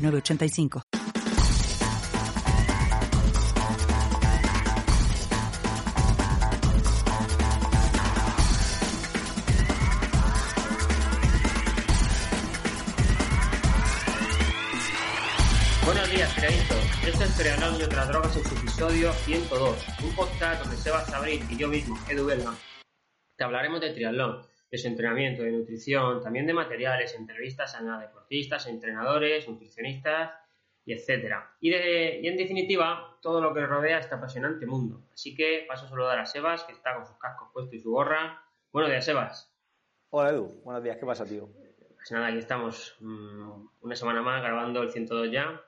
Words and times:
985. 0.00 0.82
Buenos 15.84 16.10
días, 16.10 16.34
triaditos. 16.34 16.78
Esto 17.06 17.24
es 17.24 17.36
Triatlón 17.36 17.80
y 17.80 17.82
otras 17.82 18.08
drogas 18.08 18.36
en 18.36 18.44
su 18.44 18.54
episodio 18.54 19.12
102, 19.12 19.76
un 20.02 20.14
podcast 20.14 20.62
donde 20.62 20.76
Sebas 20.76 21.12
Abril 21.12 21.44
y 21.50 21.56
yo 21.56 21.68
mismo, 21.68 21.98
Edu 22.08 22.26
Belga, 22.26 22.54
te 23.36 23.44
hablaremos 23.44 23.80
de 23.80 23.90
triatlón, 23.90 24.46
de 24.70 24.78
su 24.78 24.86
entrenamiento, 24.86 25.42
de 25.42 25.50
nutrición, 25.52 26.22
también 26.22 26.46
de 26.46 26.52
materiales, 26.52 27.14
entrevistas 27.14 27.74
a 27.74 27.98
deportistas, 27.98 28.66
entrenadores, 28.68 29.48
nutricionistas 29.48 30.30
y 30.84 30.92
etcétera. 30.92 31.56
Y, 31.60 31.70
de, 31.70 32.20
y 32.22 32.28
en 32.28 32.36
definitiva, 32.36 33.18
todo 33.20 33.40
lo 33.40 33.52
que 33.52 33.66
rodea 33.66 33.98
este 33.98 34.14
apasionante 34.14 34.66
mundo. 34.66 35.02
Así 35.12 35.34
que 35.34 35.64
paso 35.68 35.86
a 35.86 35.88
saludar 35.88 36.18
a 36.18 36.26
Sebas, 36.26 36.64
que 36.64 36.72
está 36.72 36.94
con 36.94 37.06
sus 37.06 37.16
cascos 37.18 37.48
puestos 37.52 37.74
y 37.74 37.80
su 37.80 37.90
gorra. 37.90 38.42
Buenos 38.72 38.90
días, 38.90 39.04
Sebas. 39.04 39.52
Hola, 40.10 40.30
Edu. 40.30 40.62
Buenos 40.64 40.82
días. 40.82 40.96
¿Qué 40.96 41.06
pasa, 41.06 41.24
tío? 41.24 41.48
Pues 41.96 42.12
nada, 42.12 42.28
aquí 42.28 42.38
estamos 42.38 42.96
mmm, 43.00 43.66
una 43.82 43.96
semana 43.96 44.22
más 44.22 44.42
grabando 44.42 44.82
el 44.82 44.90
102 44.90 45.30
ya. 45.30 45.60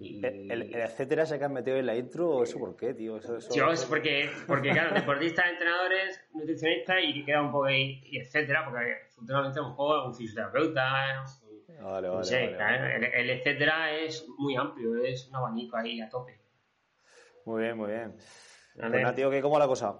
Y... 0.00 0.24
El, 0.24 0.50
el, 0.50 0.74
etcétera 0.74 1.26
se 1.26 1.38
que 1.38 1.44
han 1.44 1.52
metido 1.52 1.76
en 1.76 1.86
la 1.86 1.94
intro, 1.94 2.42
¿eso 2.42 2.58
por 2.58 2.76
qué, 2.76 2.94
tío? 2.94 3.16
Eso, 3.18 3.36
eso, 3.36 3.54
Yo, 3.54 3.70
es 3.70 3.84
porque, 3.84 4.30
porque, 4.46 4.70
claro, 4.70 4.94
deportistas, 4.94 5.46
entrenadores, 5.50 6.20
nutricionistas 6.32 6.96
y 7.02 7.24
queda 7.24 7.42
un 7.42 7.52
poco 7.52 7.66
ahí, 7.66 8.00
y 8.04 8.18
etcétera, 8.18 8.64
porque 8.64 8.96
últimamente 9.18 9.60
un 9.60 9.76
poco 9.76 10.06
un 10.06 10.14
fisioterapeuta. 10.14 10.92
Vale, 11.82 12.08
no 12.08 12.22
sé, 12.22 12.36
vale, 12.36 12.56
claro, 12.56 12.82
vale. 12.82 12.96
El, 12.96 13.04
el, 13.04 13.30
etcétera 13.30 13.96
es 13.96 14.26
muy 14.38 14.56
amplio, 14.56 14.96
es 15.04 15.28
un 15.28 15.36
abanico 15.36 15.76
ahí 15.76 16.00
a 16.00 16.08
tope. 16.08 16.40
Muy 17.44 17.62
bien, 17.62 17.76
muy 17.76 17.90
bien. 17.90 18.14
Pues 18.74 18.90
nada, 18.90 19.14
tío, 19.14 19.30
¿qué, 19.30 19.40
¿cómo 19.40 19.54
va 19.54 19.60
la 19.60 19.66
cosa? 19.66 19.98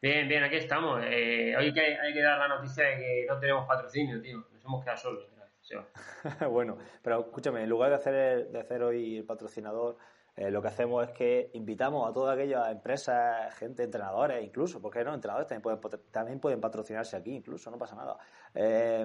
Bien, 0.00 0.26
bien, 0.26 0.42
aquí 0.42 0.56
estamos. 0.56 1.00
Eh, 1.04 1.54
hoy 1.56 1.72
que 1.72 1.80
hay 1.80 2.12
que 2.12 2.22
dar 2.22 2.38
la 2.38 2.48
noticia 2.48 2.84
de 2.84 2.96
que 2.96 3.26
no 3.28 3.38
tenemos 3.38 3.66
patrocinio, 3.68 4.20
tío. 4.20 4.38
Nos 4.52 4.64
hemos 4.64 4.82
quedado 4.82 4.98
solos. 4.98 5.31
bueno, 6.50 6.76
pero 7.02 7.20
escúchame, 7.20 7.62
en 7.62 7.70
lugar 7.70 7.90
de 7.90 7.96
hacer, 7.96 8.48
de 8.50 8.60
hacer 8.60 8.82
hoy 8.82 9.18
el 9.18 9.24
patrocinador, 9.24 9.96
eh, 10.34 10.50
lo 10.50 10.62
que 10.62 10.68
hacemos 10.68 11.06
es 11.06 11.10
que 11.10 11.50
invitamos 11.52 12.08
a 12.08 12.12
todas 12.12 12.34
aquellas 12.34 12.70
empresas, 12.70 13.54
gente, 13.56 13.82
entrenadores 13.82 14.42
incluso, 14.42 14.80
porque 14.80 15.04
no, 15.04 15.12
entrenadores 15.12 15.46
también 15.46 16.40
pueden, 16.40 16.60
patrocinarse 16.60 17.16
aquí, 17.18 17.34
incluso, 17.34 17.70
no 17.70 17.76
pasa 17.76 17.96
nada. 17.96 18.16
Eh, 18.54 19.04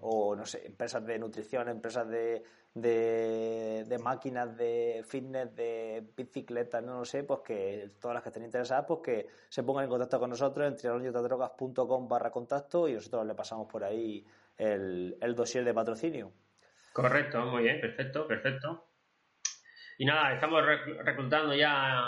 o, 0.00 0.34
no 0.34 0.46
sé, 0.46 0.66
empresas 0.66 1.04
de 1.04 1.18
nutrición, 1.18 1.68
empresas 1.68 2.08
de, 2.08 2.42
de, 2.72 3.84
de, 3.86 3.98
máquinas 3.98 4.56
de 4.56 5.04
fitness, 5.06 5.54
de 5.54 6.06
bicicletas, 6.16 6.82
no 6.82 7.00
lo 7.00 7.04
sé, 7.04 7.22
pues 7.24 7.40
que 7.40 7.90
todas 8.00 8.14
las 8.14 8.22
que 8.22 8.30
estén 8.30 8.44
interesadas, 8.44 8.86
pues 8.88 9.00
que 9.00 9.28
se 9.50 9.62
pongan 9.62 9.84
en 9.84 9.90
contacto 9.90 10.18
con 10.18 10.30
nosotros 10.30 10.66
en 10.66 10.76
trianonotadrogas.com 10.76 12.08
barra 12.08 12.30
contacto 12.30 12.88
y 12.88 12.94
nosotros 12.94 13.26
le 13.26 13.34
pasamos 13.34 13.68
por 13.68 13.84
ahí 13.84 14.24
el, 14.58 15.16
el 15.20 15.34
dossier 15.34 15.64
de 15.64 15.74
patrocinio. 15.74 16.32
Correcto, 16.92 17.44
muy 17.46 17.62
bien, 17.62 17.80
perfecto, 17.80 18.26
perfecto. 18.26 18.86
Y 19.98 20.04
nada, 20.04 20.34
estamos 20.34 20.64
reclutando 20.64 21.54
ya 21.54 22.04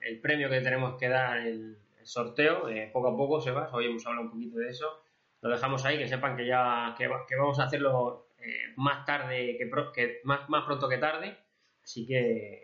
el 0.00 0.20
premio 0.20 0.48
que 0.48 0.60
tenemos 0.60 0.98
que 0.98 1.08
dar, 1.08 1.38
el, 1.38 1.78
sorteo, 2.02 2.68
eh, 2.68 2.90
poco 2.92 3.08
a 3.08 3.16
poco 3.16 3.40
se 3.40 3.50
va, 3.50 3.70
hoy 3.72 3.86
hemos 3.86 4.06
hablado 4.06 4.26
un 4.26 4.32
poquito 4.32 4.58
de 4.58 4.68
eso. 4.68 5.02
Lo 5.40 5.48
dejamos 5.48 5.84
ahí, 5.84 5.96
que 5.96 6.06
sepan 6.06 6.36
que 6.36 6.46
ya 6.46 6.94
que, 6.98 7.08
que 7.26 7.36
vamos 7.36 7.58
a 7.58 7.64
hacerlo 7.64 8.28
eh, 8.38 8.74
más 8.76 9.06
tarde, 9.06 9.56
que, 9.56 9.70
que 9.94 10.20
más, 10.24 10.48
más, 10.50 10.64
pronto 10.64 10.88
que 10.88 10.98
tarde. 10.98 11.38
Así 11.82 12.06
que 12.06 12.63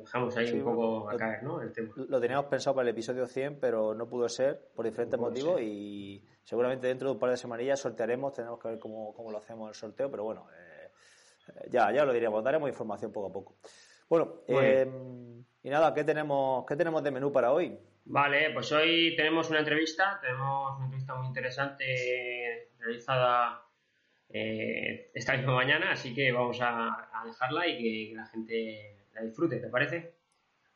dejamos 0.00 0.36
ahí 0.36 0.48
sí, 0.48 0.58
un 0.58 0.64
poco 0.64 1.08
a 1.08 1.12
lo, 1.12 1.18
caer, 1.18 1.42
¿no? 1.42 1.60
El 1.60 1.72
tema. 1.72 1.92
Lo 1.96 2.20
teníamos 2.20 2.46
pensado 2.46 2.76
para 2.76 2.88
el 2.88 2.94
episodio 2.94 3.26
100, 3.26 3.60
pero 3.60 3.94
no 3.94 4.08
pudo 4.08 4.28
ser 4.28 4.70
por 4.74 4.84
diferentes 4.84 5.18
no 5.18 5.26
motivos 5.26 5.56
ser. 5.56 5.64
y 5.64 6.24
seguramente 6.44 6.86
dentro 6.86 7.08
de 7.08 7.14
un 7.14 7.18
par 7.18 7.30
de 7.30 7.36
semanillas 7.36 7.80
sortearemos, 7.80 8.32
tenemos 8.32 8.58
que 8.60 8.68
ver 8.68 8.78
cómo, 8.78 9.14
cómo 9.14 9.30
lo 9.30 9.38
hacemos 9.38 9.68
el 9.68 9.74
sorteo, 9.74 10.10
pero 10.10 10.24
bueno, 10.24 10.46
eh, 10.52 10.90
ya, 11.68 11.92
ya 11.92 12.04
lo 12.04 12.12
diremos, 12.12 12.42
daremos 12.42 12.68
información 12.68 13.12
poco 13.12 13.28
a 13.28 13.32
poco. 13.32 13.56
Bueno, 14.08 14.42
eh, 14.48 14.90
y 15.62 15.70
nada, 15.70 15.94
¿qué 15.94 16.04
tenemos, 16.04 16.64
¿qué 16.66 16.76
tenemos 16.76 17.02
de 17.02 17.10
menú 17.10 17.32
para 17.32 17.52
hoy? 17.52 17.78
Vale, 18.04 18.50
pues 18.50 18.72
hoy 18.72 19.14
tenemos 19.16 19.50
una 19.50 19.60
entrevista, 19.60 20.18
tenemos 20.20 20.76
una 20.76 20.86
entrevista 20.86 21.14
muy 21.14 21.28
interesante 21.28 22.70
realizada 22.78 23.62
eh, 24.28 25.10
esta 25.14 25.36
misma 25.36 25.54
mañana, 25.54 25.92
así 25.92 26.14
que 26.14 26.32
vamos 26.32 26.60
a, 26.60 27.08
a 27.12 27.24
dejarla 27.26 27.66
y 27.66 27.76
que, 27.76 28.10
que, 28.10 28.16
la 28.16 28.26
gente 28.26 28.99
la 29.12 29.22
disfrute, 29.22 29.58
¿te 29.58 29.68
parece? 29.68 30.20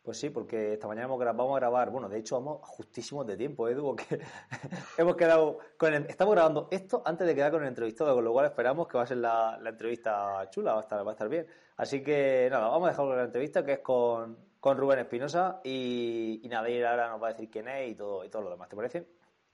Pues 0.05 0.19
sí, 0.19 0.29
porque 0.29 0.75
esta 0.75 0.87
mañana 0.87 1.07
vamos 1.07 1.57
a 1.57 1.61
grabar, 1.61 1.89
bueno, 1.89 2.11
de 2.11 2.19
hecho 2.19 2.39
vamos 2.39 2.61
justísimos 2.63 3.27
de 3.27 3.39
tiempo, 3.39 3.67
Edu, 3.71 3.85
porque 3.85 4.21
hemos 4.99 5.17
quedado 5.17 5.61
con 5.79 5.95
el, 5.95 6.05
estamos 6.11 6.35
grabando 6.35 6.69
esto 6.71 7.03
antes 7.07 7.27
de 7.27 7.35
quedar 7.35 7.51
con 7.51 7.63
el 7.63 7.69
entrevistado, 7.69 8.15
con 8.15 8.23
lo 8.23 8.31
cual 8.33 8.45
esperamos 8.45 8.87
que 8.87 8.99
va 8.99 9.05
a 9.05 9.07
ser 9.07 9.17
la, 9.17 9.59
la 9.63 9.71
entrevista 9.71 10.47
chula, 10.51 10.73
va 10.73 10.81
a, 10.81 10.83
estar, 10.83 11.07
va 11.07 11.13
a 11.13 11.15
estar 11.15 11.29
bien. 11.31 11.47
Así 11.79 12.03
que 12.03 12.49
nada, 12.51 12.69
vamos 12.69 12.89
a 12.89 12.91
dejar 12.91 13.07
con 13.07 13.17
la 13.17 13.25
entrevista 13.25 13.65
que 13.65 13.73
es 13.73 13.79
con, 13.79 14.37
con 14.61 14.77
Rubén 14.77 14.99
Espinosa 14.99 15.63
y, 15.65 16.41
y 16.43 16.49
nada, 16.49 16.69
y 16.69 16.83
ahora 16.83 17.09
nos 17.09 17.23
va 17.23 17.29
a 17.29 17.33
decir 17.33 17.51
quién 17.51 17.69
es 17.69 17.91
y 17.91 17.95
todo, 17.95 18.27
y 18.27 18.29
todo 18.29 18.43
lo 18.43 18.51
demás, 18.51 18.69
¿te 18.69 18.77
parece? 18.77 19.09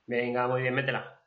Venga, 0.07 0.49
muy 0.49 0.62
bien, 0.62 0.75
métela. 0.75 1.19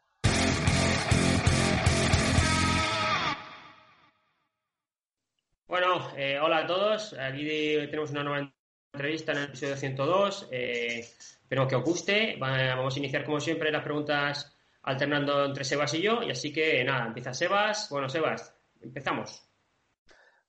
Bueno, 5.73 6.07
eh, 6.16 6.38
hola 6.39 6.57
a 6.57 6.67
todos. 6.67 7.13
Aquí 7.13 7.47
tenemos 7.89 8.11
una 8.11 8.23
nueva 8.23 8.53
entrevista 8.94 9.31
en 9.31 9.39
el 9.39 9.44
episodio 9.45 9.75
102. 9.75 10.50
Eh, 10.51 11.00
espero 11.00 11.67
que 11.67 11.75
os 11.75 11.84
guste. 11.84 12.38
Vamos 12.39 12.95
a 12.95 13.00
iniciar, 13.00 13.25
como 13.25 13.39
siempre, 13.39 13.72
las 13.72 13.81
preguntas 13.81 14.56
alternando 14.84 15.45
entre 15.45 15.63
Sebas 15.63 15.95
y 15.95 16.03
yo. 16.03 16.22
Y 16.22 16.29
así 16.29 16.53
que, 16.53 16.84
nada, 16.84 17.07
empieza 17.07 17.34
Sebas. 17.34 17.89
Bueno, 17.89 18.07
Sebas, 18.07 18.56
empezamos. 18.81 19.50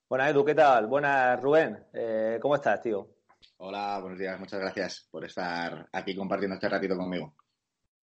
Buenas, 0.07 0.29
Edu, 0.29 0.45
¿qué 0.45 0.53
tal? 0.53 0.85
Buenas, 0.85 1.41
Rubén. 1.41 1.87
Eh, 1.91 2.37
¿Cómo 2.39 2.53
estás, 2.53 2.79
tío? 2.83 3.09
Hola, 3.57 3.97
buenos 4.01 4.19
días. 4.19 4.39
Muchas 4.39 4.59
gracias 4.59 5.07
por 5.09 5.25
estar 5.25 5.89
aquí 5.91 6.15
compartiendo 6.15 6.53
este 6.53 6.69
ratito 6.69 6.95
conmigo. 6.95 7.33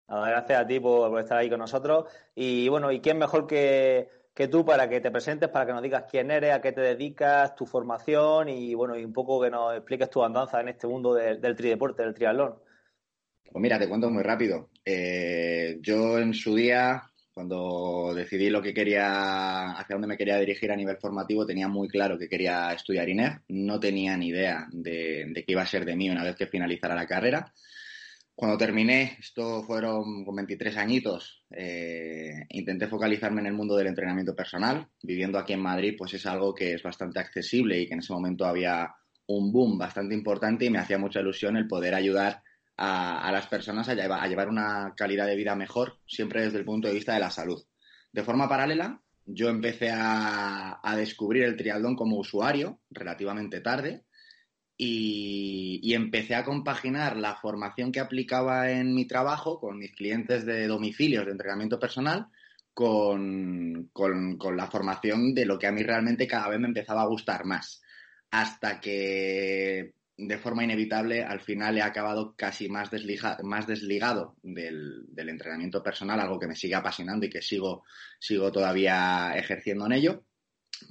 Gracias 0.07 0.59
a 0.59 0.65
ti 0.65 0.79
por, 0.79 1.11
por 1.11 1.19
estar 1.19 1.37
ahí 1.37 1.51
con 1.51 1.59
nosotros. 1.59 2.11
Y 2.33 2.67
bueno, 2.67 2.91
¿y 2.91 2.99
quién 2.99 3.19
mejor 3.19 3.45
que, 3.45 4.09
que 4.33 4.47
tú 4.47 4.65
para 4.65 4.89
que 4.89 5.01
te 5.01 5.11
presentes, 5.11 5.49
para 5.49 5.65
que 5.65 5.73
nos 5.73 5.81
digas 5.81 6.05
quién 6.09 6.31
eres, 6.31 6.53
a 6.53 6.61
qué 6.61 6.71
te 6.71 6.81
dedicas, 6.81 7.55
tu 7.55 7.65
formación 7.65 8.49
y 8.49 8.73
bueno, 8.73 8.97
y 8.97 9.03
un 9.03 9.13
poco 9.13 9.41
que 9.41 9.49
nos 9.49 9.75
expliques 9.75 10.09
tu 10.09 10.23
andanza 10.23 10.61
en 10.61 10.69
este 10.69 10.87
mundo 10.87 11.13
de, 11.13 11.37
del 11.37 11.55
trideporte, 11.55 12.03
del 12.03 12.13
triatlón. 12.13 12.55
Pues 13.51 13.61
mira, 13.61 13.77
te 13.77 13.89
cuento 13.89 14.09
muy 14.09 14.23
rápido. 14.23 14.69
Eh, 14.85 15.77
yo 15.81 16.17
en 16.17 16.33
su 16.33 16.55
día, 16.55 17.03
cuando 17.33 18.13
decidí 18.15 18.49
lo 18.49 18.61
que 18.61 18.73
quería, 18.73 19.71
hacia 19.71 19.95
dónde 19.95 20.07
me 20.07 20.17
quería 20.17 20.37
dirigir 20.37 20.71
a 20.71 20.77
nivel 20.77 20.95
formativo, 20.97 21.45
tenía 21.45 21.67
muy 21.67 21.89
claro 21.89 22.17
que 22.17 22.29
quería 22.29 22.71
estudiar 22.71 23.09
INEF. 23.09 23.39
No 23.49 23.81
tenía 23.81 24.15
ni 24.15 24.29
idea 24.29 24.67
de, 24.71 25.25
de 25.27 25.43
qué 25.43 25.51
iba 25.51 25.63
a 25.63 25.67
ser 25.67 25.83
de 25.83 25.97
mí 25.97 26.09
una 26.09 26.23
vez 26.23 26.37
que 26.37 26.47
finalizara 26.47 26.95
la 26.95 27.05
carrera. 27.05 27.51
Cuando 28.41 28.57
terminé, 28.57 29.17
esto 29.19 29.61
fueron 29.61 30.25
con 30.25 30.35
23 30.35 30.75
añitos, 30.77 31.45
eh, 31.51 32.47
intenté 32.49 32.87
focalizarme 32.87 33.39
en 33.39 33.45
el 33.45 33.53
mundo 33.53 33.75
del 33.75 33.85
entrenamiento 33.85 34.35
personal. 34.35 34.87
Viviendo 35.03 35.37
aquí 35.37 35.53
en 35.53 35.59
Madrid, 35.59 35.93
pues 35.95 36.15
es 36.15 36.25
algo 36.25 36.51
que 36.51 36.73
es 36.73 36.81
bastante 36.81 37.19
accesible 37.19 37.79
y 37.79 37.85
que 37.85 37.93
en 37.93 37.99
ese 37.99 38.11
momento 38.11 38.47
había 38.47 38.95
un 39.27 39.51
boom 39.51 39.77
bastante 39.77 40.15
importante 40.15 40.65
y 40.65 40.71
me 40.71 40.79
hacía 40.79 40.97
mucha 40.97 41.19
ilusión 41.19 41.55
el 41.55 41.67
poder 41.67 41.93
ayudar 41.93 42.41
a, 42.77 43.27
a 43.27 43.31
las 43.31 43.45
personas 43.45 43.87
a 43.89 43.93
llevar, 43.93 44.23
a 44.23 44.27
llevar 44.27 44.49
una 44.49 44.95
calidad 44.97 45.27
de 45.27 45.35
vida 45.35 45.55
mejor, 45.55 45.99
siempre 46.07 46.41
desde 46.41 46.57
el 46.57 46.65
punto 46.65 46.87
de 46.87 46.95
vista 46.95 47.13
de 47.13 47.19
la 47.19 47.29
salud. 47.29 47.63
De 48.11 48.23
forma 48.23 48.49
paralela, 48.49 49.03
yo 49.23 49.49
empecé 49.49 49.91
a, 49.91 50.79
a 50.81 50.95
descubrir 50.95 51.43
el 51.43 51.55
triatlón 51.55 51.95
como 51.95 52.17
usuario 52.17 52.79
relativamente 52.89 53.61
tarde 53.61 54.05
y, 54.83 55.93
empecé 55.93 56.33
a 56.33 56.43
compaginar 56.43 57.17
la 57.17 57.35
formación 57.35 57.91
que 57.91 57.99
aplicaba 57.99 58.71
en 58.71 58.95
mi 58.95 59.05
trabajo 59.05 59.59
con 59.59 59.77
mis 59.77 59.91
clientes 59.91 60.45
de 60.45 60.65
domicilios 60.67 61.25
de 61.25 61.33
entrenamiento 61.33 61.79
personal 61.79 62.27
con, 62.73 63.89
con, 63.93 64.57
la 64.57 64.67
formación 64.67 65.35
de 65.35 65.45
lo 65.45 65.59
que 65.59 65.67
a 65.67 65.71
mí 65.71 65.83
realmente 65.83 66.27
cada 66.27 66.49
vez 66.49 66.59
me 66.59 66.67
empezaba 66.67 67.03
a 67.03 67.07
gustar 67.07 67.45
más. 67.45 67.83
Hasta 68.31 68.79
que 68.79 69.93
de 70.17 70.37
forma 70.39 70.63
inevitable 70.63 71.23
al 71.23 71.41
final 71.41 71.77
he 71.77 71.81
acabado 71.83 72.33
casi 72.35 72.67
más, 72.67 72.89
más 73.43 73.67
desligado 73.67 74.35
del, 74.41 75.05
del, 75.09 75.29
entrenamiento 75.29 75.83
personal, 75.83 76.19
algo 76.19 76.39
que 76.39 76.47
me 76.47 76.55
sigue 76.55 76.75
apasionando 76.75 77.25
y 77.25 77.29
que 77.29 77.41
sigo, 77.43 77.83
sigo 78.19 78.51
todavía 78.51 79.33
ejerciendo 79.35 79.85
en 79.85 79.91
ello. 79.91 80.23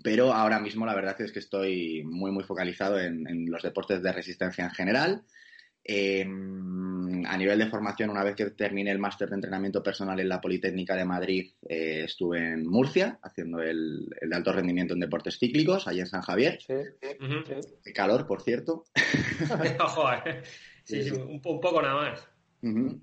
Pero 0.03 0.33
ahora 0.33 0.61
mismo 0.61 0.87
la 0.87 0.95
verdad 0.95 1.21
es 1.21 1.33
que 1.33 1.39
estoy 1.39 2.03
muy, 2.05 2.31
muy 2.31 2.45
focalizado 2.45 2.99
en, 2.99 3.27
en 3.29 3.51
los 3.51 3.63
deportes 3.63 4.03
de 4.03 4.13
resistencia 4.13 4.65
en 4.65 4.71
general 4.71 5.25
Em, 5.83 7.25
a 7.27 7.37
nivel 7.37 7.59
de 7.59 7.67
formación, 7.67 8.11
una 8.11 8.23
vez 8.23 8.37
que 8.37 8.51
terminé 8.51 8.91
el 8.91 8.99
máster 8.99 9.29
de 9.29 9.37
entrenamiento 9.37 9.83
personal 9.83 10.21
en 10.21 10.29
la 10.29 10.41
Politécnica 10.41 10.95
de 10.95 11.05
Madrid, 11.05 11.53
eh, 11.69 12.03
estuve 12.05 12.39
en 12.39 12.67
Murcia 12.67 13.19
haciendo 13.23 13.61
el, 13.61 14.09
de 14.21 14.37
alto 14.37 14.53
rendimiento 14.53 14.95
en 14.95 15.01
deportes 15.01 15.39
cíclicos, 15.39 15.89
allí 15.89 16.01
en 16.01 16.07
San 16.07 16.23
Javier. 16.23 16.61
Sí, 16.61 16.75
Qué 17.83 17.93
calor, 17.93 18.27
por 18.27 18.43
cierto. 18.43 18.85
sí, 20.85 21.11
un, 21.11 21.41
poco 21.41 21.81
nada 21.81 21.95
más. 21.95 22.30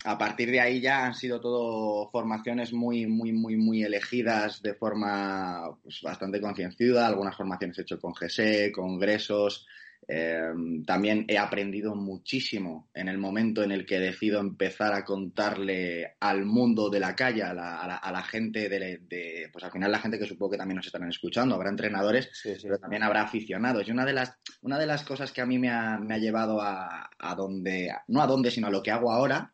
A 0.05 0.17
partir 0.17 0.51
de 0.51 0.59
ahí 0.59 0.79
ya 0.79 1.05
han 1.05 1.15
sido 1.15 1.41
todo 1.41 2.09
formaciones 2.11 2.73
muy, 2.73 3.07
muy, 3.07 3.33
muy, 3.33 3.57
muy 3.57 3.83
elegidas 3.83 4.61
de 4.61 4.75
forma 4.75 5.75
pues, 5.81 6.01
bastante 6.03 6.39
concienciada. 6.39 7.07
Algunas 7.07 7.35
formaciones 7.35 7.79
he 7.79 7.81
hecho 7.81 7.99
con 7.99 8.13
GSE, 8.13 8.71
congresos, 8.71 9.65
Em, 10.09 10.85
también 10.85 11.25
he 11.27 11.37
aprendido 11.37 11.93
muchísimo 11.93 12.89
en 12.93 13.09
el 13.09 13.17
momento 13.17 13.61
en 13.61 13.73
el 13.73 13.85
que 13.85 13.99
decido 13.99 14.39
empezar 14.39 14.93
a 14.93 15.03
contarle 15.03 16.15
al 16.21 16.45
mundo 16.45 16.89
de 16.89 17.01
la 17.01 17.13
calle, 17.13 17.43
a 17.43 17.53
la, 17.53 18.23
gente 18.23 18.69
de, 18.69 19.49
pues 19.51 19.65
al 19.65 19.71
final 19.71 19.91
la 19.91 19.99
gente 19.99 20.17
que 20.17 20.25
supongo 20.25 20.51
que 20.51 20.57
también 20.57 20.77
nos 20.77 20.85
estarán 20.85 21.09
escuchando, 21.09 21.55
habrá 21.55 21.69
entrenadores, 21.69 22.29
pero 22.63 22.79
también 22.79 23.03
habrá 23.03 23.23
aficionados. 23.23 23.85
Y 23.85 23.91
una 23.91 24.05
de 24.05 24.13
las, 24.13 24.33
una 24.61 24.79
de 24.79 24.85
las 24.85 25.03
cosas 25.03 25.33
que 25.33 25.41
a 25.41 25.45
mí 25.45 25.59
me 25.59 25.69
ha, 25.69 25.99
llevado 26.17 26.61
a, 26.61 27.09
donde, 27.35 27.91
no 28.07 28.21
a 28.21 28.27
donde, 28.27 28.49
sino 28.49 28.67
a 28.67 28.71
lo 28.71 28.81
que 28.81 28.91
hago 28.91 29.11
ahora, 29.11 29.53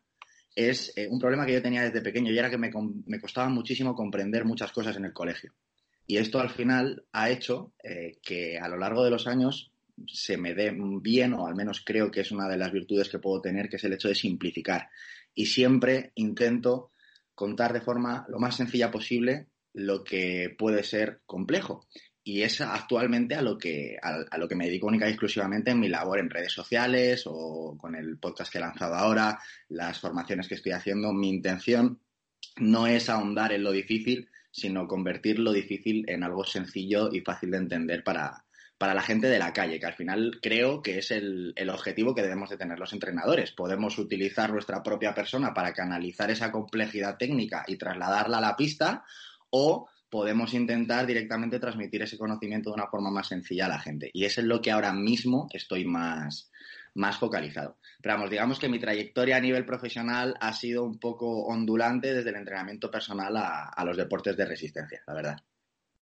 es 0.54 0.96
eh, 0.96 1.08
un 1.10 1.18
problema 1.18 1.46
que 1.46 1.54
yo 1.54 1.62
tenía 1.62 1.82
desde 1.82 2.00
pequeño 2.00 2.30
y 2.30 2.38
era 2.38 2.48
que 2.48 2.58
me, 2.58 2.70
me, 3.06 3.20
costaba 3.20 3.48
muchísimo 3.48 3.96
comprender 3.96 4.44
muchas 4.44 4.70
cosas 4.70 4.96
en 4.96 5.04
el 5.04 5.12
colegio. 5.12 5.52
Y 6.06 6.18
esto 6.18 6.38
al 6.38 6.50
final 6.50 7.04
ha 7.12 7.28
hecho 7.30 7.72
eh, 7.82 8.18
que 8.22 8.56
a 8.56 8.68
lo 8.68 8.76
largo 8.76 9.02
de 9.02 9.10
los 9.10 9.26
años 9.26 9.73
se 10.06 10.36
me 10.36 10.54
dé 10.54 10.74
bien, 11.00 11.34
o 11.34 11.46
al 11.46 11.54
menos 11.54 11.82
creo 11.84 12.10
que 12.10 12.20
es 12.20 12.32
una 12.32 12.48
de 12.48 12.56
las 12.56 12.72
virtudes 12.72 13.08
que 13.08 13.18
puedo 13.18 13.40
tener, 13.40 13.68
que 13.68 13.76
es 13.76 13.84
el 13.84 13.92
hecho 13.92 14.08
de 14.08 14.14
simplificar. 14.14 14.88
Y 15.34 15.46
siempre 15.46 16.12
intento 16.16 16.92
contar 17.34 17.72
de 17.72 17.80
forma 17.80 18.24
lo 18.28 18.38
más 18.38 18.56
sencilla 18.56 18.90
posible 18.90 19.48
lo 19.72 20.04
que 20.04 20.54
puede 20.56 20.84
ser 20.84 21.22
complejo. 21.26 21.86
Y 22.22 22.42
es 22.42 22.60
actualmente 22.60 23.34
a 23.34 23.42
lo 23.42 23.58
que, 23.58 23.98
a, 24.00 24.38
lo 24.38 24.48
que 24.48 24.54
me 24.54 24.66
dedico 24.66 24.86
única 24.86 25.06
y 25.06 25.10
exclusivamente 25.10 25.72
en 25.72 25.80
mi 25.80 25.88
labor 25.88 26.18
en 26.18 26.30
redes 26.30 26.52
sociales 26.52 27.24
o 27.26 27.76
con 27.76 27.94
el 27.94 28.18
podcast 28.18 28.50
que 28.50 28.58
he 28.58 28.62
lanzado 28.62 28.94
ahora, 28.94 29.38
las 29.68 30.00
formaciones 30.00 30.48
que 30.48 30.54
estoy 30.54 30.72
haciendo. 30.72 31.12
Mi 31.12 31.28
intención 31.28 32.00
no 32.56 32.86
es 32.86 33.10
ahondar 33.10 33.52
en 33.52 33.62
lo 33.62 33.72
difícil, 33.72 34.30
sino 34.50 34.88
convertir 34.88 35.38
lo 35.38 35.52
difícil 35.52 36.04
en 36.08 36.22
algo 36.22 36.44
sencillo 36.44 37.10
y 37.12 37.20
fácil 37.20 37.50
de 37.50 37.58
entender 37.58 38.02
para, 38.04 38.43
para 38.78 38.94
la 38.94 39.02
gente 39.02 39.28
de 39.28 39.38
la 39.38 39.52
calle, 39.52 39.78
que 39.78 39.86
al 39.86 39.94
final 39.94 40.38
creo 40.42 40.82
que 40.82 40.98
es 40.98 41.10
el, 41.10 41.54
objetivo 41.72 42.14
que 42.14 42.22
debemos 42.22 42.50
de 42.50 42.56
tener 42.56 42.78
los 42.78 42.92
entrenadores. 42.92 43.52
Podemos 43.52 43.98
utilizar 43.98 44.52
nuestra 44.52 44.82
propia 44.82 45.14
persona 45.14 45.54
para 45.54 45.72
canalizar 45.72 46.30
esa 46.30 46.50
complejidad 46.50 47.16
técnica 47.16 47.64
y 47.66 47.76
trasladarla 47.76 48.38
a 48.38 48.40
la 48.40 48.56
pista 48.56 49.04
o 49.50 49.88
podemos 50.10 50.54
intentar 50.54 51.06
directamente 51.06 51.58
transmitir 51.58 52.02
ese 52.02 52.18
conocimiento 52.18 52.70
de 52.70 52.74
una 52.74 52.88
forma 52.88 53.10
más 53.10 53.28
sencilla 53.28 53.66
a 53.66 53.70
la 53.70 53.80
gente. 53.80 54.10
Y 54.12 54.24
eso 54.24 54.40
es 54.40 54.46
lo 54.46 54.60
que 54.60 54.70
ahora 54.70 54.92
mismo 54.92 55.48
estoy 55.52 55.84
más, 55.84 56.50
más 56.94 57.18
focalizado. 57.18 57.78
Pero 58.00 58.16
vamos, 58.16 58.30
digamos 58.30 58.58
que 58.58 58.68
mi 58.68 58.78
trayectoria 58.78 59.36
a 59.36 59.40
nivel 59.40 59.64
profesional 59.64 60.34
ha 60.40 60.52
sido 60.52 60.84
un 60.84 60.98
poco 60.98 61.46
ondulante 61.46 62.12
desde 62.12 62.30
el 62.30 62.36
entrenamiento 62.36 62.90
personal 62.90 63.36
a, 63.36 63.68
a 63.68 63.84
los 63.84 63.96
deportes 63.96 64.36
de 64.36 64.44
resistencia, 64.44 65.02
la 65.06 65.14
verdad. 65.14 65.36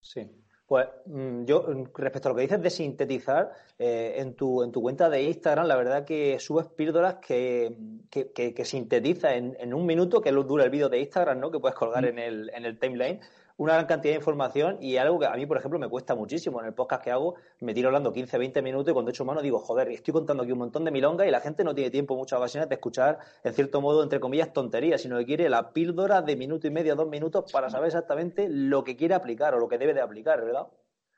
Sí, 0.00 0.26
pues 0.68 0.86
mm, 1.06 1.46
yo, 1.46 1.66
respecto 1.94 2.28
a 2.28 2.32
lo 2.32 2.36
que 2.36 2.42
dices 2.42 2.62
de 2.62 2.68
sintetizar, 2.68 3.52
eh, 3.78 4.16
en, 4.18 4.34
tu, 4.34 4.62
en 4.62 4.70
tu 4.70 4.82
cuenta 4.82 5.08
de 5.08 5.22
Instagram, 5.22 5.66
la 5.66 5.76
verdad 5.76 6.04
que 6.04 6.38
subes 6.38 6.66
píldoras 6.66 7.16
que, 7.26 7.74
que, 8.10 8.30
que, 8.30 8.64
sintetiza 8.66 9.34
en, 9.34 9.56
en, 9.58 9.72
un 9.72 9.86
minuto, 9.86 10.20
que 10.20 10.30
dura 10.30 10.64
el 10.64 10.70
vídeo 10.70 10.90
de 10.90 11.00
Instagram, 11.00 11.40
¿no? 11.40 11.50
Que 11.50 11.58
puedes 11.58 11.74
colgar 11.74 12.04
mm. 12.04 12.08
en 12.08 12.18
el, 12.18 12.50
en 12.54 12.66
el 12.66 12.78
timeline, 12.78 13.18
una 13.58 13.74
gran 13.74 13.86
cantidad 13.86 14.12
de 14.12 14.18
información 14.18 14.78
y 14.80 14.96
algo 14.96 15.18
que 15.18 15.26
a 15.26 15.34
mí, 15.34 15.44
por 15.44 15.58
ejemplo, 15.58 15.78
me 15.78 15.88
cuesta 15.88 16.14
muchísimo. 16.14 16.60
En 16.60 16.66
el 16.66 16.74
podcast 16.74 17.02
que 17.02 17.10
hago, 17.10 17.34
me 17.60 17.74
tiro 17.74 17.88
hablando 17.88 18.12
15, 18.12 18.38
20 18.38 18.62
minutos 18.62 18.90
y 18.90 18.92
cuando 18.92 19.10
echo 19.10 19.24
mano 19.24 19.42
digo, 19.42 19.58
joder, 19.58 19.88
estoy 19.90 20.12
contando 20.12 20.44
aquí 20.44 20.52
un 20.52 20.58
montón 20.58 20.84
de 20.84 20.92
milonga 20.92 21.26
y 21.26 21.30
la 21.30 21.40
gente 21.40 21.64
no 21.64 21.74
tiene 21.74 21.90
tiempo 21.90 22.16
muchas 22.16 22.38
ocasiones 22.38 22.68
de 22.68 22.76
escuchar, 22.76 23.18
en 23.42 23.52
cierto 23.52 23.80
modo, 23.80 24.04
entre 24.04 24.20
comillas, 24.20 24.52
tonterías, 24.52 25.02
sino 25.02 25.18
que 25.18 25.26
quiere 25.26 25.48
la 25.48 25.72
píldora 25.72 26.22
de 26.22 26.36
minuto 26.36 26.68
y 26.68 26.70
medio, 26.70 26.94
dos 26.94 27.08
minutos 27.08 27.50
para 27.52 27.68
saber 27.68 27.88
exactamente 27.88 28.48
lo 28.48 28.84
que 28.84 28.96
quiere 28.96 29.14
aplicar 29.14 29.54
o 29.54 29.58
lo 29.58 29.68
que 29.68 29.76
debe 29.76 29.92
de 29.92 30.02
aplicar, 30.02 30.40
¿verdad? 30.44 30.68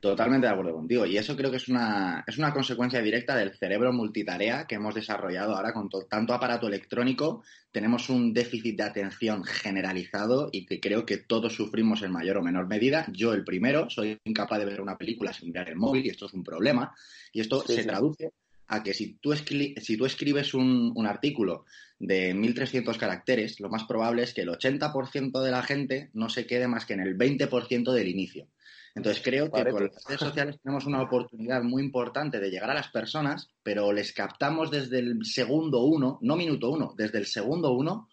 Totalmente 0.00 0.46
de 0.46 0.52
acuerdo 0.54 0.72
contigo. 0.72 1.04
Y 1.04 1.18
eso 1.18 1.36
creo 1.36 1.50
que 1.50 1.58
es 1.58 1.68
una, 1.68 2.24
es 2.26 2.38
una 2.38 2.54
consecuencia 2.54 3.02
directa 3.02 3.36
del 3.36 3.52
cerebro 3.52 3.92
multitarea 3.92 4.66
que 4.66 4.76
hemos 4.76 4.94
desarrollado 4.94 5.54
ahora 5.54 5.74
con 5.74 5.90
tanto 6.08 6.32
aparato 6.32 6.68
electrónico. 6.68 7.42
Tenemos 7.70 8.08
un 8.08 8.32
déficit 8.32 8.78
de 8.78 8.84
atención 8.84 9.44
generalizado 9.44 10.48
y 10.52 10.64
que 10.64 10.80
creo 10.80 11.04
que 11.04 11.18
todos 11.18 11.54
sufrimos 11.54 12.00
en 12.00 12.12
mayor 12.12 12.38
o 12.38 12.42
menor 12.42 12.66
medida. 12.66 13.06
Yo 13.12 13.34
el 13.34 13.44
primero, 13.44 13.90
soy 13.90 14.18
incapaz 14.24 14.58
de 14.60 14.64
ver 14.64 14.80
una 14.80 14.96
película 14.96 15.34
sin 15.34 15.48
mirar 15.48 15.68
el 15.68 15.76
móvil 15.76 16.06
y 16.06 16.08
esto 16.08 16.24
es 16.24 16.32
un 16.32 16.44
problema. 16.44 16.94
Y 17.30 17.42
esto 17.42 17.60
se 17.60 17.84
traduce 17.84 18.32
a 18.68 18.82
que 18.82 18.94
si 18.94 19.18
tú, 19.20 19.34
si 19.34 19.96
tú 19.98 20.06
escribes 20.06 20.54
un, 20.54 20.92
un 20.94 21.06
artículo 21.06 21.66
de 21.98 22.34
1.300 22.34 22.96
caracteres, 22.96 23.60
lo 23.60 23.68
más 23.68 23.84
probable 23.84 24.22
es 24.22 24.32
que 24.32 24.40
el 24.40 24.48
80% 24.48 25.42
de 25.42 25.50
la 25.50 25.62
gente 25.62 26.08
no 26.14 26.30
se 26.30 26.46
quede 26.46 26.68
más 26.68 26.86
que 26.86 26.94
en 26.94 27.00
el 27.00 27.18
20% 27.18 27.92
del 27.92 28.08
inicio. 28.08 28.48
Entonces 28.94 29.22
creo 29.22 29.50
que 29.50 29.64
con 29.70 29.84
las 29.84 30.04
redes 30.04 30.20
sociales 30.20 30.58
tenemos 30.62 30.84
una 30.86 31.02
oportunidad 31.02 31.62
muy 31.62 31.82
importante 31.82 32.40
de 32.40 32.50
llegar 32.50 32.70
a 32.70 32.74
las 32.74 32.88
personas, 32.88 33.48
pero 33.62 33.92
les 33.92 34.12
captamos 34.12 34.70
desde 34.70 34.98
el 34.98 35.24
segundo 35.24 35.84
uno, 35.84 36.18
no 36.22 36.36
minuto 36.36 36.70
uno, 36.70 36.94
desde 36.96 37.18
el 37.18 37.26
segundo 37.26 37.72
uno, 37.72 38.08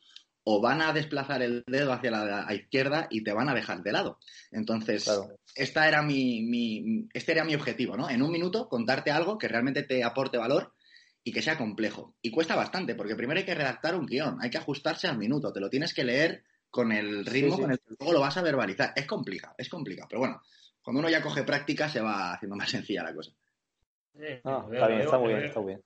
o 0.50 0.62
van 0.62 0.82
a 0.82 0.94
desplazar 0.94 1.42
el 1.42 1.64
dedo 1.68 1.92
hacia 1.92 2.10
la 2.10 2.54
izquierda 2.54 3.08
y 3.10 3.22
te 3.22 3.34
van 3.34 3.50
a 3.50 3.54
dejar 3.54 3.84
de 3.84 3.92
lado. 3.92 4.18
Entonces, 4.52 5.06
esta 5.56 5.90
era 5.90 6.02
mi, 6.02 7.06
este 7.14 7.34
era 7.34 7.44
mi 7.44 7.54
objetivo, 7.54 7.98
¿no? 7.98 8.10
En 8.10 8.22
un 8.22 8.32
minuto 8.32 8.70
contarte 8.70 9.12
algo 9.12 9.38
que 9.38 9.50
realmente 9.50 9.84
te 9.84 10.06
aporte 10.06 10.38
valor 10.38 10.74
y 11.22 11.34
que 11.34 11.42
sea 11.42 11.58
complejo. 11.58 12.16
Y 12.22 12.32
cuesta 12.32 12.56
bastante, 12.56 12.96
porque 12.96 13.18
primero 13.18 13.38
hay 13.38 13.46
que 13.46 13.56
redactar 13.56 13.96
un 13.96 14.06
guion, 14.06 14.38
hay 14.42 14.50
que 14.50 14.58
ajustarse 14.58 15.08
al 15.08 15.18
minuto, 15.18 15.52
te 15.52 15.60
lo 15.60 15.70
tienes 15.70 15.94
que 15.94 16.06
leer 16.06 16.46
con 16.70 16.94
el 16.94 17.26
ritmo 17.26 17.60
con 17.60 17.72
el 17.72 17.80
que 17.80 17.96
luego 18.00 18.14
lo 18.14 18.22
vas 18.22 18.38
a 18.38 18.42
verbalizar. 18.42 18.94
Es 18.96 19.06
complicado, 19.06 19.54
es 19.58 19.68
complicado, 19.68 20.08
pero 20.10 20.20
bueno, 20.20 20.42
cuando 20.88 21.02
uno 21.02 21.10
ya 21.10 21.22
coge 21.22 21.44
práctica 21.44 21.90
se 21.90 22.00
va 22.00 22.32
haciendo 22.32 22.56
más 22.56 22.70
sencilla 22.72 23.04
la 23.04 23.14
cosa. 23.14 23.30
Ah, 24.46 24.66
está 24.72 24.88
bien, 24.88 25.02
está 25.02 25.18
muy 25.18 25.34
bien, 25.34 25.44
está 25.44 25.60
muy 25.60 25.68
bien. 25.74 25.84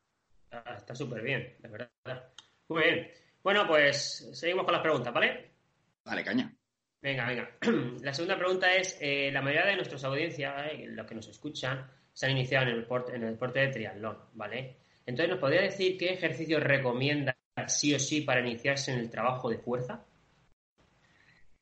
Está 0.78 0.94
súper 0.94 1.24
bien, 1.24 1.56
de 1.58 1.70
verdad. 1.70 2.30
Muy 2.68 2.84
bien. 2.84 3.12
Bueno, 3.42 3.66
pues 3.66 4.30
seguimos 4.32 4.64
con 4.64 4.74
las 4.74 4.84
preguntas, 4.84 5.12
¿vale? 5.12 5.54
Vale, 6.06 6.24
caña. 6.24 6.54
Venga, 7.02 7.26
venga. 7.26 7.50
La 8.04 8.14
segunda 8.14 8.38
pregunta 8.38 8.72
es, 8.76 8.96
eh, 9.02 9.32
la 9.32 9.42
mayoría 9.42 9.72
de 9.72 9.78
nuestras 9.78 10.04
audiencias, 10.04 10.54
eh, 10.72 10.86
los 10.90 11.08
que 11.08 11.16
nos 11.16 11.28
escuchan, 11.28 11.90
se 12.14 12.28
han 12.28 12.34
iniciado 12.34 12.68
en 12.68 12.76
el, 12.76 12.82
deporte, 12.82 13.16
en 13.16 13.24
el 13.24 13.32
deporte 13.32 13.60
de 13.60 13.70
triatlón, 13.70 14.20
¿vale? 14.34 14.78
Entonces, 15.08 15.32
¿nos 15.32 15.40
podría 15.40 15.62
decir 15.62 15.98
qué 15.98 16.14
ejercicio 16.14 16.60
recomienda 16.60 17.36
sí 17.66 17.96
o 17.96 17.98
sí 17.98 18.22
para 18.22 18.42
iniciarse 18.42 18.94
en 18.94 19.00
el 19.00 19.10
trabajo 19.10 19.50
de 19.50 19.58
fuerza? 19.58 20.06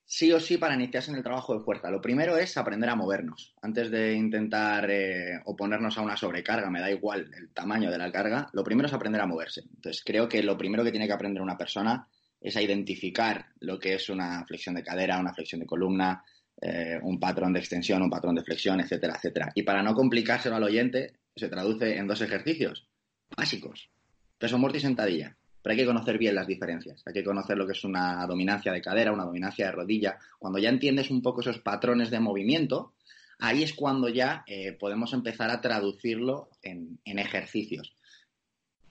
Sí 0.10 0.32
o 0.32 0.40
sí 0.40 0.58
para 0.58 0.74
iniciarse 0.74 1.12
en 1.12 1.18
el 1.18 1.24
trabajo 1.24 1.54
de 1.54 1.64
fuerza. 1.64 1.92
Lo 1.92 2.02
primero 2.02 2.36
es 2.36 2.58
aprender 2.58 2.90
a 2.90 2.96
movernos. 2.96 3.54
Antes 3.62 3.92
de 3.92 4.14
intentar 4.16 4.90
eh, 4.90 5.40
oponernos 5.46 6.00
a 6.00 6.02
una 6.02 6.18
sobrecarga, 6.18 6.72
me 6.72 6.82
da 6.82 6.90
igual 6.90 7.30
el 7.38 7.50
tamaño 7.54 7.92
de 7.92 8.00
la 8.00 8.12
carga, 8.12 8.50
lo 8.54 8.64
primero 8.64 8.88
es 8.88 8.94
aprender 8.94 9.22
a 9.22 9.28
moverse. 9.28 9.62
Entonces, 9.62 10.02
creo 10.04 10.28
que 10.28 10.42
lo 10.42 10.58
primero 10.58 10.84
que 10.84 10.90
tiene 10.90 11.06
que 11.06 11.14
aprender 11.14 11.44
una 11.44 11.56
persona 11.56 12.08
es 12.42 12.58
a 12.58 12.62
identificar 12.62 13.50
lo 13.60 13.78
que 13.78 13.94
es 13.94 14.10
una 14.10 14.44
flexión 14.46 14.74
de 14.74 14.84
cadera, 14.84 15.20
una 15.20 15.34
flexión 15.34 15.62
de 15.62 15.68
columna, 15.68 16.24
eh, 16.60 16.98
un 17.04 17.20
patrón 17.20 17.54
de 17.54 17.60
extensión, 17.60 18.02
un 18.02 18.10
patrón 18.10 18.34
de 18.34 18.44
flexión, 18.44 18.80
etcétera, 18.80 19.14
etcétera. 19.16 19.52
Y 19.54 19.62
para 19.62 19.84
no 19.84 19.94
complicárselo 19.94 20.56
al 20.56 20.64
oyente, 20.64 21.20
se 21.36 21.50
traduce 21.50 21.98
en 21.98 22.08
dos 22.08 22.22
ejercicios 22.22 22.90
básicos. 23.38 23.92
Peso 24.40 24.58
muerto 24.58 24.80
y 24.80 24.82
sentadilla. 24.82 25.38
Pero 25.62 25.72
hay 25.74 25.78
que 25.78 25.86
conocer 25.86 26.18
bien 26.18 26.36
las 26.36 26.48
diferencias. 26.48 27.04
Hay 27.06 27.14
que 27.14 27.24
conocer 27.24 27.58
lo 27.58 27.66
que 27.66 27.74
es 27.74 27.84
una 27.84 28.26
dominancia 28.26 28.72
de 28.72 28.82
cadera, 28.82 29.12
una 29.12 29.26
dominancia 29.26 29.66
de 29.66 29.72
rodilla. 29.74 30.18
Cuando 30.38 30.60
ya 30.60 30.70
entiendes 30.70 31.12
un 31.12 31.22
poco 31.22 31.42
esos 31.42 31.60
patrones 31.60 32.10
de 32.10 32.20
movimiento, 32.20 32.94
ahí 33.40 33.64
es 33.64 33.74
cuando 33.74 34.08
ya 34.10 34.44
eh, 34.48 34.74
podemos 34.74 35.14
empezar 35.14 35.50
a 35.50 35.60
traducirlo 35.60 36.50
en, 36.62 37.00
ejercicios. 37.06 37.94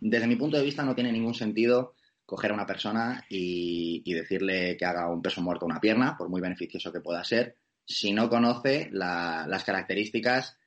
Desde 0.00 0.26
mi 0.26 0.36
punto 0.36 0.58
de 0.58 0.64
vista 0.64 0.84
no 0.84 0.94
tiene 0.94 1.12
ningún 1.12 1.34
sentido 1.34 1.94
coger 2.26 2.50
a 2.50 2.54
una 2.54 2.66
persona 2.66 3.24
y, 3.30 4.02
decirle 4.12 4.76
que 4.76 4.84
haga 4.84 5.10
un 5.10 5.22
peso 5.22 5.40
muerto 5.40 5.64
a 5.64 5.68
una 5.68 5.80
pierna, 5.80 6.16
por 6.16 6.28
muy 6.28 6.42
beneficioso 6.42 6.92
que 6.92 7.00
pueda 7.00 7.24
ser, 7.24 7.56
si 7.86 8.12
no 8.12 8.28
conoce 8.28 8.90
las 8.92 9.64
características 9.64 10.57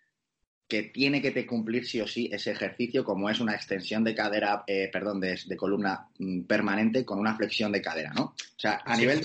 que 0.71 0.83
tiene 0.83 1.21
que 1.21 1.45
cumplir 1.45 1.85
sí 1.85 1.99
o 1.99 2.07
sí 2.07 2.29
ese 2.31 2.51
ejercicio, 2.51 3.03
como 3.03 3.29
es 3.29 3.41
una 3.41 3.53
extensión 3.53 4.05
de 4.05 4.15
cadera, 4.15 4.63
eh, 4.65 4.89
perdón, 4.89 5.19
de, 5.19 5.37
columna 5.57 6.07
mm, 6.17 6.43
permanente 6.43 7.03
con 7.03 7.19
una 7.19 7.35
flexión 7.35 7.73
de 7.73 7.81
cadera, 7.81 8.13
¿no? 8.13 8.23
O 8.23 8.35
sea, 8.55 8.81
a 8.85 8.95
nivel, 8.95 9.19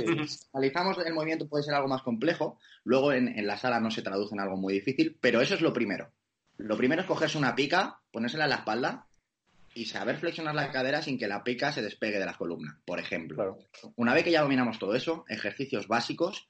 analizamos 0.52 0.98
el 1.06 1.14
movimiento 1.14 1.46
puede 1.46 1.62
ser 1.62 1.74
algo 1.74 1.86
más 1.86 2.02
complejo, 2.02 2.58
luego 2.82 3.12
en, 3.12 3.28
en, 3.28 3.46
la 3.46 3.56
sala 3.56 3.78
no 3.78 3.92
se 3.92 4.02
traduce 4.02 4.34
en 4.34 4.40
algo 4.40 4.56
muy 4.56 4.74
difícil, 4.74 5.16
pero 5.20 5.40
eso 5.40 5.54
es 5.54 5.60
lo 5.60 5.72
primero. 5.72 6.10
Lo 6.56 6.76
primero 6.76 7.02
es 7.02 7.06
cogerse 7.06 7.38
una 7.38 7.54
pica, 7.54 8.00
ponérsela 8.10 8.46
en 8.46 8.50
la 8.50 8.56
espalda 8.56 9.06
y 9.72 9.84
saber 9.84 10.16
flexionar 10.16 10.56
la 10.56 10.72
cadera 10.72 11.00
sin 11.00 11.16
que 11.16 11.28
la 11.28 11.44
pica 11.44 11.70
se 11.70 11.80
despegue 11.80 12.18
de 12.18 12.26
la 12.26 12.34
columna, 12.34 12.80
por 12.84 12.98
ejemplo. 12.98 13.56
Una 13.94 14.14
vez 14.14 14.24
que 14.24 14.32
ya 14.32 14.42
dominamos 14.42 14.80
todo 14.80 14.96
eso, 14.96 15.24
ejercicios 15.28 15.86
básicos, 15.86 16.48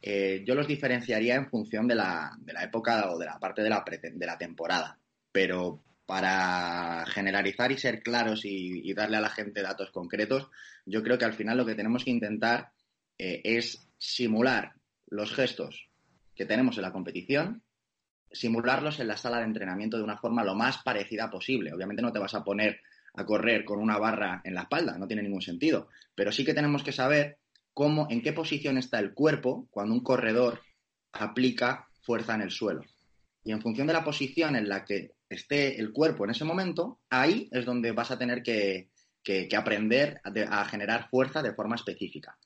eh, 0.00 0.44
yo 0.46 0.54
los 0.54 0.66
diferenciaría 0.66 1.34
en 1.34 1.48
función 1.48 1.88
de 1.88 1.94
la, 1.94 2.36
de 2.40 2.52
la, 2.52 2.64
época 2.64 3.10
o 3.10 3.18
de 3.18 3.26
la 3.26 3.38
parte 3.38 3.62
de 3.62 3.70
la, 3.70 3.84
de 3.84 4.26
la 4.26 4.38
temporada. 4.38 4.98
Pero 5.32 5.82
para 6.06 7.04
generalizar 7.06 7.70
y 7.72 7.78
ser 7.78 8.02
claros 8.02 8.42
y, 8.44 8.92
darle 8.94 9.18
a 9.18 9.20
la 9.20 9.30
gente 9.30 9.62
datos 9.62 9.90
concretos, 9.90 10.48
yo 10.86 11.02
creo 11.02 11.18
que 11.18 11.24
al 11.24 11.34
final 11.34 11.56
lo 11.56 11.66
que 11.66 11.74
tenemos 11.74 12.04
que 12.04 12.10
intentar 12.10 12.70
eh, 13.18 13.42
es 13.44 13.86
simular 13.98 14.74
los 15.06 15.34
gestos 15.34 15.88
que 16.34 16.46
tenemos 16.46 16.76
en 16.76 16.82
la 16.82 16.92
competición 16.92 17.62
simularlos 18.32 19.00
en 19.00 19.08
la 19.08 19.16
sala 19.16 19.38
de 19.38 19.44
entrenamiento 19.44 19.96
de 19.96 20.02
una 20.02 20.18
forma 20.18 20.44
lo 20.44 20.54
más 20.54 20.82
parecida 20.82 21.30
posible. 21.30 21.72
Obviamente 21.72 22.02
no 22.02 22.12
te 22.12 22.18
vas 22.18 22.34
a 22.34 22.44
poner 22.44 22.80
a 23.14 23.24
correr 23.24 23.64
con 23.64 23.80
una 23.80 23.98
barra 23.98 24.40
en 24.44 24.54
la 24.54 24.62
espalda, 24.62 24.96
no 24.98 25.06
tiene 25.06 25.22
ningún 25.22 25.42
sentido, 25.42 25.88
pero 26.14 26.30
sí 26.30 26.44
que 26.44 26.54
tenemos 26.54 26.84
que 26.84 26.92
saber 26.92 27.38
cómo, 27.74 28.06
en 28.10 28.22
qué 28.22 28.32
posición 28.32 28.78
está 28.78 28.98
el 28.98 29.14
cuerpo 29.14 29.68
cuando 29.70 29.94
un 29.94 30.02
corredor 30.02 30.60
aplica 31.12 31.88
fuerza 32.02 32.34
en 32.34 32.42
el 32.42 32.50
suelo. 32.50 32.82
Y 33.44 33.52
en 33.52 33.62
función 33.62 33.86
de 33.86 33.92
la 33.92 34.04
posición 34.04 34.56
en 34.56 34.68
la 34.68 34.84
que 34.84 35.12
esté 35.28 35.78
el 35.78 35.92
cuerpo 35.92 36.24
en 36.24 36.30
ese 36.30 36.44
momento, 36.44 37.00
ahí 37.10 37.48
es 37.52 37.64
donde 37.64 37.92
vas 37.92 38.10
a 38.10 38.18
tener 38.18 38.42
que, 38.42 38.90
aprender 39.56 40.20
a, 40.24 40.60
a 40.60 40.64
generar 40.64 41.08
fuerza 41.10 41.42
de 41.42 41.54
forma 41.54 41.76
específica. 41.76 42.36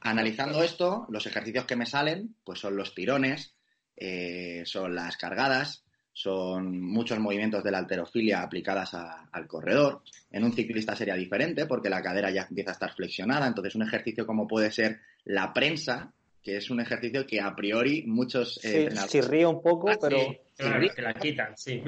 Analizando 0.00 0.62
esto, 0.62 1.06
los 1.10 1.26
ejercicios 1.26 1.64
que 1.64 1.76
me 1.76 1.86
salen, 1.86 2.36
pues 2.44 2.58
son 2.58 2.76
los 2.76 2.94
tirones, 2.94 3.54
eh, 3.96 4.62
son 4.64 4.94
las 4.94 5.16
cargadas, 5.16 5.84
son 6.12 6.80
muchos 6.80 7.18
movimientos 7.18 7.64
de 7.64 7.70
la 7.70 7.78
alterofilia 7.78 8.42
aplicadas 8.42 8.94
al 8.94 9.46
corredor. 9.46 10.02
En 10.30 10.44
un 10.44 10.52
ciclista 10.52 10.94
sería 10.94 11.14
diferente 11.14 11.66
porque 11.66 11.88
la 11.88 12.02
cadera 12.02 12.30
ya 12.30 12.46
empieza 12.48 12.70
a 12.70 12.74
estar 12.74 12.94
flexionada. 12.94 13.46
Entonces, 13.46 13.74
un 13.74 13.82
ejercicio 13.82 14.26
como 14.26 14.46
puede 14.46 14.70
ser 14.70 15.00
la 15.24 15.52
prensa, 15.52 16.12
que 16.42 16.56
es 16.58 16.70
un 16.70 16.80
ejercicio 16.80 17.26
que 17.26 17.40
a 17.40 17.54
priori 17.54 18.04
muchos. 18.06 18.62
Eh, 18.62 18.90
sí, 19.08 19.20
ríe 19.22 19.46
un 19.46 19.62
poco, 19.62 19.88
ah, 19.90 19.98
pero. 20.00 20.18
te 20.56 21.02
la 21.02 21.14
quitan, 21.14 21.56
sí. 21.56 21.82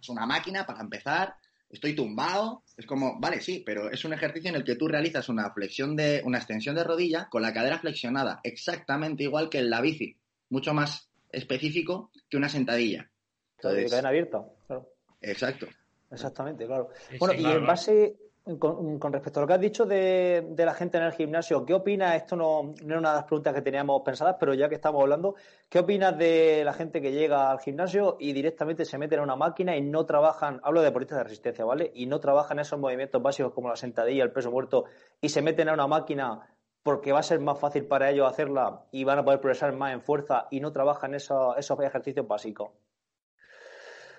Es 0.00 0.08
una 0.08 0.24
máquina 0.24 0.64
para 0.64 0.80
empezar. 0.80 1.34
Estoy 1.68 1.94
tumbado. 1.94 2.62
Es 2.78 2.86
como, 2.86 3.20
vale, 3.20 3.42
sí, 3.42 3.62
pero 3.66 3.90
es 3.90 4.02
un 4.06 4.14
ejercicio 4.14 4.48
en 4.48 4.56
el 4.56 4.64
que 4.64 4.76
tú 4.76 4.88
realizas 4.88 5.28
una 5.28 5.50
flexión 5.50 5.94
de, 5.94 6.22
una 6.24 6.38
extensión 6.38 6.74
de 6.74 6.84
rodilla 6.84 7.28
con 7.28 7.42
la 7.42 7.52
cadera 7.52 7.78
flexionada, 7.78 8.40
exactamente 8.42 9.24
igual 9.24 9.50
que 9.50 9.58
en 9.58 9.68
la 9.68 9.82
bici. 9.82 10.16
Mucho 10.48 10.72
más 10.72 11.10
específico 11.30 12.10
que 12.30 12.38
una 12.38 12.48
sentadilla. 12.48 13.10
Entonces, 13.58 13.90
cadena 13.90 14.08
abierta, 14.08 14.44
claro. 14.66 14.88
Exacto. 15.20 15.66
Exactamente, 16.10 16.66
claro. 16.66 16.88
bueno, 17.18 17.34
y 17.34 17.44
en 17.44 17.66
base, 17.66 18.16
con, 18.58 19.12
respecto 19.12 19.40
a 19.40 19.42
lo 19.42 19.46
que 19.46 19.52
has 19.52 19.60
dicho 19.60 19.84
de, 19.84 20.54
la 20.56 20.72
gente 20.72 20.96
en 20.96 21.04
el 21.04 21.12
gimnasio, 21.12 21.66
¿qué 21.66 21.74
opinas? 21.74 22.14
Esto 22.16 22.34
no, 22.34 22.72
no, 22.82 22.86
era 22.86 22.98
una 22.98 23.10
de 23.10 23.16
las 23.16 23.24
preguntas 23.24 23.52
que 23.52 23.60
teníamos 23.60 24.00
pensadas, 24.02 24.36
pero 24.40 24.54
ya 24.54 24.68
que 24.68 24.76
estamos 24.76 25.02
hablando, 25.02 25.34
¿qué 25.68 25.80
opinas 25.80 26.16
de 26.16 26.62
la 26.64 26.72
gente 26.72 27.02
que 27.02 27.12
llega 27.12 27.50
al 27.50 27.60
gimnasio 27.60 28.16
y 28.18 28.32
directamente 28.32 28.86
se 28.86 28.96
mete 28.96 29.16
en 29.16 29.20
una 29.20 29.36
máquina 29.36 29.76
y 29.76 29.82
no 29.82 30.06
trabajan, 30.06 30.60
hablo 30.62 30.80
de 30.80 30.86
deportistas 30.86 31.18
de 31.18 31.24
resistencia, 31.24 31.64
¿vale? 31.64 31.90
Y 31.94 32.06
no 32.06 32.20
trabajan 32.20 32.58
esos 32.58 32.78
movimientos 32.78 33.20
básicos 33.20 33.52
como 33.52 33.68
la 33.68 33.76
sentadilla, 33.76 34.24
el 34.24 34.32
peso 34.32 34.50
muerto, 34.50 34.84
y 35.20 35.28
se 35.28 35.42
meten 35.42 35.68
a 35.68 35.74
una 35.74 35.86
máquina 35.86 36.40
porque 36.82 37.12
va 37.12 37.18
a 37.18 37.22
ser 37.22 37.40
más 37.40 37.58
fácil 37.58 37.86
para 37.86 38.10
ellos 38.10 38.30
hacerla 38.30 38.84
y 38.92 39.04
van 39.04 39.18
a 39.18 39.24
poder 39.24 39.40
progresar 39.40 39.74
más 39.74 39.92
en 39.92 40.00
fuerza 40.00 40.46
y 40.50 40.60
no 40.60 40.72
trabajan 40.72 41.14
esos, 41.14 41.54
esos 41.58 41.78
ejercicios 41.80 42.26
básicos? 42.26 42.70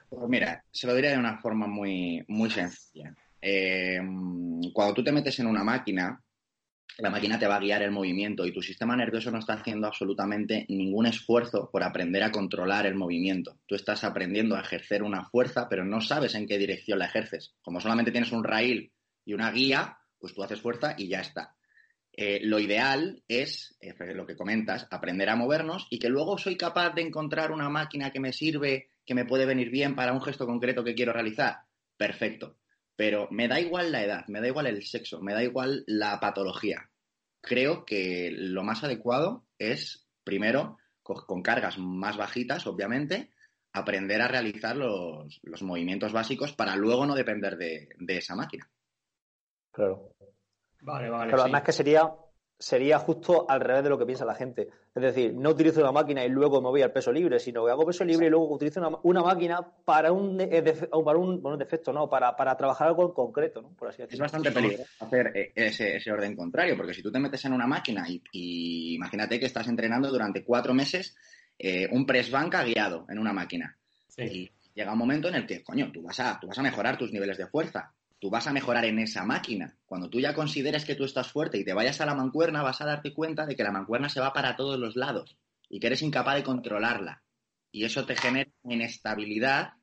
Pues 0.09 0.27
mira, 0.27 0.63
se 0.71 0.87
lo 0.87 0.95
diré 0.95 1.09
de 1.09 1.17
una 1.17 1.37
forma 1.37 1.67
muy, 1.67 2.23
muy 2.27 2.49
sencilla. 2.49 3.13
Eh, 3.41 3.99
cuando 4.73 4.93
tú 4.93 5.03
te 5.03 5.11
metes 5.11 5.39
en 5.39 5.47
una 5.47 5.63
máquina, 5.63 6.21
la 6.97 7.09
máquina 7.09 7.39
te 7.39 7.47
va 7.47 7.55
a 7.55 7.59
guiar 7.59 7.81
el 7.83 7.91
movimiento 7.91 8.45
y 8.45 8.51
tu 8.51 8.61
sistema 8.61 8.95
nervioso 8.95 9.31
no 9.31 9.39
está 9.39 9.53
haciendo 9.53 9.87
absolutamente 9.87 10.65
ningún 10.67 11.05
esfuerzo 11.05 11.69
por 11.71 11.83
aprender 11.83 12.23
a 12.23 12.31
controlar 12.31 12.85
el 12.85 12.95
movimiento. 12.95 13.59
Tú 13.65 13.75
estás 13.75 14.03
aprendiendo 14.03 14.55
a 14.55 14.61
ejercer 14.61 15.03
una 15.03 15.23
fuerza, 15.25 15.67
pero 15.69 15.85
no 15.85 16.01
sabes 16.01 16.35
en 16.35 16.47
qué 16.47 16.57
dirección 16.57 16.99
la 16.99 17.05
ejerces. 17.05 17.55
Como 17.61 17.79
solamente 17.79 18.11
tienes 18.11 18.31
un 18.31 18.43
raíl 18.43 18.91
y 19.23 19.33
una 19.33 19.51
guía, 19.51 19.97
pues 20.19 20.33
tú 20.33 20.43
haces 20.43 20.61
fuerza 20.61 20.95
y 20.97 21.07
ya 21.07 21.21
está. 21.21 21.55
Eh, 22.11 22.41
lo 22.43 22.59
ideal 22.59 23.23
es, 23.29 23.77
eh, 23.79 23.93
lo 24.13 24.25
que 24.25 24.35
comentas, 24.35 24.87
aprender 24.91 25.29
a 25.29 25.37
movernos 25.37 25.87
y 25.89 25.99
que 25.99 26.09
luego 26.09 26.37
soy 26.37 26.57
capaz 26.57 26.89
de 26.89 27.03
encontrar 27.03 27.51
una 27.51 27.69
máquina 27.69 28.11
que 28.11 28.19
me 28.19 28.33
sirve, 28.33 28.89
que 29.09 29.15
me 29.15 29.25
puede 29.25 29.47
venir 29.47 29.71
bien 29.71 29.95
para 29.95 30.13
un 30.13 30.21
gesto 30.21 30.45
concreto 30.45 30.83
que 30.83 30.93
quiero 30.93 31.11
realizar. 31.11 31.63
Perfecto. 31.97 32.57
Pero 32.95 33.27
me 33.31 33.47
da 33.47 33.59
igual 33.59 33.91
la 33.91 34.03
edad, 34.03 34.27
me 34.27 34.39
da 34.39 34.47
igual 34.49 34.67
el 34.67 34.85
sexo, 34.85 35.19
me 35.19 35.33
da 35.33 35.41
igual 35.41 35.83
la 35.87 36.19
patología. 36.19 36.91
Creo 37.41 37.85
que 37.85 38.29
lo 38.31 38.61
más 38.61 38.83
adecuado 38.83 39.47
es, 39.57 40.07
primero, 40.23 40.77
con 41.01 41.41
cargas 41.41 41.79
más 41.79 42.17
bajitas, 42.17 42.67
obviamente, 42.67 43.31
aprender 43.73 44.21
a 44.21 44.27
realizar 44.27 44.75
los, 44.75 45.41
movimientos 45.63 46.13
básicos 46.13 46.53
para 46.53 46.75
luego 46.75 47.07
no 47.07 47.15
depender 47.15 47.57
de 47.57 48.15
esa 48.15 48.35
máquina. 48.35 48.69
Claro. 49.71 50.13
Vale, 50.81 51.09
vale. 51.09 51.31
Pero 51.31 51.41
además 51.41 51.63
que 51.63 51.71
sería, 51.71 52.07
sería 52.59 52.99
justo 52.99 53.49
al 53.49 53.61
revés 53.61 53.83
de 53.83 53.89
lo 53.89 53.97
que 53.97 54.05
piensa 54.05 54.25
la 54.25 54.35
gente. 54.35 54.67
Es 54.93 55.01
decir, 55.01 55.33
no 55.33 55.51
utilizo 55.51 55.79
una 55.79 55.93
máquina 55.93 56.25
y 56.25 56.29
luego 56.29 56.61
me 56.61 56.67
voy 56.67 56.81
al 56.81 56.91
peso 56.91 57.11
libre, 57.11 57.39
sino 57.39 57.65
que 57.65 57.71
hago 57.71 57.85
peso 57.85 58.03
libre 58.03 58.27
y 58.27 58.29
luego 58.29 58.53
utilizo 58.53 58.81
una, 59.03 59.21
máquina 59.21 59.61
para 59.85 60.11
un, 60.11 60.39
eh, 60.41 60.61
para 61.05 61.17
un, 61.17 61.57
defecto, 61.57 61.93
no, 61.93 62.09
para, 62.09 62.35
trabajar 62.57 62.89
algo 62.89 63.03
en 63.07 63.13
concreto, 63.13 63.61
¿no? 63.61 63.69
Por 63.69 63.87
así 63.87 64.01
decirlo. 64.01 64.25
Es 64.25 64.31
bastante 64.31 64.51
peligroso 64.51 64.89
hacer 64.99 65.31
eh, 65.33 65.53
ese, 65.55 66.11
orden 66.11 66.35
contrario, 66.35 66.75
porque 66.75 66.93
si 66.93 67.01
tú 67.01 67.11
te 67.11 67.19
metes 67.19 67.45
en 67.45 67.53
una 67.53 67.65
máquina 67.65 68.05
y, 68.09 68.95
imagínate 68.95 69.39
que 69.39 69.45
estás 69.45 69.67
entrenando 69.69 70.11
durante 70.11 70.43
cuatro 70.43 70.73
meses 70.73 71.15
eh, 71.57 71.87
un 71.91 72.05
press 72.05 72.29
banca 72.29 72.63
guiado 72.63 73.05
en 73.09 73.19
una 73.19 73.31
máquina. 73.31 73.77
Y 74.17 74.51
llega 74.73 74.91
un 74.91 74.99
momento 74.99 75.29
en 75.29 75.35
el 75.35 75.47
que, 75.47 75.63
coño, 75.63 75.93
tú 75.93 76.01
vas 76.01 76.19
a, 76.19 76.37
tú 76.41 76.47
vas 76.47 76.59
a 76.59 76.61
mejorar 76.61 76.97
tus 76.97 77.13
niveles 77.13 77.37
de 77.37 77.47
fuerza 77.47 77.93
tú 78.19 78.29
vas 78.29 78.47
a 78.47 78.53
mejorar 78.53 78.85
en 78.85 78.99
esa 78.99 79.23
máquina. 79.23 79.77
Cuando 79.85 80.09
tú 80.09 80.19
ya 80.19 80.33
consideres 80.33 80.85
que 80.85 80.95
tú 80.95 81.05
estás 81.05 81.31
fuerte 81.31 81.57
y 81.57 81.65
te 81.65 81.73
vayas 81.73 82.01
a 82.01 82.05
la 82.05 82.15
mancuerna, 82.15 82.61
vas 82.61 82.81
a 82.81 82.85
darte 82.85 83.13
cuenta 83.13 83.45
de 83.45 83.55
que 83.55 83.63
la 83.63 83.71
mancuerna 83.71 84.09
se 84.09 84.19
va 84.19 84.33
para 84.33 84.55
todos 84.55 84.77
los 84.77 84.95
lados 84.95 85.37
y 85.69 85.79
que 85.79 85.87
eres 85.87 86.01
incapaz 86.01 86.35
de 86.35 86.43
controlarla. 86.43 87.23
Y 87.71 87.85
eso 87.85 88.05
te 88.05 88.15
genera 88.15 88.49
inestabilidad 88.63 89.73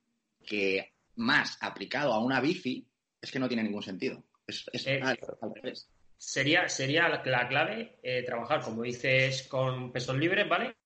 que 0.44 0.92
más 1.14 1.58
aplicado 1.60 2.12
a 2.12 2.22
una 2.22 2.40
bici 2.40 2.86
es 3.20 3.30
que 3.30 3.38
no 3.38 3.48
tiene 3.48 3.62
ningún 3.62 3.82
sentido. 3.82 4.22
Es, 4.46 4.66
eh, 4.86 5.00
al, 5.02 5.18
revés. 5.54 5.88
Sería, 6.16 6.68
sería 6.68 7.08
la 7.08 7.48
clave 7.48 7.98
eh, 8.02 8.22
trabajar, 8.22 8.60
como 8.60 8.82
dices, 8.82 9.46
con 9.48 9.92
pesos 9.92 10.16
libres, 10.16 10.48
¿vale? 10.48 10.76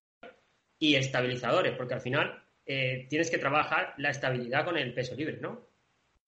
Y 0.79 0.95
estabilizadores, 0.95 1.77
porque 1.77 1.95
al 1.95 2.01
final 2.01 2.43
eh, 2.65 3.07
tienes 3.09 3.31
que 3.31 3.39
trabajar 3.39 3.95
la 3.99 4.11
estabilidad 4.11 4.65
con 4.65 4.77
el 4.77 4.95
peso 4.95 5.15
libre, 5.15 5.39
¿no? 5.41 5.70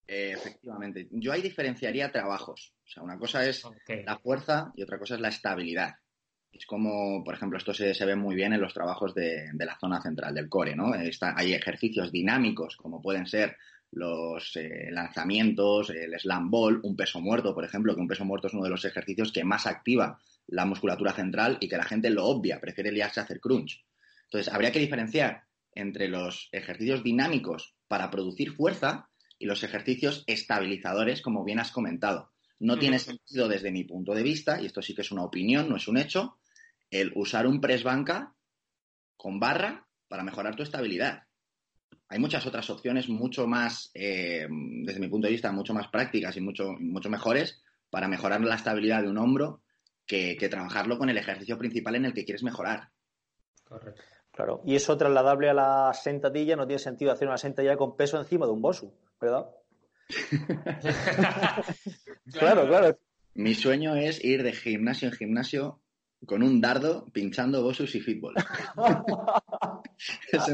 Efectivamente. 0.06 1.08
Yo 1.10 1.32
ahí 1.32 1.42
diferenciaría 1.42 2.12
trabajos. 2.12 2.74
O 2.84 2.88
sea, 2.88 3.02
una 3.02 3.18
cosa 3.18 3.46
es 3.46 3.62
la 4.04 4.18
fuerza 4.18 4.72
y 4.76 4.82
otra 4.82 4.98
cosa 4.98 5.14
es 5.14 5.20
la 5.20 5.28
estabilidad. 5.28 5.94
Es 6.52 6.66
como, 6.66 7.24
por 7.24 7.34
ejemplo, 7.34 7.56
esto 7.56 7.72
se, 7.72 8.04
ve 8.04 8.14
muy 8.14 8.34
bien 8.34 8.52
en 8.52 8.60
los 8.60 8.74
trabajos 8.74 9.14
de, 9.14 9.48
la 9.54 9.78
zona 9.78 10.02
central 10.02 10.34
del 10.34 10.50
core, 10.50 10.76
¿no? 10.76 10.92
hay 10.92 11.54
ejercicios 11.54 12.12
dinámicos, 12.12 12.76
como 12.76 13.00
pueden 13.00 13.26
ser 13.26 13.56
los 13.92 14.56
eh, 14.56 14.90
lanzamientos, 14.90 15.90
el 15.90 16.18
slam 16.18 16.50
ball, 16.50 16.80
un 16.82 16.96
peso 16.96 17.20
muerto, 17.20 17.54
por 17.54 17.64
ejemplo, 17.64 17.94
que 17.94 18.00
un 18.00 18.08
peso 18.08 18.24
muerto 18.24 18.48
es 18.48 18.54
uno 18.54 18.64
de 18.64 18.70
los 18.70 18.84
ejercicios 18.84 19.32
que 19.32 19.44
más 19.44 19.66
activa 19.66 20.18
la 20.46 20.64
musculatura 20.64 21.12
central 21.12 21.58
y 21.60 21.68
que 21.68 21.76
la 21.76 21.84
gente 21.84 22.10
lo 22.10 22.24
obvia, 22.24 22.60
prefiere 22.60 22.90
liarse 22.90 23.20
a 23.20 23.24
hacer 23.24 23.40
crunch. 23.40 23.84
Entonces, 24.24 24.52
habría 24.52 24.72
que 24.72 24.78
diferenciar 24.78 25.44
entre 25.74 26.08
los 26.08 26.48
ejercicios 26.52 27.02
dinámicos 27.02 27.74
para 27.86 28.10
producir 28.10 28.52
fuerza 28.52 29.10
y 29.42 29.46
los 29.46 29.64
ejercicios 29.64 30.22
estabilizadores, 30.28 31.20
como 31.20 31.42
bien 31.42 31.58
has 31.58 31.72
comentado. 31.72 32.30
No 32.60 32.78
tiene 32.78 33.00
sentido 33.00 33.48
desde 33.48 33.72
mi 33.72 33.82
punto 33.82 34.14
de 34.14 34.22
vista, 34.22 34.60
y 34.60 34.66
esto 34.66 34.80
sí 34.82 34.94
que 34.94 35.00
es 35.02 35.10
una 35.10 35.24
opinión, 35.24 35.68
no 35.68 35.74
es 35.74 35.88
un 35.88 35.98
hecho, 35.98 36.38
el 36.92 37.10
usar 37.16 37.48
un 37.48 37.60
press 37.60 37.82
banca 37.82 38.36
con 39.16 39.40
barra 39.40 39.88
para 40.06 40.22
mejorar 40.22 40.54
tu 40.54 40.62
estabilidad. 40.62 41.24
Hay 42.08 42.20
muchas 42.20 42.46
otras 42.46 42.70
opciones 42.70 43.08
mucho 43.08 43.48
más, 43.48 43.90
eh, 43.94 44.46
desde 44.48 45.00
mi 45.00 45.08
punto 45.08 45.26
de 45.26 45.32
vista, 45.32 45.50
mucho 45.50 45.74
más 45.74 45.88
prácticas 45.88 46.36
y 46.36 46.40
mucho, 46.40 46.74
mucho 46.78 47.10
mejores 47.10 47.60
para 47.90 48.06
mejorar 48.06 48.40
la 48.42 48.54
estabilidad 48.54 49.02
de 49.02 49.08
un 49.08 49.18
hombro 49.18 49.62
que, 50.06 50.36
trabajarlo 50.48 50.98
con 50.98 51.10
el 51.10 51.18
ejercicio 51.18 51.58
principal 51.58 51.96
en 51.96 52.04
el 52.04 52.14
que 52.14 52.24
quieres 52.24 52.44
mejorar. 52.44 52.90
Correcto. 53.64 54.02
Claro, 54.30 54.62
y 54.64 54.76
eso 54.76 54.96
trasladable 54.96 55.50
a 55.50 55.54
la 55.54 55.92
sentadilla, 55.94 56.54
no 56.54 56.66
tiene 56.66 56.78
sentido 56.78 57.10
hacer 57.10 57.26
una 57.26 57.38
sentadilla 57.38 57.76
con 57.76 57.96
peso 57.96 58.20
encima 58.20 58.46
de 58.46 58.52
un 58.52 58.62
bosu, 58.62 58.94
¿verdad? 59.22 59.46
claro, 62.32 62.66
claro. 62.66 62.98
Mi 63.34 63.54
sueño 63.54 63.96
es 63.96 64.22
ir 64.22 64.42
de 64.42 64.52
gimnasio 64.52 65.08
en 65.08 65.14
gimnasio 65.14 65.80
con 66.26 66.42
un 66.42 66.60
dardo 66.60 67.06
pinchando 67.12 67.62
bosus 67.62 67.94
y 67.94 68.00
fútbol. 68.00 68.34
es 70.32 70.48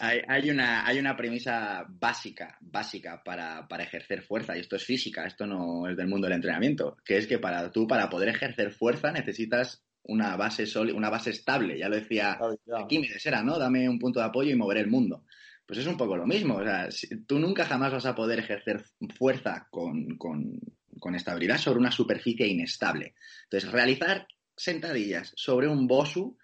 hay, 0.00 0.50
una, 0.50 0.86
hay 0.86 0.98
una 0.98 1.16
premisa 1.16 1.84
básica, 1.88 2.58
básica 2.60 3.22
para, 3.24 3.66
ejercer 3.80 4.22
fuerza, 4.22 4.56
y 4.56 4.60
esto 4.60 4.76
es 4.76 4.84
física, 4.84 5.24
esto 5.24 5.46
no 5.46 5.88
es 5.88 5.96
del 5.96 6.08
mundo 6.08 6.26
del 6.26 6.36
entrenamiento, 6.36 6.96
que 7.04 7.16
es 7.16 7.26
que 7.26 7.38
para 7.38 7.70
tú, 7.70 7.86
para 7.86 8.10
poder 8.10 8.30
ejercer 8.30 8.72
fuerza, 8.72 9.12
necesitas 9.12 9.82
una 10.02 10.36
base 10.36 10.64
una 10.94 11.10
base 11.10 11.30
estable. 11.30 11.78
Ya 11.78 11.88
lo 11.88 11.96
decía 11.96 12.38
aquí 12.78 12.98
me 12.98 13.08
Era, 13.24 13.42
¿no? 13.42 13.58
Dame 13.58 13.88
un 13.88 13.98
punto 13.98 14.20
de 14.20 14.26
apoyo 14.26 14.50
y 14.50 14.56
mover 14.56 14.78
el 14.78 14.88
mundo. 14.88 15.24
Pues 15.66 15.80
es 15.80 15.86
un 15.86 15.96
poco 15.96 16.16
lo 16.16 16.26
mismo. 16.26 16.56
O 16.56 16.64
sea, 16.64 16.88
tú 17.26 17.38
nunca 17.38 17.66
jamás 17.66 17.92
vas 17.92 18.06
a 18.06 18.14
poder 18.14 18.38
ejercer 18.38 18.84
fuerza 19.16 19.66
con, 19.70 20.16
con 20.16 21.14
estabilidad 21.14 21.58
sobre 21.58 21.80
una 21.80 21.90
superficie 21.90 22.46
inestable. 22.46 23.14
Entonces, 23.44 23.70
realizar 23.70 24.26
sentadillas 24.56 25.32
sobre 25.36 25.68
un 25.68 25.86
bosu. 25.86 26.36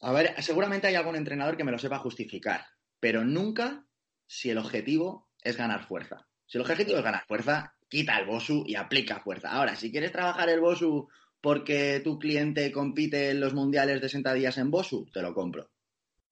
A 0.00 0.12
ver, 0.12 0.34
seguramente 0.42 0.86
hay 0.86 0.94
algún 0.94 1.16
entrenador 1.16 1.56
que 1.56 1.64
me 1.64 1.72
lo 1.72 1.78
sepa 1.78 1.98
justificar, 1.98 2.64
pero 3.00 3.24
nunca 3.24 3.84
si 4.26 4.50
el 4.50 4.58
objetivo 4.58 5.30
es 5.42 5.56
ganar 5.56 5.84
fuerza. 5.84 6.26
Si 6.46 6.58
el 6.58 6.62
objetivo 6.62 6.98
es 6.98 7.04
ganar 7.04 7.24
fuerza, 7.26 7.74
quita 7.88 8.18
el 8.18 8.26
bosu 8.26 8.64
y 8.66 8.74
aplica 8.74 9.20
fuerza. 9.20 9.50
Ahora, 9.50 9.76
si 9.76 9.90
quieres 9.90 10.12
trabajar 10.12 10.48
el 10.48 10.60
bosu 10.60 11.08
porque 11.40 12.00
tu 12.02 12.18
cliente 12.18 12.72
compite 12.72 13.30
en 13.30 13.40
los 13.40 13.54
mundiales 13.54 14.00
de 14.00 14.08
sentadillas 14.08 14.58
en 14.58 14.70
bosu, 14.70 15.06
te 15.12 15.22
lo 15.22 15.34
compro. 15.34 15.70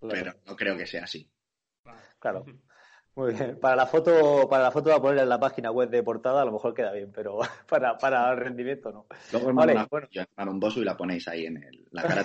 Pero 0.01 0.35
no 0.47 0.57
creo 0.57 0.77
que 0.77 0.87
sea 0.87 1.05
así. 1.05 1.31
Claro. 2.19 2.45
Muy 3.15 3.33
bien. 3.33 3.59
Para 3.59 3.77
la 3.77 3.87
foto, 3.87 4.47
para 4.49 4.65
la 4.65 4.71
foto 4.71 4.93
a 4.93 5.01
poner 5.01 5.23
en 5.23 5.29
la 5.29 5.41
página 5.41 5.71
web 5.71 5.89
de 5.89 6.03
portada, 6.03 6.43
a 6.43 6.45
lo 6.45 6.53
mejor 6.53 6.75
queda 6.75 6.93
bien, 6.93 7.11
pero 7.13 7.39
para, 7.69 7.97
para 7.97 8.31
el 8.31 8.37
rendimiento 8.39 8.93
no. 8.93 9.07
Luego 9.33 9.55
vale, 9.55 9.73
una, 9.73 9.87
bueno. 9.87 10.09
un 10.51 10.61
bosu 10.61 10.83
y 10.83 10.85
la 10.85 10.97
ponéis 10.97 11.27
ahí 11.29 11.47
en 11.47 11.63
el, 11.63 11.87
la 11.91 12.03
cara. 12.03 12.25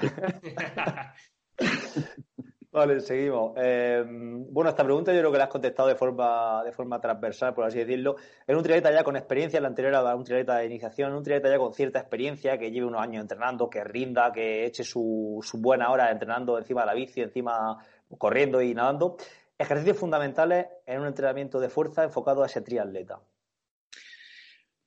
vale, 2.71 2.99
seguimos. 3.01 3.53
Eh, 3.57 4.03
bueno, 4.05 4.69
esta 4.69 4.83
pregunta 4.83 5.13
yo 5.13 5.19
creo 5.19 5.31
que 5.31 5.37
la 5.37 5.45
has 5.45 5.49
contestado 5.49 5.89
de 5.89 5.95
forma, 5.95 6.63
de 6.63 6.71
forma 6.71 6.99
transversal, 6.99 7.53
por 7.53 7.65
así 7.65 7.79
decirlo. 7.79 8.15
En 8.47 8.55
un 8.55 8.63
triatleta 8.63 8.93
ya 8.93 9.03
con 9.03 9.15
experiencia, 9.15 9.59
la 9.61 9.67
anterior 9.67 9.93
era 9.93 10.15
un 10.15 10.23
triatleta 10.23 10.57
de 10.57 10.65
iniciación, 10.65 11.11
en 11.11 11.17
un 11.17 11.23
triatleta 11.23 11.53
ya 11.53 11.59
con 11.59 11.73
cierta 11.73 11.99
experiencia, 11.99 12.57
que 12.57 12.71
lleve 12.71 12.87
unos 12.87 13.01
años 13.01 13.21
entrenando, 13.21 13.69
que 13.69 13.83
rinda, 13.83 14.31
que 14.31 14.65
eche 14.65 14.83
su, 14.83 15.39
su 15.41 15.59
buena 15.59 15.91
hora 15.91 16.11
entrenando 16.11 16.57
encima 16.57 16.81
de 16.81 16.87
la 16.87 16.93
bici, 16.93 17.21
encima 17.21 17.77
corriendo 18.17 18.61
y 18.61 18.73
nadando. 18.73 19.17
Ejercicios 19.57 19.97
fundamentales 19.97 20.67
en 20.85 21.01
un 21.01 21.07
entrenamiento 21.07 21.59
de 21.59 21.69
fuerza 21.69 22.03
enfocado 22.03 22.43
a 22.43 22.47
ese 22.47 22.61
triatleta. 22.61 23.19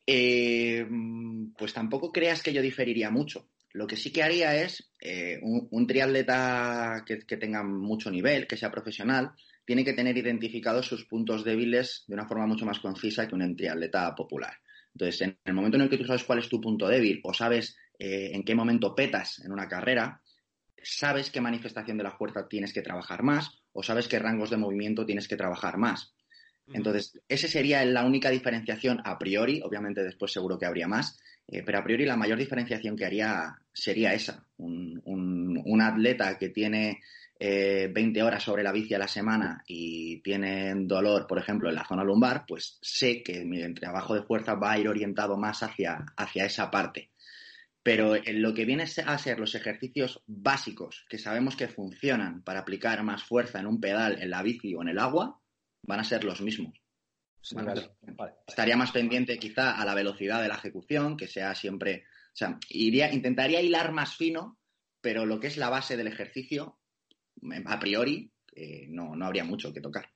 Eh, 0.07 0.87
pues 1.57 1.73
tampoco 1.73 2.13
creas 2.13 2.43
que 2.43 2.53
yo 2.53 2.61
diferiría 2.61 3.11
mucho. 3.11 3.47
Lo 3.75 3.89
que 3.89 3.97
sí 3.97 4.13
que 4.13 4.23
haría 4.23 4.55
es 4.63 4.89
eh, 5.01 5.41
un, 5.43 5.87
triatleta 5.87 7.05
que, 7.05 7.37
tenga 7.37 7.65
mucho 7.65 8.09
nivel, 8.09 8.47
que 8.47 8.57
sea 8.57 8.71
profesional, 8.71 9.33
tiene 9.65 9.85
que 9.85 9.95
tener 9.95 10.17
identificados 10.17 10.87
sus 10.87 11.07
puntos 11.07 11.45
débiles 11.45 12.05
de 12.07 12.15
una 12.15 12.29
forma 12.29 12.47
mucho 12.47 12.65
más 12.65 12.79
concisa 12.79 13.27
que 13.27 13.35
un 13.35 13.57
triatleta 13.57 14.15
popular. 14.15 14.55
Entonces, 14.95 15.21
en 15.23 15.39
el 15.45 15.55
momento 15.55 15.77
en 15.77 15.83
el 15.83 15.91
que 15.91 15.99
tú 15.99 16.05
sabes 16.05 16.23
cuál 16.23 16.39
es 16.39 16.49
tu 16.49 16.61
punto 16.61 16.87
débil 16.87 17.21
o 17.25 17.35
sabes 17.35 17.77
eh, 17.99 18.31
en 18.33 18.45
qué 18.45 18.55
momento 18.55 18.95
petas 18.95 19.41
en 19.45 19.51
una 19.51 19.67
carrera, 19.67 20.23
sabes 20.81 21.31
qué 21.31 21.41
manifestación 21.41 21.99
de 21.99 22.05
la 22.05 22.17
fuerza 22.17 22.47
tienes 22.47 22.73
que 22.73 22.83
trabajar 22.83 23.25
más 23.25 23.61
o 23.73 23.83
sabes 23.83 24.07
qué 24.07 24.21
rangos 24.21 24.51
de 24.51 24.57
movimiento 24.57 25.05
tienes 25.05 25.27
que 25.27 25.37
trabajar 25.37 25.79
más. 25.79 26.15
Entonces, 26.73 27.21
esa 27.29 27.49
sería 27.49 27.85
la 27.85 28.05
única 28.05 28.31
diferenciación 28.31 29.03
a 29.05 29.19
priori, 29.19 29.61
obviamente 29.63 30.03
después 30.03 30.33
seguro 30.33 30.59
que 30.59 30.65
habría 30.65 30.89
más, 30.89 31.19
eh, 31.47 31.63
pero 31.63 31.79
a 31.79 31.85
priori 31.85 32.05
la 32.05 32.17
mayor 32.17 32.39
diferenciación 32.39 32.97
que 32.97 33.05
haría 33.05 33.57
sería 33.73 34.15
esa. 34.15 34.47
Un, 34.57 35.81
atleta 35.81 36.39
que 36.39 36.49
tiene 36.49 37.01
20 37.39 38.19
eh, 38.19 38.23
horas 38.23 38.43
sobre 38.43 38.63
la 38.63 38.73
bici 38.73 38.95
a 38.95 38.99
la 38.99 39.09
semana 39.09 39.63
y 39.67 40.21
tiene 40.23 40.73
dolor, 40.77 41.27
por 41.27 41.39
ejemplo, 41.39 41.69
en 41.69 41.75
la 41.75 41.87
zona 41.87 42.05
lumbar, 42.05 42.45
pues 42.47 42.79
sé 42.81 43.23
que 43.23 43.45
mi 43.45 43.75
trabajo 43.75 44.15
de 44.15 44.23
fuerza 44.23 44.55
va 44.55 44.73
a 44.73 44.79
ir 44.79 44.89
orientado 44.89 45.37
más 45.37 45.63
hacia, 45.63 46.07
hacia 46.17 46.47
esa 46.47 46.71
parte. 46.71 47.11
Pero 47.83 48.15
en 48.17 48.41
lo 48.41 48.55
que 48.55 48.65
viene 48.65 48.85
a 48.85 49.19
ser 49.19 49.39
los 49.39 49.55
ejercicios 49.55 50.23
básicos 50.27 51.05
que 51.09 51.19
sabemos 51.19 51.55
que 51.55 51.69
funcionan 51.69 52.43
para 52.43 52.61
aplicar 52.61 53.03
más 53.03 53.25
fuerza 53.25 53.61
en 53.61 53.67
un 53.67 53.81
pedal, 53.81 54.23
en 54.23 54.31
la 54.31 54.43
bici 54.43 54.75
o 54.75 54.81
en 54.81 54.89
el 54.89 54.99
agua, 54.99 55.39
van 55.83 56.01
a 56.01 56.05
ser 56.05 56.25
los 56.25 56.41
mismos. 56.41 56.84
Estaría 58.47 58.77
más 58.77 58.93
pendiente 58.93 59.39
quizá 59.39 59.81
a 59.81 59.85
la 59.85 59.95
velocidad 59.95 60.43
de 60.43 60.49
la 60.49 60.55
ejecución, 60.55 61.17
que 61.17 61.29
sea 61.29 61.55
siempre, 61.55 62.05
o 62.33 62.37
sea, 62.37 62.59
iría, 62.69 63.13
intentaría 63.13 63.61
hilar 63.61 63.93
más 63.93 64.17
fino, 64.17 64.59
pero 65.01 65.27
lo 65.27 65.39
que 65.41 65.49
es 65.49 65.57
la 65.57 65.69
base 65.69 65.97
del 65.97 66.07
ejercicio, 66.07 66.79
a 67.67 67.79
priori, 67.79 68.33
eh, 68.55 68.87
no, 68.89 69.15
no 69.15 69.27
habría 69.27 69.45
mucho 69.45 69.73
que 69.73 69.81
tocar. 69.81 70.09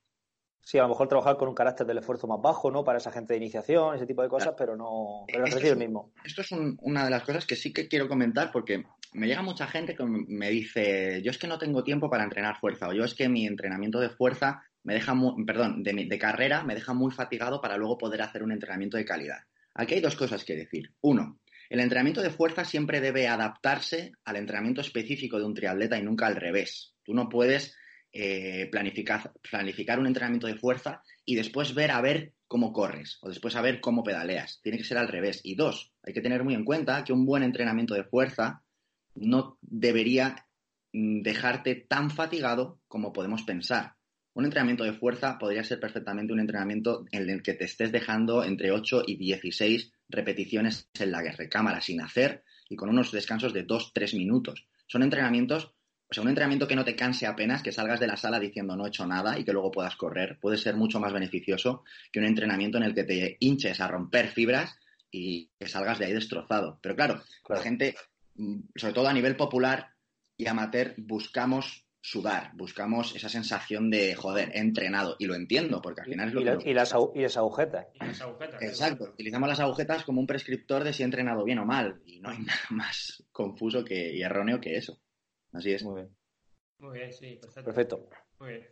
Sí, 0.61 0.77
a 0.77 0.83
lo 0.83 0.89
mejor 0.89 1.07
trabajar 1.07 1.37
con 1.37 1.47
un 1.47 1.55
carácter 1.55 1.87
del 1.87 1.97
esfuerzo 1.97 2.27
más 2.27 2.41
bajo, 2.41 2.69
¿no? 2.69 2.83
Para 2.83 2.99
esa 2.99 3.11
gente 3.11 3.33
de 3.33 3.37
iniciación, 3.37 3.95
ese 3.95 4.05
tipo 4.05 4.21
de 4.21 4.29
cosas, 4.29 4.53
pero 4.57 4.75
no. 4.75 5.23
Pero 5.25 5.39
el 5.39 5.47
ejercicio 5.47 5.73
es 5.73 5.81
el 5.81 5.87
mismo. 5.87 6.11
Esto 6.23 6.41
es 6.41 6.51
una 6.51 7.05
de 7.05 7.09
las 7.09 7.23
cosas 7.23 7.45
que 7.45 7.55
sí 7.55 7.73
que 7.73 7.87
quiero 7.87 8.07
comentar 8.07 8.51
porque 8.51 8.85
me 9.13 9.27
llega 9.27 9.41
mucha 9.41 9.65
gente 9.67 9.95
que 9.95 10.03
me 10.03 10.49
dice, 10.49 11.21
yo 11.23 11.31
es 11.31 11.37
que 11.37 11.47
no 11.47 11.57
tengo 11.57 11.83
tiempo 11.83 12.09
para 12.09 12.23
entrenar 12.23 12.59
fuerza, 12.59 12.87
o 12.87 12.93
yo 12.93 13.03
es 13.03 13.15
que 13.15 13.29
mi 13.29 13.47
entrenamiento 13.47 13.99
de 13.99 14.09
fuerza 14.09 14.61
me 14.83 14.93
deja 14.93 15.13
muy, 15.13 15.43
perdón, 15.45 15.83
de, 15.83 16.17
carrera 16.17 16.63
me 16.63 16.75
deja 16.75 16.93
muy 16.93 17.11
fatigado 17.11 17.61
para 17.61 17.77
luego 17.77 17.97
poder 17.97 18.21
hacer 18.21 18.43
un 18.43 18.51
entrenamiento 18.51 18.97
de 18.97 19.05
calidad. 19.05 19.39
Aquí 19.73 19.95
hay 19.95 20.01
dos 20.01 20.15
cosas 20.15 20.43
que 20.43 20.55
decir. 20.55 20.93
Uno, 21.01 21.39
el 21.69 21.79
entrenamiento 21.79 22.21
de 22.21 22.31
fuerza 22.31 22.65
siempre 22.65 23.01
debe 23.01 23.27
adaptarse 23.27 24.13
al 24.25 24.37
entrenamiento 24.37 24.81
específico 24.81 25.37
de 25.37 25.45
un 25.45 25.53
triatleta 25.53 25.97
y 25.97 26.03
nunca 26.03 26.27
al 26.27 26.35
revés. 26.35 26.95
Tú 27.03 27.13
no 27.13 27.29
puedes 27.29 27.75
eh, 28.11 28.67
planificar, 28.71 29.31
planificar 29.49 29.99
un 29.99 30.07
entrenamiento 30.07 30.47
de 30.47 30.55
fuerza 30.55 31.03
y 31.25 31.35
después 31.35 31.75
ver 31.75 31.91
a 31.91 32.01
ver 32.01 32.33
cómo 32.47 32.73
corres 32.73 33.19
o 33.21 33.29
después 33.29 33.55
a 33.55 33.61
ver 33.61 33.79
cómo 33.79 34.03
pedaleas. 34.03 34.59
Tiene 34.63 34.79
que 34.79 34.83
ser 34.83 34.97
al 34.97 35.07
revés. 35.07 35.41
Y 35.43 35.55
dos, 35.55 35.93
hay 36.03 36.13
que 36.13 36.21
tener 36.21 36.43
muy 36.43 36.55
en 36.55 36.65
cuenta 36.65 37.03
que 37.03 37.13
un 37.13 37.25
buen 37.25 37.43
entrenamiento 37.43 37.93
de 37.93 38.03
fuerza 38.03 38.63
no 39.13 39.59
debería 39.61 40.47
mm, 40.91 41.21
dejarte 41.21 41.75
tan 41.75 42.09
fatigado 42.09 42.79
como 42.87 43.13
podemos 43.13 43.43
pensar. 43.43 43.93
Un 44.39 44.45
entrenamiento 44.45 44.85
de 44.85 44.93
fuerza 44.93 45.37
podría 45.37 45.65
ser 45.65 45.81
perfectamente 45.81 46.31
un 46.31 46.39
entrenamiento 46.39 47.03
en 47.11 47.29
el 47.29 47.43
que 47.43 47.55
te 47.55 47.65
estés 47.65 47.91
dejando 47.91 48.45
entre 48.45 48.71
8 48.71 49.03
y 49.05 49.17
16 49.17 49.91
repeticiones 50.07 50.87
en 50.97 51.11
la 51.11 51.21
recámara 51.21 51.81
sin 51.81 51.99
hacer 51.99 52.45
y 52.69 52.77
con 52.77 52.87
unos 52.87 53.11
descansos 53.11 53.51
de 53.51 53.67
2-3 53.67 54.17
minutos. 54.17 54.65
Son 54.87 55.03
entrenamientos 55.03 55.75
o 56.09 56.13
sea, 56.13 56.23
un 56.23 56.29
entrenamiento 56.29 56.69
que 56.69 56.77
no 56.77 56.85
te 56.85 56.95
canse 56.95 57.27
apenas, 57.27 57.61
que 57.61 57.73
salgas 57.73 57.99
de 57.99 58.07
la 58.07 58.15
sala 58.15 58.39
diciendo 58.39 58.77
no 58.77 58.85
he 58.85 58.87
hecho 58.87 59.05
nada 59.05 59.37
y 59.37 59.43
que 59.43 59.51
luego 59.51 59.71
puedas 59.71 59.97
correr, 59.97 60.39
puede 60.39 60.55
ser 60.55 60.77
mucho 60.77 61.01
más 61.01 61.11
beneficioso 61.11 61.83
que 62.09 62.19
un 62.19 62.25
entrenamiento 62.25 62.77
en 62.77 62.85
el 62.85 62.95
que 62.95 63.03
te 63.03 63.35
hinches 63.41 63.81
a 63.81 63.89
romper 63.89 64.29
fibras 64.29 64.79
y 65.11 65.49
que 65.59 65.67
salgas 65.67 65.99
de 65.99 66.05
ahí 66.05 66.13
destrozado. 66.13 66.79
Pero 66.81 66.95
claro, 66.95 67.21
la 67.49 67.59
gente, 67.59 67.93
mm, 68.35 68.59
sobre 68.73 68.93
todo 68.93 69.09
a 69.09 69.13
nivel 69.13 69.35
popular 69.35 69.95
y 70.37 70.47
amateur, 70.47 70.93
buscamos 70.95 71.88
sudar, 72.01 72.51
buscamos 72.53 73.15
esa 73.15 73.29
sensación 73.29 73.89
de, 73.89 74.15
joder, 74.15 74.51
he 74.53 74.59
entrenado. 74.59 75.15
Y 75.19 75.25
lo 75.25 75.35
entiendo, 75.35 75.81
porque 75.81 76.01
al 76.01 76.07
final 76.07 76.27
es 76.29 76.33
lo 76.33 76.41
que... 76.59 76.69
y, 76.69 76.73
las 76.73 76.95
y 77.15 77.21
las 77.21 77.37
agujetas. 77.37 77.87
Exacto. 78.61 79.05
Utilizamos 79.05 79.49
las 79.49 79.59
agujetas 79.59 80.03
como 80.03 80.21
un 80.21 80.27
prescriptor 80.27 80.83
de 80.83 80.93
si 80.93 81.03
he 81.03 81.05
entrenado 81.05 81.43
bien 81.43 81.59
o 81.59 81.65
mal. 81.65 82.01
Y 82.05 82.19
no 82.19 82.29
hay 82.29 82.39
nada 82.45 82.67
más 82.69 83.23
confuso 83.31 83.83
que, 83.83 84.13
y 84.13 84.21
erróneo 84.21 84.59
que 84.59 84.77
eso. 84.77 84.99
Así 85.53 85.71
es. 85.71 85.83
Muy 85.83 86.01
bien. 86.01 86.15
Muy 86.79 86.97
bien, 86.97 87.11
sí, 87.11 87.37
perfecto. 87.41 87.65
Perfecto. 87.65 88.09
Muy 88.39 88.49
bien. 88.51 88.67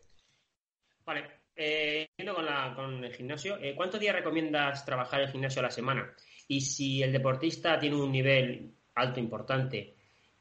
Vale, 1.06 1.24
eh, 1.56 2.10
con, 2.34 2.46
la, 2.46 2.74
con 2.76 3.04
el 3.04 3.14
gimnasio, 3.14 3.58
eh, 3.62 3.76
¿cuántos 3.76 4.00
días 4.00 4.16
recomiendas 4.16 4.86
trabajar 4.86 5.22
el 5.22 5.30
gimnasio 5.30 5.60
a 5.60 5.64
la 5.64 5.72
semana? 5.72 6.14
Y 6.48 6.62
si 6.62 7.04
el 7.04 7.12
deportista 7.12 7.80
tiene 7.80 7.96
un 7.96 8.12
nivel 8.12 8.76
alto, 8.96 9.20
importante, 9.20 9.97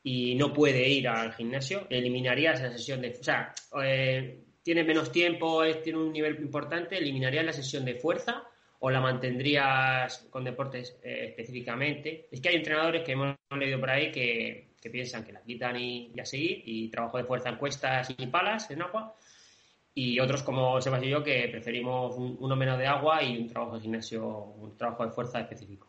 y 0.06 0.36
no 0.36 0.52
puede 0.52 0.88
ir 0.88 1.08
al 1.08 1.34
gimnasio, 1.34 1.86
¿eliminarías 1.90 2.62
la 2.62 2.70
sesión 2.70 3.00
de... 3.00 3.16
O 3.18 3.24
sea, 3.24 3.52
eh, 3.82 4.38
tiene 4.62 4.84
menos 4.84 5.10
tiempo, 5.10 5.62
tiene 5.82 5.98
un 5.98 6.12
nivel 6.12 6.36
importante, 6.40 6.96
¿eliminarías 6.96 7.44
la 7.44 7.52
sesión 7.52 7.84
de 7.84 7.96
fuerza 7.96 8.44
o 8.78 8.90
la 8.90 9.00
mantendrías 9.00 10.28
con 10.30 10.44
deportes 10.44 10.96
eh, 11.02 11.26
específicamente? 11.30 12.28
Es 12.30 12.40
que 12.40 12.50
hay 12.50 12.54
entrenadores 12.54 13.02
que 13.02 13.12
hemos 13.12 13.36
leído 13.58 13.80
por 13.80 13.90
ahí 13.90 14.12
que 14.12 14.66
que 14.86 14.90
piensan 14.90 15.24
que 15.24 15.32
la 15.32 15.42
quitan 15.42 15.76
y, 15.76 16.12
a 16.20 16.24
seguir, 16.24 16.62
y 16.64 16.88
trabajo 16.90 17.18
de 17.18 17.24
fuerza 17.24 17.48
en 17.48 17.56
cuestas 17.56 18.08
y 18.16 18.26
palas 18.28 18.70
en 18.70 18.82
agua. 18.82 19.16
y 19.92 20.20
otros 20.20 20.44
como 20.44 20.80
Sebastián 20.80 21.08
y 21.08 21.12
yo 21.12 21.24
que 21.24 21.48
preferimos 21.50 22.14
uno 22.16 22.54
menos 22.54 22.78
de 22.78 22.86
agua 22.86 23.20
y 23.24 23.36
un 23.36 23.48
trabajo 23.48 23.74
de 23.76 23.80
gimnasio, 23.80 24.24
un 24.28 24.76
trabajo 24.76 25.04
de 25.04 25.10
fuerza 25.10 25.40
específico. 25.40 25.88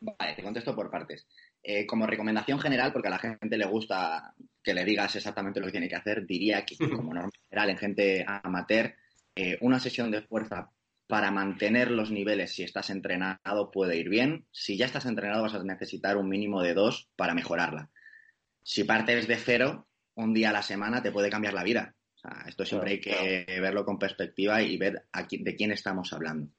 Vale, 0.00 0.34
te 0.34 0.42
contesto 0.42 0.74
por 0.74 0.90
partes. 0.90 1.26
Eh, 1.68 1.84
como 1.84 2.06
recomendación 2.06 2.60
general, 2.60 2.92
porque 2.92 3.08
a 3.08 3.10
la 3.10 3.18
gente 3.18 3.58
le 3.58 3.66
gusta 3.66 4.34
que 4.62 4.72
le 4.72 4.84
digas 4.84 5.16
exactamente 5.16 5.58
lo 5.58 5.66
que 5.66 5.72
tiene 5.72 5.88
que 5.88 5.96
hacer, 5.96 6.24
diría 6.24 6.64
que 6.64 6.76
como 6.78 7.12
norma 7.12 7.30
general 7.48 7.70
en 7.70 7.78
gente 7.78 8.24
amateur, 8.26 8.94
eh, 9.34 9.58
una 9.60 9.80
sesión 9.80 10.10
de 10.10 10.22
fuerza 10.22 10.70
para 11.08 11.30
mantener 11.30 11.90
los 11.90 12.10
niveles 12.10 12.52
si 12.52 12.62
estás 12.62 12.90
entrenado 12.90 13.70
puede 13.72 13.96
ir 13.96 14.08
bien. 14.08 14.46
Si 14.52 14.76
ya 14.76 14.86
estás 14.86 15.06
entrenado 15.06 15.42
vas 15.42 15.54
a 15.54 15.64
necesitar 15.64 16.16
un 16.16 16.28
mínimo 16.28 16.62
de 16.62 16.74
dos 16.74 17.08
para 17.16 17.34
mejorarla. 17.34 17.90
Si 18.62 18.84
partes 18.84 19.26
de 19.26 19.36
cero, 19.36 19.88
un 20.14 20.34
día 20.34 20.50
a 20.50 20.52
la 20.52 20.62
semana 20.62 21.02
te 21.02 21.10
puede 21.10 21.30
cambiar 21.30 21.54
la 21.54 21.64
vida 21.64 21.96
esto 22.46 22.64
siempre 22.64 22.92
hay 22.92 23.00
que 23.00 23.60
verlo 23.60 23.84
con 23.84 23.98
perspectiva 23.98 24.62
y 24.62 24.76
ver 24.76 25.06
de 25.30 25.56
quién 25.56 25.72
estamos 25.72 26.12
hablando. 26.12 26.50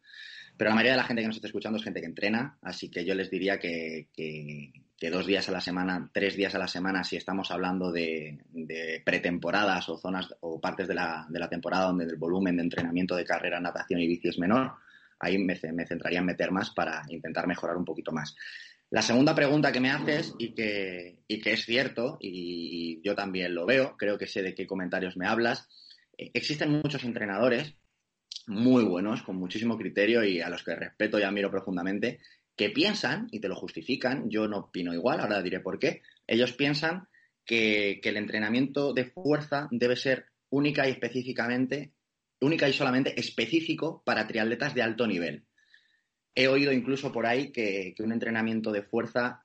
Pero 0.57 0.69
la 0.69 0.75
mayoría 0.75 0.93
de 0.93 0.97
la 0.97 1.03
gente 1.03 1.21
que 1.21 1.27
nos 1.27 1.37
está 1.37 1.47
escuchando 1.47 1.77
es 1.77 1.83
gente 1.83 1.99
que 1.99 2.07
entrena, 2.07 2.57
así 2.61 2.89
que 2.89 3.05
yo 3.05 3.13
les 3.13 3.29
diría 3.29 3.59
que, 3.59 4.07
dos 5.11 5.27
días 5.27 5.47
a 5.47 5.51
la 5.51 5.61
semana, 5.61 6.09
tres 6.11 6.35
días 6.35 6.55
a 6.55 6.59
la 6.59 6.67
semana, 6.67 7.03
si 7.03 7.15
estamos 7.15 7.51
hablando 7.51 7.91
de, 7.91 8.39
pretemporadas 9.05 9.87
o 9.89 9.97
zonas 9.97 10.33
o 10.41 10.59
partes 10.59 10.87
de 10.87 10.95
la, 10.95 11.47
temporada 11.49 11.85
donde 11.85 12.05
el 12.05 12.15
volumen 12.15 12.57
de 12.57 12.63
entrenamiento 12.63 13.15
de 13.15 13.23
carrera, 13.23 13.59
natación 13.59 13.99
y 14.01 14.07
bici 14.07 14.29
es 14.29 14.39
menor, 14.39 14.73
ahí 15.19 15.37
me, 15.37 15.59
me 15.73 15.85
centraría 15.85 16.19
en 16.19 16.25
meter 16.25 16.51
más 16.51 16.71
para 16.71 17.03
intentar 17.09 17.47
mejorar 17.47 17.77
un 17.77 17.85
poquito 17.85 18.11
más. 18.11 18.35
La 18.89 19.01
segunda 19.01 19.35
pregunta 19.35 19.71
que 19.71 19.81
me 19.81 19.91
haces 19.91 20.33
y 20.37 20.53
que, 20.53 21.19
que 21.27 21.51
es 21.51 21.65
cierto, 21.65 22.17
y, 22.21 23.01
yo 23.03 23.15
también 23.15 23.53
lo 23.53 23.65
veo, 23.65 23.97
creo 23.97 24.17
que 24.17 24.27
sé 24.27 24.41
de 24.41 24.55
qué 24.55 24.65
comentarios 24.65 25.17
me 25.17 25.27
hablas, 25.27 25.67
eh, 26.17 26.31
existen 26.33 26.71
muchos 26.71 27.03
entrenadores 27.03 27.75
muy 28.47 28.83
buenos, 28.83 29.23
con 29.23 29.35
muchísimo 29.35 29.77
criterio 29.77 30.23
y 30.23 30.41
a 30.41 30.49
los 30.49 30.63
que 30.63 30.75
respeto 30.75 31.19
y 31.19 31.23
admiro 31.23 31.51
profundamente, 31.51 32.19
que 32.55 32.69
piensan, 32.69 33.27
y 33.31 33.39
te 33.39 33.49
lo 33.49 33.55
justifican, 33.55 34.29
yo 34.29 34.47
no 34.47 34.57
opino 34.57 34.93
igual, 34.93 35.19
ahora 35.19 35.41
diré 35.41 35.59
por 35.59 35.77
qué, 35.77 36.01
ellos 36.25 36.53
piensan 36.53 37.07
que, 37.45 37.99
que 38.01 38.09
el 38.09 38.17
entrenamiento 38.17 38.93
de 38.93 39.05
fuerza 39.05 39.67
debe 39.71 39.95
ser 39.95 40.27
única 40.49 40.87
y 40.87 40.91
específicamente, 40.91 41.93
única 42.39 42.67
y 42.69 42.73
solamente 42.73 43.19
específico 43.19 44.01
para 44.05 44.27
triatletas 44.27 44.73
de 44.73 44.81
alto 44.81 45.07
nivel. 45.07 45.45
He 46.35 46.47
oído 46.47 46.71
incluso 46.71 47.11
por 47.11 47.25
ahí 47.25 47.51
que, 47.51 47.95
un 47.99 48.11
entrenamiento 48.11 48.71
de 48.71 48.83
fuerza, 48.83 49.43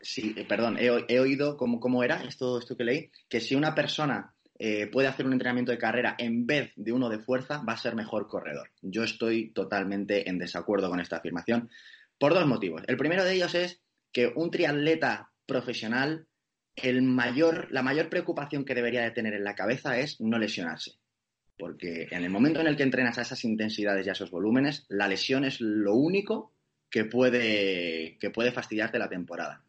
sí, 0.00 0.34
eh, 0.36 0.44
perdón, 0.46 0.78
he, 0.78 1.20
oído 1.20 1.56
cómo, 1.56 1.78
cómo, 1.78 2.02
era 2.02 2.24
esto, 2.24 2.58
esto 2.58 2.76
que 2.76 2.84
leí, 2.84 3.10
que 3.28 3.40
si 3.40 3.54
una 3.54 3.74
persona 3.74 4.33
eh, 4.66 4.86
puede 4.86 5.08
hacer 5.08 5.26
un 5.26 5.34
entrenamiento 5.34 5.72
de 5.72 5.76
carrera 5.76 6.14
en 6.16 6.46
vez 6.46 6.72
de 6.74 6.90
uno 6.90 7.10
de 7.10 7.18
fuerza, 7.18 7.62
va 7.68 7.74
a 7.74 7.76
ser 7.76 7.94
mejor 7.94 8.28
corredor. 8.28 8.70
Yo 8.80 9.04
estoy 9.04 9.50
totalmente 9.50 10.30
en 10.30 10.38
desacuerdo 10.38 10.88
con 10.88 11.00
esta 11.00 11.18
afirmación 11.18 11.68
por 12.18 12.32
dos 12.32 12.46
motivos. 12.46 12.80
El 12.86 12.96
primero 12.96 13.24
de 13.24 13.34
ellos 13.34 13.54
es 13.54 13.82
que 14.10 14.32
un 14.34 14.50
triatleta 14.50 15.30
profesional, 15.44 16.28
la 16.82 17.82
mayor 17.82 18.08
preocupación 18.08 18.64
que 18.64 18.74
debería 18.74 19.02
de 19.02 19.10
tener 19.10 19.34
en 19.34 19.44
la 19.44 19.54
cabeza 19.54 19.98
es 19.98 20.18
no 20.22 20.38
lesionarse. 20.38 20.92
Porque 21.58 22.08
en 22.10 22.24
el 22.24 22.30
momento 22.30 22.62
en 22.62 22.66
el 22.66 22.78
que 22.78 22.84
entrenas 22.84 23.18
a 23.18 23.22
esas 23.22 23.44
intensidades 23.44 24.06
y 24.06 24.08
a 24.08 24.12
esos 24.12 24.30
volúmenes, 24.30 24.86
la 24.88 25.08
lesión 25.08 25.44
es 25.44 25.60
lo 25.60 25.92
único 25.92 26.54
que 26.88 27.04
puede, 27.04 28.16
que 28.18 28.30
puede 28.30 28.50
fastidiarte 28.50 28.98
la 28.98 29.10
temporada. 29.10 29.62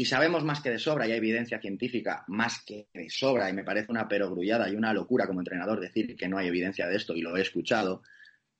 Y 0.00 0.06
sabemos 0.06 0.44
más 0.44 0.62
que 0.62 0.70
de 0.70 0.78
sobra, 0.78 1.06
y 1.06 1.12
hay 1.12 1.18
evidencia 1.18 1.60
científica 1.60 2.24
más 2.28 2.64
que 2.64 2.88
de 2.94 3.10
sobra, 3.10 3.50
y 3.50 3.52
me 3.52 3.64
parece 3.64 3.92
una 3.92 4.08
perogrullada 4.08 4.66
y 4.66 4.74
una 4.74 4.94
locura 4.94 5.26
como 5.26 5.40
entrenador 5.40 5.78
decir 5.78 6.16
que 6.16 6.26
no 6.26 6.38
hay 6.38 6.46
evidencia 6.48 6.86
de 6.86 6.96
esto, 6.96 7.14
y 7.14 7.20
lo 7.20 7.36
he 7.36 7.42
escuchado, 7.42 8.00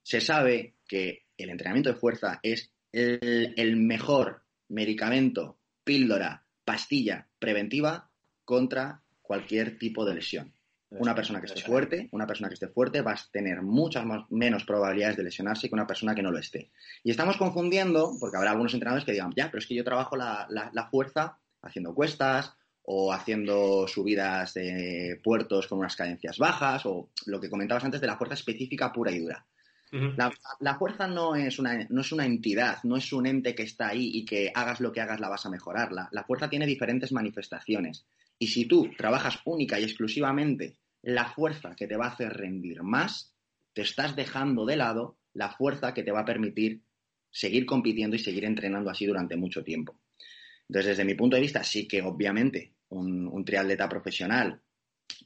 se 0.02 0.20
sabe 0.20 0.74
que 0.86 1.24
el 1.38 1.48
entrenamiento 1.48 1.88
de 1.88 1.98
fuerza 1.98 2.40
es 2.42 2.74
el 2.92 3.76
mejor 3.78 4.42
medicamento, 4.68 5.58
píldora, 5.82 6.44
pastilla 6.62 7.26
preventiva 7.38 8.10
contra 8.44 9.00
cualquier 9.22 9.78
tipo 9.78 10.04
de 10.04 10.16
lesión. 10.16 10.52
Una 10.90 11.14
persona 11.14 11.40
que 11.40 11.46
esté 11.46 11.62
fuerte, 11.62 12.08
una 12.10 12.26
persona 12.26 12.48
que 12.48 12.54
esté 12.54 12.66
fuerte 12.66 13.00
va 13.00 13.12
a 13.12 13.18
tener 13.30 13.62
muchas 13.62 14.04
menos 14.28 14.64
probabilidades 14.64 15.16
de 15.16 15.22
lesionarse 15.22 15.68
que 15.68 15.74
una 15.74 15.86
persona 15.86 16.16
que 16.16 16.22
no 16.22 16.32
lo 16.32 16.38
esté. 16.38 16.72
Y 17.04 17.12
estamos 17.12 17.36
confundiendo, 17.36 18.16
porque 18.18 18.36
habrá 18.36 18.50
algunos 18.50 18.74
entrenadores 18.74 19.04
que 19.04 19.12
digan, 19.12 19.32
ya, 19.36 19.46
pero 19.46 19.60
es 19.60 19.66
que 19.66 19.76
yo 19.76 19.84
trabajo 19.84 20.16
la, 20.16 20.88
fuerza 20.90 21.38
haciendo 21.62 21.94
cuestas 21.94 22.54
o 22.82 23.12
haciendo 23.12 23.86
subidas 23.86 24.54
de 24.54 25.20
puertos 25.22 25.68
con 25.68 25.78
unas 25.78 25.94
cadencias 25.94 26.38
bajas 26.38 26.84
o 26.86 27.10
lo 27.26 27.40
que 27.40 27.50
comentabas 27.50 27.84
antes 27.84 28.00
de 28.00 28.08
la 28.08 28.16
fuerza 28.16 28.34
específica 28.34 28.92
pura 28.92 29.12
y 29.12 29.20
dura. 29.20 29.46
la, 29.92 30.74
fuerza 30.76 31.06
no 31.06 31.36
es, 31.36 31.60
una, 31.60 31.86
no 31.88 32.00
es 32.00 32.10
una 32.10 32.26
entidad, 32.26 32.78
no 32.82 32.96
es 32.96 33.12
un 33.12 33.26
ente 33.26 33.54
que 33.54 33.62
está 33.62 33.88
ahí 33.88 34.10
y 34.12 34.24
que 34.24 34.50
hagas 34.52 34.80
lo 34.80 34.90
que 34.90 35.02
hagas 35.02 35.20
la 35.20 35.28
vas 35.28 35.46
a 35.46 35.50
mejorar. 35.50 35.92
la 35.92 36.24
fuerza 36.24 36.50
tiene 36.50 36.66
diferentes 36.66 37.12
manifestaciones. 37.12 38.06
Y 38.42 38.46
si 38.46 38.64
tú 38.64 38.90
trabajas 38.96 39.38
única 39.44 39.78
y 39.78 39.84
exclusivamente 39.84 40.78
la 41.02 41.26
fuerza 41.26 41.76
que 41.76 41.86
te 41.86 41.98
va 41.98 42.06
a 42.06 42.12
hacer 42.12 42.32
rendir 42.32 42.82
más, 42.82 43.34
te 43.74 43.82
estás 43.82 44.16
dejando 44.16 44.64
de 44.64 44.76
lado 44.76 45.18
la 45.34 45.50
fuerza 45.50 45.92
que 45.92 46.02
te 46.02 46.10
va 46.10 46.20
a 46.20 46.24
permitir 46.24 46.80
seguir 47.30 47.66
compitiendo 47.66 48.16
y 48.16 48.18
seguir 48.18 48.46
entrenando 48.46 48.88
así 48.88 49.04
durante 49.04 49.36
mucho 49.36 49.62
tiempo. 49.62 50.00
Entonces, 50.68 50.96
desde 50.96 51.04
mi 51.04 51.14
punto 51.14 51.36
de 51.36 51.42
vista, 51.42 51.62
sí 51.62 51.86
que 51.86 52.00
obviamente 52.00 52.72
un, 52.88 53.44
triatleta 53.44 53.86
profesional 53.90 54.62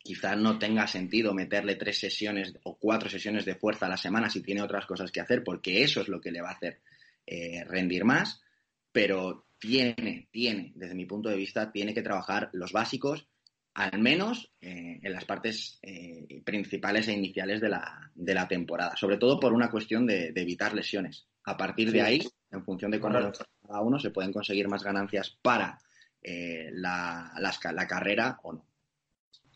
quizás 0.02 0.36
no 0.36 0.58
tenga 0.58 0.88
sentido 0.88 1.32
meterle 1.34 1.76
tres 1.76 1.98
sesiones 1.98 2.52
o 2.64 2.76
cuatro 2.76 3.08
sesiones 3.08 3.44
de 3.44 3.54
fuerza 3.54 3.86
a 3.86 3.90
la 3.90 3.96
semana 3.96 4.28
si 4.28 4.42
tiene 4.42 4.60
otras 4.60 4.86
cosas 4.86 5.12
que 5.12 5.20
hacer, 5.20 5.44
porque 5.44 5.84
eso 5.84 6.00
es 6.00 6.08
lo 6.08 6.20
que 6.20 6.32
le 6.32 6.42
va 6.42 6.48
a 6.48 6.54
hacer 6.54 6.80
eh, 7.26 7.62
rendir 7.64 8.04
más, 8.04 8.42
pero 8.90 9.46
tiene, 9.64 10.28
tiene, 10.30 10.72
desde 10.74 10.94
mi 10.94 11.06
punto 11.06 11.30
de 11.30 11.36
vista, 11.36 11.72
tiene 11.72 11.94
que 11.94 12.02
trabajar 12.02 12.50
los 12.52 12.72
básicos 12.72 13.26
al 13.72 13.98
menos 13.98 14.52
eh, 14.60 15.00
en 15.02 15.12
las 15.12 15.24
partes 15.24 15.78
eh, 15.82 16.42
principales 16.44 17.08
e 17.08 17.12
iniciales 17.12 17.60
de 17.62 17.70
la, 17.70 18.12
de 18.14 18.34
la, 18.34 18.46
temporada, 18.46 18.94
sobre 18.94 19.16
todo 19.16 19.40
por 19.40 19.52
una 19.52 19.70
cuestión 19.70 20.06
de, 20.06 20.32
evitar 20.36 20.74
lesiones. 20.74 21.26
A 21.44 21.56
partir 21.56 21.90
de 21.90 22.02
ahí, 22.02 22.20
en 22.52 22.62
función 22.62 22.90
de 22.90 23.00
cómo 23.00 23.14
cada 23.14 23.80
uno, 23.80 23.98
se 23.98 24.10
pueden 24.10 24.32
conseguir 24.32 24.68
más 24.68 24.84
ganancias 24.84 25.36
para 25.42 25.78
eh, 26.22 26.68
la, 26.72 27.32
la, 27.38 27.86
carrera 27.88 28.38
o 28.44 28.52
no. 28.52 28.66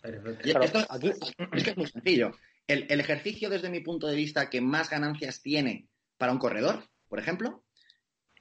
esto, 0.02 0.86
aquí, 0.88 1.10
es 1.52 1.64
que 1.64 1.70
es 1.70 1.76
muy 1.76 1.86
sencillo. 1.86 2.32
El, 2.66 2.86
el 2.88 3.00
ejercicio, 3.00 3.48
desde 3.48 3.70
mi 3.70 3.80
punto 3.80 4.08
de 4.08 4.16
vista, 4.16 4.50
que 4.50 4.60
más 4.60 4.90
ganancias 4.90 5.42
tiene 5.42 5.86
para 6.16 6.32
un 6.32 6.38
corredor, 6.38 6.82
por 7.08 7.20
ejemplo, 7.20 7.62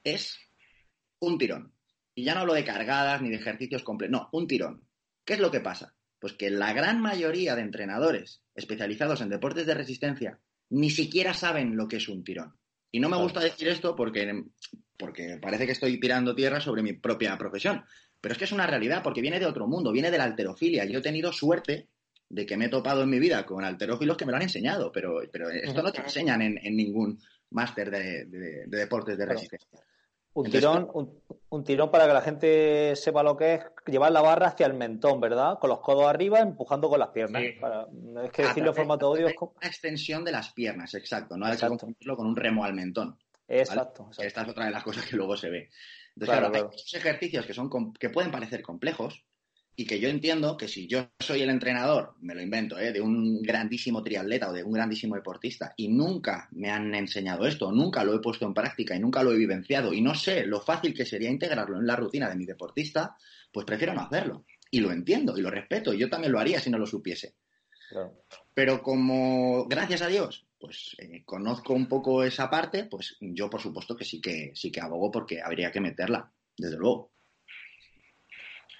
es 0.02 0.47
un 1.20 1.38
tirón. 1.38 1.72
Y 2.14 2.24
ya 2.24 2.34
no 2.34 2.40
hablo 2.40 2.54
de 2.54 2.64
cargadas 2.64 3.22
ni 3.22 3.30
de 3.30 3.36
ejercicios 3.36 3.82
completos, 3.82 4.12
no, 4.12 4.28
un 4.32 4.46
tirón 4.46 4.88
¿Qué 5.24 5.34
es 5.34 5.40
lo 5.40 5.50
que 5.50 5.60
pasa? 5.60 5.94
Pues 6.18 6.32
que 6.32 6.48
la 6.48 6.72
gran 6.72 7.02
mayoría 7.02 7.54
de 7.54 7.60
entrenadores 7.60 8.42
especializados 8.54 9.20
en 9.20 9.28
deportes 9.28 9.66
de 9.66 9.74
resistencia 9.74 10.40
ni 10.70 10.88
siquiera 10.88 11.34
saben 11.34 11.76
lo 11.76 11.86
que 11.86 11.96
es 11.96 12.08
un 12.08 12.24
tirón. 12.24 12.54
Y 12.90 12.98
no 12.98 13.10
me 13.10 13.18
gusta 13.18 13.40
decir 13.40 13.68
esto 13.68 13.94
porque, 13.94 14.44
porque 14.96 15.38
parece 15.40 15.66
que 15.66 15.72
estoy 15.72 16.00
tirando 16.00 16.34
tierra 16.34 16.60
sobre 16.60 16.82
mi 16.82 16.94
propia 16.94 17.36
profesión. 17.36 17.84
Pero 18.20 18.32
es 18.32 18.38
que 18.38 18.46
es 18.46 18.52
una 18.52 18.66
realidad, 18.66 19.02
porque 19.02 19.20
viene 19.20 19.38
de 19.38 19.44
otro 19.44 19.66
mundo, 19.66 19.92
viene 19.92 20.10
de 20.10 20.16
la 20.16 20.24
alterofilia. 20.24 20.86
Yo 20.86 21.00
he 21.00 21.02
tenido 21.02 21.30
suerte 21.30 21.88
de 22.28 22.46
que 22.46 22.56
me 22.56 22.64
he 22.64 22.70
topado 22.70 23.02
en 23.02 23.10
mi 23.10 23.18
vida 23.18 23.44
con 23.46 23.64
alterófilos 23.64 24.16
que 24.16 24.24
me 24.24 24.32
lo 24.32 24.36
han 24.36 24.42
enseñado, 24.42 24.90
pero, 24.90 25.20
pero 25.30 25.50
esto 25.50 25.82
no 25.82 25.92
te 25.92 26.00
enseñan 26.00 26.40
en, 26.40 26.76
ningún 26.76 27.20
máster 27.50 27.90
de, 27.90 28.66
deportes 28.66 29.18
de 29.18 29.26
resistencia. 29.26 29.68
Un 30.38 30.50
tirón, 30.50 30.88
un, 31.50 31.64
tirón 31.64 31.90
para 31.90 32.06
que 32.06 32.12
la 32.12 32.20
gente 32.20 32.94
sepa 32.94 33.24
lo 33.24 33.36
que 33.36 33.54
es 33.54 33.60
llevar 33.86 34.12
la 34.12 34.22
barra 34.22 34.48
hacia 34.48 34.66
el 34.66 34.74
mentón, 34.74 35.20
¿verdad? 35.20 35.58
Con 35.58 35.68
los 35.68 35.80
codos 35.80 36.06
arriba, 36.06 36.38
empujando 36.38 36.88
con 36.88 37.00
las 37.00 37.08
piernas. 37.08 37.42
es 37.42 38.30
que 38.30 38.42
decirlo 38.42 38.70
en 38.70 38.76
formato 38.76 39.06
audio 39.06 39.26
es 39.26 39.34
como... 39.34 39.54
Una 39.56 39.66
extensión 39.66 40.24
de 40.24 40.30
las 40.30 40.52
piernas, 40.52 40.94
exacto. 40.94 41.36
No 41.36 41.46
hay 41.46 41.56
que 41.56 41.66
confundirlo 41.66 42.16
con 42.16 42.28
un 42.28 42.36
remo 42.36 42.64
al 42.64 42.74
mentón. 42.74 43.18
Exacto, 43.48 44.10
Esta 44.16 44.42
es 44.42 44.48
otra 44.48 44.66
de 44.66 44.70
las 44.70 44.84
cosas 44.84 45.06
que 45.06 45.16
luego 45.16 45.36
se 45.36 45.50
ve. 45.50 45.70
Entonces, 46.14 46.38
claro, 46.38 46.54
hay 46.54 46.98
ejercicios 46.98 47.44
que, 47.44 47.54
son, 47.54 47.92
que 47.94 48.10
pueden 48.10 48.30
parecer 48.30 48.62
complejos, 48.62 49.24
y 49.80 49.86
que 49.86 50.00
yo 50.00 50.08
entiendo 50.08 50.56
que 50.56 50.66
si 50.66 50.88
yo 50.88 51.08
soy 51.20 51.42
el 51.42 51.50
entrenador, 51.50 52.14
me 52.20 52.34
lo 52.34 52.42
invento, 52.42 52.76
¿eh? 52.80 52.92
de 52.92 53.00
un 53.00 53.40
grandísimo 53.40 54.02
triatleta 54.02 54.50
o 54.50 54.52
de 54.52 54.64
un 54.64 54.72
grandísimo 54.72 55.14
deportista 55.14 55.72
y 55.76 55.86
nunca 55.86 56.48
me 56.50 56.68
han 56.68 56.92
enseñado 56.96 57.46
esto, 57.46 57.70
nunca 57.70 58.02
lo 58.02 58.12
he 58.12 58.18
puesto 58.18 58.44
en 58.44 58.54
práctica 58.54 58.96
y 58.96 58.98
nunca 58.98 59.22
lo 59.22 59.30
he 59.30 59.38
vivenciado 59.38 59.92
y 59.92 60.00
no 60.00 60.16
sé 60.16 60.44
lo 60.46 60.60
fácil 60.60 60.92
que 60.92 61.06
sería 61.06 61.30
integrarlo 61.30 61.78
en 61.78 61.86
la 61.86 61.94
rutina 61.94 62.28
de 62.28 62.34
mi 62.34 62.44
deportista, 62.44 63.16
pues 63.52 63.64
prefiero 63.64 63.94
no 63.94 64.00
hacerlo. 64.00 64.44
Y 64.68 64.80
lo 64.80 64.90
entiendo 64.90 65.38
y 65.38 65.42
lo 65.42 65.50
respeto 65.50 65.94
y 65.94 65.98
yo 65.98 66.10
también 66.10 66.32
lo 66.32 66.40
haría 66.40 66.58
si 66.58 66.70
no 66.70 66.78
lo 66.78 66.84
supiese. 66.84 67.36
Pero 68.52 68.82
como, 68.82 69.66
gracias 69.68 70.02
a 70.02 70.08
Dios, 70.08 70.44
pues 70.58 70.96
eh, 70.98 71.22
conozco 71.24 71.72
un 71.72 71.86
poco 71.86 72.24
esa 72.24 72.50
parte, 72.50 72.86
pues 72.86 73.16
yo 73.20 73.48
por 73.48 73.60
supuesto 73.60 73.94
que 73.94 74.04
sí 74.04 74.20
que 74.20 74.50
sí 74.56 74.72
que 74.72 74.80
abogo 74.80 75.12
porque 75.12 75.40
habría 75.40 75.70
que 75.70 75.80
meterla, 75.80 76.32
desde 76.56 76.76
luego. 76.76 77.12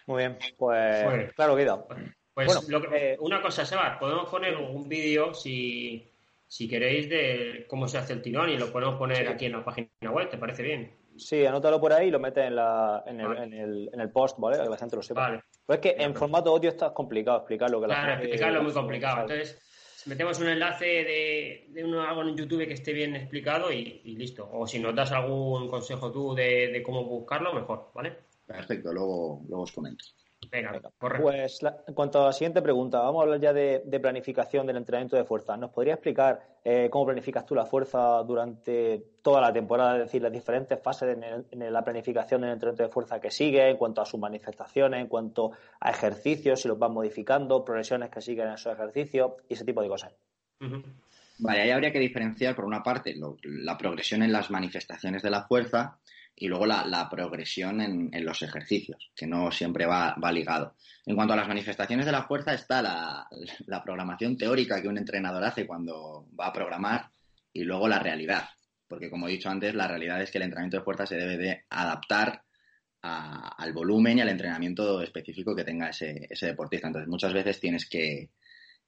Muy 0.09 0.23
bien, 0.23 0.39
pues 0.57 1.33
claro, 1.35 1.55
queda. 1.55 1.85
Pues 2.33 2.67
eh, 2.95 3.17
una 3.21 3.43
cosa, 3.43 3.67
Seba, 3.67 3.99
podemos 3.99 4.27
poner 4.31 4.57
un 4.57 4.89
vídeo 4.89 5.35
si, 5.35 6.11
queréis 6.49 7.11
de 7.11 7.67
cómo 7.69 7.87
se 7.87 7.99
hace 7.99 8.15
el 8.15 8.23
tirón 8.23 8.49
y 8.49 8.57
lo 8.57 8.73
podemos 8.73 8.97
poner 8.97 9.29
aquí 9.29 9.45
en 9.45 9.53
la 9.53 9.63
página 9.63 9.91
web, 10.11 10.31
¿te 10.31 10.39
parece 10.39 10.63
bien? 10.63 10.97
Sí, 11.19 11.45
anótalo 11.45 11.79
por 11.79 11.93
ahí 11.93 12.09
y 12.09 12.11
lo 12.11 12.21
metes 12.21 12.47
en, 12.47 12.57
la, 12.57 13.05
en, 13.07 13.21
el, 13.21 13.37
en, 13.37 13.53
el, 13.53 13.91
en 13.93 14.01
el 14.01 14.11
post, 14.11 14.39
¿vale? 14.39 14.57
Para 14.57 14.69
que 14.69 14.71
la 14.71 14.79
gente 14.79 14.97
lo 14.97 15.03
sepa. 15.03 15.21
Vale. 15.21 15.43
Pues 15.67 15.79
es 15.79 15.83
que 15.83 16.03
en 16.03 16.15
formato 16.15 16.51
audio 16.51 16.71
está 16.71 16.95
complicado 16.95 17.39
explicarlo. 17.39 17.79
Que 17.79 17.87
claro, 17.89 18.13
explicarlo 18.23 18.59
es 18.61 18.65
muy 18.65 18.73
complicado. 18.73 19.23
Entonces, 19.23 19.61
metemos 20.07 20.41
un 20.41 20.49
enlace 20.49 20.87
de, 20.87 21.67
de 21.69 21.85
uno, 21.85 22.01
algo 22.01 22.23
en 22.23 22.35
YouTube 22.35 22.67
que 22.67 22.73
esté 22.73 22.95
bien 22.95 23.15
explicado 23.15 23.71
y, 23.71 24.01
listo. 24.17 24.49
O 24.51 24.67
si 24.67 24.79
nos 24.79 24.95
das 24.95 25.13
algún 25.13 25.69
consejo 25.69 26.11
tú 26.11 26.35
de, 26.35 26.69
de 26.69 26.83
cómo 26.83 27.05
buscarlo, 27.05 27.53
mejor, 27.53 27.91
¿vale? 27.95 28.28
Perfecto, 28.49 28.93
luego, 28.93 29.43
luego 29.47 29.63
os 29.63 29.73
comento. 29.73 30.05
Venga, 30.51 30.81
Pues 30.99 31.61
en 31.87 31.95
cuanto 31.95 32.23
a 32.23 32.27
la 32.27 32.33
siguiente 32.33 32.63
pregunta, 32.63 33.01
vamos 33.01 33.21
a 33.21 33.23
hablar 33.25 33.41
ya 33.41 33.53
de, 33.53 34.01
planificación 34.01 34.67
del 34.67 34.77
entrenamiento 34.79 35.17
de 35.17 35.25
fuerza. 35.25 35.57
¿Nos 35.57 35.71
podría 35.71 35.95
explicar 35.95 36.41
eh, 36.65 36.89
cómo 36.91 37.07
planificas 37.07 37.45
tú 37.45 37.55
la 37.55 37.67
fuerza 37.67 38.23
durante 38.23 39.05
toda 39.21 39.43
la 39.43 39.53
temporada? 39.53 39.97
Es 39.97 40.05
decir, 40.05 40.23
las 40.23 40.33
diferentes 40.33 40.81
fases 40.81 41.19
en, 41.51 41.73
la 41.73 41.85
planificación 41.85 42.41
del 42.41 42.53
entrenamiento 42.53 42.85
de 42.85 42.89
fuerza 42.89 43.21
que 43.21 43.31
sigue, 43.31 43.69
en 43.69 43.77
cuanto 43.77 44.01
a 44.01 44.07
sus 44.07 44.19
manifestaciones, 44.19 45.01
en 45.01 45.09
cuanto 45.09 45.51
a 45.81 45.91
ejercicios, 45.91 46.63
si 46.63 46.69
los 46.69 46.79
vas 46.79 46.91
modificando, 46.91 47.63
progresiones 47.63 48.09
que 48.09 48.23
siguen 48.23 48.47
en 48.47 48.55
esos 48.55 48.73
ejercicios 48.73 49.33
y 49.49 49.55
ese 49.55 49.67
tipo 49.67 49.83
de 49.83 49.89
cosas. 49.89 50.15
Vale, 51.41 51.61
ahí 51.61 51.71
habría 51.71 51.93
que 51.93 52.01
diferenciar, 52.01 52.55
por 52.55 52.65
una 52.65 52.83
parte, 52.83 53.15
la 53.43 53.77
progresión 53.77 54.23
en 54.23 54.33
las 54.33 54.51
manifestaciones 54.51 55.23
de 55.23 55.31
la 55.31 55.43
fuerza 55.43 55.99
y 56.41 56.47
luego 56.47 56.67
la, 56.67 57.09
progresión 57.11 57.81
en, 57.81 58.25
los 58.25 58.43
ejercicios, 58.43 59.11
que 59.15 59.27
no 59.27 59.51
siempre 59.51 59.87
va, 59.87 60.17
ligado. 60.33 60.75
En 61.05 61.17
cuanto 61.17 61.35
a 61.35 61.37
las 61.37 61.49
manifestaciones 61.49 62.07
de 62.07 62.13
la 62.13 62.25
fuerza, 62.25 62.55
está 62.55 62.81
la, 62.81 63.83
programación 63.83 64.37
teórica 64.37 64.81
que 64.81 64.89
un 64.89 64.99
entrenador 64.99 65.43
hace 65.43 65.67
cuando 65.67 66.29
va 66.39 66.47
a 66.47 66.53
programar 66.53 67.11
y 67.53 67.65
luego 67.65 67.89
la 67.89 67.99
realidad. 67.99 68.49
Porque, 68.87 69.11
como 69.11 69.27
he 69.27 69.33
dicho 69.33 69.51
antes, 69.51 69.75
la 69.75 69.89
realidad 69.89 70.23
es 70.23 70.31
que 70.31 70.39
el 70.39 70.45
entrenamiento 70.45 70.79
de 70.79 70.85
fuerza 70.85 71.07
se 71.07 71.17
debe 71.17 71.37
de 71.37 71.65
adaptar 71.71 72.43
al 73.03 73.73
volumen 73.73 74.19
y 74.19 74.21
al 74.21 74.29
entrenamiento 74.29 75.03
específico 75.03 75.57
que 75.57 75.65
tenga 75.65 75.89
ese, 75.89 76.29
deportista. 76.41 76.87
Entonces, 76.87 77.09
muchas 77.09 77.33
veces 77.33 77.59
tienes 77.59 77.89
que, 77.89 78.31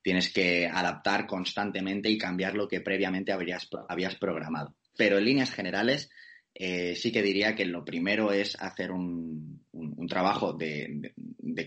tienes 0.02 0.32
que 0.32 0.68
adaptar 0.68 1.26
constantemente 1.26 2.08
y 2.08 2.18
cambiar 2.18 2.54
lo 2.54 2.68
que 2.68 2.80
previamente 2.80 3.32
habías 3.32 4.14
programado. 4.16 4.74
Pero 4.96 5.18
en 5.18 5.24
líneas 5.24 5.52
generales, 5.52 6.10
eh, 6.54 6.94
sí 6.96 7.12
que 7.12 7.22
diría 7.22 7.54
que 7.54 7.64
lo 7.64 7.84
primero 7.84 8.32
es 8.32 8.60
hacer 8.60 8.90
un, 8.90 9.64
trabajo 10.08 10.52
de, 10.52 11.12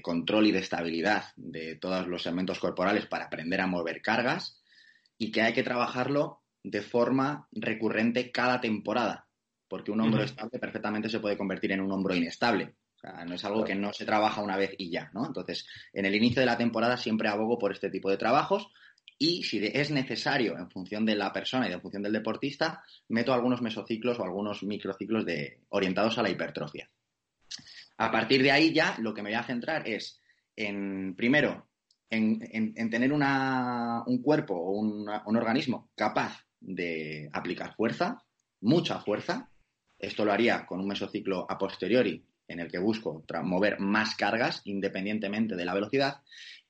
control 0.02 0.48
y 0.48 0.52
de 0.52 0.60
estabilidad 0.60 1.26
de 1.38 1.76
todos 1.76 2.08
los 2.08 2.26
elementos 2.26 2.60
corporales 2.60 3.06
para 3.06 3.26
aprender 3.26 3.62
a 3.62 3.68
mover 3.68 4.02
cargas 4.02 4.62
y 5.18 5.32
que 5.32 5.42
hay 5.42 5.54
que 5.54 5.64
trabajarlo 5.64 6.42
de 6.62 6.82
forma 6.82 7.48
recurrente 7.52 8.32
cada 8.32 8.60
temporada, 8.60 9.28
porque 9.70 9.92
un 9.92 10.02
hombro 10.02 10.24
estable 10.24 10.60
perfectamente 10.60 11.10
se 11.10 11.20
puede 11.20 11.38
convertir 11.38 11.72
en 11.72 11.82
un 11.82 11.92
hombro 11.92 12.16
inestable. 12.16 12.76
no 13.26 13.36
es 13.36 13.46
algo 13.46 13.64
que 13.64 13.76
no 13.76 13.94
se 13.94 14.06
trabaja 14.06 14.42
una 14.42 14.58
vez 14.58 14.72
y 14.78 14.90
ya, 14.90 15.10
¿no? 15.14 15.26
Entonces, 15.26 15.66
en 15.94 16.06
el 16.06 16.16
inicio 16.16 16.42
de 16.42 16.48
la 16.48 16.58
temporada 16.58 16.98
siempre 16.98 17.30
abogo 17.30 17.58
por 17.58 17.72
este 17.72 17.90
tipo 17.90 18.10
de 18.10 18.18
trabajos 18.18 18.70
y 19.24 19.42
si 19.42 19.66
es 19.66 19.90
necesario, 19.90 20.58
en 20.58 20.70
función 20.70 21.06
de 21.06 21.16
la 21.16 21.32
persona 21.32 21.70
y 21.70 21.72
en 21.72 21.80
función 21.80 22.04
del 22.04 22.12
deportista, 22.12 22.84
meto 23.08 23.34
algunos 23.34 23.62
mesociclos 23.62 24.20
o 24.20 24.24
algunos 24.26 24.64
microciclos 24.64 25.26
de, 25.26 25.62
orientados 25.70 26.18
a 26.18 26.24
la 26.24 26.30
hipertrofia. 26.30 26.90
A 28.00 28.12
partir 28.12 28.44
de 28.44 28.52
ahí 28.52 28.74
ya 28.74 28.98
lo 29.00 29.14
que 29.14 29.22
me 29.22 29.30
voy 29.30 29.40
a 29.40 29.44
centrar 29.44 29.88
es 29.88 30.20
en, 30.58 31.16
primero, 31.16 31.70
en, 32.10 32.90
tener 32.90 33.14
un 33.14 34.22
cuerpo 34.22 34.56
o 34.56 34.72
un 34.72 35.38
organismo 35.38 35.90
capaz 35.96 36.46
de 36.60 37.30
aplicar 37.32 37.76
fuerza, 37.76 38.22
mucha 38.60 39.00
fuerza. 39.00 39.50
Esto 39.98 40.26
lo 40.26 40.34
haría 40.34 40.66
con 40.66 40.82
un 40.82 40.88
mesociclo 40.88 41.50
a 41.50 41.58
posteriori 41.58 42.26
en 42.54 42.62
el 42.62 42.72
que 42.72 42.80
busco 42.80 43.24
mover 43.44 43.80
más 43.80 44.16
cargas 44.16 44.62
independientemente 44.66 45.56
de 45.56 45.66
la 45.66 45.74
velocidad 45.74 46.22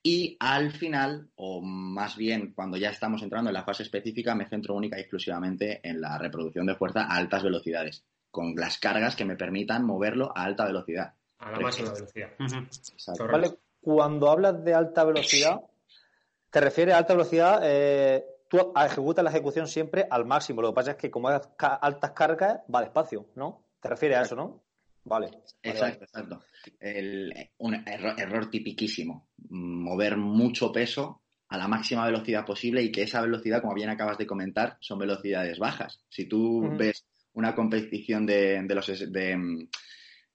y 0.06 0.36
al 0.42 0.74
final, 0.74 1.30
o 1.36 1.62
más 1.62 2.18
bien 2.18 2.52
cuando 2.54 2.76
ya 2.76 2.90
estamos 2.90 3.24
entrando 3.24 3.50
en 3.50 3.54
la 3.54 3.64
fase 3.64 3.84
específica, 3.84 4.36
me 4.36 4.50
centro 4.50 4.76
única 4.76 4.98
y 4.98 5.02
exclusivamente 5.02 5.80
en 5.82 6.02
la 6.02 6.18
reproducción 6.18 6.66
de 6.66 6.76
fuerza 6.76 7.04
a 7.06 7.16
altas 7.16 7.42
velocidades, 7.42 8.04
con 8.30 8.54
las 8.56 8.78
cargas 8.80 9.16
que 9.16 9.24
me 9.24 9.38
permitan 9.38 9.86
moverlo 9.86 10.34
a 10.36 10.44
alta 10.44 10.66
velocidad. 10.66 11.14
A 11.40 11.52
la 11.52 11.60
máxima 11.62 11.94
velocidad. 11.94 12.32
Cuando 13.80 14.30
hablas 14.30 14.62
de 14.66 14.74
alta 14.74 15.06
velocidad, 15.06 15.62
te 16.50 16.60
refieres 16.60 16.96
a 16.96 16.98
alta 16.98 17.14
velocidad, 17.14 17.62
eh, 17.64 18.26
tú 18.50 18.74
ejecutas 18.76 19.24
la 19.24 19.30
ejecución 19.30 19.68
siempre 19.70 20.06
al 20.10 20.26
máximo. 20.26 20.62
Lo 20.62 20.70
que 20.70 20.76
pasa 20.76 20.92
es 20.92 20.98
que 20.98 21.10
como 21.10 21.30
hay 21.30 21.40
altas 21.58 22.12
cargas, 22.12 22.60
va 22.74 22.82
despacio, 22.82 23.28
¿no? 23.36 23.64
¿Te 23.80 23.88
refieres 23.88 24.18
a 24.18 24.22
eso, 24.24 24.36
no? 24.36 24.63
Vale. 25.06 25.32
Exacto, 25.62 26.06
exacto. 26.06 26.44
un 27.58 27.74
error, 27.86 28.16
error, 28.18 28.50
tipiquísimo. 28.50 29.30
Mover 29.50 30.18
mucho 30.18 30.72
peso 30.72 31.24
a 31.50 31.58
la 31.58 31.68
máxima 31.68 32.06
velocidad 32.06 32.46
posible 32.46 32.82
y 32.82 32.92
que 32.92 33.04
esa 33.04 33.22
velocidad, 33.22 33.62
como 33.62 33.76
bien 33.76 33.90
acabas 33.90 34.18
de 34.18 34.26
comentar, 34.26 34.78
son 34.80 35.00
velocidades 35.00 35.60
bajas. 35.60 36.04
Si 36.10 36.26
tú 36.26 36.76
ves 36.78 37.06
una 37.34 37.54
competición 37.54 38.26
de, 38.26 38.66
los 38.70 38.88
de, 39.12 39.68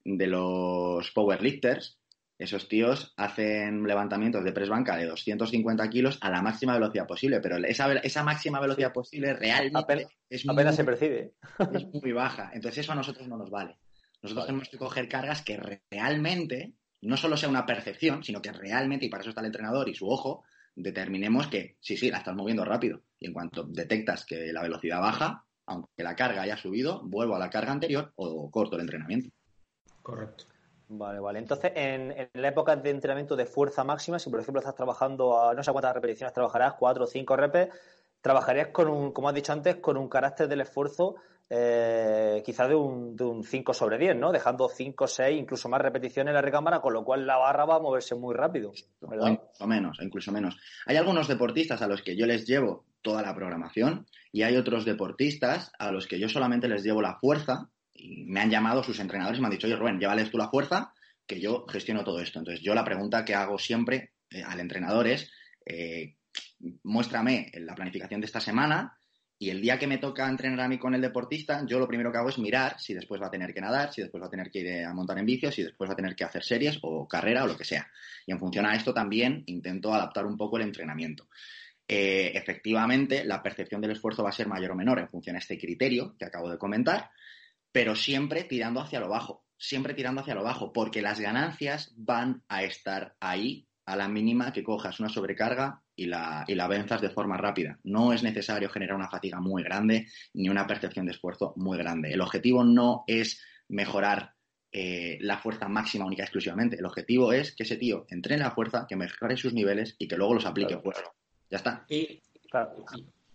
de 0.05 0.27
los 0.27 1.11
powerlifters, 1.11 1.99
esos 2.39 2.69
tíos 2.69 3.15
hacen 3.17 3.83
levantamientos 3.83 4.45
de 4.45 4.53
press 4.53 4.69
banca 4.69 4.97
de 4.97 5.07
250 5.07 5.91
kilos 5.91 6.19
a 6.21 6.31
la 6.31 6.41
máxima 6.41 6.75
velocidad 6.75 7.07
posible, 7.07 7.41
pero 7.41 7.57
esa, 7.57 7.93
esa 7.95 8.23
máxima 8.23 8.61
velocidad 8.61 8.93
posible 8.93 9.35
realmente 9.35 9.77
apenas, 9.77 10.13
es 10.31 10.49
apenas 10.49 10.77
se 10.77 10.85
percibe. 10.85 11.33
Es 11.73 11.85
muy 11.93 12.13
baja. 12.13 12.51
Entonces 12.53 12.79
eso 12.79 12.93
a 12.93 12.95
nosotros 12.95 13.27
no 13.27 13.37
nos 13.37 13.51
vale. 13.51 13.77
Nosotros 14.23 14.47
tenemos 14.47 14.69
que 14.69 14.79
coger 14.79 15.09
cargas 15.09 15.43
que 15.43 15.61
realmente 15.91 16.75
no 17.03 17.17
solo 17.17 17.37
sea 17.37 17.49
una 17.49 17.67
percepción, 17.67 18.25
sino 18.25 18.43
que 18.43 18.53
realmente, 18.53 19.07
y 19.07 19.09
para 19.09 19.21
eso 19.21 19.31
está 19.31 19.41
el 19.41 19.47
entrenador 19.47 19.89
y 19.89 19.95
su 19.95 20.09
ojo, 20.09 20.45
determinemos 20.75 21.49
que 21.49 21.77
sí, 21.81 21.97
sí, 21.97 22.11
la 22.11 22.19
estás 22.19 22.35
moviendo 22.35 22.65
rápido. 22.65 23.03
Y 23.19 23.27
en 23.27 23.33
cuanto 23.33 23.65
detectas 23.65 24.25
que 24.25 24.53
la 24.53 24.63
velocidad 24.63 25.01
baja, 25.01 25.45
aunque 25.67 26.03
la 26.03 26.17
carga 26.17 26.43
haya 26.43 26.57
subido, 26.57 27.03
vuelvo 27.05 27.37
a 27.37 27.39
la 27.39 27.51
carga 27.51 27.73
anterior 27.73 28.13
o 28.17 28.51
corto 28.51 28.77
el 28.77 28.83
entrenamiento. 28.83 29.31
Correcto. 30.03 30.45
Vale, 30.91 31.21
vale. 31.21 31.39
Entonces, 31.39 31.73
en, 31.75 32.31
la 32.33 32.49
época 32.49 32.75
de 32.75 32.91
entrenamiento 32.91 33.37
de 33.37 33.45
fuerza 33.45 33.85
máxima, 33.85 34.19
si 34.19 34.31
por 34.31 34.41
ejemplo 34.41 34.61
estás 34.61 34.75
trabajando 34.75 35.39
a 35.39 35.53
no 35.53 35.63
sé 35.63 35.71
cuántas 35.71 35.95
repeticiones 35.95 36.33
trabajarás, 36.33 36.75
cuatro 36.79 37.05
o 37.05 37.07
cinco 37.07 37.37
repes, 37.37 37.69
trabajarías 38.23 38.69
con 38.69 38.89
un, 38.89 39.13
como 39.13 39.29
has 39.29 39.35
dicho 39.35 39.53
antes, 39.53 39.77
con 39.77 39.99
un 39.99 40.09
carácter 40.09 40.49
del 40.49 40.63
esfuerzo 40.63 41.17
eh, 41.51 42.43
quizá 42.45 42.69
de 42.69 42.75
un, 42.75 43.17
de 43.17 43.25
un 43.25 43.43
5 43.43 43.73
sobre 43.73 43.97
10, 43.97 44.17
¿no? 44.17 44.33
Dejando 44.33 44.69
5, 44.69 45.07
6, 45.07 45.39
incluso 45.41 45.69
más 45.69 45.81
repeticiones 45.81 46.31
en 46.31 46.35
la 46.35 46.43
recámara, 46.43 46.81
con 46.81 46.93
lo 46.93 47.05
cual 47.05 47.27
la 47.27 47.39
barra 47.39 47.65
va 47.65 47.77
a 47.77 47.81
moverse 47.81 48.15
muy 48.15 48.35
rápido. 48.35 48.73
incluso 49.01 49.67
menos, 49.67 49.99
incluso 50.03 50.33
menos. 50.33 50.57
Hay 50.87 50.97
algunos 50.97 51.27
deportistas 51.27 51.81
a 51.81 51.89
los 51.89 52.03
que 52.03 52.17
yo 52.17 52.27
les 52.27 52.47
llevo 52.47 52.85
toda 53.01 53.23
la 53.23 53.35
programación 53.35 54.07
y 54.31 54.43
hay 54.43 54.57
otros 54.57 54.85
deportistas 54.85 55.73
a 55.79 55.91
los 55.91 56.07
que 56.07 56.19
yo 56.19 56.29
solamente 56.29 56.69
les 56.69 56.83
llevo 56.83 57.01
la 57.01 57.19
fuerza 57.19 57.71
y 57.95 58.25
me 58.25 58.41
han 58.41 58.51
llamado 58.51 58.83
sus 58.83 59.01
entrenadores 59.01 59.39
y 59.39 59.41
me 59.41 59.47
han 59.47 59.53
dicho, 59.53 59.67
oye 59.67 59.77
Rubén, 59.77 59.99
llévales 59.99 60.31
tú 60.31 60.37
la 60.37 60.51
fuerza 60.51 60.93
que 61.27 61.41
yo 61.41 61.67
gestiono 61.67 62.05
todo 62.05 62.21
esto. 62.21 62.39
Entonces 62.39 62.63
yo 62.63 62.75
la 62.75 62.85
pregunta 62.85 63.25
que 63.25 63.35
hago 63.35 63.59
siempre 63.59 64.13
eh, 64.31 64.43
al 64.43 64.61
entrenador 64.61 65.07
es, 65.07 65.31
eh, 65.65 66.17
muéstrame 66.83 67.51
la 67.55 67.75
planificación 67.75 68.21
de 68.21 68.27
esta 68.27 68.41
semana 68.41 68.98
y 69.41 69.51
el 69.51 69.61
día 69.61 69.79
que 69.79 69.87
me 69.87 69.99
toca 69.99 70.29
entrenar 70.29 70.61
a 70.61 70.69
mí 70.69 70.79
con 70.79 70.95
el 70.95 71.01
deportista, 71.01 71.65
yo 71.65 71.79
lo 71.79 71.87
primero 71.87 72.11
que 72.11 72.19
hago 72.19 72.29
es 72.29 72.39
mirar 72.39 72.81
si 72.81 72.93
después 72.93 73.23
va 73.23 73.29
a 73.29 73.31
tener 73.31 73.55
que 73.55 73.61
nadar, 73.61 73.93
si 73.93 74.03
después 74.03 74.21
va 74.21 74.27
a 74.27 74.31
tener 74.31 74.51
que 74.51 74.59
ir 74.59 74.85
a 74.85 74.93
montar 74.93 75.17
en 75.19 75.27
bici, 75.27 75.53
si 75.53 75.63
después 75.63 75.89
va 75.89 75.93
a 75.93 75.97
tener 75.97 76.17
que 76.17 76.25
hacer 76.25 76.43
series 76.43 76.79
o 76.83 77.07
carrera 77.07 77.45
o 77.45 77.47
lo 77.47 77.57
que 77.57 77.65
sea. 77.65 77.89
Y 78.27 78.33
en 78.33 78.41
función 78.41 78.67
a 78.67 78.75
esto 78.75 78.93
también 78.93 79.45
intento 79.47 79.95
adaptar 79.95 80.27
un 80.27 80.37
poco 80.37 80.57
el 80.57 80.65
entrenamiento. 80.65 81.29
Eh, 81.87 82.33
efectivamente, 82.35 83.25
la 83.25 83.43
percepción 83.43 83.81
del 83.81 83.93
esfuerzo 83.93 84.25
va 84.25 84.31
a 84.31 84.33
ser 84.33 84.49
mayor 84.49 84.73
o 84.73 84.75
menor 84.75 84.99
en 84.99 85.09
función 85.09 85.37
a 85.37 85.39
este 85.39 85.57
criterio 85.57 86.17
que 86.19 86.25
acabo 86.25 86.51
de 86.51 86.59
comentar, 86.59 87.11
pero 87.71 87.95
siempre 87.95 88.43
tirando 88.43 88.81
hacia 88.81 88.99
lo 88.99 89.09
bajo, 89.09 89.45
siempre 89.57 89.95
tirando 89.95 90.21
hacia 90.21 90.35
lo 90.35 90.43
bajo, 90.43 90.73
porque 90.73 91.01
las 91.01 91.21
ganancias 91.21 91.93
van 91.97 92.43
a 92.49 92.65
estar 92.65 93.15
ahí 93.21 93.69
a 93.87 93.95
la 93.95 94.09
mínima 94.09 94.53
que 94.53 94.65
cojas 94.65 94.99
una 94.99 95.09
sobrecarga 95.09 95.83
y 95.99 96.07
la, 96.07 96.45
y 96.47 96.55
la 96.55 96.69
venzas 96.69 97.01
de 97.01 97.11
forma 97.11 97.37
rápida. 97.37 97.79
No 97.83 98.13
es 98.13 98.23
necesario 98.23 98.71
generar 98.71 98.95
una 98.95 99.11
fatiga 99.11 99.41
muy 99.41 99.65
grande 99.65 100.07
ni 100.33 100.49
una 100.49 100.67
percepción 100.67 101.07
de 101.07 101.13
esfuerzo 101.13 101.53
muy 101.57 101.77
grande. 101.77 102.13
El 102.13 102.21
objetivo 102.21 102.63
no 102.63 103.03
es 103.09 103.43
mejorar 103.69 104.33
eh, 104.71 105.19
la 105.21 105.39
fuerza 105.39 105.69
máxima 105.69 106.07
única 106.07 106.23
exclusivamente. 106.23 106.77
El 106.77 106.87
objetivo 106.87 107.33
es 107.33 107.55
que 107.55 107.65
ese 107.65 107.77
tío 107.77 108.07
entrene 108.11 108.45
la 108.45 108.53
fuerza, 108.53 108.87
que 108.89 108.95
mejore 108.95 109.37
sus 109.37 109.53
niveles 109.53 109.97
y 109.99 110.07
que 110.07 110.17
luego 110.17 110.35
los 110.35 110.47
aplique 110.47 110.81
claro, 110.81 111.15
Ya 111.51 111.57
está. 111.57 111.85
Y, 111.89 112.23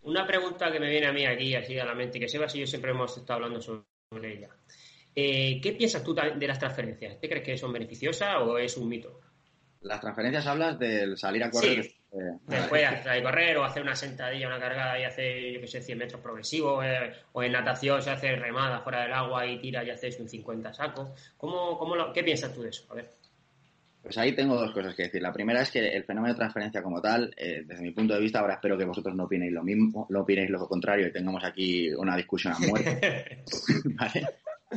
una 0.03 0.25
pregunta 0.25 0.71
que 0.71 0.79
me 0.79 0.89
viene 0.89 1.07
a 1.07 1.13
mí 1.13 1.25
aquí, 1.25 1.55
así 1.55 1.77
a 1.77 1.85
la 1.85 1.95
mente, 1.95 2.19
que 2.19 2.29
Sebas 2.29 2.55
y 2.55 2.59
yo 2.59 2.67
siempre 2.67 2.91
hemos 2.91 3.17
estado 3.17 3.43
hablando 3.43 3.61
sobre 3.61 4.37
ella. 4.37 4.49
Eh, 5.13 5.59
¿Qué 5.61 5.73
piensas 5.73 6.03
tú 6.03 6.13
de 6.13 6.47
las 6.47 6.59
transferencias? 6.59 7.19
¿Te 7.19 7.27
crees 7.27 7.43
que 7.43 7.57
son 7.57 7.73
beneficiosas 7.73 8.37
o 8.39 8.57
es 8.57 8.77
un 8.77 8.87
mito? 8.87 9.19
Las 9.83 9.99
transferencias 9.99 10.47
hablas 10.47 10.79
del 10.79 11.17
salir 11.17 11.43
a 11.43 11.51
correr. 11.51 11.83
Sí. 11.83 11.95
Después 12.47 12.85
hacer 12.85 13.23
correr 13.23 13.57
o 13.57 13.63
hacer 13.63 13.81
una 13.81 13.95
sentadilla, 13.95 14.47
una 14.47 14.59
cargada 14.59 14.99
y 14.99 15.03
hacer, 15.03 15.53
yo 15.53 15.59
que 15.59 15.67
sé, 15.67 15.81
100 15.81 15.97
metros 15.97 16.21
progresivos. 16.21 16.85
Eh, 16.85 17.11
o 17.33 17.43
en 17.43 17.51
natación 17.51 18.01
se 18.01 18.11
hace 18.11 18.35
remada 18.35 18.81
fuera 18.81 19.01
del 19.01 19.13
agua 19.13 19.45
y 19.45 19.59
tira 19.59 19.83
y 19.83 19.89
haces 19.89 20.19
un 20.19 20.29
50 20.29 20.73
saco. 20.73 21.13
¿Cómo, 21.37 21.77
cómo 21.77 21.95
lo, 21.95 22.13
¿Qué 22.13 22.23
piensas 22.23 22.53
tú 22.53 22.61
de 22.61 22.69
eso? 22.69 22.85
A 22.89 22.95
ver. 22.95 23.09
Pues 24.01 24.17
ahí 24.17 24.33
tengo 24.33 24.55
dos 24.55 24.71
cosas 24.71 24.95
que 24.95 25.03
decir. 25.03 25.21
La 25.21 25.31
primera 25.31 25.61
es 25.61 25.71
que 25.71 25.79
el 25.79 26.03
fenómeno 26.03 26.33
de 26.33 26.37
transferencia 26.37 26.83
como 26.83 27.01
tal, 27.01 27.33
eh, 27.37 27.63
desde 27.65 27.81
mi 27.81 27.91
punto 27.91 28.13
de 28.13 28.19
vista, 28.19 28.39
ahora 28.39 28.55
espero 28.55 28.77
que 28.77 28.85
vosotros 28.85 29.15
no 29.15 29.23
opinéis 29.23 29.53
lo 29.53 29.63
mismo, 29.63 30.07
no 30.09 30.21
opinéis 30.21 30.49
lo 30.49 30.67
contrario 30.67 31.07
y 31.07 31.11
tengamos 31.11 31.43
aquí 31.43 31.89
una 31.93 32.15
discusión 32.15 32.53
a 32.53 32.59
muerte. 32.59 33.43
¿Vale? 33.95 34.27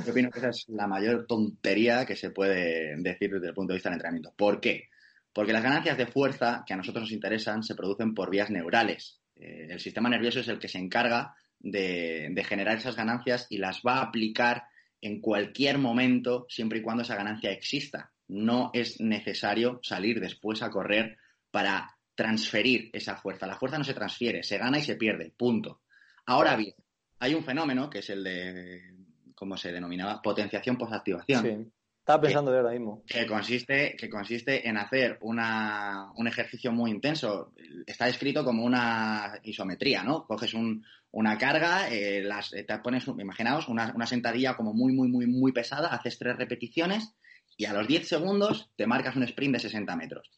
Yo 0.05 0.13
opino 0.13 0.31
que 0.31 0.39
esa 0.39 0.51
es 0.51 0.69
la 0.69 0.87
mayor 0.87 1.27
tontería 1.27 2.05
que 2.07 2.17
se 2.17 2.31
puede 2.31 2.97
decir 2.97 3.33
desde 3.33 3.49
el 3.49 3.55
punto 3.55 3.73
de 3.73 3.77
vista 3.77 3.89
del 3.89 3.97
entrenamiento. 3.97 4.33
¿Por 4.37 4.61
qué? 4.61 4.91
Porque 5.37 5.53
las 5.53 5.63
ganancias 5.63 5.99
de 5.99 6.07
fuerza 6.07 6.65
que 6.67 6.73
a 6.73 6.79
nosotros 6.79 7.03
nos 7.03 7.13
interesan 7.13 7.63
se 7.63 7.75
producen 7.75 8.15
por 8.15 8.31
vías 8.31 8.49
neurales. 8.49 9.21
Eh, 9.35 9.69
el 9.69 9.81
sistema 9.81 10.09
nervioso 10.09 10.41
es 10.41 10.49
el 10.49 10.59
que 10.59 10.67
se 10.67 10.79
encarga 10.79 11.37
de, 11.59 12.31
de 12.33 12.43
generar 12.43 12.79
esas 12.79 12.97
ganancias 12.97 13.47
y 13.51 13.59
las 13.59 13.83
va 13.87 13.99
a 13.99 14.05
aplicar 14.05 14.63
en 15.03 15.21
cualquier 15.21 15.77
momento, 15.77 16.47
siempre 16.49 16.79
y 16.79 16.83
cuando 16.83 17.03
esa 17.03 17.17
ganancia 17.17 17.51
exista. 17.51 18.15
No 18.29 18.71
es 18.73 18.99
necesario 18.99 19.79
salir 19.83 20.21
después 20.21 20.63
a 20.63 20.71
correr 20.71 21.19
para 21.51 21.99
transferir 22.15 22.89
esa 22.95 23.17
fuerza. 23.17 23.47
La 23.47 23.59
fuerza 23.59 23.77
no 23.77 23.85
se 23.85 23.93
transfiere, 23.93 24.43
se 24.43 24.57
gana 24.57 24.79
y 24.79 24.85
se 24.85 24.97
pierde, 24.97 25.35
punto. 25.37 25.83
Ahora 26.25 26.57
bien, 26.57 26.73
hay 27.19 27.35
un 27.35 27.45
fenómeno 27.45 27.91
que 27.91 27.99
es 27.99 28.09
el 28.09 28.25
de, 28.25 28.95
¿cómo 29.35 29.59
se 29.59 29.71
denominaba? 29.71 30.23
Potenciación 30.23 30.79
posactivación. 30.79 31.43
Sí. 31.43 31.73
Estaba 32.07 32.23
pensando 32.23 32.53
de 32.53 32.59
ahora 32.59 32.71
mismo. 32.71 33.03
Que 33.05 33.27
consiste, 33.27 33.97
que 33.99 34.09
consiste 34.09 34.69
en 34.69 34.77
hacer 34.77 35.19
una, 35.23 36.13
un 36.15 36.29
ejercicio 36.29 36.71
muy 36.71 36.93
intenso. 36.93 37.53
Está 37.85 38.07
descrito 38.07 38.45
como 38.45 38.65
una 38.65 39.41
isometría, 39.43 40.05
¿no? 40.05 40.25
Coges 40.25 40.55
un, 40.55 40.87
una 41.11 41.37
carga, 41.37 41.91
eh, 41.91 42.23
las, 42.23 42.51
te 42.51 42.79
pones, 42.79 43.09
imaginaos, 43.09 43.67
una, 43.67 43.93
una, 43.93 44.07
sentadilla 44.07 44.57
como 44.57 44.73
muy, 44.73 44.93
muy, 44.93 45.09
muy, 45.09 45.27
muy 45.27 45.51
pesada, 45.51 45.89
haces 45.89 46.17
tres 46.17 46.37
repeticiones 46.37 47.17
y 47.57 47.65
a 47.65 47.73
los 47.73 47.89
10 47.89 48.07
segundos 48.07 48.71
te 48.77 48.87
marcas 48.87 49.17
un 49.17 49.25
sprint 49.25 49.55
de 49.55 49.61
60 49.63 49.97
metros. 49.97 50.31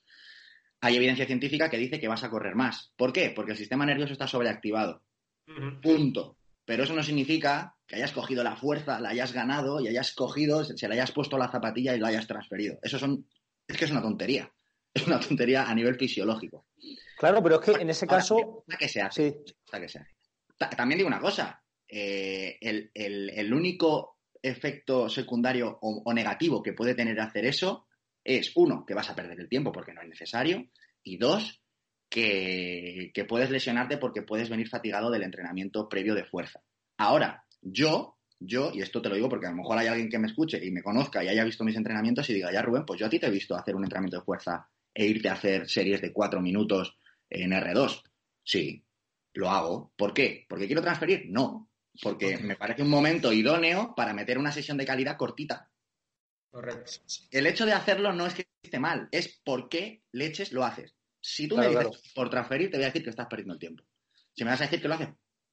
Hay 0.80 0.96
evidencia 0.96 1.26
científica 1.26 1.68
que 1.68 1.76
dice 1.76 2.00
que 2.00 2.08
vas 2.08 2.24
a 2.24 2.30
correr 2.30 2.54
más. 2.54 2.94
¿Por 2.96 3.12
qué? 3.12 3.28
Porque 3.28 3.52
el 3.52 3.58
sistema 3.58 3.84
nervioso 3.84 4.14
está 4.14 4.26
sobreactivado. 4.26 5.02
Uh 5.46 5.52
-huh. 5.52 5.80
Punto. 5.82 6.38
Pero 6.64 6.84
eso 6.84 6.94
no 6.94 7.02
significa 7.02 7.76
que 7.88 7.96
hayas 7.96 8.12
cogido 8.12 8.44
la 8.44 8.54
fuerza, 8.54 9.00
la 9.00 9.08
hayas 9.08 9.32
ganado 9.32 9.80
y 9.80 9.88
hayas 9.88 10.12
cogido, 10.14 10.62
se 10.64 10.86
le 10.86 10.94
hayas 10.94 11.10
puesto 11.10 11.36
la 11.38 11.50
zapatilla 11.50 11.96
y 11.96 11.98
la 11.98 12.08
hayas 12.08 12.26
transferido. 12.28 12.78
Eso 12.82 12.98
son, 12.98 13.26
es 13.66 13.76
que 13.76 13.86
es 13.86 13.90
una 13.90 14.02
tontería. 14.02 14.52
Es 14.94 15.06
una 15.06 15.20
tontería 15.20 15.68
a 15.68 15.74
nivel 15.74 15.96
fisiológico. 15.96 16.66
Claro, 17.18 17.42
pero 17.42 17.56
es 17.56 17.60
que 17.60 17.82
en 17.82 17.90
ese 17.90 18.06
Ahora, 18.06 18.16
caso. 18.18 18.64
Que 18.78 18.88
se 18.88 19.00
hace. 19.02 19.30
Sí. 19.46 19.54
Que 19.70 19.88
se 19.88 19.98
hace. 20.00 20.10
Ta- 20.56 20.70
También 20.70 20.98
digo 20.98 21.08
una 21.08 21.20
cosa. 21.20 21.62
eh, 21.86 22.56
el, 22.60 22.90
el- 22.94 23.30
el 23.30 23.52
único 23.52 24.18
efecto 24.42 25.08
secundario 25.08 25.78
o, 25.82 26.02
o 26.04 26.12
negativo 26.14 26.62
que 26.62 26.72
puede 26.72 26.94
tener 26.94 27.20
hacer 27.20 27.44
eso 27.44 27.86
es, 28.24 28.50
uno, 28.56 28.84
que 28.86 28.94
vas 28.94 29.10
a 29.10 29.14
perder 29.14 29.38
el 29.38 29.48
tiempo 29.48 29.70
porque 29.72 29.92
no 29.92 30.00
es 30.02 30.08
necesario, 30.08 30.66
y 31.02 31.16
dos, 31.18 31.62
que, 32.08 33.10
que 33.14 33.24
puedes 33.24 33.50
lesionarte 33.50 33.98
porque 33.98 34.22
puedes 34.22 34.48
venir 34.48 34.68
fatigado 34.68 35.10
del 35.10 35.22
entrenamiento 35.22 35.88
previo 35.88 36.14
de 36.14 36.24
fuerza. 36.24 36.60
Ahora, 36.96 37.44
yo, 37.60 38.18
yo, 38.38 38.70
y 38.72 38.82
esto 38.82 39.02
te 39.02 39.08
lo 39.08 39.14
digo 39.16 39.28
porque 39.28 39.46
a 39.46 39.50
lo 39.50 39.56
mejor 39.56 39.78
hay 39.78 39.88
alguien 39.88 40.08
que 40.08 40.18
me 40.18 40.28
escuche 40.28 40.64
y 40.64 40.70
me 40.70 40.82
conozca 40.82 41.22
y 41.22 41.28
haya 41.28 41.44
visto 41.44 41.64
mis 41.64 41.76
entrenamientos 41.76 42.28
y 42.30 42.34
diga, 42.34 42.52
ya 42.52 42.62
Rubén, 42.62 42.84
pues 42.86 43.00
yo 43.00 43.06
a 43.06 43.10
ti 43.10 43.18
te 43.18 43.26
he 43.26 43.30
visto 43.30 43.56
hacer 43.56 43.74
un 43.74 43.84
entrenamiento 43.84 44.18
de 44.18 44.24
fuerza 44.24 44.68
e 44.94 45.06
irte 45.06 45.28
a 45.28 45.32
hacer 45.34 45.68
series 45.68 46.00
de 46.00 46.12
cuatro 46.12 46.40
minutos 46.40 46.96
en 47.28 47.50
R2. 47.52 48.02
Sí, 48.42 48.84
lo 49.34 49.50
hago. 49.50 49.92
¿Por 49.96 50.14
qué? 50.14 50.46
¿Porque 50.48 50.66
quiero 50.66 50.82
transferir? 50.82 51.26
No. 51.28 51.70
Porque 52.00 52.38
me 52.38 52.56
parece 52.56 52.82
un 52.82 52.90
momento 52.90 53.32
idóneo 53.32 53.94
para 53.96 54.14
meter 54.14 54.38
una 54.38 54.52
sesión 54.52 54.76
de 54.76 54.86
calidad 54.86 55.16
cortita. 55.16 55.70
Correcto. 56.50 56.92
El 57.30 57.46
hecho 57.46 57.66
de 57.66 57.72
hacerlo 57.72 58.12
no 58.12 58.26
es 58.26 58.34
que 58.34 58.46
esté 58.62 58.78
mal, 58.78 59.08
es 59.10 59.40
por 59.44 59.68
qué 59.68 60.02
leches 60.12 60.52
lo 60.52 60.64
haces. 60.64 60.94
Si 61.20 61.48
tú 61.48 61.56
Claro, 61.56 61.70
me 61.70 61.76
dices 61.76 61.90
claro. 61.90 62.12
por 62.14 62.30
transferir, 62.30 62.70
te 62.70 62.76
voy 62.76 62.84
a 62.84 62.88
decir 62.88 63.02
que 63.02 63.10
estás 63.10 63.26
perdiendo 63.26 63.54
el 63.54 63.60
tiempo. 63.60 63.84
Si 64.34 64.44
me 64.44 64.50
vas 64.50 64.60
a 64.60 64.64
decir 64.64 64.80
que 64.80 64.88
lo 64.88 64.94
haces 64.94 65.08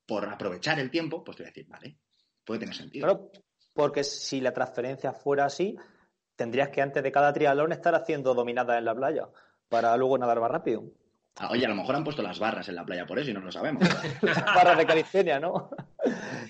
por 0.05 0.27
aprovechar 0.27 0.79
el 0.79 0.91
tiempo, 0.91 1.23
pues 1.23 1.37
te 1.37 1.43
voy 1.43 1.47
a 1.47 1.51
decir, 1.51 1.67
vale, 1.67 1.97
puede 2.43 2.59
tener 2.59 2.75
sentido. 2.75 3.05
Claro, 3.05 3.31
porque 3.73 4.03
si 4.03 4.41
la 4.41 4.53
transferencia 4.53 5.13
fuera 5.13 5.45
así, 5.45 5.75
tendrías 6.35 6.69
que 6.69 6.81
antes 6.81 7.03
de 7.03 7.11
cada 7.11 7.33
triatlón 7.33 7.71
estar 7.71 7.95
haciendo 7.95 8.33
dominadas 8.33 8.77
en 8.77 8.85
la 8.85 8.95
playa 8.95 9.27
para 9.69 9.95
luego 9.97 10.17
nadar 10.17 10.39
más 10.39 10.51
rápido. 10.51 10.83
Ah, 11.37 11.49
Oye, 11.51 11.65
a 11.65 11.69
lo 11.69 11.75
mejor 11.75 11.95
han 11.95 12.05
puesto 12.05 12.21
las 12.21 12.39
barras 12.39 12.69
en 12.69 12.75
la 12.75 12.85
playa 12.85 13.05
por 13.05 13.19
eso 13.19 13.29
y 13.29 13.33
no 13.33 13.41
lo 13.41 13.51
sabemos. 13.51 13.83
Las 14.21 14.45
barras 14.55 14.77
de 14.77 14.85
calistenia, 14.85 15.37
¿no? 15.37 15.69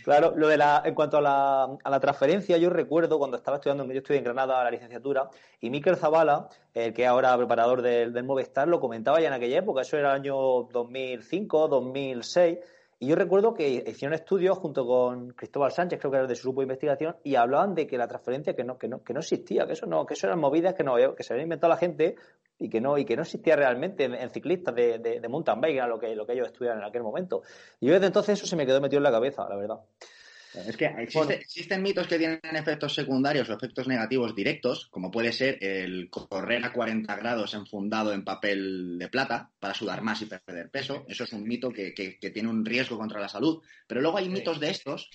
claro, 0.03 0.33
lo 0.35 0.47
de 0.47 0.57
la, 0.57 0.83
en 0.85 0.93
cuanto 0.93 1.17
a 1.17 1.21
la, 1.21 1.63
a 1.83 1.89
la 1.89 1.99
transferencia, 1.99 2.57
yo 2.57 2.69
recuerdo 2.69 3.17
cuando 3.17 3.37
estaba 3.37 3.57
estudiando, 3.57 3.83
yo 3.85 3.97
estudié 3.97 4.19
en 4.19 4.25
Granada 4.25 4.63
la 4.63 4.69
licenciatura, 4.69 5.27
y 5.59 5.71
Miquel 5.71 5.97
Zavala, 5.97 6.49
el 6.75 6.93
que 6.93 7.01
es 7.01 7.07
ahora 7.07 7.35
preparador 7.35 7.81
del, 7.81 8.13
del 8.13 8.23
Movistar, 8.25 8.67
lo 8.67 8.79
comentaba 8.79 9.19
ya 9.19 9.29
en 9.29 9.33
aquella 9.33 9.57
época, 9.57 9.81
eso 9.81 9.97
era 9.97 10.11
el 10.11 10.21
año 10.21 10.35
2005, 10.71 11.67
2006, 11.67 12.59
y 12.99 13.07
yo 13.07 13.15
recuerdo 13.15 13.53
que 13.53 13.83
hicieron 13.87 14.13
estudios 14.13 14.57
junto 14.57 14.85
con 14.85 15.31
Cristóbal 15.31 15.71
Sánchez, 15.71 15.99
creo 15.99 16.11
que 16.11 16.17
era 16.17 16.27
de 16.27 16.35
su 16.35 16.47
grupo 16.47 16.61
de 16.61 16.65
investigación, 16.65 17.17
y 17.23 17.35
hablaban 17.35 17.75
de 17.75 17.87
que 17.87 17.97
la 17.97 18.07
transferencia 18.07 18.55
que 18.55 18.63
no, 18.63 18.77
que 18.77 18.87
no, 18.87 19.03
que 19.03 19.13
no 19.13 19.19
existía, 19.19 19.65
que 19.67 19.73
eso 19.73 19.85
no, 19.85 20.05
que 20.05 20.13
eso 20.13 20.27
eran 20.27 20.39
movidas 20.39 20.75
que 20.75 20.83
no 20.83 20.95
que 21.15 21.23
se 21.23 21.33
habían 21.33 21.47
inventado 21.47 21.71
la 21.71 21.77
gente 21.77 22.15
y 22.57 22.69
que 22.69 22.79
no, 22.79 22.97
y 22.97 23.03
que 23.03 23.15
no 23.15 23.23
existía 23.23 23.55
realmente 23.57 24.05
en, 24.05 24.29
ciclistas 24.29 24.73
de, 24.73 24.99
de, 24.99 25.19
de 25.19 25.27
mountain 25.27 25.59
bike, 25.59 25.75
era 25.75 25.87
lo 25.87 25.99
que, 25.99 26.15
lo 26.15 26.25
que 26.25 26.33
ellos 26.33 26.47
estudiaban 26.47 26.79
en 26.79 26.85
aquel 26.85 27.03
momento. 27.03 27.41
Y 27.81 27.87
yo 27.87 27.93
desde 27.93 28.07
entonces 28.07 28.39
eso 28.39 28.47
se 28.47 28.55
me 28.55 28.65
quedó 28.65 28.79
metido 28.79 28.99
en 28.99 29.03
la 29.03 29.11
cabeza, 29.11 29.47
la 29.49 29.57
verdad. 29.57 29.79
Es 30.67 30.77
que 30.77 30.85
existe- 30.85 31.41
existen 31.41 31.81
mitos 31.83 32.07
que 32.07 32.17
tienen 32.17 32.39
efectos 32.43 32.93
secundarios 32.93 33.49
o 33.49 33.53
efectos 33.53 33.87
negativos 33.87 34.35
directos, 34.35 34.87
como 34.89 35.11
puede 35.11 35.31
ser 35.31 35.57
el 35.63 36.09
correr 36.09 36.63
a 36.65 36.71
40 36.73 37.15
grados 37.15 37.53
enfundado 37.53 38.13
en 38.13 38.23
papel 38.23 38.97
de 38.97 39.07
plata 39.09 39.51
para 39.59 39.73
sudar 39.73 40.01
más 40.01 40.21
y 40.21 40.25
perder 40.27 40.69
peso. 40.69 41.05
Eso 41.07 41.23
es 41.25 41.33
un 41.33 41.43
mito 41.43 41.69
que, 41.71 41.93
que- 41.93 42.17
que 42.19 42.29
tiene 42.29 42.49
un 42.49 42.63
riesgo 42.65 42.97
contra 42.97 43.19
la 43.19 43.27
salud. 43.29 43.61
Pero 43.87 44.01
luego 44.01 44.17
hay 44.17 44.29
mitos 44.29 44.59
de 44.59 44.69
estos 44.71 45.09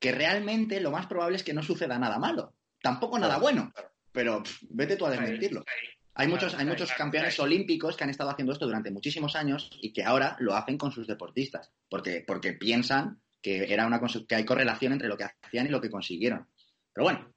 que 0.00 0.12
realmente 0.12 0.80
lo 0.80 0.90
más 0.90 1.06
probable 1.06 1.36
es 1.36 1.44
que 1.44 1.54
no 1.54 1.62
suceda 1.62 1.98
nada 1.98 2.18
malo. 2.18 2.54
Tampoco 2.82 3.18
nada 3.18 3.38
bueno. 3.38 3.72
Pero 4.12 4.42
pff, 4.42 4.62
vete 4.70 4.96
tú 4.96 5.06
a 5.06 5.10
desmentirlo. 5.10 5.64
Hay 6.16 6.28
muchos, 6.28 6.54
hay 6.54 6.64
muchos 6.66 6.92
campeones 6.92 7.40
olímpicos 7.40 7.96
que 7.96 8.04
han 8.04 8.10
estado 8.10 8.30
haciendo 8.30 8.52
esto 8.52 8.66
durante 8.66 8.90
muchísimos 8.92 9.34
años 9.34 9.68
y 9.82 9.92
que 9.92 10.04
ahora 10.04 10.36
lo 10.38 10.54
hacen 10.54 10.78
con 10.78 10.92
sus 10.92 11.06
deportistas, 11.08 11.72
porque, 11.88 12.22
porque 12.24 12.52
piensan 12.52 13.20
que, 13.44 13.70
era 13.70 13.86
una, 13.86 14.00
que 14.26 14.34
hay 14.34 14.44
correlación 14.46 14.94
entre 14.94 15.06
lo 15.06 15.18
que 15.18 15.24
hacían 15.24 15.66
y 15.66 15.68
lo 15.68 15.80
que 15.80 15.90
consiguieron. 15.90 16.48
Pero 16.94 17.04
bueno, 17.04 17.34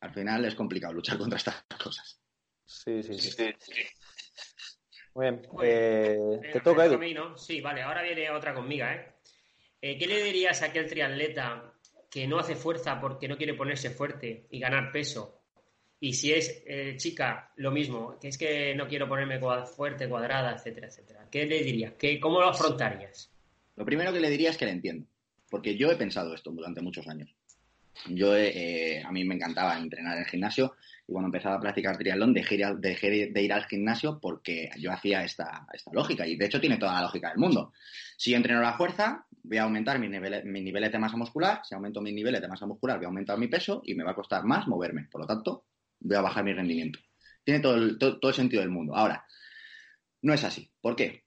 al 0.00 0.12
final 0.12 0.44
es 0.44 0.56
complicado 0.56 0.92
luchar 0.92 1.16
contra 1.16 1.36
estas 1.36 1.64
cosas. 1.82 2.20
Sí, 2.66 3.02
sí, 3.04 3.16
sí. 3.18 3.44
Muy 5.14 5.26
bien. 5.26 5.46
Muy 5.52 5.66
bien. 5.66 6.44
Eh, 6.44 6.50
te 6.52 6.60
toca, 6.60 6.88
me 6.98 7.10
Edu. 7.10 7.14
¿no? 7.14 7.38
Sí, 7.38 7.60
vale, 7.60 7.82
ahora 7.82 8.02
viene 8.02 8.30
otra 8.30 8.52
conmigo, 8.52 8.84
¿eh? 8.86 9.14
Eh, 9.80 9.96
¿Qué 9.96 10.08
le 10.08 10.24
dirías 10.24 10.60
a 10.62 10.66
aquel 10.66 10.88
triatleta 10.88 11.72
que 12.10 12.26
no 12.26 12.40
hace 12.40 12.56
fuerza 12.56 13.00
porque 13.00 13.28
no 13.28 13.36
quiere 13.36 13.54
ponerse 13.54 13.90
fuerte 13.90 14.48
y 14.50 14.58
ganar 14.58 14.90
peso? 14.90 15.44
Y 16.00 16.14
si 16.14 16.32
es 16.32 16.64
eh, 16.66 16.94
chica, 16.96 17.52
lo 17.56 17.70
mismo, 17.70 18.18
que 18.20 18.28
es 18.28 18.38
que 18.38 18.74
no 18.74 18.88
quiero 18.88 19.08
ponerme 19.08 19.40
fuerte, 19.66 20.08
cuadrada, 20.08 20.52
etcétera, 20.52 20.88
etcétera. 20.88 21.28
¿Qué 21.30 21.46
le 21.46 21.62
dirías? 21.62 21.92
¿Qué, 21.92 22.18
¿Cómo 22.18 22.40
lo 22.40 22.48
afrontarías? 22.48 23.32
Lo 23.76 23.84
primero 23.84 24.12
que 24.12 24.20
le 24.20 24.30
diría 24.30 24.50
es 24.50 24.56
que 24.56 24.64
le 24.64 24.72
entiendo, 24.72 25.08
porque 25.50 25.76
yo 25.76 25.90
he 25.90 25.96
pensado 25.96 26.34
esto 26.34 26.50
durante 26.50 26.80
muchos 26.80 27.06
años. 27.08 27.34
Yo, 28.06 28.36
eh, 28.36 29.02
a 29.04 29.10
mí 29.10 29.24
me 29.24 29.34
encantaba 29.34 29.78
entrenar 29.78 30.14
en 30.14 30.22
el 30.22 30.28
gimnasio 30.28 30.74
y 31.06 31.12
cuando 31.12 31.26
empezaba 31.26 31.56
a 31.56 31.60
practicar 31.60 31.98
triatlón 31.98 32.32
dejé, 32.32 32.56
de 32.56 33.42
ir 33.42 33.52
al 33.52 33.64
gimnasio 33.64 34.20
porque 34.20 34.70
yo 34.78 34.92
hacía 34.92 35.24
esta, 35.24 35.66
esta 35.72 35.90
lógica 35.92 36.26
y 36.26 36.36
de 36.36 36.46
hecho 36.46 36.60
tiene 36.60 36.76
toda 36.76 36.92
la 36.94 37.02
lógica 37.02 37.30
del 37.30 37.38
mundo. 37.38 37.72
Si 38.16 38.30
yo 38.30 38.36
entreno 38.36 38.60
la 38.60 38.74
fuerza, 38.74 39.26
voy 39.42 39.58
a 39.58 39.64
aumentar 39.64 39.98
mis 39.98 40.10
niveles, 40.10 40.44
mis 40.44 40.62
niveles 40.62 40.92
de 40.92 40.98
masa 40.98 41.16
muscular, 41.16 41.60
si 41.64 41.74
aumento 41.74 42.00
mis 42.00 42.14
niveles 42.14 42.40
de 42.40 42.48
masa 42.48 42.66
muscular 42.66 42.98
voy 42.98 43.06
a 43.06 43.08
aumentar 43.08 43.38
mi 43.38 43.48
peso 43.48 43.82
y 43.84 43.94
me 43.94 44.04
va 44.04 44.12
a 44.12 44.14
costar 44.14 44.44
más 44.44 44.68
moverme, 44.68 45.08
por 45.10 45.22
lo 45.22 45.26
tanto 45.26 45.64
voy 46.00 46.16
a 46.16 46.20
bajar 46.20 46.44
mi 46.44 46.52
rendimiento. 46.52 47.00
Tiene 47.42 47.60
todo, 47.60 47.98
todo 47.98 48.28
el 48.28 48.34
sentido 48.34 48.60
del 48.60 48.70
mundo. 48.70 48.94
Ahora, 48.94 49.24
no 50.22 50.34
es 50.34 50.44
así. 50.44 50.70
¿Por 50.80 50.96
qué? 50.96 51.24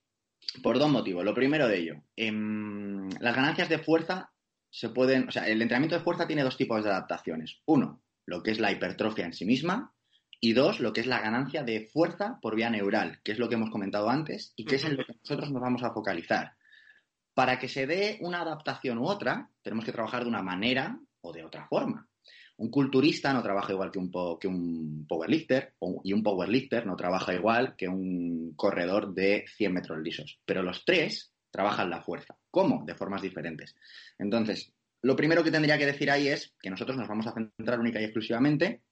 Por 0.62 0.80
dos 0.80 0.90
motivos. 0.90 1.24
Lo 1.24 1.34
primero 1.34 1.68
de 1.68 1.78
ello, 1.78 2.04
em, 2.16 3.10
las 3.20 3.36
ganancias 3.36 3.70
de 3.70 3.80
fuerza 3.80 4.32
se 4.70 4.90
pueden, 4.90 5.28
o 5.28 5.32
sea, 5.32 5.48
el 5.48 5.62
entrenamiento 5.62 5.98
de 5.98 6.04
fuerza 6.04 6.28
tiene 6.28 6.44
dos 6.44 6.58
tipos 6.58 6.84
de 6.84 6.90
adaptaciones. 6.90 7.62
Uno, 7.66 8.02
lo 8.26 8.42
que 8.42 8.52
es 8.52 8.60
la 8.60 8.72
hipertrofia 8.72 9.26
en 9.26 9.34
sí 9.34 9.46
misma, 9.46 9.94
y 10.40 10.54
dos, 10.54 10.80
lo 10.80 10.92
que 10.92 11.02
es 11.02 11.08
la 11.08 11.20
ganancia 11.20 11.64
de 11.64 11.88
fuerza 11.94 12.40
por 12.42 12.56
vía 12.56 12.70
neural, 12.70 13.20
que 13.24 13.32
es 13.32 13.40
lo 13.40 13.48
que 13.48 13.56
hemos 13.56 13.70
comentado 13.70 14.10
antes 14.10 14.54
y 14.56 14.66
que 14.66 14.76
es 14.76 14.86
en 14.86 14.98
lo 14.98 15.06
que 15.06 15.14
nosotros 15.14 15.52
nos 15.52 15.62
vamos 15.62 15.84
a 15.84 15.94
focalizar. 15.94 16.54
Para 17.36 17.60
que 17.60 17.68
se 17.68 17.86
dé 17.86 18.18
una 18.22 18.42
adaptación 18.42 18.98
u 18.98 19.06
otra, 19.06 19.50
tenemos 19.62 19.86
que 19.86 19.92
trabajar 19.92 20.24
de 20.24 20.30
una 20.30 20.42
manera 20.42 21.00
o 21.22 21.32
de 21.32 21.46
otra 21.46 21.68
forma. 21.68 22.10
Un 22.62 22.70
culturista 22.70 23.34
no 23.34 23.42
trabaja 23.42 23.74
igual 23.74 23.90
que 23.90 23.98
un, 23.98 25.08
powerlifter 25.08 25.74
y 26.04 26.14
un 26.14 26.22
powerlifter 26.22 26.86
no 26.86 26.96
trabaja 26.96 27.34
igual 27.34 27.76
que 27.76 27.88
un 27.88 28.54
corredor 28.56 29.16
de 29.16 29.46
100 29.58 29.74
metros 29.74 30.00
lisos. 30.00 30.40
Pero 30.46 30.62
los 30.62 30.86
tres 30.86 31.34
trabajan 31.50 31.90
la 31.90 32.04
fuerza. 32.04 32.38
¿Cómo? 32.52 32.84
De 32.86 32.94
formas 32.94 33.24
diferentes. 33.24 33.76
Entonces, 34.20 34.72
lo 35.02 35.16
primero 35.16 35.44
que 35.44 35.50
tendría 35.50 35.80
que 35.80 35.88
decir 35.88 36.12
ahí 36.12 36.28
es 36.28 36.54
que 36.62 36.70
nosotros 36.70 36.98
nos 36.98 37.08
vamos 37.08 37.26
a 37.26 37.34
centrar 37.34 37.80
única 37.80 38.00
y 38.00 38.04
exclusivamente 38.04 38.84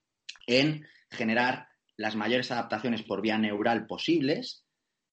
en 0.48 0.88
generar 1.12 1.68
las 1.96 2.16
mayores 2.16 2.50
adaptaciones 2.50 3.04
por 3.04 3.22
vía 3.22 3.38
neural 3.38 3.86
posibles 3.86 4.66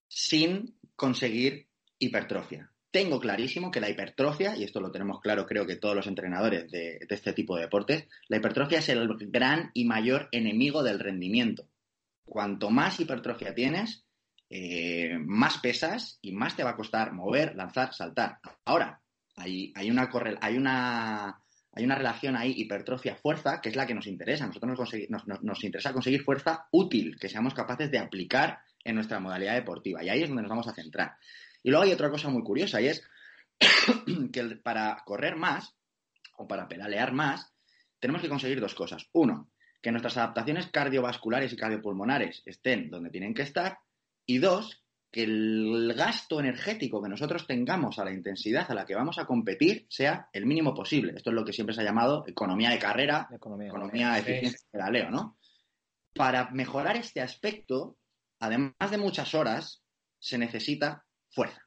sin 0.08 0.78
conseguir 0.94 1.68
hipertrofia 1.98 2.72
tengo 2.96 3.20
clarísimo 3.20 3.70
que 3.70 3.78
la 3.78 3.90
hipertrofia, 3.90 4.56
y 4.56 4.64
esto 4.64 4.80
lo 4.80 4.90
tenemos 4.90 5.20
claro 5.20 5.44
creo 5.44 5.66
que 5.66 5.76
todos 5.76 5.94
los 5.94 6.06
entrenadores 6.06 6.70
de, 6.70 6.98
este 7.10 7.34
tipo 7.34 7.54
de 7.54 7.64
deportes, 7.64 8.08
la 8.28 8.38
hipertrofia 8.38 8.78
es 8.78 8.88
el 8.88 9.06
gran 9.28 9.70
y 9.74 9.84
mayor 9.84 10.30
enemigo 10.32 10.82
del 10.82 10.98
rendimiento. 10.98 11.68
Cuanto 12.24 12.70
más 12.70 12.98
hipertrofia 12.98 13.54
tienes, 13.54 14.06
eh, 14.48 15.18
más 15.26 15.58
pesas 15.58 16.18
y 16.22 16.32
más 16.32 16.56
te 16.56 16.64
va 16.64 16.70
a 16.70 16.76
costar 16.76 17.12
mover, 17.12 17.54
lanzar, 17.54 17.92
saltar. 17.92 18.38
Ahora, 18.64 19.02
hay, 19.36 19.74
una, 19.90 20.10
hay, 20.40 20.56
una, 20.56 21.42
hay 21.72 21.84
una 21.84 21.94
relación 21.96 22.34
ahí 22.34 22.54
hipertrofia-fuerza 22.56 23.60
que 23.60 23.68
es 23.68 23.76
la 23.76 23.86
que 23.86 23.94
nos 23.94 24.06
interesa. 24.06 24.46
nosotros 24.46 24.90
nos, 25.10 25.42
nos 25.42 25.64
interesa 25.64 25.92
conseguir 25.92 26.22
fuerza 26.22 26.66
útil, 26.70 27.18
que 27.20 27.28
seamos 27.28 27.52
capaces 27.52 27.90
de 27.90 27.98
aplicar 27.98 28.60
en 28.82 28.94
nuestra 28.94 29.20
modalidad 29.20 29.52
deportiva. 29.52 30.02
Y 30.02 30.08
ahí 30.08 30.22
es 30.22 30.28
donde 30.28 30.44
nos 30.44 30.50
vamos 30.50 30.68
a 30.68 30.72
centrar. 30.72 31.18
Y 31.66 31.70
luego 31.70 31.82
hay 31.82 31.92
otra 31.92 32.10
cosa 32.10 32.28
muy 32.28 32.44
curiosa 32.44 32.80
y 32.80 32.86
es 32.86 33.02
que 34.32 34.44
para 34.62 35.02
correr 35.04 35.34
más 35.34 35.74
o 36.36 36.46
para 36.46 36.68
pedalear 36.68 37.12
más, 37.12 37.52
tenemos 37.98 38.22
que 38.22 38.28
conseguir 38.28 38.60
dos 38.60 38.76
cosas. 38.76 39.08
Uno, 39.14 39.50
que 39.82 39.90
nuestras 39.90 40.16
adaptaciones 40.16 40.68
cardiovasculares 40.68 41.52
y 41.52 41.56
cardiopulmonares 41.56 42.42
estén 42.46 42.88
donde 42.88 43.10
tienen 43.10 43.34
que 43.34 43.42
estar. 43.42 43.80
Y 44.24 44.38
dos, 44.38 44.84
que 45.10 45.24
el 45.24 45.92
gasto 45.96 46.38
energético 46.38 47.02
que 47.02 47.08
nosotros 47.08 47.48
tengamos 47.48 47.98
a 47.98 48.04
la 48.04 48.12
intensidad 48.12 48.70
a 48.70 48.74
la 48.74 48.86
que 48.86 48.94
vamos 48.94 49.18
a 49.18 49.26
competir 49.26 49.86
sea 49.88 50.28
el 50.32 50.46
mínimo 50.46 50.72
posible. 50.72 51.14
Esto 51.16 51.30
es 51.30 51.34
lo 51.34 51.44
que 51.44 51.52
siempre 51.52 51.74
se 51.74 51.80
ha 51.80 51.84
llamado 51.84 52.22
economía 52.28 52.70
de 52.70 52.78
carrera, 52.78 53.28
economía, 53.32 54.12
de 54.12 54.20
eficiencia 54.20 54.60
de 54.70 54.78
pedaleo, 54.78 55.10
¿no? 55.10 55.36
Para 56.14 56.48
mejorar 56.52 56.96
este 56.96 57.20
aspecto, 57.20 57.96
además 58.38 58.88
de 58.88 58.98
muchas 58.98 59.34
horas, 59.34 59.82
se 60.20 60.38
necesita 60.38 61.05
fuerza. 61.36 61.62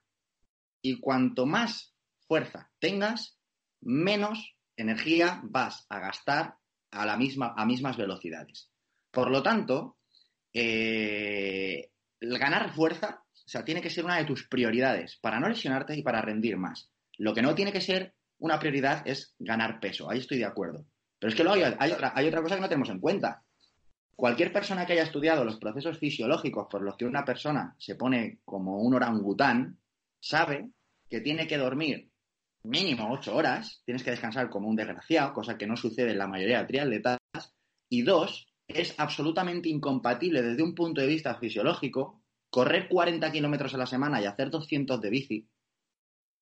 Y 0.81 0.99
cuanto 0.99 1.45
más 1.45 1.95
fuerza 2.27 2.69
tengas, 2.79 3.39
menos 3.81 4.55
energía 4.75 5.39
vas 5.43 5.85
a 5.89 5.99
gastar 5.99 6.55
a, 6.91 7.05
la 7.05 7.15
misma, 7.15 7.53
a 7.55 7.65
mismas 7.65 7.95
velocidades. 7.95 8.69
Por 9.11 9.31
lo 9.31 9.41
tanto, 9.41 9.97
eh, 10.53 11.91
ganar 12.19 12.73
fuerza 12.73 13.23
o 13.49 13.51
sea, 13.51 13.65
tiene 13.65 13.81
que 13.81 13.89
ser 13.89 14.05
una 14.05 14.17
de 14.17 14.25
tus 14.25 14.47
prioridades 14.47 15.17
para 15.19 15.39
no 15.39 15.49
lesionarte 15.49 15.97
y 15.97 16.03
para 16.03 16.21
rendir 16.21 16.55
más. 16.55 16.91
Lo 17.17 17.33
que 17.33 17.41
no 17.41 17.55
tiene 17.55 17.71
que 17.71 17.81
ser 17.81 18.13
una 18.37 18.59
prioridad 18.59 19.01
es 19.07 19.33
ganar 19.39 19.79
peso. 19.79 20.07
Ahí 20.07 20.19
estoy 20.19 20.37
de 20.37 20.45
acuerdo. 20.45 20.85
Pero 21.17 21.29
es 21.29 21.35
que 21.35 21.43
luego 21.43 21.65
hay, 21.79 21.91
otra, 21.91 22.13
hay 22.15 22.27
otra 22.27 22.43
cosa 22.43 22.53
que 22.53 22.61
no 22.61 22.69
tenemos 22.69 22.91
en 22.91 22.99
cuenta. 22.99 23.43
Cualquier 24.19 24.51
persona 24.51 24.85
que 24.85 24.91
haya 24.91 25.03
estudiado 25.03 25.45
los 25.45 25.59
procesos 25.59 25.97
fisiológicos 25.97 26.67
por 26.69 26.81
los 26.81 26.97
que 26.97 27.05
una 27.05 27.23
persona 27.23 27.73
se 27.79 27.95
pone 27.95 28.39
como 28.43 28.81
un 28.81 28.93
orangután, 28.93 29.79
sabe 30.19 30.71
que 31.09 31.21
tiene 31.21 31.47
que 31.47 31.57
dormir 31.57 32.11
mínimo 32.63 33.13
ocho 33.13 33.33
horas, 33.33 33.81
tienes 33.85 34.03
que 34.03 34.11
descansar 34.11 34.49
como 34.49 34.67
un 34.67 34.75
desgraciado, 34.75 35.31
cosa 35.31 35.57
que 35.57 35.67
no 35.67 35.77
sucede 35.77 36.11
en 36.11 36.17
la 36.17 36.27
mayoría 36.27 36.59
de 36.59 36.65
triatletas, 36.65 37.17
y 37.87 38.01
dos, 38.01 38.53
es 38.67 38.93
absolutamente 38.97 39.69
incompatible 39.69 40.41
desde 40.41 40.63
un 40.63 40.75
punto 40.75 40.99
de 40.99 41.07
vista 41.07 41.35
fisiológico 41.35 42.21
correr 42.49 42.89
40 42.89 43.31
kilómetros 43.31 43.73
a 43.73 43.77
la 43.77 43.85
semana 43.85 44.21
y 44.21 44.25
hacer 44.25 44.49
200 44.49 44.99
de 44.99 45.09
bici 45.09 45.49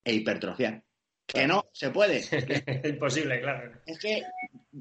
e 0.03 0.15
hipertrofiar. 0.15 0.83
Que 1.27 1.45
no 1.45 1.65
se 1.73 1.89
puede. 1.89 2.21
Imposible, 2.89 3.41
claro. 3.41 3.71
Es 3.85 3.99
que 3.99 4.23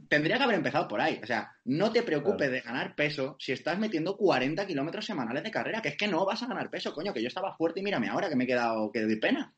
tendría 0.09 0.37
que 0.37 0.45
haber 0.45 0.57
empezado 0.57 0.87
por 0.87 1.01
ahí. 1.01 1.19
O 1.23 1.27
sea, 1.27 1.53
no 1.65 1.91
te 1.91 2.03
preocupes 2.03 2.51
de 2.51 2.61
ganar 2.61 2.95
peso 2.95 3.37
si 3.39 3.53
estás 3.53 3.79
metiendo 3.79 4.17
40 4.17 4.65
kilómetros 4.67 5.05
semanales 5.05 5.43
de 5.43 5.51
carrera, 5.51 5.83
que 5.83 5.89
es 5.89 5.97
que 5.97 6.07
no 6.07 6.25
vas 6.25 6.43
a 6.43 6.47
ganar 6.47 6.71
peso, 6.71 6.95
coño, 6.95 7.13
que 7.13 7.21
yo 7.21 7.29
estaba 7.29 7.57
fuerte 7.57 7.81
y 7.81 7.83
mírame 7.83 8.09
ahora 8.09 8.29
que 8.29 8.37
me 8.37 8.45
he 8.45 8.47
quedado 8.47 8.93
que 8.93 9.01
de 9.05 9.17
pena. 9.17 9.53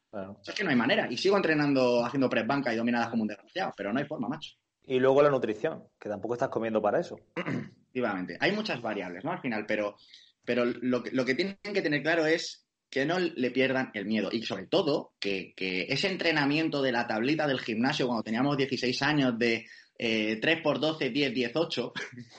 es 0.47 0.55
que 0.55 0.65
no 0.65 0.71
hay 0.71 0.77
manera. 0.77 1.07
Y 1.11 1.17
sigo 1.19 1.37
entrenando, 1.37 2.05
haciendo 2.05 2.31
press 2.31 2.47
banca 2.47 2.73
y 2.73 2.77
dominadas 2.77 3.09
como 3.09 3.23
un 3.23 3.29
desgraciado, 3.29 3.75
pero 3.77 3.93
no 3.93 3.99
hay 3.99 4.07
forma, 4.07 4.29
macho. 4.29 4.53
Y 4.87 4.99
luego 4.99 5.23
la 5.23 5.31
nutrición, 5.31 5.85
que 5.99 6.09
tampoco 6.09 6.35
estás 6.35 6.49
comiendo 6.49 6.81
para 6.81 7.01
eso. 7.01 7.21
Efectivamente. 7.37 8.39
Hay 8.41 8.53
muchas 8.53 8.81
variables, 8.81 9.25
¿no? 9.25 9.33
Al 9.33 9.41
final, 9.41 9.67
pero, 9.67 9.97
pero 10.45 10.65
lo, 10.65 11.03
que, 11.03 11.11
lo 11.11 11.27
que 11.27 11.35
tienen 11.35 11.59
que 11.63 11.83
tener 11.83 12.03
claro 12.03 12.25
es 12.25 12.68
que 12.91 13.05
no 13.05 13.19
le 13.19 13.51
pierdan 13.51 13.91
el 13.95 14.07
miedo 14.07 14.31
y 14.33 14.43
sobre 14.43 14.67
todo 14.67 15.13
que, 15.21 15.53
que, 15.55 15.87
ese 15.89 16.09
entrenamiento 16.09 16.83
de 16.83 16.93
la 16.93 17.07
tablita 17.07 17.47
del 17.47 17.61
gimnasio 17.61 18.07
cuando 18.07 18.23
teníamos 18.23 18.57
16 18.57 19.03
años 19.03 19.39
de 19.39 19.67
eh, 19.99 20.39
3 20.41 20.63
por 20.63 20.79
12, 20.79 21.11
10, 21.11 21.35
18, 21.35 21.93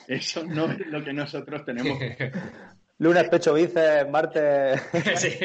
eso 0.08 0.44
no 0.46 0.72
es 0.72 0.88
lo 0.88 1.04
que 1.04 1.14
nosotros 1.14 1.64
tenemos. 1.66 2.00
Lunes, 3.00 3.30
pecho, 3.30 3.54
bíceps, 3.54 4.10
martes. 4.10 4.82
sí. 5.18 5.30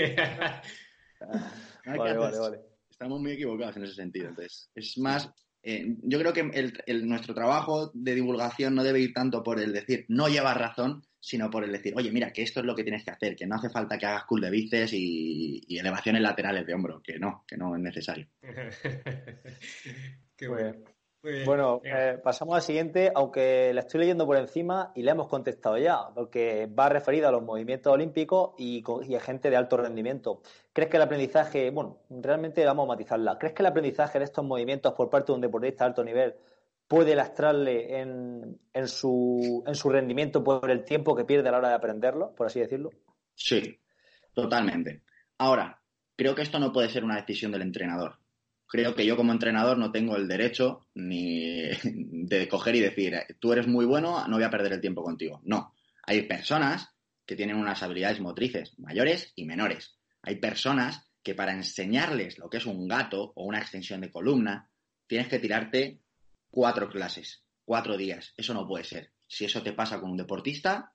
vale, 1.86 2.16
vale, 2.16 2.38
vale. 2.38 2.60
Estamos 2.90 3.20
muy 3.20 3.32
equivocados 3.32 3.76
en 3.76 3.84
ese 3.84 3.94
sentido. 3.94 4.28
Entonces, 4.28 4.70
es 4.74 4.98
más, 4.98 5.30
eh, 5.62 5.96
yo 6.02 6.18
creo 6.18 6.32
que 6.32 6.72
el, 6.86 7.08
nuestro 7.08 7.34
trabajo 7.34 7.90
de 7.94 8.14
divulgación 8.14 8.74
no 8.74 8.84
debe 8.84 9.00
ir 9.00 9.12
tanto 9.12 9.42
por 9.42 9.60
el 9.60 9.72
decir 9.72 10.04
no 10.08 10.28
llevas 10.28 10.56
razón, 10.56 11.04
sino 11.24 11.50
por 11.50 11.64
el 11.64 11.72
decir, 11.72 11.94
oye, 11.96 12.12
mira, 12.12 12.30
que 12.30 12.42
esto 12.42 12.60
es 12.60 12.66
lo 12.66 12.74
que 12.74 12.82
tienes 12.82 13.02
que 13.02 13.10
hacer, 13.10 13.34
que 13.34 13.46
no 13.46 13.54
hace 13.54 13.70
falta 13.70 13.96
que 13.96 14.04
hagas 14.04 14.24
cool 14.24 14.42
de 14.42 14.50
bíceps 14.50 14.92
y, 14.92 15.78
elevaciones 15.78 16.20
laterales 16.20 16.66
de 16.66 16.74
hombro, 16.74 17.00
que 17.02 17.18
no, 17.18 17.44
que 17.48 17.56
no 17.56 17.74
es 17.74 17.80
necesario. 17.80 18.26
Qué 20.36 20.48
bueno. 20.48 20.74
Bueno, 21.46 21.80
eh, 21.82 22.18
pasamos 22.22 22.56
al 22.56 22.60
siguiente, 22.60 23.10
aunque 23.14 23.72
la 23.72 23.80
estoy 23.80 24.00
leyendo 24.00 24.26
por 24.26 24.36
encima 24.36 24.92
y 24.94 25.02
le 25.02 25.12
hemos 25.12 25.28
contestado 25.28 25.78
ya, 25.78 26.10
porque 26.14 26.66
va 26.66 26.90
referido 26.90 27.28
a 27.28 27.32
los 27.32 27.42
movimientos 27.42 27.90
olímpicos 27.90 28.50
y, 28.58 28.84
y, 29.08 29.14
a 29.14 29.20
gente 29.20 29.48
de 29.48 29.56
alto 29.56 29.78
rendimiento. 29.78 30.42
¿Crees 30.74 30.90
que 30.90 30.98
el 30.98 31.04
aprendizaje, 31.04 31.70
bueno, 31.70 32.00
realmente 32.10 32.62
vamos 32.66 32.84
a 32.84 32.88
matizarla, 32.88 33.38
¿crees 33.38 33.54
que 33.54 33.62
el 33.62 33.66
aprendizaje 33.68 34.18
de 34.18 34.26
estos 34.26 34.44
movimientos 34.44 34.92
por 34.92 35.08
parte 35.08 35.32
de 35.32 35.36
un 35.36 35.40
deportista 35.40 35.84
de 35.84 35.88
alto 35.88 36.04
nivel 36.04 36.34
puede 36.86 37.14
lastrarle 37.14 38.00
en, 38.00 38.60
en, 38.72 38.88
su, 38.88 39.62
en 39.66 39.74
su 39.74 39.88
rendimiento 39.88 40.44
por 40.44 40.70
el 40.70 40.84
tiempo 40.84 41.16
que 41.16 41.24
pierde 41.24 41.48
a 41.48 41.52
la 41.52 41.58
hora 41.58 41.68
de 41.70 41.74
aprenderlo, 41.74 42.34
por 42.34 42.46
así 42.46 42.60
decirlo? 42.60 42.90
Sí, 43.34 43.78
totalmente. 44.32 45.02
Ahora, 45.38 45.80
creo 46.16 46.34
que 46.34 46.42
esto 46.42 46.58
no 46.58 46.72
puede 46.72 46.88
ser 46.88 47.04
una 47.04 47.16
decisión 47.16 47.52
del 47.52 47.62
entrenador 47.62 48.18
creo 48.74 48.94
que 48.96 49.06
yo 49.06 49.16
como 49.16 49.30
entrenador 49.30 49.78
no 49.78 49.92
tengo 49.92 50.16
el 50.16 50.26
derecho 50.26 50.88
ni 50.94 51.62
de 51.84 52.48
coger 52.48 52.74
y 52.74 52.80
decir, 52.80 53.14
tú 53.38 53.52
eres 53.52 53.68
muy 53.68 53.84
bueno, 53.86 54.26
no 54.26 54.34
voy 54.34 54.44
a 54.44 54.50
perder 54.50 54.72
el 54.72 54.80
tiempo 54.80 55.04
contigo. 55.04 55.40
No, 55.44 55.74
hay 56.02 56.22
personas 56.22 56.88
que 57.24 57.36
tienen 57.36 57.56
unas 57.56 57.84
habilidades 57.84 58.18
motrices 58.18 58.76
mayores 58.78 59.32
y 59.36 59.44
menores. 59.44 59.96
Hay 60.22 60.40
personas 60.40 61.08
que 61.22 61.36
para 61.36 61.52
enseñarles 61.52 62.36
lo 62.38 62.50
que 62.50 62.56
es 62.56 62.66
un 62.66 62.88
gato 62.88 63.32
o 63.36 63.44
una 63.44 63.60
extensión 63.60 64.00
de 64.00 64.10
columna, 64.10 64.68
tienes 65.06 65.28
que 65.28 65.38
tirarte 65.38 66.00
cuatro 66.54 66.88
clases, 66.88 67.42
cuatro 67.64 67.96
días. 67.96 68.32
Eso 68.36 68.54
no 68.54 68.64
puede 68.64 68.84
ser. 68.84 69.10
Si 69.26 69.44
eso 69.44 69.60
te 69.60 69.72
pasa 69.72 70.00
con 70.00 70.12
un 70.12 70.16
deportista, 70.16 70.92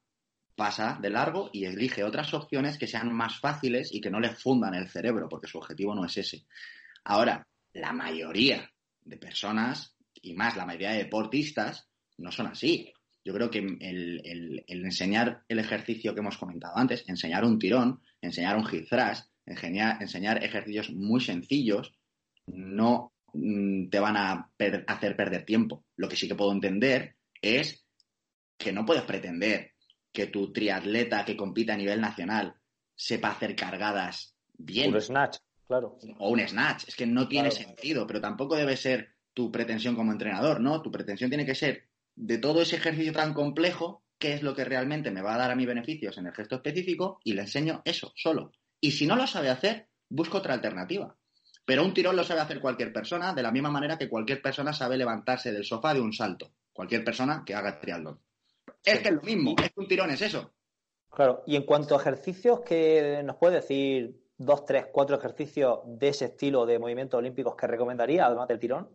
pasa 0.55 0.97
de 1.01 1.09
largo 1.09 1.49
y 1.51 1.65
elige 1.65 2.05
otras 2.05 2.33
opciones 2.33 2.77
que 2.77 2.87
sean 2.87 3.13
más 3.13 3.41
fáciles 3.41 3.93
y 3.93 3.99
que 3.99 4.09
no 4.09 4.21
le 4.21 4.29
fundan 4.29 4.73
el 4.73 4.87
cerebro, 4.87 5.27
porque 5.27 5.47
su 5.47 5.57
objetivo 5.57 5.93
no 5.93 6.05
es 6.05 6.15
ese. 6.15 6.45
Ahora, 7.03 7.45
la 7.73 7.91
mayoría 7.91 8.71
de 9.01 9.17
personas, 9.17 9.97
y 10.21 10.33
más 10.33 10.55
la 10.55 10.65
mayoría 10.65 10.91
de 10.91 11.03
deportistas, 11.03 11.89
no 12.17 12.31
son 12.31 12.47
así. 12.47 12.93
Yo 13.25 13.33
creo 13.33 13.51
que 13.51 13.59
el, 13.59 14.63
enseñar 14.65 15.43
el 15.49 15.59
ejercicio 15.59 16.13
que 16.13 16.21
hemos 16.21 16.37
comentado 16.37 16.77
antes, 16.77 17.03
enseñar 17.09 17.43
un 17.43 17.59
tirón, 17.59 18.01
enseñar 18.21 18.55
un 18.55 18.65
hip 18.71 18.87
thrust, 18.87 19.29
enseñar, 19.45 20.41
ejercicios 20.41 20.89
muy 20.91 21.19
sencillos, 21.19 21.91
no 22.47 23.11
te 23.33 23.99
van 23.99 24.17
a 24.17 24.51
hacer 24.87 25.15
perder 25.15 25.45
tiempo. 25.45 25.85
Lo 25.95 26.07
que 26.07 26.15
sí 26.15 26.27
que 26.27 26.35
puedo 26.35 26.51
entender 26.51 27.15
es 27.41 27.85
que 28.57 28.71
no 28.71 28.85
puedes 28.85 29.03
pretender 29.03 29.73
que 30.11 30.27
tu 30.27 30.51
triatleta 30.51 31.25
que 31.25 31.37
compita 31.37 31.73
a 31.73 31.77
nivel 31.77 32.01
nacional 32.01 32.55
sepa 32.95 33.31
hacer 33.31 33.55
cargadas 33.55 34.35
bien. 34.57 34.93
Un 34.93 35.01
snatch. 35.01 35.37
O 36.17 36.29
un 36.29 36.39
snatch. 36.39 36.87
Es 36.87 36.95
que 36.95 37.05
no 37.05 37.27
tiene 37.27 37.51
sentido, 37.51 38.05
pero 38.07 38.19
tampoco 38.19 38.55
debe 38.55 38.75
ser 38.75 39.15
tu 39.33 39.51
pretensión 39.51 39.95
como 39.95 40.11
entrenador, 40.11 40.59
¿no? 40.59 40.81
Tu 40.81 40.91
pretensión 40.91 41.29
tiene 41.29 41.45
que 41.45 41.55
ser 41.55 41.87
de 42.15 42.37
todo 42.37 42.61
ese 42.61 42.75
ejercicio 42.75 43.13
tan 43.13 43.33
complejo, 43.33 44.03
qué 44.17 44.33
es 44.33 44.43
lo 44.43 44.53
que 44.53 44.65
realmente 44.65 45.11
me 45.11 45.21
va 45.21 45.35
a 45.35 45.37
dar 45.37 45.51
a 45.51 45.55
mí 45.55 45.65
beneficios 45.65 46.17
en 46.17 46.27
el 46.27 46.33
gesto 46.33 46.55
específico 46.55 47.19
y 47.23 47.33
le 47.33 47.43
enseño 47.43 47.81
eso 47.85 48.11
solo. 48.15 48.51
Y 48.81 48.91
si 48.91 49.07
no 49.07 49.15
lo 49.15 49.27
sabe 49.27 49.49
hacer, 49.49 49.87
busco 50.09 50.39
otra 50.39 50.55
alternativa. 50.55 51.15
Pero 51.69 51.85
un 51.85 51.93
tirón 51.93 52.15
lo 52.15 52.23
sabe 52.23 52.41
hacer 52.41 52.59
cualquier 52.59 52.91
persona, 52.91 53.31
de 53.31 53.43
la 53.43 53.51
misma 53.51 53.69
manera 53.69 53.95
que 53.95 54.09
cualquier 54.09 54.41
persona 54.41 54.73
sabe 54.73 54.97
levantarse 54.97 55.51
del 55.51 55.63
sofá 55.63 55.93
de 55.93 56.01
un 56.01 56.11
salto. 56.11 56.51
cualquier 56.73 57.03
persona 57.03 57.43
que 57.45 57.53
haga 57.53 57.79
triatlón. 57.79 58.19
Es 58.83 59.01
que 59.01 59.09
es 59.09 59.13
lo 59.13 59.21
mismo, 59.21 59.53
es 59.61 59.71
que 59.71 59.79
un 59.79 59.87
tirón 59.87 60.09
es 60.09 60.19
eso. 60.23 60.51
Claro, 61.11 61.43
y 61.45 61.55
en 61.55 61.67
cuanto 61.67 61.95
a 61.95 62.01
ejercicios, 62.01 62.61
¿qué 62.61 63.21
nos 63.23 63.35
puede 63.35 63.57
decir 63.57 64.19
dos, 64.35 64.65
tres, 64.65 64.87
cuatro 64.91 65.15
ejercicios 65.15 65.81
de 65.85 66.07
ese 66.07 66.25
estilo 66.25 66.65
de 66.65 66.79
movimientos 66.79 67.19
olímpicos 67.19 67.55
que 67.55 67.67
recomendaría, 67.67 68.25
además 68.25 68.47
del 68.47 68.57
tirón? 68.57 68.89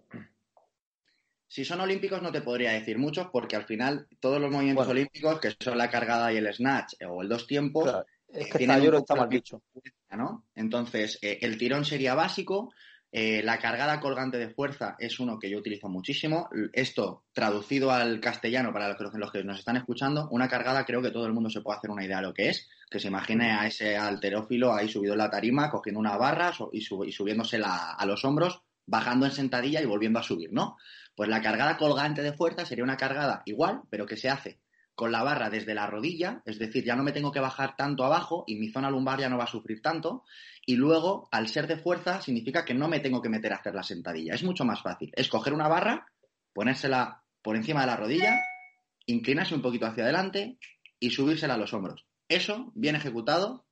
Si 1.46 1.64
son 1.64 1.80
olímpicos 1.80 2.22
no 2.22 2.32
te 2.32 2.40
podría 2.40 2.72
decir 2.72 2.98
muchos 2.98 3.28
porque 3.30 3.54
al 3.54 3.66
final 3.66 4.08
todos 4.18 4.40
los 4.40 4.50
movimientos 4.50 4.88
olímpicos, 4.88 5.38
que 5.38 5.54
son 5.60 5.78
la 5.78 5.90
cargada 5.90 6.32
y 6.32 6.38
el 6.38 6.52
snatch 6.52 6.94
o 7.06 7.22
el 7.22 7.28
dos 7.28 7.46
tiempos, 7.46 8.04
es 8.34 8.50
que 8.50 8.64
está, 8.64 8.76
está 8.78 9.14
mal 9.14 9.28
dicho. 9.28 9.62
¿no? 10.10 10.44
Entonces, 10.54 11.18
eh, 11.22 11.38
el 11.42 11.58
tirón 11.58 11.84
sería 11.84 12.14
básico, 12.14 12.72
eh, 13.16 13.42
la 13.44 13.58
cargada 13.58 14.00
colgante 14.00 14.38
de 14.38 14.48
fuerza 14.48 14.96
es 14.98 15.20
uno 15.20 15.38
que 15.38 15.48
yo 15.48 15.58
utilizo 15.58 15.88
muchísimo. 15.88 16.48
Esto, 16.72 17.22
traducido 17.32 17.92
al 17.92 18.18
castellano 18.18 18.72
para 18.72 18.96
los 18.98 19.30
que, 19.30 19.44
nos 19.44 19.58
están 19.60 19.76
escuchando, 19.76 20.28
una 20.32 20.48
cargada 20.48 20.84
creo 20.84 21.00
que 21.00 21.12
todo 21.12 21.26
el 21.26 21.32
mundo 21.32 21.48
se 21.48 21.60
puede 21.60 21.78
hacer 21.78 21.90
una 21.92 22.04
idea 22.04 22.16
de 22.16 22.24
lo 22.24 22.34
que 22.34 22.48
es. 22.48 22.68
Que 22.90 22.98
se 22.98 23.06
imagine 23.06 23.52
a 23.52 23.68
ese 23.68 23.96
alterófilo 23.96 24.74
ahí 24.74 24.88
subido 24.88 25.12
en 25.12 25.18
la 25.18 25.30
tarima, 25.30 25.70
cogiendo 25.70 26.00
una 26.00 26.16
barra 26.16 26.52
y, 26.72 26.78
y 26.78 27.12
subiéndose 27.12 27.60
a 27.64 28.04
los 28.04 28.24
hombros, 28.24 28.62
bajando 28.84 29.26
en 29.26 29.32
sentadilla 29.32 29.80
y 29.80 29.86
volviendo 29.86 30.18
a 30.18 30.24
subir, 30.24 30.52
¿no? 30.52 30.76
Pues 31.14 31.28
la 31.28 31.40
cargada 31.40 31.76
colgante 31.76 32.20
de 32.20 32.32
fuerza 32.32 32.66
sería 32.66 32.82
una 32.82 32.96
cargada 32.96 33.42
igual, 33.46 33.82
pero 33.90 34.06
que 34.06 34.16
se 34.16 34.28
hace 34.28 34.58
con 34.94 35.10
la 35.10 35.22
barra 35.22 35.50
desde 35.50 35.74
la 35.74 35.86
rodilla, 35.86 36.42
es 36.44 36.58
decir, 36.58 36.84
ya 36.84 36.94
no 36.94 37.02
me 37.02 37.12
tengo 37.12 37.32
que 37.32 37.40
bajar 37.40 37.76
tanto 37.76 38.04
abajo 38.04 38.44
y 38.46 38.56
mi 38.56 38.68
zona 38.68 38.90
lumbar 38.90 39.18
ya 39.18 39.28
no 39.28 39.38
va 39.38 39.44
a 39.44 39.48
sufrir 39.48 39.82
tanto. 39.82 40.24
Y 40.66 40.76
luego, 40.76 41.28
al 41.32 41.48
ser 41.48 41.66
de 41.66 41.76
fuerza, 41.76 42.20
significa 42.20 42.64
que 42.64 42.74
no 42.74 42.88
me 42.88 43.00
tengo 43.00 43.20
que 43.20 43.28
meter 43.28 43.52
a 43.52 43.56
hacer 43.56 43.74
la 43.74 43.82
sentadilla. 43.82 44.34
Es 44.34 44.44
mucho 44.44 44.64
más 44.64 44.82
fácil. 44.82 45.10
Es 45.14 45.28
coger 45.28 45.52
una 45.52 45.68
barra, 45.68 46.06
ponérsela 46.52 47.22
por 47.42 47.56
encima 47.56 47.80
de 47.80 47.86
la 47.86 47.96
rodilla, 47.96 48.40
inclinarse 49.06 49.54
un 49.54 49.62
poquito 49.62 49.86
hacia 49.86 50.04
adelante 50.04 50.58
y 51.00 51.10
subírsela 51.10 51.54
a 51.54 51.58
los 51.58 51.74
hombros. 51.74 52.06
Eso, 52.28 52.72
bien 52.74 52.96
ejecutado, 52.96 53.63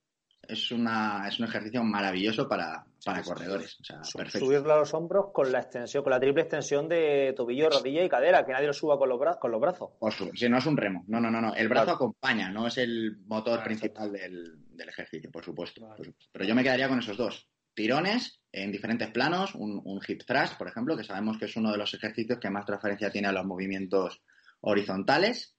es, 0.48 0.70
una, 0.72 1.26
es 1.28 1.38
un 1.38 1.46
ejercicio 1.46 1.82
maravilloso 1.82 2.48
para, 2.48 2.84
para 3.04 3.22
corredores. 3.22 3.78
O 3.80 3.84
sea, 3.84 4.04
Subirlo 4.04 4.72
a 4.72 4.78
los 4.78 4.92
hombros 4.94 5.26
con 5.32 5.50
la 5.52 5.60
extensión, 5.60 6.02
con 6.02 6.10
la 6.10 6.20
triple 6.20 6.42
extensión 6.42 6.88
de 6.88 7.32
tobillo, 7.36 7.70
rodilla 7.70 8.04
y 8.04 8.08
cadera, 8.08 8.44
que 8.44 8.52
nadie 8.52 8.66
lo 8.66 8.72
suba 8.72 8.98
con 8.98 9.08
los, 9.08 9.20
con 9.36 9.50
los 9.50 9.60
brazos. 9.60 9.90
si 10.34 10.48
no 10.48 10.58
es 10.58 10.66
un 10.66 10.76
remo. 10.76 11.04
No, 11.06 11.20
no, 11.20 11.30
no, 11.30 11.40
no. 11.40 11.54
El 11.54 11.68
brazo 11.68 11.92
acompaña, 11.92 12.50
no 12.50 12.66
es 12.66 12.78
el 12.78 13.18
motor 13.26 13.62
principal 13.62 14.12
del, 14.12 14.58
ejercicio, 14.88 15.30
por 15.30 15.44
supuesto, 15.44 15.88
Pero 16.32 16.44
yo 16.44 16.54
me 16.56 16.64
quedaría 16.64 16.88
con 16.88 16.98
esos 16.98 17.16
dos. 17.16 17.48
Tirones 17.72 18.40
en 18.50 18.70
diferentes 18.70 19.10
planos, 19.10 19.54
un, 19.54 19.80
un 19.84 20.00
hip 20.06 20.24
thrust, 20.26 20.58
por 20.58 20.68
ejemplo, 20.68 20.96
que 20.96 21.04
sabemos 21.04 21.38
que 21.38 21.46
es 21.46 21.56
uno 21.56 21.70
de 21.70 21.78
los 21.78 21.94
ejercicios 21.94 22.38
que 22.38 22.50
más 22.50 22.66
transferencia 22.66 23.10
tiene 23.10 23.28
a 23.28 23.32
los 23.32 23.46
movimientos 23.46 24.20
horizontales 24.60 25.54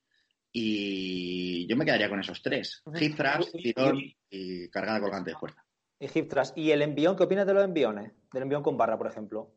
y 0.53 1.65
yo 1.67 1.75
me 1.75 1.83
quedaría 1.83 2.09
con 2.09 2.19
esos 2.19 2.41
tres. 2.41 2.83
Hip 2.99 3.17
tirón 3.51 3.99
y 4.29 4.69
cargada 4.69 5.01
colgante 5.01 5.31
de 5.31 5.37
fuerza. 5.37 5.65
Y 5.99 6.07
hip 6.13 6.29
thrust. 6.29 6.57
¿Y 6.57 6.71
el 6.71 6.83
envión? 6.83 7.17
¿Qué 7.17 7.23
opinas 7.23 7.47
de 7.47 7.53
los 7.55 7.63
enviones? 7.63 8.11
Del 8.31 8.43
envión 8.43 8.61
con 8.61 8.77
barra, 8.77 8.97
por 8.97 9.07
ejemplo. 9.07 9.51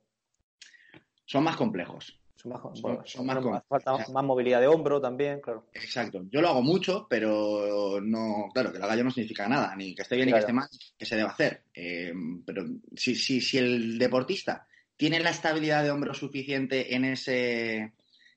Son 1.26 1.44
más 1.44 1.56
complejos. 1.56 2.18
Son 2.36 2.52
más, 2.52 2.60
complejos. 2.62 3.62
Falta 3.68 3.98
más 4.12 4.24
movilidad 4.24 4.60
de 4.60 4.68
hombro 4.68 5.00
también, 5.00 5.40
claro. 5.40 5.66
Exacto. 5.72 6.22
Yo 6.30 6.40
lo 6.40 6.48
hago 6.48 6.62
mucho, 6.62 7.06
pero 7.10 8.00
no, 8.00 8.48
claro, 8.52 8.72
que 8.72 8.78
lo 8.78 8.84
haga 8.84 8.96
yo 8.96 9.04
no 9.04 9.10
significa 9.10 9.48
nada, 9.48 9.74
ni 9.74 9.94
que 9.94 10.02
esté 10.02 10.16
bien 10.16 10.26
ni 10.26 10.32
que 10.32 10.38
esté 10.38 10.52
mal, 10.52 10.68
que 10.96 11.06
se 11.06 11.16
deba 11.16 11.30
hacer. 11.30 11.64
Eh, 11.74 12.12
pero 12.44 12.64
si, 12.94 13.16
si, 13.16 13.40
si 13.40 13.58
el 13.58 13.98
deportista 13.98 14.66
tiene 14.96 15.20
la 15.20 15.30
estabilidad 15.30 15.82
de 15.82 15.90
hombro 15.90 16.14
suficiente 16.14 16.94
en 16.94 17.06
ese 17.06 17.92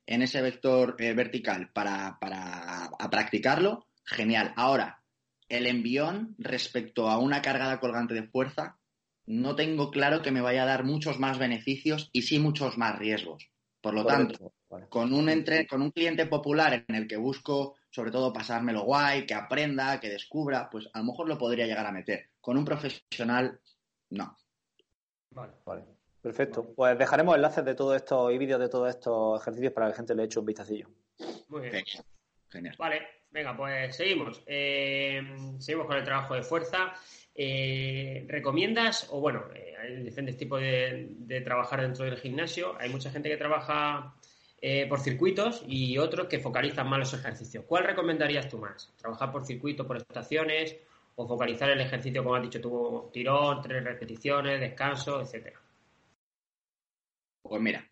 en 0.10 0.24
ese 0.24 0.41
vector 0.41 0.95
eh, 0.97 1.14
vertical 1.14 1.70
para, 1.72 2.18
para 2.20 2.89
practicarlo, 3.12 3.86
genial. 4.03 4.53
Ahora, 4.55 5.03
el 5.47 5.68
envión 5.68 6.34
respecto 6.39 7.10
a 7.10 7.20
una 7.20 7.43
cargada 7.43 7.80
colgante 7.80 8.16
de 8.16 8.28
fuerza, 8.28 8.80
no 9.28 9.55
tengo 9.55 9.91
claro 9.91 10.24
que 10.24 10.32
me 10.32 10.41
vaya 10.41 10.64
a 10.64 10.66
dar 10.66 10.84
muchos 10.84 11.20
más 11.20 11.38
beneficios 11.38 12.10
y 12.12 12.24
sí 12.24 12.39
muchos 12.39 12.76
más 12.80 12.97
riesgos. 12.97 13.51
Por 13.82 13.93
lo 13.93 14.03
tanto, 14.03 14.51
con, 14.89 15.14
un 15.14 15.30
entre, 15.30 15.68
con 15.68 15.84
un 15.84 15.91
cliente 15.91 16.26
popular 16.26 16.84
en 16.88 16.95
el 16.95 17.07
que 17.07 17.16
busco 17.16 17.76
sobre 17.91 18.10
todo 18.10 18.34
pasármelo 18.34 18.84
guay, 18.84 19.28
que 19.28 19.36
aprenda, 19.36 19.99
que 19.99 20.10
descubra, 20.10 20.70
pues 20.72 20.89
a 20.91 20.99
lo 20.99 21.05
mejor 21.05 21.28
lo 21.28 21.38
podría 21.38 21.68
llegar 21.68 21.86
a 21.86 21.91
meter. 21.91 22.30
Con 22.41 22.57
un 22.57 22.66
profesional, 22.66 23.60
no. 24.10 24.38
Vale, 25.32 25.53
vale. 25.64 25.99
Perfecto. 26.30 26.75
Pues 26.75 26.95
dejaremos 26.95 27.36
enlaces 27.36 27.65
de 27.65 27.73
todo 27.73 27.95
esto 27.95 28.30
y 28.30 28.38
vídeos 28.38 28.59
de 28.59 28.69
todos 28.69 28.88
estos 28.88 29.41
ejercicios 29.41 29.73
para 29.73 29.88
que 29.88 29.89
la 29.89 29.95
gente 29.95 30.13
le 30.13 30.23
eche 30.25 30.38
un 30.38 30.45
vistacillo. 30.45 30.88
Muy 31.47 31.61
bien. 31.61 31.84
Genial. 32.49 32.75
Vale, 32.77 33.01
venga, 33.32 33.57
pues 33.57 33.95
seguimos. 33.95 34.43
Eh, 34.45 35.23
seguimos 35.57 35.88
con 35.88 35.97
el 35.97 36.03
trabajo 36.03 36.36
de 36.36 36.43
fuerza. 36.43 36.93
Eh, 37.34 38.25
¿Recomiendas, 38.27 39.07
o 39.09 39.19
bueno, 39.19 39.45
eh, 39.55 39.73
hay 39.82 40.03
diferentes 40.03 40.38
tipos 40.38 40.61
de, 40.61 41.41
trabajar 41.43 41.82
dentro 41.82 42.05
del 42.05 42.17
gimnasio? 42.17 42.75
Hay 42.80 42.89
mucha 42.89 43.09
gente 43.09 43.27
que 43.27 43.38
trabaja 43.38 44.13
por 44.88 44.99
circuitos 44.99 45.63
y 45.67 45.97
otros 45.97 46.27
que 46.27 46.38
focalizan 46.38 46.88
más 46.88 46.99
los 46.99 47.13
ejercicios. 47.15 47.65
¿Cuál 47.65 47.86
recomendarías 47.86 48.47
tú 48.47 48.59
más? 48.59 48.93
¿Trabajar 48.97 49.32
por 49.32 49.47
circuito, 49.47 49.88
por 49.88 49.97
estaciones 49.97 50.77
o 51.15 51.27
focalizar 51.27 51.71
el 51.71 51.82
ejercicio, 51.82 52.23
como 52.23 52.36
has 52.36 52.43
dicho 52.43 52.61
tú, 52.61 53.09
tirón, 53.11 53.63
tres 53.63 53.84
repeticiones, 53.84 54.59
descanso, 54.59 55.21
etcétera? 55.21 55.59
Pues 57.50 57.64
mira, 57.64 57.84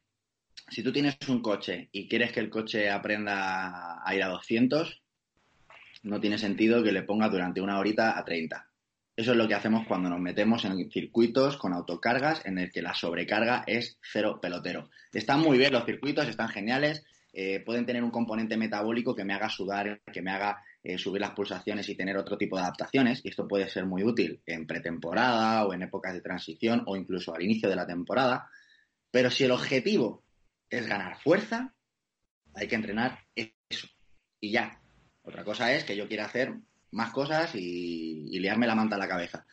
si 0.70 0.84
tú 0.84 0.94
tienes 0.94 1.18
un 1.28 1.42
coche 1.42 1.90
y 1.92 2.08
quieres 2.08 2.32
que 2.32 2.40
el 2.40 2.52
coche 2.52 2.92
aprenda 2.92 4.08
a 4.08 4.16
ir 4.16 4.22
a 4.22 4.28
200, 4.28 5.02
no 6.04 6.22
tiene 6.22 6.38
sentido 6.38 6.84
que 6.84 6.92
le 6.92 7.02
pongas 7.02 7.32
durante 7.32 7.60
una 7.60 7.80
horita 7.80 8.20
a 8.20 8.24
30. 8.24 8.70
Eso 9.16 9.32
es 9.32 9.38
lo 9.38 9.48
que 9.48 9.56
hacemos 9.56 9.88
cuando 9.88 10.10
nos 10.10 10.20
metemos 10.20 10.64
en 10.64 10.92
circuitos 10.92 11.58
con 11.58 11.74
autocargas 11.74 12.46
en 12.46 12.60
el 12.60 12.72
que 12.72 12.84
la 12.84 12.94
sobrecarga 12.94 13.64
es 13.66 13.98
cero 14.00 14.38
pelotero. 14.40 14.92
Están 15.12 15.40
muy 15.40 15.58
bien 15.58 15.74
los 15.74 15.86
circuitos, 15.86 16.28
están 16.28 16.50
geniales, 16.50 17.04
eh, 17.34 17.64
pueden 17.66 17.88
tener 17.88 18.04
un 18.04 18.12
componente 18.12 18.58
metabólico 18.58 19.16
que 19.16 19.26
me 19.26 19.34
haga 19.34 19.50
sudar, 19.50 20.02
que 20.14 20.22
me 20.22 20.30
haga 20.30 20.62
eh, 20.84 21.00
subir 21.00 21.22
las 21.22 21.32
pulsaciones 21.32 21.90
y 21.90 21.96
tener 21.96 22.16
otro 22.16 22.38
tipo 22.38 22.58
de 22.58 22.62
adaptaciones, 22.62 23.22
y 23.26 23.30
esto 23.30 23.48
puede 23.48 23.70
ser 23.70 23.88
muy 23.88 24.04
útil 24.04 24.40
en 24.46 24.68
pretemporada 24.68 25.66
o 25.66 25.74
en 25.74 25.82
épocas 25.82 26.14
de 26.14 26.22
transición 26.22 26.84
o 26.86 26.96
incluso 26.96 27.34
al 27.34 27.42
inicio 27.42 27.68
de 27.70 27.76
la 27.76 27.88
temporada, 27.88 28.48
pero 29.18 29.32
si 29.32 29.46
el 29.46 29.52
objetivo 29.52 30.24
es 30.70 30.86
ganar 30.86 31.20
fuerza, 31.20 31.74
hay 32.54 32.68
que 32.68 32.76
entrenar 32.76 33.26
eso. 33.36 33.88
Y 34.40 34.52
ya. 34.52 34.80
Otra 35.24 35.44
cosa 35.44 35.74
es 35.74 35.86
que 35.86 35.96
yo 35.96 36.08
quiera 36.08 36.26
hacer 36.26 36.54
más 36.92 37.10
cosas 37.10 37.56
y, 37.56 38.38
liarme 38.40 38.68
la 38.68 38.76
manta 38.76 38.96
a 38.96 39.00
la 39.00 39.08
cabeza. 39.08 39.48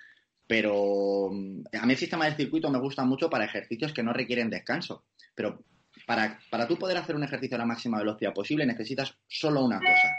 Pero 0.47 1.31
mm, 1.33 1.63
a 1.81 1.87
mí 1.87 1.93
el 1.95 1.99
sistema 1.99 2.27
de 2.27 2.37
circuito 2.37 2.71
me 2.71 2.79
gusta 2.79 3.07
mucho 3.07 3.31
para 3.31 3.47
ejercicios 3.47 3.95
que 3.95 4.03
no 4.03 4.13
requieren 4.13 4.51
descanso. 4.51 5.07
Pero 5.35 5.65
para, 6.07 6.39
para 6.51 6.69
tú 6.69 6.77
poder 6.77 6.99
hacer 6.99 7.17
un 7.17 7.25
ejercicio 7.25 7.55
a 7.55 7.61
la 7.61 7.65
máxima 7.65 7.97
velocidad 7.97 8.35
posible 8.35 8.67
necesitas 8.67 9.17
solo 9.27 9.65
una 9.65 9.79
cosa. 9.79 10.11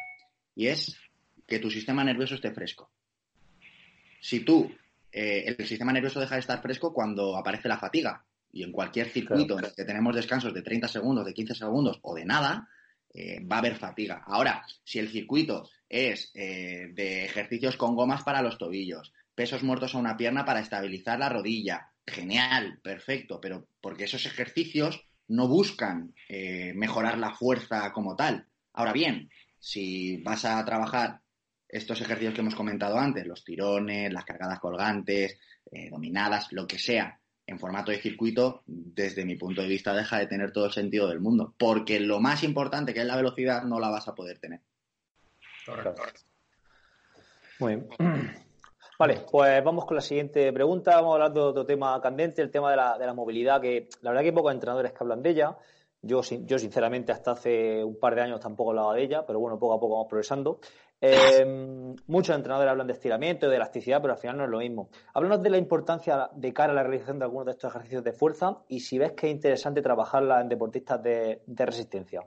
Y 0.55 0.69
es 0.69 0.97
que 1.45 1.59
tu 1.59 1.69
sistema 1.69 2.03
nervioso 2.03 2.33
esté 2.33 2.51
fresco. 2.51 2.89
Si 4.19 4.39
tú, 4.39 4.75
eh, 5.11 5.43
el 5.55 5.67
sistema 5.67 5.93
nervioso 5.93 6.19
deja 6.19 6.33
de 6.33 6.41
estar 6.41 6.63
fresco 6.63 6.91
cuando 6.91 7.37
aparece 7.37 7.67
la 7.67 7.77
fatiga 7.77 8.25
y 8.55 8.63
en 8.63 8.71
cualquier 8.71 9.09
circuito 9.09 9.59
en 9.59 9.65
el 9.65 9.73
que 9.75 9.83
tenemos 9.83 10.15
descansos 10.15 10.53
de 10.53 10.61
30 10.61 10.87
segundos, 10.87 11.25
de 11.25 11.33
15 11.33 11.55
segundos 11.55 11.99
o 12.01 12.15
de 12.15 12.23
nada, 12.23 12.69
eh, 13.13 13.43
va 13.45 13.57
a 13.57 13.59
haber 13.59 13.75
fatiga. 13.75 14.23
Ahora, 14.25 14.63
si 14.81 14.97
el 14.97 15.09
circuito 15.09 15.69
es 15.89 16.31
eh, 16.33 16.87
de 16.93 17.25
ejercicios 17.25 17.75
con 17.75 17.95
gomas 17.95 18.23
para 18.23 18.41
los 18.41 18.57
tobillos, 18.57 19.11
pesos 19.35 19.61
muertos 19.61 19.93
a 19.93 19.97
una 19.97 20.15
pierna 20.15 20.45
para 20.45 20.61
estabilizar 20.61 21.19
la 21.19 21.27
rodilla, 21.27 21.89
genial, 22.07 22.79
perfecto, 22.81 23.41
pero 23.41 23.67
porque 23.81 24.05
esos 24.05 24.25
ejercicios 24.25 25.05
no 25.27 25.49
buscan 25.49 26.15
eh, 26.29 26.71
mejorar 26.75 27.17
la 27.17 27.33
fuerza 27.33 27.91
como 27.91 28.15
tal. 28.15 28.47
Ahora 28.71 28.93
bien, 28.93 29.29
si 29.59 30.15
vas 30.23 30.45
a 30.45 30.63
trabajar 30.63 31.19
estos 31.67 31.99
ejercicios 31.99 32.33
que 32.33 32.39
hemos 32.39 32.55
comentado 32.55 32.97
antes, 32.97 33.27
los 33.27 33.43
tirones, 33.43 34.13
las 34.13 34.23
cargadas 34.23 34.59
colgantes, 34.61 35.37
dominadas, 35.91 36.53
lo 36.53 36.67
que 36.67 36.77
sea, 36.77 37.19
en 37.47 37.59
formato 37.59 37.91
de 37.91 37.99
circuito, 37.99 38.63
desde 38.65 39.25
mi 39.25 39.35
punto 39.35 39.61
de 39.61 39.67
vista, 39.67 39.93
deja 39.93 40.17
de 40.17 40.27
tener 40.27 40.51
todo 40.51 40.65
el 40.65 40.71
sentido 40.71 41.07
del 41.07 41.19
mundo. 41.19 41.53
Porque 41.57 41.99
lo 41.99 42.19
más 42.19 42.43
importante, 42.43 42.93
que 42.93 43.01
es 43.01 43.05
la 43.05 43.15
velocidad, 43.15 43.63
no 43.63 43.79
la 43.79 43.89
vas 43.89 44.07
a 44.07 44.15
poder 44.15 44.39
tener. 44.39 44.61
Correcto. 45.65 46.03
Muy 47.59 47.75
bien. 47.75 47.87
Vale, 48.97 49.25
pues 49.29 49.63
vamos 49.63 49.85
con 49.85 49.95
la 49.95 50.01
siguiente 50.01 50.51
pregunta. 50.53 50.95
Vamos 50.95 51.11
a 51.11 51.13
hablar 51.15 51.33
de 51.33 51.39
otro 51.41 51.65
tema 51.65 51.99
candente, 52.01 52.41
el 52.41 52.49
tema 52.49 52.71
de 52.71 52.77
la, 52.77 52.97
de 52.97 53.05
la 53.05 53.13
movilidad, 53.13 53.61
que 53.61 53.89
la 54.01 54.11
verdad 54.11 54.21
que 54.21 54.29
hay 54.29 54.35
pocos 54.35 54.53
entrenadores 54.53 54.93
que 54.93 54.97
hablan 55.01 55.21
de 55.21 55.29
ella. 55.31 55.57
Yo, 56.01 56.21
yo, 56.21 56.59
sinceramente, 56.59 57.11
hasta 57.11 57.31
hace 57.31 57.83
un 57.83 57.99
par 57.99 58.15
de 58.15 58.21
años 58.21 58.39
tampoco 58.39 58.69
hablaba 58.69 58.93
de 58.93 59.03
ella, 59.03 59.25
pero 59.25 59.39
bueno, 59.39 59.57
poco 59.57 59.73
a 59.73 59.79
poco 59.79 59.95
vamos 59.95 60.07
progresando. 60.07 60.59
Eh, 61.07 61.45
muchos 62.07 62.35
entrenadores 62.35 62.71
hablan 62.71 62.87
de 62.87 62.93
estiramiento, 62.93 63.47
de 63.47 63.57
elasticidad, 63.57 64.01
pero 64.01 64.13
al 64.13 64.19
final 64.19 64.37
no 64.37 64.43
es 64.45 64.49
lo 64.49 64.57
mismo. 64.57 64.89
Háblanos 65.13 65.43
de 65.43 65.51
la 65.51 65.57
importancia 65.57 66.29
de 66.35 66.51
cara 66.51 66.71
a 66.71 66.75
la 66.75 66.83
realización 66.83 67.19
de 67.19 67.25
algunos 67.25 67.45
de 67.45 67.51
estos 67.51 67.69
ejercicios 67.69 68.03
de 68.03 68.11
fuerza 68.11 68.57
y 68.69 68.79
si 68.79 68.97
ves 68.97 69.11
que 69.11 69.27
es 69.27 69.33
interesante 69.33 69.83
trabajarla 69.83 70.41
en 70.41 70.49
deportistas 70.49 71.03
de, 71.03 71.41
resistencia. 71.47 72.21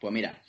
Pues 0.00 0.12
mira, 0.12 0.40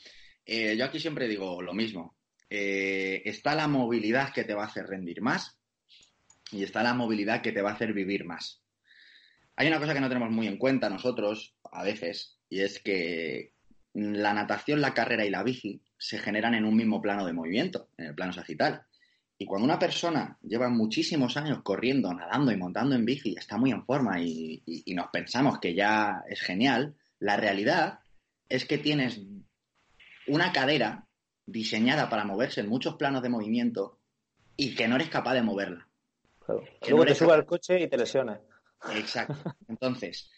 eh, 0.46 0.76
yo 0.78 0.86
aquí 0.86 1.00
siempre 1.00 1.28
digo 1.28 1.62
lo 1.62 1.74
mismo. 1.74 2.16
Eh, 2.50 3.22
está 3.26 3.56
la 3.56 3.68
movilidad 3.68 4.32
que 4.32 4.46
te 4.46 4.54
va 4.54 4.64
a 4.64 4.68
hacer 4.68 4.86
rendir 4.88 5.22
más 5.22 5.60
y 6.52 6.64
está 6.64 6.82
la 6.82 6.94
movilidad 6.94 7.42
que 7.42 7.52
te 7.52 7.62
va 7.62 7.72
a 7.72 7.74
hacer 7.74 7.92
vivir 7.92 8.24
más. 8.24 8.64
Hay 9.58 9.68
una 9.68 9.80
cosa 9.80 9.94
que 9.94 10.02
no 10.02 10.08
tenemos 10.08 10.32
muy 10.32 10.48
en 10.48 10.58
cuenta 10.58 10.90
nosotros 10.90 11.58
a 11.72 11.84
veces 11.84 12.40
y 12.48 12.62
es 12.62 12.80
que 12.80 13.54
la 13.94 14.34
natación, 14.34 14.80
la 14.80 14.94
carrera 14.94 15.26
y 15.26 15.30
la 15.30 15.44
bici 15.44 15.82
se 15.98 16.18
generan 16.18 16.54
en 16.56 16.66
un 16.66 16.76
mismo 16.76 17.02
plano 17.02 17.26
de 17.26 17.34
movimiento, 17.34 17.90
en 17.98 18.08
el 18.08 18.16
plano 18.16 18.34
sagital. 18.34 18.84
Y 19.38 19.46
cuando 19.46 19.66
una 19.66 19.80
persona 19.80 20.38
lleva 20.42 20.70
muchísimos 20.70 21.36
años 21.36 21.62
corriendo, 21.64 22.14
nadando 22.14 22.52
y 22.52 22.58
montando 22.58 22.96
en 22.96 23.06
bici 23.06 23.36
está 23.38 23.58
muy 23.58 23.72
en 23.72 23.86
forma 23.86 24.20
y, 24.22 24.64
y 24.66 24.94
nos 24.94 25.08
pensamos 25.08 25.60
que 25.60 25.74
ya 25.74 26.24
es 26.30 26.42
genial, 26.42 26.96
la 27.20 27.36
realidad 27.36 28.00
es 28.48 28.66
que 28.66 28.78
tienes 28.78 29.22
una 30.28 30.52
cadera 30.52 31.06
diseñada 31.46 32.10
para 32.10 32.26
moverse 32.26 32.62
en 32.62 32.70
muchos 32.70 32.96
planos 32.96 33.22
de 33.22 33.30
movimiento 33.30 34.00
y 34.58 34.76
que 34.76 34.88
no 34.88 34.96
eres 34.96 35.10
capaz 35.10 35.34
de 35.34 35.42
moverla. 35.42 35.88
Luego 36.88 37.06
te 37.06 37.16
subas 37.16 37.36
al 37.36 37.46
coche 37.46 37.82
y 37.82 37.88
te 37.88 37.98
lesionas. 37.98 38.40
Exacto. 38.94 39.36
Entonces, 39.68 40.30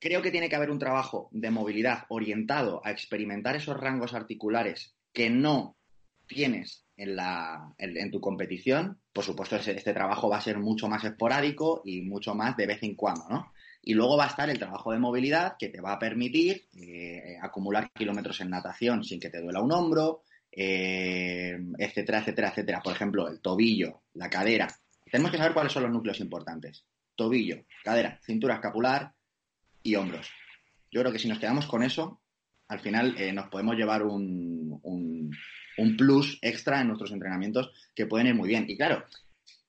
creo 0.00 0.22
que 0.22 0.30
tiene 0.30 0.48
que 0.48 0.56
haber 0.56 0.70
un 0.70 0.78
trabajo 0.78 1.28
de 1.30 1.50
movilidad 1.50 2.06
orientado 2.08 2.80
a 2.84 2.90
experimentar 2.90 3.54
esos 3.54 3.78
rangos 3.78 4.14
articulares 4.14 4.96
que 5.12 5.30
no 5.30 5.76
tienes 6.26 6.86
en, 6.96 7.16
la, 7.16 7.74
en, 7.78 8.10
tu 8.10 8.20
competición. 8.20 8.98
Por 9.12 9.24
supuesto, 9.24 9.56
este 9.56 9.92
trabajo 9.92 10.28
va 10.28 10.38
a 10.38 10.42
ser 10.42 10.58
mucho 10.58 10.88
más 10.88 11.04
esporádico 11.04 11.82
y 11.84 12.02
mucho 12.02 12.34
más 12.34 12.56
de 12.56 12.66
vez 12.66 12.82
en 12.82 12.94
cuando, 12.94 13.28
¿no? 13.28 13.52
Y 13.82 13.94
luego 13.94 14.16
va 14.16 14.24
a 14.24 14.28
estar 14.28 14.48
el 14.50 14.58
trabajo 14.58 14.92
de 14.92 14.98
movilidad 14.98 15.56
que 15.58 15.68
te 15.68 15.80
va 15.80 15.92
a 15.92 15.98
permitir 15.98 16.66
eh, 16.74 17.38
acumular 17.40 17.90
kilómetros 17.92 18.40
en 18.40 18.50
natación 18.50 19.04
sin 19.04 19.18
que 19.18 19.30
te 19.30 19.40
duela 19.40 19.62
un 19.62 19.72
hombro, 19.72 20.22
eh, 20.52 21.58
etcétera, 21.78 22.20
etcétera, 22.20 22.48
etcétera. 22.50 22.80
Por 22.82 22.94
ejemplo, 22.94 23.28
el 23.28 23.40
tobillo, 23.40 24.02
la 24.14 24.28
cadera. 24.28 24.68
Tenemos 25.10 25.30
que 25.32 25.38
saber 25.38 25.54
cuáles 25.54 25.72
son 25.72 25.84
los 25.84 25.92
núcleos 25.92 26.20
importantes. 26.20 26.84
Tobillo, 27.16 27.64
cadera, 27.82 28.20
cintura 28.22 28.54
escapular 28.54 29.14
y 29.82 29.94
hombros. 29.94 30.30
Yo 30.90 31.00
creo 31.00 31.12
que 31.12 31.18
si 31.18 31.28
nos 31.28 31.38
quedamos 31.38 31.66
con 31.66 31.82
eso, 31.82 32.20
al 32.68 32.80
final 32.80 33.14
eh, 33.18 33.32
nos 33.32 33.48
podemos 33.48 33.76
llevar 33.76 34.02
un, 34.02 34.78
un, 34.82 35.30
un 35.78 35.96
plus 35.96 36.38
extra 36.42 36.80
en 36.80 36.88
nuestros 36.88 37.12
entrenamientos 37.12 37.70
que 37.94 38.06
pueden 38.06 38.28
ir 38.28 38.34
muy 38.34 38.48
bien. 38.48 38.64
Y 38.68 38.76
claro, 38.76 39.04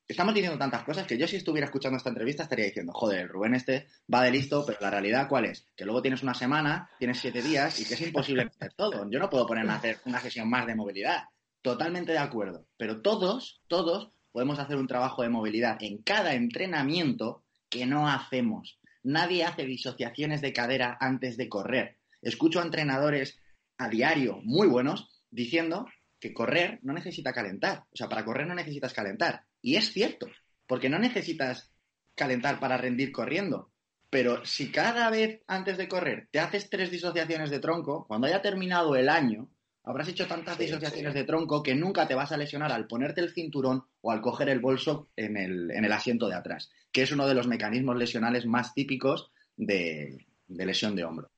estamos 0.07 0.33
diciendo 0.33 0.57
tantas 0.57 0.83
cosas 0.83 1.07
que 1.07 1.17
yo 1.17 1.27
si 1.27 1.37
estuviera 1.37 1.65
escuchando 1.65 1.97
esta 1.97 2.09
entrevista 2.09 2.43
estaría 2.43 2.65
diciendo, 2.65 2.91
joder, 2.93 3.27
Rubén 3.27 3.55
este 3.55 3.87
va 4.13 4.23
de 4.23 4.31
listo, 4.31 4.65
pero 4.65 4.79
la 4.81 4.89
realidad 4.89 5.27
cuál 5.27 5.45
es? 5.45 5.65
Que 5.75 5.85
luego 5.85 6.01
tienes 6.01 6.21
una 6.21 6.33
semana, 6.33 6.89
tienes 6.99 7.19
siete 7.19 7.41
días 7.41 7.79
y 7.79 7.85
que 7.85 7.93
es 7.93 8.01
imposible 8.01 8.43
hacer 8.43 8.73
todo. 8.73 9.09
Yo 9.09 9.19
no 9.19 9.29
puedo 9.29 9.47
ponerme 9.47 9.71
a 9.71 9.77
hacer 9.77 9.99
una 10.05 10.19
sesión 10.19 10.49
más 10.49 10.67
de 10.67 10.75
movilidad. 10.75 11.23
Totalmente 11.61 12.11
de 12.11 12.17
acuerdo. 12.17 12.65
Pero 12.77 13.01
todos, 13.01 13.61
todos 13.67 14.11
podemos 14.31 14.59
hacer 14.59 14.77
un 14.77 14.87
trabajo 14.87 15.21
de 15.21 15.29
movilidad 15.29 15.77
en 15.81 16.01
cada 16.01 16.33
entrenamiento 16.33 17.43
que 17.69 17.85
no 17.85 18.07
hacemos. 18.07 18.79
Nadie 19.03 19.43
hace 19.43 19.65
disociaciones 19.65 20.41
de 20.41 20.53
cadera 20.53 20.97
antes 20.99 21.37
de 21.37 21.49
correr. 21.49 21.97
Escucho 22.21 22.59
a 22.59 22.63
entrenadores 22.63 23.39
a 23.77 23.89
diario 23.89 24.39
muy 24.43 24.67
buenos 24.67 25.23
diciendo 25.29 25.87
que 26.19 26.33
correr 26.33 26.79
no 26.83 26.93
necesita 26.93 27.33
calentar. 27.33 27.85
O 27.91 27.95
sea, 27.95 28.07
para 28.07 28.23
correr 28.23 28.47
no 28.47 28.53
necesitas 28.53 28.93
calentar. 28.93 29.43
Y 29.61 29.75
es 29.75 29.91
cierto, 29.91 30.27
porque 30.67 30.89
no 30.89 30.99
necesitas 30.99 31.71
calentar 32.15 32.59
para 32.59 32.77
rendir 32.77 33.11
corriendo. 33.11 33.71
Pero 34.09 34.45
si 34.45 34.71
cada 34.71 35.09
vez 35.09 35.41
antes 35.47 35.77
de 35.77 35.87
correr 35.87 36.27
te 36.31 36.39
haces 36.39 36.69
tres 36.69 36.91
disociaciones 36.91 37.49
de 37.49 37.59
tronco, 37.59 38.05
cuando 38.07 38.27
haya 38.27 38.41
terminado 38.41 38.95
el 38.95 39.09
año, 39.09 39.49
habrás 39.83 40.07
hecho 40.07 40.27
tantas 40.27 40.57
disociaciones 40.57 41.13
de 41.13 41.23
tronco 41.23 41.63
que 41.63 41.75
nunca 41.75 42.07
te 42.07 42.15
vas 42.15 42.31
a 42.31 42.37
lesionar 42.37 42.71
al 42.71 42.87
ponerte 42.87 43.21
el 43.21 43.33
cinturón 43.33 43.85
o 44.01 44.11
al 44.11 44.21
coger 44.21 44.49
el 44.49 44.59
bolso 44.59 45.09
en 45.15 45.37
el, 45.37 45.71
en 45.71 45.85
el 45.85 45.91
asiento 45.91 46.27
de 46.27 46.35
atrás, 46.35 46.71
que 46.91 47.01
es 47.03 47.11
uno 47.11 47.27
de 47.27 47.33
los 47.33 47.47
mecanismos 47.47 47.97
lesionales 47.97 48.45
más 48.45 48.73
típicos 48.73 49.31
de, 49.57 50.25
lesión 50.47 50.95
de 50.95 51.03
hombro. 51.03 51.29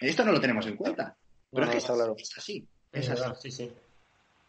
Esto 0.00 0.24
no 0.24 0.32
lo 0.32 0.40
tenemos 0.40 0.66
en 0.66 0.76
cuenta. 0.76 1.16
Pero 1.50 1.64
es 1.66 1.70
que 1.70 1.78
es, 1.78 2.36
así. 2.36 2.66
Es 2.92 3.08
así. 3.08 3.32
Sí, 3.40 3.50
sí. 3.50 3.72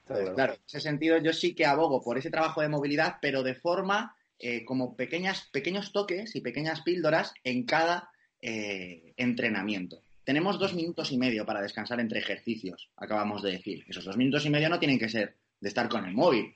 Claro, 0.07 0.53
en 0.53 0.59
ese 0.65 0.79
sentido 0.79 1.17
yo 1.17 1.33
sí 1.33 1.53
que 1.53 1.65
abogo 1.65 2.01
por 2.01 2.17
ese 2.17 2.31
trabajo 2.31 2.61
de 2.61 2.69
movilidad, 2.69 3.17
pero 3.21 3.43
de 3.43 3.55
forma 3.55 4.15
eh, 4.39 4.63
como 4.63 4.95
pequeñas, 4.95 5.49
pequeños 5.51 5.91
toques 5.91 6.35
y 6.35 6.41
pequeñas 6.41 6.81
píldoras 6.81 7.33
en 7.43 7.65
cada 7.65 8.09
eh, 8.41 9.13
entrenamiento. 9.17 10.01
Tenemos 10.27 10.59
dos 10.59 10.73
minutos 10.73 11.13
y 11.13 11.17
medio 11.17 11.45
para 11.45 11.61
descansar 11.61 12.01
entre 12.01 12.19
ejercicios, 12.19 12.91
acabamos 12.97 13.41
de 13.41 13.51
decir. 13.51 13.85
Esos 13.87 14.03
dos 14.03 14.17
minutos 14.17 14.45
y 14.45 14.49
medio 14.49 14.67
no 14.67 14.77
tienen 14.77 14.99
que 14.99 15.07
ser 15.07 15.37
de 15.57 15.69
estar 15.69 15.87
con 15.87 16.03
el 16.03 16.13
móvil, 16.13 16.53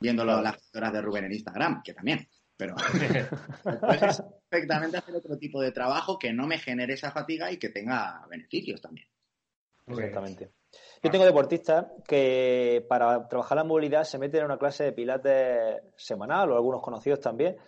viéndolo 0.00 0.40
las 0.40 0.56
horas 0.74 0.90
de 0.90 1.02
Rubén 1.02 1.26
en 1.26 1.32
Instagram, 1.32 1.82
que 1.82 1.92
también. 1.92 2.26
Pero 2.56 2.76
puedes 3.62 4.22
perfectamente 4.48 4.96
hacer 4.96 5.14
otro 5.14 5.36
tipo 5.36 5.60
de 5.60 5.70
trabajo 5.70 6.18
que 6.18 6.32
no 6.32 6.46
me 6.46 6.56
genere 6.56 6.94
esa 6.94 7.10
fatiga 7.10 7.52
y 7.52 7.58
que 7.58 7.68
tenga 7.68 8.26
beneficios 8.30 8.80
también. 8.80 9.06
Exactamente. 9.86 10.52
Yo 11.02 11.10
tengo 11.10 11.26
deportistas 11.26 11.88
que 12.08 12.86
para 12.88 13.28
trabajar 13.28 13.56
la 13.56 13.64
movilidad 13.64 14.04
se 14.04 14.16
meten 14.16 14.40
en 14.40 14.46
una 14.46 14.58
clase 14.58 14.84
de 14.84 14.92
pilates 14.92 15.82
semanal 15.94 16.52
o 16.52 16.54
algunos 16.54 16.80
conocidos 16.80 17.20
también. 17.20 17.58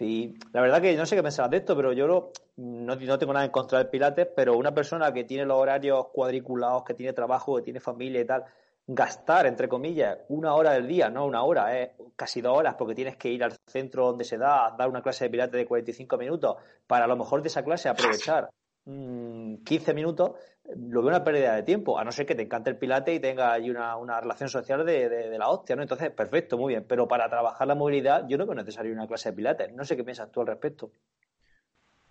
Y 0.00 0.34
la 0.52 0.60
verdad 0.60 0.82
que 0.82 0.96
no 0.96 1.06
sé 1.06 1.14
qué 1.14 1.22
pensar 1.22 1.48
de 1.48 1.58
esto, 1.58 1.76
pero 1.76 1.92
yo 1.92 2.06
no, 2.06 2.30
no, 2.56 3.18
tengo 3.18 3.32
nada 3.32 3.44
en 3.44 3.50
contra 3.50 3.78
del 3.78 3.88
pilates, 3.88 4.28
pero 4.34 4.56
una 4.56 4.74
persona 4.74 5.12
que 5.12 5.24
tiene 5.24 5.44
los 5.44 5.56
horarios 5.56 6.08
cuadriculados, 6.12 6.84
que 6.84 6.94
tiene 6.94 7.12
trabajo, 7.12 7.56
que 7.56 7.62
tiene 7.62 7.80
familia 7.80 8.20
y 8.20 8.24
tal, 8.24 8.44
gastar, 8.86 9.46
entre 9.46 9.68
comillas, 9.68 10.18
una 10.28 10.54
hora 10.54 10.72
del 10.72 10.86
día, 10.86 11.08
no 11.08 11.26
una 11.26 11.42
hora, 11.42 11.80
eh, 11.80 11.94
casi 12.16 12.40
dos 12.40 12.56
horas, 12.58 12.74
porque 12.76 12.94
tienes 12.94 13.16
que 13.16 13.30
ir 13.30 13.42
al 13.44 13.56
centro 13.66 14.06
donde 14.06 14.24
se 14.24 14.36
da, 14.36 14.74
dar 14.76 14.88
una 14.88 15.02
clase 15.02 15.24
de 15.24 15.30
pilates 15.30 15.58
de 15.58 15.66
45 15.66 16.18
minutos, 16.18 16.56
para 16.86 17.04
a 17.04 17.08
lo 17.08 17.16
mejor 17.16 17.40
de 17.42 17.48
esa 17.48 17.62
clase 17.62 17.88
aprovechar 17.88 18.50
15 18.84 19.92
mm, 19.92 19.94
minutos, 19.94 20.32
lo 20.76 21.02
veo 21.02 21.10
una 21.10 21.24
pérdida 21.24 21.54
de 21.54 21.62
tiempo, 21.62 21.98
a 21.98 22.04
no 22.04 22.12
ser 22.12 22.26
que 22.26 22.34
te 22.34 22.42
encante 22.42 22.70
el 22.70 22.78
pilate 22.78 23.14
y 23.14 23.20
tenga 23.20 23.52
ahí 23.52 23.70
una, 23.70 23.96
una 23.96 24.20
relación 24.20 24.48
social 24.48 24.84
de, 24.84 25.36
la 25.38 25.48
hostia, 25.48 25.76
¿no? 25.76 25.82
Entonces, 25.82 26.10
perfecto, 26.10 26.56
muy 26.56 26.74
bien. 26.74 26.86
Pero 26.88 27.06
para 27.06 27.28
trabajar 27.28 27.68
la 27.68 27.74
movilidad, 27.74 28.26
yo 28.28 28.38
no 28.38 28.46
veo 28.46 28.54
necesario 28.54 28.92
una 28.92 29.06
clase 29.06 29.30
de 29.30 29.36
pilates. 29.36 29.72
No 29.74 29.84
sé 29.84 29.96
qué 29.96 30.04
piensas 30.04 30.32
tú 30.32 30.40
al 30.40 30.46
respecto. 30.46 30.90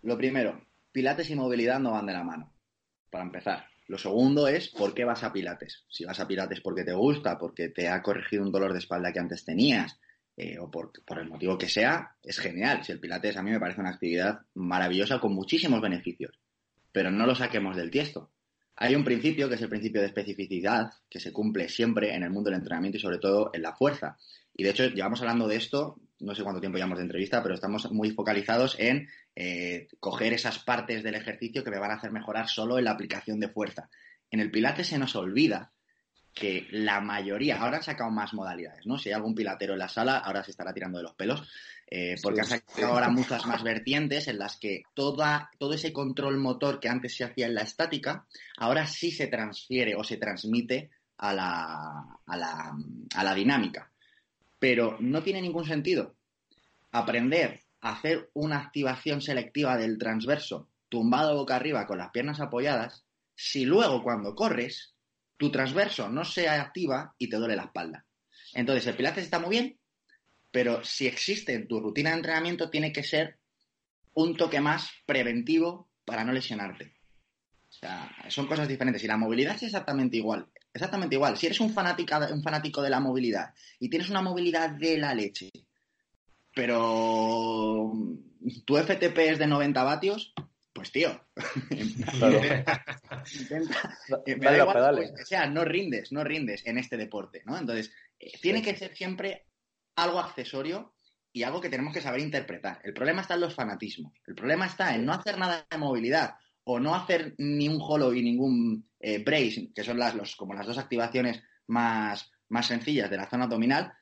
Lo 0.03 0.17
primero, 0.17 0.61
pilates 0.91 1.29
y 1.29 1.35
movilidad 1.35 1.79
no 1.79 1.91
van 1.91 2.05
de 2.05 2.13
la 2.13 2.23
mano, 2.23 2.53
para 3.09 3.23
empezar. 3.23 3.65
Lo 3.87 3.97
segundo 3.97 4.47
es 4.47 4.69
por 4.69 4.93
qué 4.93 5.03
vas 5.03 5.23
a 5.23 5.33
pilates. 5.33 5.85
Si 5.89 6.05
vas 6.05 6.19
a 6.19 6.27
pilates 6.27 6.61
porque 6.61 6.83
te 6.83 6.93
gusta, 6.93 7.37
porque 7.37 7.69
te 7.69 7.89
ha 7.89 8.01
corregido 8.01 8.43
un 8.43 8.51
dolor 8.51 8.73
de 8.73 8.79
espalda 8.79 9.11
que 9.11 9.19
antes 9.19 9.43
tenías, 9.43 9.99
eh, 10.37 10.57
o 10.59 10.69
por, 10.69 10.91
por, 11.05 11.19
el 11.19 11.29
motivo 11.29 11.57
que 11.57 11.67
sea, 11.67 12.15
es 12.21 12.39
genial. 12.39 12.83
Si 12.83 12.91
el 12.91 12.99
pilates 12.99 13.35
a 13.35 13.43
mí 13.43 13.51
me 13.51 13.59
parece 13.59 13.81
una 13.81 13.91
actividad 13.91 14.41
maravillosa 14.53 15.19
con 15.19 15.33
muchísimos 15.33 15.81
beneficios 15.81 16.39
pero 16.93 17.11
no 17.11 17.25
lo 17.25 17.35
saquemos 17.35 17.75
del 17.75 17.91
tiesto. 17.91 18.31
Hay 18.75 18.95
un 18.95 19.03
principio 19.03 19.47
que 19.47 19.55
es 19.55 19.61
el 19.61 19.69
principio 19.69 20.01
de 20.01 20.07
especificidad 20.07 20.91
que 21.09 21.19
se 21.19 21.31
cumple 21.31 21.69
siempre 21.69 22.15
en 22.15 22.23
el 22.23 22.31
mundo 22.31 22.49
del 22.49 22.59
entrenamiento 22.59 22.97
y 22.97 23.01
sobre 23.01 23.19
todo 23.19 23.51
en 23.53 23.61
la 23.61 23.75
fuerza. 23.75 24.17
Y 24.55 24.63
de 24.63 24.71
hecho 24.71 24.87
llevamos 24.87 25.21
hablando 25.21 25.47
de 25.47 25.57
esto, 25.57 25.99
no 26.19 26.33
sé 26.33 26.43
cuánto 26.43 26.59
tiempo 26.59 26.77
llevamos 26.77 26.97
de 26.97 27.03
entrevista, 27.03 27.43
pero 27.43 27.55
estamos 27.55 27.91
muy 27.91 28.11
focalizados 28.11 28.75
en 28.79 29.07
eh, 29.35 29.87
coger 29.99 30.33
esas 30.33 30.59
partes 30.59 31.03
del 31.03 31.15
ejercicio 31.15 31.63
que 31.63 31.71
me 31.71 31.79
van 31.79 31.91
a 31.91 31.95
hacer 31.95 32.11
mejorar 32.11 32.47
solo 32.47 32.77
en 32.77 32.85
la 32.85 32.91
aplicación 32.91 33.39
de 33.39 33.49
fuerza. 33.49 33.89
En 34.31 34.39
el 34.39 34.49
pilate 34.49 34.83
se 34.83 34.97
nos 34.97 35.15
olvida 35.15 35.71
que 36.33 36.67
la 36.71 36.99
mayoría, 36.99 37.61
ahora 37.61 37.77
han 37.77 37.83
sacado 37.83 38.09
más 38.09 38.33
modalidades, 38.33 38.85
¿no? 38.85 38.97
Si 38.97 39.09
hay 39.09 39.13
algún 39.13 39.35
pilatero 39.35 39.73
en 39.73 39.79
la 39.79 39.87
sala, 39.87 40.17
ahora 40.17 40.43
se 40.43 40.51
estará 40.51 40.73
tirando 40.73 40.97
de 40.97 41.03
los 41.03 41.13
pelos, 41.13 41.47
eh, 41.87 42.15
porque 42.23 42.41
han 42.41 42.47
sacado 42.47 42.93
ahora 42.93 43.09
muchas 43.09 43.45
más 43.45 43.61
vertientes 43.61 44.27
en 44.27 44.39
las 44.39 44.57
que 44.57 44.83
toda, 44.95 45.51
todo 45.59 45.73
ese 45.73 45.93
control 45.93 46.39
motor 46.39 46.79
que 46.79 46.89
antes 46.89 47.15
se 47.15 47.23
hacía 47.23 47.45
en 47.45 47.53
la 47.53 47.61
estática, 47.61 48.25
ahora 48.57 48.87
sí 48.87 49.11
se 49.11 49.27
transfiere 49.27 49.95
o 49.95 50.03
se 50.03 50.17
transmite 50.17 50.89
a 51.17 51.33
la, 51.33 52.19
a 52.25 52.37
la, 52.37 52.75
a 53.15 53.23
la 53.23 53.35
dinámica. 53.35 53.91
Pero 54.57 54.97
no 54.99 55.21
tiene 55.21 55.41
ningún 55.41 55.65
sentido 55.65 56.15
aprender 56.91 57.61
a 57.81 57.91
hacer 57.91 58.29
una 58.33 58.57
activación 58.59 59.21
selectiva 59.21 59.77
del 59.77 59.97
transverso 59.97 60.69
tumbado 60.89 61.35
boca 61.35 61.55
arriba 61.55 61.85
con 61.85 61.97
las 61.97 62.11
piernas 62.11 62.39
apoyadas 62.39 63.03
si 63.35 63.65
luego 63.65 64.03
cuando 64.03 64.35
corres 64.35 64.92
tu 65.43 65.51
transverso 65.51 66.07
no 66.07 66.23
se 66.23 66.47
activa 66.47 67.13
y 67.17 67.27
te 67.27 67.35
duele 67.35 67.57
la 67.57 67.63
espalda. 67.63 68.05
Entonces, 68.53 68.87
el 68.87 68.95
pilates 68.95 69.25
está 69.25 69.39
muy 69.39 69.49
bien, 69.49 69.77
pero 70.49 70.85
si 70.85 71.05
existe 71.05 71.53
en 71.53 71.67
tu 71.67 71.81
rutina 71.81 72.11
de 72.11 72.15
entrenamiento, 72.15 72.69
tiene 72.69 72.93
que 72.93 73.03
ser 73.03 73.39
un 74.13 74.37
toque 74.37 74.61
más 74.61 74.89
preventivo 75.05 75.89
para 76.05 76.23
no 76.23 76.31
lesionarte. 76.31 76.95
O 77.67 77.73
sea, 77.73 78.09
son 78.29 78.47
cosas 78.47 78.69
diferentes. 78.69 79.03
Y 79.03 79.07
la 79.07 79.17
movilidad 79.17 79.55
es 79.55 79.63
exactamente 79.63 80.15
igual. 80.15 80.47
Exactamente 80.73 81.15
igual. 81.15 81.37
Si 81.37 81.47
eres 81.47 81.59
un, 81.59 81.75
un 81.75 82.43
fanático 82.43 82.81
de 82.81 82.89
la 82.89 83.01
movilidad 83.01 83.53
y 83.79 83.89
tienes 83.89 84.09
una 84.09 84.21
movilidad 84.21 84.69
de 84.69 84.97
la 84.97 85.13
leche, 85.13 85.49
pero 86.55 87.91
tu 88.63 88.77
FTP 88.77 89.17
es 89.17 89.39
de 89.39 89.47
90 89.47 89.83
vatios, 89.83 90.33
pues 90.83 90.91
tío, 90.91 91.17
intenta, 93.39 93.97
me 94.25 94.35
da 94.35 94.57
igual, 94.57 94.95
pues, 94.95 95.11
o 95.21 95.25
sea, 95.25 95.45
no 95.47 95.63
rindes, 95.63 96.11
no 96.11 96.25
rindes 96.25 96.65
en 96.65 96.77
este 96.77 96.97
deporte, 96.97 97.41
¿no? 97.45 97.57
Entonces, 97.57 97.93
eh, 98.19 98.33
tiene 98.41 98.61
que 98.61 98.75
ser 98.75 98.93
siempre 98.93 99.45
algo 99.95 100.19
accesorio 100.19 100.93
y 101.31 101.43
algo 101.43 101.61
que 101.61 101.69
tenemos 101.69 101.93
que 101.93 102.01
saber 102.01 102.19
interpretar. 102.19 102.81
El 102.83 102.93
problema 102.93 103.21
está 103.21 103.35
en 103.35 103.41
los 103.41 103.55
fanatismos. 103.55 104.11
El 104.27 104.35
problema 104.35 104.65
está 104.65 104.93
en 104.93 105.05
no 105.05 105.13
hacer 105.13 105.37
nada 105.37 105.65
de 105.71 105.77
movilidad 105.77 106.35
o 106.65 106.81
no 106.81 106.95
hacer 106.95 107.33
ni 107.37 107.69
un 107.69 107.79
hollow 107.79 108.13
y 108.13 108.21
ningún 108.21 108.89
eh, 108.99 109.23
brace, 109.23 109.71
que 109.73 109.85
son 109.85 109.97
las, 109.97 110.15
los, 110.15 110.35
como 110.35 110.53
las 110.53 110.67
dos 110.67 110.77
activaciones 110.77 111.41
más, 111.67 112.29
más 112.49 112.67
sencillas 112.67 113.09
de 113.09 113.17
la 113.17 113.29
zona 113.29 113.45
abdominal. 113.45 113.93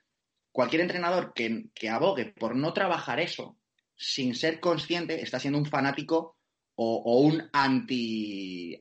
Cualquier 0.52 0.82
entrenador 0.82 1.34
que, 1.36 1.70
que 1.76 1.90
abogue 1.90 2.26
por 2.26 2.56
no 2.56 2.74
trabajar 2.74 3.20
eso 3.20 3.60
sin 3.96 4.34
ser 4.34 4.60
consciente 4.60 5.22
está 5.22 5.40
siendo 5.40 5.60
un 5.60 5.68
fanático 5.68 6.41
o, 6.84 7.22
un 7.22 7.50
anti, 7.54 8.78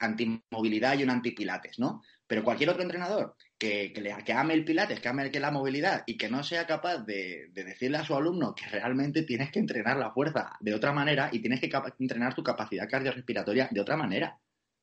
movilidad 0.51 0.99
y 0.99 1.03
un 1.03 1.11
anti 1.11 1.33
pilates, 1.33 1.79
¿no? 1.79 2.03
Pero 2.27 2.45
cualquier 2.45 2.71
otro 2.71 2.83
entrenador 2.83 3.37
que, 3.59 3.93
que, 3.93 4.33
ame 4.33 4.55
el 4.55 4.65
pilates, 4.65 5.01
que 5.01 5.09
ame 5.09 5.31
la 5.31 5.51
movilidad 5.51 6.05
y 6.07 6.17
que 6.17 6.31
no 6.31 6.43
sea 6.43 6.67
capaz 6.67 6.99
de, 6.99 7.51
decirle 7.53 7.99
a 7.99 8.05
su 8.05 8.15
alumno 8.15 8.55
que 8.55 8.67
realmente 8.67 9.25
tienes 9.25 9.51
que 9.51 9.59
entrenar 9.59 9.99
la 9.99 10.13
fuerza 10.13 10.53
de 10.61 10.75
otra 10.75 10.93
manera 10.93 11.29
y 11.33 11.41
tienes 11.41 11.61
que 11.61 11.71
entrenar 11.99 12.35
tu 12.35 12.43
capacidad 12.43 12.89
cardiorrespiratoria 12.89 13.69
de 13.71 13.81
otra 13.81 13.97
manera. 13.97 14.39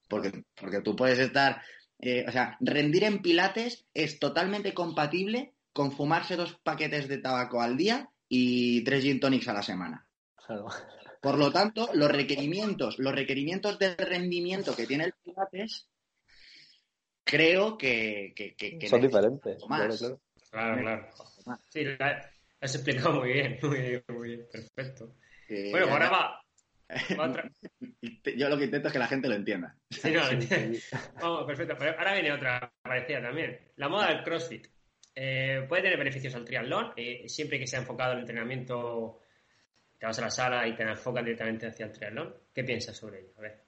Porque, 0.08 0.44
porque 0.56 0.82
tú 0.82 0.96
puedes 0.96 1.20
estar, 1.20 1.62
eh, 2.00 2.26
o 2.28 2.32
sea, 2.32 2.58
rendir 2.60 3.04
en 3.04 3.22
pilates 3.22 3.88
es 3.94 4.20
totalmente 4.20 4.74
compatible 4.74 5.54
con 5.74 5.92
fumarse 5.92 6.36
dos 6.36 6.60
paquetes 6.64 7.08
de 7.08 7.18
tabaco 7.18 7.62
al 7.62 7.78
día 7.78 8.10
y 8.30 8.84
tres 8.84 9.04
gin 9.04 9.20
tonics 9.20 9.48
a 9.48 9.54
la 9.54 9.64
semana. 9.64 10.08
Por 11.22 11.38
lo 11.38 11.52
tanto, 11.52 11.90
los 11.94 12.12
requerimientos, 12.12 13.00
los 13.00 13.14
requerimientos 13.14 13.78
de 13.80 13.96
rendimiento 13.96 14.76
que 14.76 14.86
tiene 14.86 15.06
el 15.06 15.14
Pilates, 15.24 15.88
creo 17.24 17.78
que, 17.78 18.34
son 18.90 19.02
diferentes. 19.02 19.64
Claro, 20.50 20.82
claro. 20.82 21.10
Sí, 21.70 21.86
has 22.62 22.76
explicado 22.76 23.20
muy 23.20 23.34
bien, 23.34 23.60
muy 23.64 23.82
bien, 23.82 24.04
muy 24.08 24.28
bien, 24.30 24.48
perfecto. 24.52 25.16
bueno, 25.72 25.92
ahora 25.92 26.10
va. 26.10 26.42
Yo 28.38 28.50
lo 28.50 28.58
que 28.58 28.64
intento 28.64 28.88
es 28.88 28.94
que 28.94 29.00
la 29.00 29.08
gente 29.08 29.28
lo 29.28 29.36
entienda. 29.36 29.76
Sí, 29.90 30.12
no, 30.12 30.22
Vamos, 31.22 31.46
perfecto. 31.46 31.76
Ahora 31.80 32.14
viene 32.14 32.32
otra 32.32 32.72
parecida 32.82 33.22
también. 33.22 33.60
La 33.76 33.90
moda 33.90 34.08
del 34.08 34.24
CrossFit. 34.24 34.68
Eh, 35.14 35.66
puede 35.68 35.82
tener 35.82 35.98
beneficios 35.98 36.36
al 36.36 36.46
triatlón, 36.46 36.94
eh, 36.96 37.28
siempre 37.28 37.60
que 37.60 37.66
sea 37.66 37.80
enfocado 37.80 38.14
el 38.14 38.20
entrenamiento 38.20 39.22
te 40.00 40.06
vas 40.06 40.20
a 40.20 40.22
la 40.22 40.32
sala 40.32 40.68
y 40.68 40.76
te 40.76 40.84
enfocas 40.84 41.24
directamente 41.24 41.68
hacia 41.68 41.86
el 41.86 41.92
triatlón. 41.92 42.36
¿Qué 42.54 42.64
piensas 42.64 42.98
sobre 42.98 43.20
ello? 43.20 43.30
A 43.38 43.42
ver. 43.42 43.68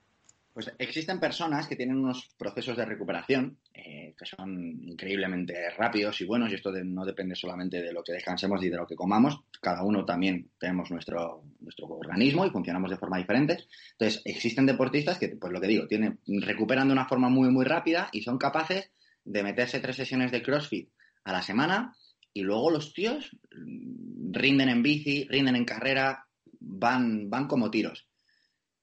Pues 0.54 0.74
existen 0.78 1.20
personas 1.20 1.68
que 1.68 1.76
tienen 1.76 1.98
unos 1.98 2.34
procesos 2.38 2.76
de 2.76 2.84
recuperación 2.84 3.60
eh, 3.74 4.14
que 4.18 4.26
son 4.26 4.80
increíblemente 4.84 5.70
rápidos 5.78 6.20
y 6.20 6.26
buenos 6.26 6.52
y 6.52 6.56
esto 6.56 6.72
no 6.72 7.06
depende 7.06 7.36
solamente 7.36 7.82
de 7.82 7.94
lo 7.94 8.04
que 8.04 8.14
descansemos 8.14 8.62
y 8.64 8.70
de 8.70 8.76
lo 8.76 8.86
que 8.86 8.96
comamos. 8.96 9.40
Cada 9.62 9.84
uno 9.84 10.04
también 10.04 10.50
tenemos 10.60 10.92
nuestro, 10.92 11.44
nuestro 11.62 11.88
organismo 11.88 12.46
y 12.46 12.50
funcionamos 12.50 12.90
de 12.90 12.98
forma 12.98 13.20
diferente. 13.20 13.60
Entonces, 13.92 14.22
existen 14.26 14.66
deportistas 14.66 15.20
que, 15.20 15.30
pues 15.30 15.54
lo 15.54 15.62
que 15.62 15.68
digo, 15.68 15.88
tienen, 15.88 16.20
recuperan 16.42 16.88
de 16.88 16.94
una 16.94 17.08
forma 17.08 17.30
muy, 17.30 17.50
muy 17.52 17.64
rápida 17.64 18.10
y 18.12 18.24
son 18.24 18.38
capaces 18.38 18.92
de 19.24 19.44
meterse 19.44 19.80
tres 19.80 19.96
sesiones 19.96 20.32
de 20.32 20.42
CrossFit 20.42 20.90
a 21.24 21.32
la 21.32 21.42
semana 21.42 21.96
y 22.34 22.42
luego 22.42 22.72
los 22.72 22.94
tíos 22.94 23.30
rinden 23.52 24.70
en 24.70 24.84
bici, 24.84 25.28
rinden 25.30 25.56
en 25.56 25.66
carrera, 25.66 26.26
van, 26.60 27.30
van 27.30 27.48
como 27.48 27.72
tiros. 27.72 28.08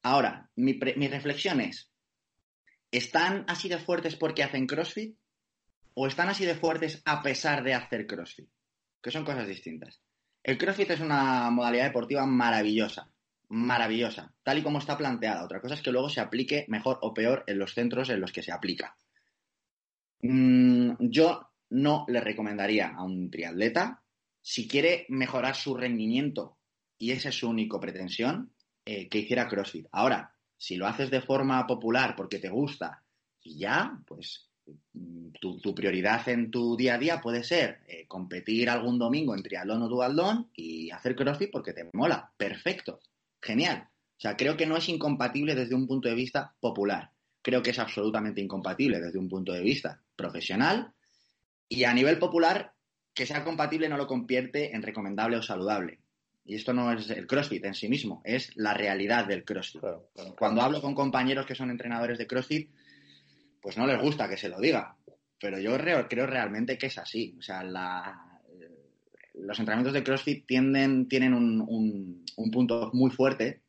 Ahora, 0.03 0.51
mi, 0.57 0.79
reflexión 1.09 1.61
es, 1.61 1.91
¿están 2.91 3.45
así 3.49 3.69
de 3.69 3.79
fuertes 3.79 4.17
porque 4.17 4.43
hacen 4.43 4.67
CrossFit? 4.67 5.17
¿O 5.95 6.07
están 6.07 6.29
así 6.29 6.45
de 6.45 6.55
fuertes 6.55 7.03
a 7.05 7.23
pesar 7.23 7.65
de 7.65 7.75
hacer 7.75 8.07
CrossFit? 8.07 8.49
Que 9.03 9.11
son 9.11 9.25
cosas 9.25 9.49
distintas. 9.49 10.01
El 10.43 10.59
CrossFit 10.59 10.91
es 10.91 11.01
una 11.01 11.51
modalidad 11.51 11.87
deportiva 11.87 12.25
maravillosa, 12.27 13.11
maravillosa, 13.49 14.33
tal 14.43 14.59
y 14.59 14.63
como 14.63 14.79
está 14.79 14.97
planteada. 14.97 15.45
Otra 15.45 15.61
cosa 15.61 15.75
es 15.75 15.83
que 15.83 15.91
luego 15.91 16.09
se 16.09 16.21
aplique 16.21 16.67
mejor 16.69 16.99
o 17.03 17.13
peor 17.13 17.43
en 17.47 17.59
los 17.59 17.75
centros 17.75 18.11
en 18.11 18.21
los 18.21 18.31
que 18.31 18.43
se 18.43 18.53
aplica. 18.53 18.97
Mm, 20.23 20.93
yo 21.01 21.51
no 21.71 22.05
le 22.09 22.21
recomendaría 22.21 22.89
a 22.89 23.03
un 23.03 23.31
triatleta, 23.31 24.03
si 24.41 24.69
quiere 24.69 25.07
mejorar 25.09 25.57
su 25.57 25.75
rendimiento 25.75 26.59
y 26.99 27.11
esa 27.11 27.31
es 27.31 27.39
su 27.39 27.49
única 27.49 27.81
pretensión, 27.81 28.53
eh, 28.85 29.09
que 29.09 29.19
hiciera 29.19 29.49
CrossFit. 29.49 29.89
Ahora, 29.91 30.33
si 30.57 30.77
lo 30.77 30.87
haces 30.87 31.11
de 31.11 31.21
forma 31.21 31.67
popular 31.67 32.15
porque 32.17 32.39
te 32.39 32.49
gusta 32.49 33.03
y 33.43 33.59
ya, 33.59 34.01
pues 34.07 34.49
mm, 34.93 35.33
tu, 35.41 35.75
prioridad 35.75 36.29
en 36.29 36.51
tu 36.51 36.77
día 36.77 36.95
a 36.95 36.99
día 36.99 37.21
puede 37.21 37.43
ser 37.43 37.81
eh, 37.89 38.07
competir 38.07 38.71
algún 38.71 38.99
domingo 38.99 39.35
en 39.35 39.43
triatlón 39.43 39.83
o 39.83 39.89
dualdón 39.89 40.51
y 40.55 40.91
hacer 40.91 41.17
CrossFit 41.17 41.51
porque 41.51 41.73
te 41.73 41.91
mola. 41.93 42.33
Perfecto. 42.37 43.01
Genial. 43.43 43.89
O 43.89 44.21
sea, 44.21 44.37
creo 44.37 44.57
que 44.57 44.67
no 44.67 44.77
es 44.77 44.89
incompatible 44.89 45.55
desde 45.55 45.75
un 45.75 45.87
punto 45.87 46.09
de 46.09 46.15
vista 46.15 46.55
popular. 46.61 47.11
Creo 47.43 47.63
que 47.63 47.71
es 47.71 47.79
absolutamente 47.79 48.41
incompatible 48.41 49.01
desde 49.01 49.19
un 49.19 49.29
punto 49.29 49.53
de 49.53 49.61
vista 49.61 50.01
profesional 50.17 50.95
y 51.69 51.85
a 51.85 51.95
nivel 51.95 52.19
popular, 52.19 52.73
que 53.15 53.27
sea 53.27 53.45
compatible 53.45 53.89
no 53.89 53.97
lo 53.97 54.07
convierte 54.07 54.75
en 54.75 54.83
recomendable 54.83 55.39
o 55.39 55.43
saludable. 55.43 56.01
Y 56.45 56.55
esto 56.55 56.73
no 56.73 56.93
es 56.93 57.11
el 57.11 57.27
CrossFit 57.27 57.65
en 57.65 57.75
sí 57.75 57.89
mismo, 57.89 58.23
es 58.25 58.57
la 58.57 58.73
realidad 58.73 59.27
del 59.27 59.45
CrossFit. 59.45 59.83
Cuando 60.39 60.63
hablo 60.63 60.81
con 60.81 60.95
compañeros 60.95 61.45
que 61.45 61.57
son 61.57 61.71
entrenadores 61.71 62.19
de 62.19 62.27
CrossFit, 62.27 62.71
pues 63.61 63.77
no 63.77 63.87
les 63.87 64.01
gusta 64.01 64.29
que 64.29 64.37
se 64.37 64.49
lo 64.49 64.61
diga. 64.61 64.97
Pero 65.41 65.59
yo 65.59 65.77
creo, 65.77 66.27
realmente 66.27 66.79
que 66.79 66.87
es 66.87 66.99
así. 66.99 67.35
O 67.37 67.43
sea, 67.43 67.65
los 69.35 69.59
entrenamientos 69.59 69.93
de 69.93 70.05
CrossFit 70.05 70.47
tienden, 70.47 71.09
tienen 71.09 71.35
un, 71.35 72.25
punto 72.53 72.91
muy 72.93 73.11
fuerte, 73.11 73.63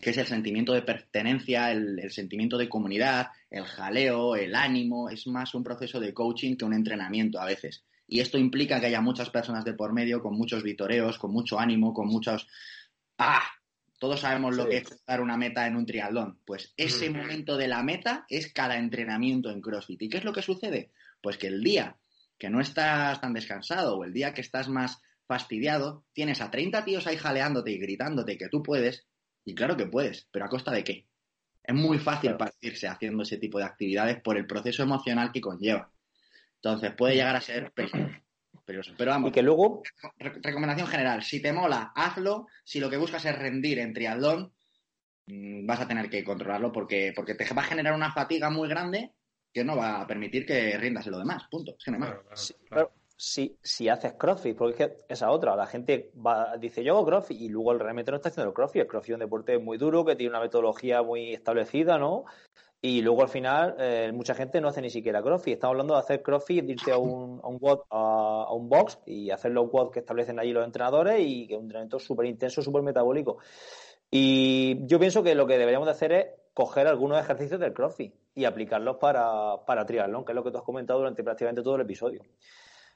que 0.00 0.10
es 0.10 0.18
el 0.18 0.26
sentimiento 0.26 0.72
de 0.72 0.82
pertenencia, 0.82 1.70
el, 1.70 2.10
sentimiento 2.10 2.56
de 2.56 2.68
comunidad, 2.68 3.28
el 3.50 3.64
jaleo, 3.64 4.34
el 4.34 4.54
ánimo. 4.54 5.10
Es 5.10 5.26
más 5.26 5.54
un 5.54 5.62
proceso 5.62 6.00
de 6.00 6.14
coaching 6.14 6.56
que 6.56 6.64
un 6.64 6.72
entrenamiento 6.72 7.38
a 7.38 7.44
veces. 7.44 7.84
Y 8.08 8.20
esto 8.20 8.38
implica 8.38 8.80
que 8.80 8.86
haya 8.86 9.02
muchas 9.02 9.30
personas 9.30 9.64
de 9.64 9.74
por 9.74 9.92
medio, 9.92 10.22
con 10.22 10.34
muchos 10.34 10.62
vitoreos, 10.62 11.18
con 11.18 11.32
mucho 11.32 11.60
ánimo, 11.60 11.92
con 11.92 12.08
muchos... 12.08 12.48
¡Ah! 13.18 13.42
Todos 13.98 14.20
sabemos 14.20 14.56
lo 14.56 14.66
que 14.66 14.78
es 14.78 15.04
dar 15.06 15.20
una 15.20 15.36
meta 15.36 15.66
en 15.66 15.76
un 15.76 15.84
triatlón. 15.84 16.38
Pues 16.46 16.72
ese 16.78 17.10
momento 17.10 17.58
de 17.58 17.68
la 17.68 17.82
meta 17.82 18.24
es 18.30 18.50
cada 18.50 18.78
entrenamiento 18.78 19.50
en 19.50 19.60
CrossFit. 19.60 20.00
¿Y 20.00 20.08
qué 20.08 20.16
es 20.16 20.24
lo 20.24 20.32
que 20.32 20.40
sucede? 20.40 20.90
Pues 21.20 21.36
que 21.36 21.48
el 21.48 21.62
día 21.62 21.98
que 22.38 22.48
no 22.48 22.62
estás 22.62 23.20
tan 23.20 23.34
descansado 23.34 23.98
o 23.98 24.04
el 24.04 24.14
día 24.14 24.32
que 24.32 24.40
estás 24.40 24.70
más 24.70 25.02
fastidiado, 25.26 26.06
tienes 26.14 26.40
a 26.40 26.50
30 26.50 26.84
tíos 26.86 27.06
ahí 27.06 27.16
jaleándote 27.16 27.70
y 27.70 27.78
gritándote 27.78 28.38
que 28.38 28.48
tú 28.48 28.62
puedes. 28.62 29.06
Y 29.44 29.54
claro 29.54 29.76
que 29.76 29.86
puedes, 29.86 30.28
pero 30.30 30.44
¿a 30.44 30.48
costa 30.48 30.70
de 30.70 30.84
qué? 30.84 31.06
Es 31.62 31.74
muy 31.74 31.98
fácil 31.98 32.36
partirse 32.36 32.88
haciendo 32.88 33.22
ese 33.22 33.38
tipo 33.38 33.58
de 33.58 33.64
actividades 33.64 34.20
por 34.20 34.36
el 34.36 34.46
proceso 34.46 34.82
emocional 34.82 35.32
que 35.32 35.40
conlleva. 35.40 35.92
Entonces 36.56 36.92
puede 36.94 37.14
llegar 37.14 37.36
a 37.36 37.40
ser 37.40 37.72
peligroso. 37.72 38.94
Pero 38.96 39.10
vamos, 39.10 39.30
y 39.30 39.32
que 39.32 39.42
luego... 39.42 39.82
recomendación 40.18 40.86
general, 40.86 41.22
si 41.22 41.40
te 41.40 41.52
mola, 41.52 41.92
hazlo. 41.94 42.46
Si 42.64 42.80
lo 42.80 42.90
que 42.90 42.96
buscas 42.96 43.24
es 43.24 43.36
rendir 43.36 43.78
en 43.78 43.92
triatlón, 43.92 44.52
mm, 45.26 45.66
vas 45.66 45.80
a 45.80 45.88
tener 45.88 46.08
que 46.08 46.22
controlarlo 46.22 46.70
porque, 46.70 47.12
porque 47.14 47.34
te 47.34 47.52
va 47.52 47.62
a 47.62 47.66
generar 47.66 47.94
una 47.94 48.12
fatiga 48.12 48.50
muy 48.50 48.68
grande 48.68 49.12
que 49.52 49.64
no 49.64 49.76
va 49.76 50.00
a 50.00 50.06
permitir 50.06 50.46
que 50.46 50.76
rindas 50.78 51.06
en 51.06 51.12
lo 51.12 51.18
demás. 51.18 51.44
Punto. 51.50 51.76
Es 51.78 52.94
si, 53.20 53.58
si 53.62 53.86
haces 53.90 54.14
crossfit, 54.14 54.56
porque 54.56 54.82
es 54.82 54.88
que 54.88 54.96
esa 55.10 55.30
otra, 55.30 55.54
la 55.54 55.66
gente 55.66 56.10
va, 56.26 56.56
dice 56.56 56.82
yo 56.82 56.94
hago 56.94 57.04
crossfit 57.04 57.38
y 57.38 57.50
luego 57.50 57.74
realmente 57.74 58.10
no 58.10 58.16
está 58.16 58.30
haciendo 58.30 58.48
el 58.48 58.54
crossfit. 58.54 58.80
El 58.80 58.88
crossfit 58.88 59.10
es 59.10 59.14
un 59.16 59.20
deporte 59.20 59.58
muy 59.58 59.76
duro 59.76 60.06
que 60.06 60.16
tiene 60.16 60.30
una 60.30 60.40
metodología 60.40 61.02
muy 61.02 61.34
establecida, 61.34 61.98
¿no? 61.98 62.24
Y 62.80 63.02
luego 63.02 63.20
al 63.20 63.28
final, 63.28 63.76
eh, 63.78 64.10
mucha 64.14 64.34
gente 64.34 64.58
no 64.62 64.68
hace 64.68 64.80
ni 64.80 64.88
siquiera 64.88 65.22
crossfit. 65.22 65.52
Estamos 65.52 65.74
hablando 65.74 65.94
de 65.94 66.00
hacer 66.00 66.22
crossfit, 66.22 66.64
de 66.64 66.72
irte 66.72 66.92
a 66.92 66.96
un, 66.96 67.40
a 67.44 67.48
un, 67.48 67.60
a, 67.90 68.54
un 68.54 68.70
box 68.70 68.98
y 69.04 69.30
hacer 69.30 69.50
los 69.50 69.70
WOD 69.70 69.90
que 69.90 69.98
establecen 69.98 70.38
allí 70.38 70.52
los 70.52 70.64
entrenadores 70.64 71.20
y 71.20 71.46
que 71.46 71.52
es 71.52 71.58
un 71.58 71.64
entrenamiento 71.64 71.98
súper 71.98 72.24
intenso, 72.24 72.62
súper 72.62 72.80
metabólico. 72.80 73.36
Y 74.10 74.86
yo 74.86 74.98
pienso 74.98 75.22
que 75.22 75.34
lo 75.34 75.46
que 75.46 75.58
deberíamos 75.58 75.84
de 75.84 75.92
hacer 75.92 76.12
es 76.12 76.26
coger 76.54 76.86
algunos 76.86 77.20
ejercicios 77.20 77.60
del 77.60 77.74
crossfit 77.74 78.14
y 78.34 78.46
aplicarlos 78.46 78.96
para, 78.96 79.58
para 79.66 79.84
triatlón, 79.84 80.24
que 80.24 80.32
es 80.32 80.36
lo 80.36 80.42
que 80.42 80.50
tú 80.50 80.56
has 80.56 80.64
comentado 80.64 81.00
durante 81.00 81.22
prácticamente 81.22 81.62
todo 81.62 81.76
el 81.76 81.82
episodio. 81.82 82.22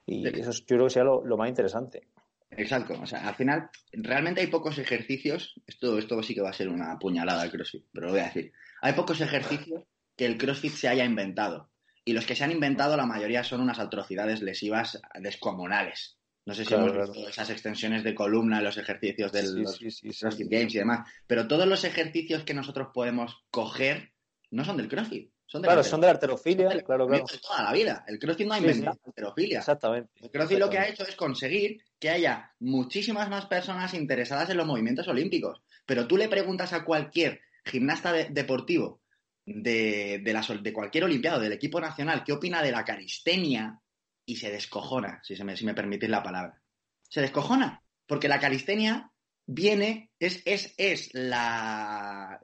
Y 0.07 0.27
eso 0.27 0.53
yo 0.53 0.67
creo 0.67 0.85
que 0.85 0.91
sea 0.91 1.05
lo, 1.05 1.25
lo 1.25 1.37
más 1.37 1.49
interesante. 1.49 2.09
Exacto. 2.57 2.99
O 3.01 3.07
sea, 3.07 3.27
al 3.29 3.35
final, 3.35 3.71
realmente 3.93 4.41
hay 4.41 4.47
pocos 4.49 4.79
ejercicios. 4.79 5.55
Esto, 5.67 5.99
esto 5.99 6.23
sí 6.23 6.35
que 6.35 6.43
va 6.43 6.51
a 6.51 6.55
ser 6.55 6.69
una 6.69 6.99
puñalada 6.99 7.43
al 7.43 7.51
CrossFit, 7.51 7.85
pero 7.93 8.07
lo 8.07 8.13
voy 8.13 8.21
a 8.21 8.27
decir. 8.27 8.53
Hay 8.81 8.93
pocos 8.93 9.21
ejercicios 9.21 9.83
que 10.17 10.27
el 10.27 10.39
CrossFit 10.39 10.73
se 10.73 10.89
haya 10.89 11.05
inventado. 11.05 11.71
Y 12.05 12.13
los 12.13 12.27
que 12.27 12.37
se 12.37 12.45
han 12.45 12.53
inventado, 12.53 12.97
la 12.97 13.07
mayoría 13.07 13.45
son 13.45 13.61
unas 13.61 13.79
atrocidades 13.79 14.43
lesivas 14.43 15.01
descomunales. 15.19 16.19
No 16.47 16.53
sé 16.53 16.67
si 16.67 16.75
hemos 16.75 16.93
visto 16.95 17.27
esas 17.27 17.49
extensiones 17.49 18.05
de 18.05 18.15
columna 18.15 18.59
en 18.59 18.65
los 18.65 18.77
ejercicios 18.77 19.33
del 19.33 19.65
CrossFit 19.65 20.51
Games 20.51 20.75
y 20.75 20.79
demás. 20.79 21.09
Pero 21.27 21.49
todos 21.49 21.67
los 21.67 21.85
ejercicios 21.85 22.45
que 22.45 22.53
nosotros 22.53 22.89
podemos 22.93 23.43
coger 23.51 24.13
no 24.51 24.65
son 24.65 24.77
del 24.77 24.89
CrossFit. 24.89 25.33
Son 25.47 25.63
de 25.63 25.67
claro, 25.67 25.83
la 25.83 25.89
son 25.89 26.01
de 26.01 26.07
la 26.07 26.13
arterofilia, 26.13 26.69
de 26.69 26.83
claro, 26.83 27.07
claro. 27.07 27.25
de 27.31 27.39
toda 27.39 27.63
la 27.63 27.73
vida. 27.73 28.05
El 28.09 28.19
CrossFit 28.19 28.47
no 28.47 28.55
ha 28.55 28.59
inventado 28.59 28.95
sí. 28.95 29.01
la 29.05 29.09
alterofilia. 29.11 29.59
Exactamente. 29.61 30.11
El 30.21 30.31
CrossFit 30.31 30.59
lo 30.59 30.71
que 30.71 30.79
ha 30.79 30.89
hecho 30.89 31.07
es 31.07 31.15
conseguir 31.15 31.83
que 31.99 32.11
haya 32.11 32.53
muchísimas 32.61 33.29
más 33.29 33.47
personas 33.47 33.95
interesadas 33.95 34.51
en 34.51 34.57
los 34.57 34.67
movimientos 34.67 35.07
olímpicos. 35.07 35.63
Pero 35.87 36.07
tú 36.07 36.17
le 36.17 36.29
preguntas 36.29 36.73
a 36.73 36.85
cualquier 36.85 37.41
gimnasta 37.65 38.13
de- 38.13 38.29
deportivo 38.31 39.01
de, 39.47 40.21
de, 40.25 40.59
de 40.63 40.73
cualquier 40.73 41.05
olimpiado, 41.05 41.39
del 41.39 41.53
equipo 41.53 41.81
nacional, 41.81 42.25
qué 42.25 42.33
opina 42.33 42.63
de 42.63 42.73
la 42.73 42.85
calistenia 42.85 43.79
y 44.27 44.37
se 44.37 44.51
descojona, 44.51 45.21
si, 45.23 45.37
se 45.37 45.45
me, 45.45 45.57
si 45.57 45.67
me 45.67 45.75
permitís 45.75 46.09
la 46.09 46.23
palabra. 46.23 46.61
Se 47.03 47.21
descojona, 47.21 47.83
porque 48.07 48.29
la 48.29 48.41
calistenia 48.41 49.13
viene, 49.47 50.11
es, 50.19 50.43
es, 50.45 50.75
es 50.79 51.11
la, 51.15 52.41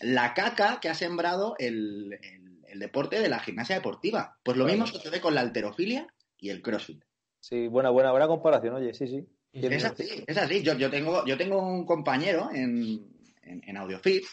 la 0.00 0.34
caca 0.34 0.78
que 0.80 0.88
ha 0.88 0.94
sembrado 0.94 1.54
el, 1.58 2.18
el- 2.22 2.52
el 2.72 2.78
deporte 2.78 3.20
de 3.20 3.28
la 3.28 3.38
gimnasia 3.38 3.76
deportiva. 3.76 4.38
Pues 4.42 4.56
lo 4.56 4.64
mismo 4.64 4.86
sucede 4.86 5.20
con 5.20 5.34
la 5.34 5.42
alterofilia 5.42 6.06
y 6.38 6.48
el 6.48 6.62
crossfit. 6.62 7.04
Sí, 7.38 7.66
buena, 7.68 7.90
buena, 7.90 8.12
buena 8.12 8.26
comparación, 8.26 8.74
oye, 8.76 8.94
sí, 8.94 9.06
sí. 9.06 9.26
Es 9.52 9.84
así, 9.84 10.24
es 10.26 10.36
así. 10.38 10.62
Yo, 10.62 10.72
yo, 10.78 10.88
tengo, 10.90 11.26
yo 11.26 11.36
tengo 11.36 11.60
un 11.60 11.84
compañero 11.84 12.48
en, 12.50 13.04
en, 13.42 13.62
en 13.68 13.76
AudioFit, 13.76 14.24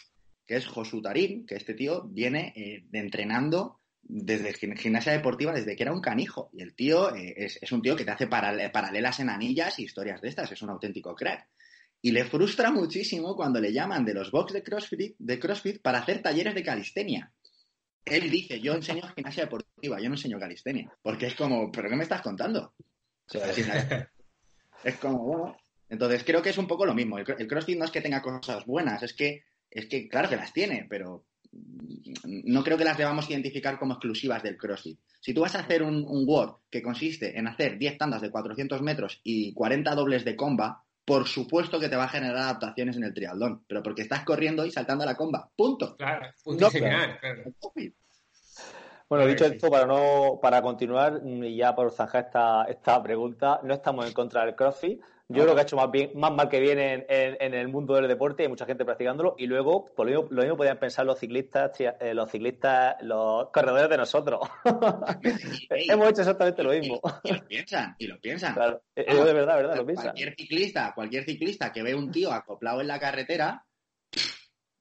que 0.48 0.56
es 0.56 0.66
Josu 0.68 1.02
Tarín, 1.02 1.46
que 1.46 1.56
este 1.56 1.74
tío 1.74 2.04
viene 2.08 2.54
eh, 2.56 2.86
de 2.90 3.00
entrenando 3.00 3.82
desde 4.02 4.54
gim- 4.54 4.78
gimnasia 4.78 5.12
deportiva 5.12 5.52
desde 5.52 5.76
que 5.76 5.84
era 5.84 5.92
un 5.92 6.00
canijo. 6.00 6.50
Y 6.54 6.62
el 6.62 6.74
tío 6.76 7.14
eh, 7.14 7.34
es, 7.36 7.60
es 7.62 7.72
un 7.74 7.82
tío 7.82 7.98
que 7.98 8.06
te 8.06 8.12
hace 8.12 8.28
paral- 8.28 8.72
paralelas 8.72 9.20
en 9.20 9.30
anillas 9.30 9.78
y 9.80 9.84
historias 9.84 10.22
de 10.22 10.30
estas. 10.30 10.50
Es 10.54 10.62
un 10.62 10.70
auténtico 10.70 11.14
crack. 11.14 11.46
Y 12.02 12.12
le 12.12 12.24
frustra 12.26 12.72
muchísimo 12.72 13.36
cuando 13.36 13.60
le 13.60 13.74
llaman 13.74 14.06
de 14.06 14.14
los 14.14 14.32
box 14.32 14.54
de 14.54 14.64
CrossFit, 14.64 15.16
de 15.20 15.40
CrossFit 15.40 15.82
para 15.82 16.00
hacer 16.00 16.22
talleres 16.22 16.56
de 16.56 16.64
calistenia. 16.64 17.32
Él 18.06 18.30
dice, 18.30 18.60
yo 18.62 18.74
enseño 18.74 19.02
gimnasia 19.16 19.44
deportiva, 19.44 20.00
yo 20.00 20.08
no 20.10 20.16
enseño 20.16 20.40
calistenia. 20.40 20.92
Porque 21.02 21.28
es 21.28 21.36
como, 21.36 21.72
¿pero 21.72 21.90
qué 21.90 21.96
me 21.96 22.04
estás 22.04 22.22
contando? 22.22 22.74
Sí, 23.28 23.38
es 24.84 24.96
como, 24.96 25.20
bueno. 25.26 25.58
Entonces 25.90 26.24
creo 26.24 26.42
que 26.42 26.52
es 26.52 26.58
un 26.58 26.68
poco 26.68 26.86
lo 26.86 26.94
mismo. 26.94 27.18
El, 27.18 27.26
cro- 27.26 27.36
el 27.38 27.48
CrossFit 27.48 27.78
no 27.78 27.86
es 27.86 27.92
que 27.92 28.02
tenga 28.02 28.22
cosas 28.22 28.66
buenas, 28.66 29.04
es 29.04 29.14
que, 29.14 29.44
es 29.70 29.88
que 29.88 30.08
claro 30.08 30.30
que 30.30 30.36
las 30.38 30.54
tiene, 30.54 30.86
pero 30.90 31.26
no 32.24 32.64
creo 32.64 32.78
que 32.78 32.84
las 32.84 32.98
debamos 32.98 33.30
identificar 33.30 33.78
como 33.80 33.94
exclusivas 33.94 34.44
del 34.44 34.56
CrossFit. 34.58 35.00
Si 35.20 35.34
tú 35.34 35.42
vas 35.42 35.56
a 35.56 35.60
hacer 35.60 35.84
un, 35.84 36.06
un 36.08 36.26
WOD 36.26 36.58
que 36.70 36.82
consiste 36.82 37.38
en 37.38 37.48
hacer 37.48 37.78
10 37.78 37.98
tandas 37.98 38.22
de 38.22 38.30
400 38.30 38.82
metros 38.84 39.20
y 39.24 39.52
40 39.54 39.94
dobles 39.96 40.24
de 40.24 40.36
comba, 40.36 40.86
por 41.10 41.28
supuesto 41.28 41.80
que 41.80 41.90
te 41.90 41.96
va 41.96 42.04
a 42.04 42.08
generar 42.08 42.38
adaptaciones 42.38 42.96
en 42.96 43.04
el 43.04 43.16
triatlón, 43.16 43.64
pero 43.68 43.82
porque 43.82 44.04
estás 44.04 44.24
corriendo 44.24 44.64
y 44.64 44.70
saltando 44.70 45.04
a 45.04 45.08
la 45.08 45.16
comba. 45.16 45.50
Punto. 45.56 45.96
Claro, 45.98 46.28
punto 46.44 46.66
No, 46.66 46.70
claro. 46.70 47.16
Bueno, 49.10 49.26
dicho 49.26 49.46
sí. 49.46 49.56
esto, 49.56 49.72
para 49.72 49.88
no 49.88 50.38
para 50.40 50.62
continuar 50.62 51.20
y 51.26 51.56
ya 51.56 51.74
por 51.74 51.92
zanjar 51.92 52.26
esta, 52.26 52.64
esta 52.66 53.02
pregunta, 53.02 53.60
no 53.64 53.74
estamos 53.74 54.06
en 54.06 54.14
contra 54.14 54.46
del 54.46 54.56
CrossFit. 54.56 55.02
Yo 55.32 55.44
creo 55.44 55.54
que 55.54 55.62
ha 55.62 55.64
hecho 55.64 55.76
más 55.76 55.92
bien 55.92 56.10
más 56.16 56.32
mal 56.34 56.50
que 56.50 56.60
bien 56.60 56.80
en, 56.80 57.06
en- 57.08 57.38
en 57.40 57.54
el 57.54 57.68
mundo 57.68 57.94
del 57.94 58.08
deporte, 58.08 58.42
hay 58.44 58.50
mucha 58.50 58.66
gente 58.66 58.84
practicándolo 58.84 59.36
y 59.38 59.46
luego 59.46 59.86
por 59.94 60.10
lo 60.10 60.22
mismo, 60.22 60.36
lo 60.36 60.42
mismo 60.42 60.58
podían 60.58 60.80
pensar 60.80 61.06
los 61.06 61.20
ciclistas, 61.20 61.72
tía- 61.78 61.98
eh, 62.00 62.16
los 62.16 62.32
ciclistas, 62.32 62.96
los 63.04 63.50
corredores 63.52 63.90
de 63.90 63.98
nosotros. 63.98 64.40
Hemos 65.70 66.10
hecho 66.10 66.22
exactamente 66.22 66.64
lo 66.64 66.72
mismo. 66.72 67.00
y 67.24 67.32
lo 67.34 67.46
piensan, 67.48 67.96
y 68.00 68.08
lo 68.08 68.20
piensan. 68.20 68.56
Claro, 68.56 68.82
eh, 68.96 69.06
de 69.06 69.34
verdad, 69.34 69.56
de 69.58 69.62
verdad, 69.62 69.76
lo 69.78 69.86
piensan. 69.86 70.06
Cualquier 70.08 70.36
ciclista, 70.36 70.92
cualquier 70.96 71.24
ciclista 71.26 71.72
que 71.72 71.84
ve 71.84 71.94
un 71.94 72.10
tío 72.12 72.32
acoplado 72.32 72.82
en 72.82 72.88
la 72.88 73.00
carretera, 73.00 73.64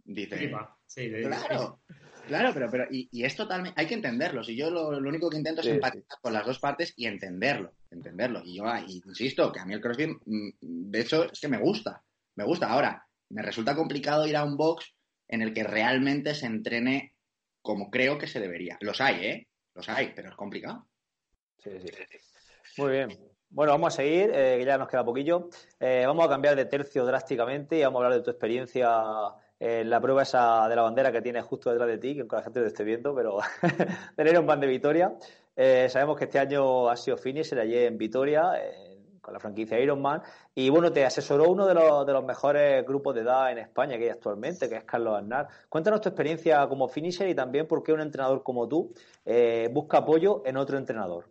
dice, 0.05 0.36
Flipa. 0.36 0.78
Sí, 0.86 1.09
de- 1.11 1.22
claro, 1.24 1.80
claro, 2.28 2.50
pero, 2.54 2.70
pero 2.70 2.84
y, 2.90 3.08
y 3.10 3.24
es 3.24 3.34
totalmente, 3.34 3.80
hay 3.80 3.86
que 3.86 3.94
entenderlo. 3.94 4.44
Si 4.44 4.56
yo 4.56 4.70
lo, 4.70 5.00
lo 5.00 5.08
único 5.08 5.28
que 5.28 5.36
intento 5.36 5.60
es 5.60 5.66
empatizar 5.66 6.18
con 6.20 6.32
las 6.32 6.46
dos 6.46 6.60
partes 6.60 6.94
y 6.96 7.06
entenderlo, 7.06 7.74
entenderlo. 7.90 8.42
Y 8.44 8.56
yo 8.58 8.66
ah, 8.66 8.80
y 8.86 9.02
insisto 9.04 9.50
que 9.50 9.60
a 9.60 9.64
mí 9.64 9.74
el 9.74 9.80
CrossFit, 9.80 10.10
mm, 10.24 10.50
de 10.60 11.00
hecho, 11.00 11.24
es 11.24 11.40
que 11.40 11.48
me 11.48 11.58
gusta, 11.58 12.04
me 12.36 12.44
gusta. 12.44 12.68
Ahora, 12.68 13.04
me 13.30 13.42
resulta 13.42 13.74
complicado 13.74 14.26
ir 14.26 14.36
a 14.36 14.44
un 14.44 14.56
box 14.56 14.94
en 15.26 15.42
el 15.42 15.52
que 15.52 15.64
realmente 15.64 16.34
se 16.34 16.46
entrene 16.46 17.14
como 17.62 17.90
creo 17.90 18.18
que 18.18 18.26
se 18.26 18.40
debería. 18.40 18.78
Los 18.80 19.00
hay, 19.00 19.26
¿eh? 19.26 19.48
Los 19.74 19.88
hay, 19.88 20.12
pero 20.14 20.30
es 20.30 20.36
complicado. 20.36 20.86
Sí, 21.58 21.70
sí. 21.80 21.90
Muy 22.78 22.92
bien. 22.92 23.08
Bueno, 23.50 23.72
vamos 23.72 23.94
a 23.94 23.96
seguir, 23.96 24.30
eh, 24.34 24.56
que 24.58 24.64
ya 24.64 24.76
nos 24.76 24.88
queda 24.88 25.04
poquillo. 25.04 25.48
Eh, 25.80 26.04
vamos 26.06 26.24
a 26.24 26.28
cambiar 26.28 26.54
de 26.54 26.66
tercio 26.66 27.04
drásticamente 27.04 27.78
y 27.78 27.82
vamos 27.82 28.00
a 28.00 28.04
hablar 28.04 28.18
de 28.18 28.24
tu 28.24 28.30
experiencia 28.30 28.88
en 29.61 29.90
la 29.90 30.00
prueba 30.00 30.22
esa 30.22 30.68
de 30.68 30.76
la 30.76 30.82
bandera 30.82 31.11
que 31.11 31.22
tienes 31.22 31.44
justo 31.44 31.70
detrás 31.70 31.88
de 31.88 31.98
ti, 31.98 32.14
que 32.14 32.20
aunque 32.20 32.36
la 32.36 32.42
gente 32.42 32.61
te 32.61 32.66
esté 32.68 32.84
viendo, 32.84 33.14
pero 33.14 33.38
tener 34.16 34.38
un 34.38 34.46
pan 34.46 34.61
de 34.61 34.66
Vitoria. 34.66 35.12
Eh, 35.56 35.88
sabemos 35.88 36.16
que 36.16 36.24
este 36.24 36.38
año 36.38 36.88
ha 36.88 36.96
sido 36.96 37.16
finisher 37.16 37.59
allí 37.59 37.76
en 37.76 37.98
Vitoria, 37.98 38.52
eh, 38.56 38.98
con 39.20 39.34
la 39.34 39.40
franquicia 39.40 39.78
Ironman. 39.78 40.22
Y 40.54 40.70
bueno, 40.70 40.92
te 40.92 41.04
asesoró 41.04 41.50
uno 41.50 41.66
de 41.66 41.74
los, 41.74 42.06
de 42.06 42.12
los 42.12 42.24
mejores 42.24 42.84
grupos 42.86 43.14
de 43.14 43.22
edad 43.22 43.52
en 43.52 43.59
España 43.59 43.98
que 43.98 44.04
hay 44.04 44.11
actualmente, 44.11 44.68
que 44.68 44.76
es 44.76 44.84
Carlos 44.84 45.18
Aznar. 45.18 45.48
Cuéntanos 45.68 46.00
tu 46.00 46.09
experiencia 46.09 46.66
como 46.68 46.88
finisher 46.88 47.28
y 47.28 47.34
también 47.34 47.66
por 47.66 47.82
qué 47.82 47.92
un 47.92 48.00
entrenador 48.00 48.42
como 48.42 48.68
tú 48.68 48.94
eh, 49.24 49.68
busca 49.72 49.98
apoyo 49.98 50.42
en 50.46 50.56
otro 50.56 50.78
entrenador. 50.78 51.28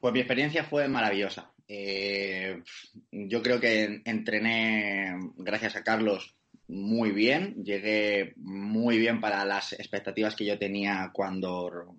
Pues 0.00 0.12
mi 0.12 0.20
experiencia 0.20 0.64
fue 0.64 0.86
maravillosa. 0.86 1.50
Eh, 1.66 2.62
yo 3.10 3.42
creo 3.42 3.58
que 3.60 4.00
entrené, 4.04 5.18
gracias 5.36 5.76
a 5.76 5.82
Carlos, 5.82 6.37
muy 6.68 7.12
bien. 7.12 7.64
Llegué 7.64 8.34
muy 8.36 8.98
bien 8.98 9.20
para 9.20 9.44
las 9.44 9.72
expectativas 9.72 10.36
que 10.36 10.44
yo 10.44 10.58
tenía 10.58 11.10
cuando 11.12 11.96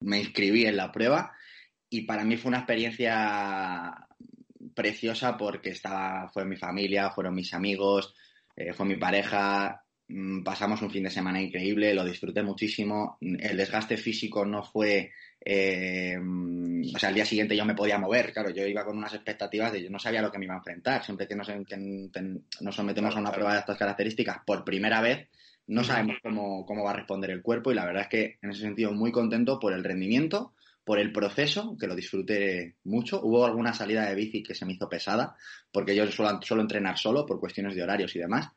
me 0.00 0.18
inscribí 0.18 0.66
en 0.66 0.76
la 0.76 0.90
prueba. 0.90 1.32
Y 1.90 2.02
para 2.02 2.24
mí 2.24 2.36
fue 2.36 2.48
una 2.48 2.58
experiencia 2.58 4.08
preciosa 4.74 5.36
porque 5.36 5.70
estaba, 5.70 6.28
fue 6.28 6.44
mi 6.44 6.56
familia, 6.56 7.10
fueron 7.10 7.34
mis 7.34 7.52
amigos, 7.54 8.14
eh, 8.56 8.72
fue 8.72 8.86
mi 8.86 8.96
pareja. 8.96 9.84
Mm, 10.08 10.42
Pasamos 10.42 10.80
un 10.82 10.90
fin 10.90 11.04
de 11.04 11.10
semana 11.10 11.40
increíble, 11.40 11.94
lo 11.94 12.04
disfruté 12.04 12.42
muchísimo. 12.42 13.18
El 13.20 13.56
desgaste 13.56 13.96
físico 13.96 14.44
no 14.44 14.62
fue 14.62 15.12
eh, 15.44 16.18
o 16.18 16.98
sea, 16.98 17.08
al 17.08 17.14
día 17.14 17.24
siguiente 17.24 17.56
yo 17.56 17.64
me 17.64 17.74
podía 17.74 17.98
mover, 17.98 18.32
claro, 18.32 18.50
yo 18.50 18.66
iba 18.66 18.84
con 18.84 18.98
unas 18.98 19.14
expectativas 19.14 19.72
de 19.72 19.82
yo 19.82 19.90
no 19.90 19.98
sabía 19.98 20.22
lo 20.22 20.30
que 20.30 20.38
me 20.38 20.44
iba 20.44 20.54
a 20.54 20.58
enfrentar. 20.58 21.04
Siempre 21.04 21.26
que 21.28 21.36
nos, 21.36 21.48
que 21.48 22.40
nos 22.60 22.74
sometemos 22.74 23.16
a 23.16 23.20
una 23.20 23.32
prueba 23.32 23.52
de 23.52 23.60
estas 23.60 23.78
características 23.78 24.38
por 24.44 24.64
primera 24.64 25.00
vez, 25.00 25.28
no 25.66 25.84
sabemos 25.84 26.16
cómo, 26.22 26.64
cómo 26.64 26.84
va 26.84 26.90
a 26.90 26.96
responder 26.96 27.30
el 27.30 27.42
cuerpo 27.42 27.70
y 27.70 27.74
la 27.74 27.84
verdad 27.84 28.02
es 28.02 28.08
que 28.08 28.38
en 28.40 28.50
ese 28.50 28.62
sentido 28.62 28.92
muy 28.92 29.12
contento 29.12 29.58
por 29.58 29.74
el 29.74 29.84
rendimiento, 29.84 30.54
por 30.82 30.98
el 30.98 31.12
proceso, 31.12 31.76
que 31.78 31.86
lo 31.86 31.94
disfruté 31.94 32.76
mucho. 32.84 33.20
Hubo 33.22 33.44
alguna 33.44 33.74
salida 33.74 34.06
de 34.06 34.14
bici 34.14 34.42
que 34.42 34.54
se 34.54 34.64
me 34.64 34.72
hizo 34.72 34.88
pesada, 34.88 35.36
porque 35.70 35.94
yo 35.94 36.06
suelo, 36.06 36.40
suelo 36.42 36.62
entrenar 36.62 36.96
solo 36.96 37.26
por 37.26 37.38
cuestiones 37.38 37.74
de 37.74 37.82
horarios 37.82 38.16
y 38.16 38.18
demás. 38.18 38.48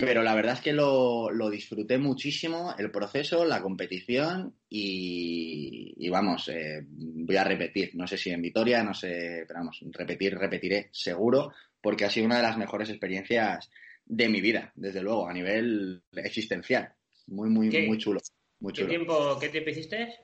Pero 0.00 0.22
la 0.22 0.32
verdad 0.36 0.54
es 0.54 0.60
que 0.60 0.72
lo, 0.72 1.28
lo 1.32 1.50
disfruté 1.50 1.98
muchísimo, 1.98 2.72
el 2.78 2.88
proceso, 2.92 3.44
la 3.44 3.60
competición 3.60 4.54
y, 4.68 5.92
y 5.96 6.08
vamos, 6.08 6.48
eh, 6.50 6.84
voy 6.88 7.36
a 7.36 7.42
repetir, 7.42 7.90
no 7.96 8.06
sé 8.06 8.16
si 8.16 8.30
en 8.30 8.40
Vitoria, 8.40 8.84
no 8.84 8.94
sé, 8.94 9.44
pero 9.48 9.58
vamos, 9.58 9.80
repetir, 9.90 10.38
repetiré 10.38 10.88
seguro, 10.92 11.52
porque 11.80 12.04
ha 12.04 12.10
sido 12.10 12.26
una 12.26 12.36
de 12.36 12.44
las 12.44 12.56
mejores 12.56 12.88
experiencias 12.90 13.70
de 14.06 14.28
mi 14.28 14.40
vida, 14.40 14.72
desde 14.76 15.02
luego, 15.02 15.28
a 15.28 15.32
nivel 15.32 16.00
existencial. 16.12 16.94
Muy, 17.26 17.50
muy, 17.50 17.68
¿Qué? 17.68 17.86
muy 17.88 17.98
chulo, 17.98 18.20
muy 18.60 18.72
¿Qué 18.72 18.76
chulo. 18.82 18.88
tiempo, 18.90 19.38
¿Qué 19.40 19.48
tiempo 19.48 19.70
hiciste? 19.70 20.14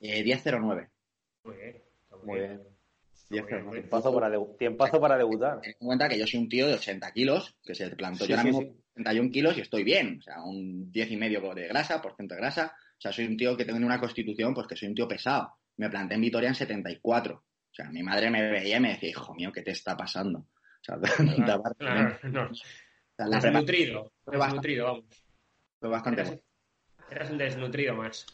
Eh, 0.00 0.24
10.09. 0.24 0.88
Muy 1.44 1.56
bien. 1.56 1.82
Muy 2.24 2.38
bien. 2.40 2.62
Bien. 3.30 3.46
Tiempazo 3.70 4.12
para, 4.12 4.28
debu- 4.28 4.56
tiempazo 4.58 5.00
para 5.00 5.16
debutar. 5.16 5.60
Ten 5.60 5.70
en 5.78 5.86
cuenta 5.86 6.08
que 6.08 6.18
yo 6.18 6.26
soy 6.26 6.40
un 6.40 6.48
tío 6.48 6.66
de 6.66 6.74
80 6.74 7.12
kilos, 7.12 7.56
que 7.64 7.76
se 7.76 7.88
plantó 7.90 8.24
Sí, 8.24 8.32
yo 8.32 8.36
ahora 8.36 8.50
sí, 8.50 8.56
mismo 8.58 8.74
81 8.94 9.30
kilos 9.30 9.56
y 9.56 9.60
estoy 9.60 9.84
bien, 9.84 10.18
o 10.18 10.22
sea, 10.22 10.42
un 10.42 10.90
10 10.90 11.10
y 11.12 11.16
medio 11.16 11.40
de 11.54 11.68
grasa, 11.68 12.00
por 12.02 12.14
ciento 12.16 12.34
de 12.34 12.40
grasa, 12.40 12.74
o 12.76 13.00
sea, 13.00 13.12
soy 13.12 13.26
un 13.26 13.36
tío 13.36 13.56
que 13.56 13.64
tengo 13.64 13.78
una 13.84 14.00
constitución, 14.00 14.52
pues 14.54 14.66
que 14.66 14.76
soy 14.76 14.88
un 14.88 14.94
tío 14.94 15.08
pesado. 15.08 15.54
Me 15.76 15.88
planté 15.88 16.14
en 16.14 16.20
Vitoria 16.20 16.48
en 16.48 16.54
74, 16.54 17.34
o 17.36 17.42
sea, 17.74 17.88
mi 17.90 18.02
madre 18.02 18.30
me 18.30 18.50
veía 18.50 18.76
y 18.76 18.80
me 18.80 18.90
decía, 18.90 19.08
hijo 19.10 19.34
mío, 19.34 19.50
¿qué 19.52 19.62
te 19.62 19.70
está 19.70 19.96
pasando? 19.96 20.38
O 20.40 20.82
sea, 20.82 20.98
Claro, 21.78 22.18
no. 22.24 22.42
o 22.50 22.54
sea, 22.54 23.26
la 23.26 23.38
Desnutrido. 23.40 24.12
Fue 24.24 24.36
bastante- 24.36 24.68
Desnutrido, 24.68 24.84
vamos. 24.86 25.04
fue 25.78 25.88
bastante 25.88 26.40
eras 27.10 27.30
un 27.30 27.38
desnutrido 27.38 27.94
más. 27.96 28.24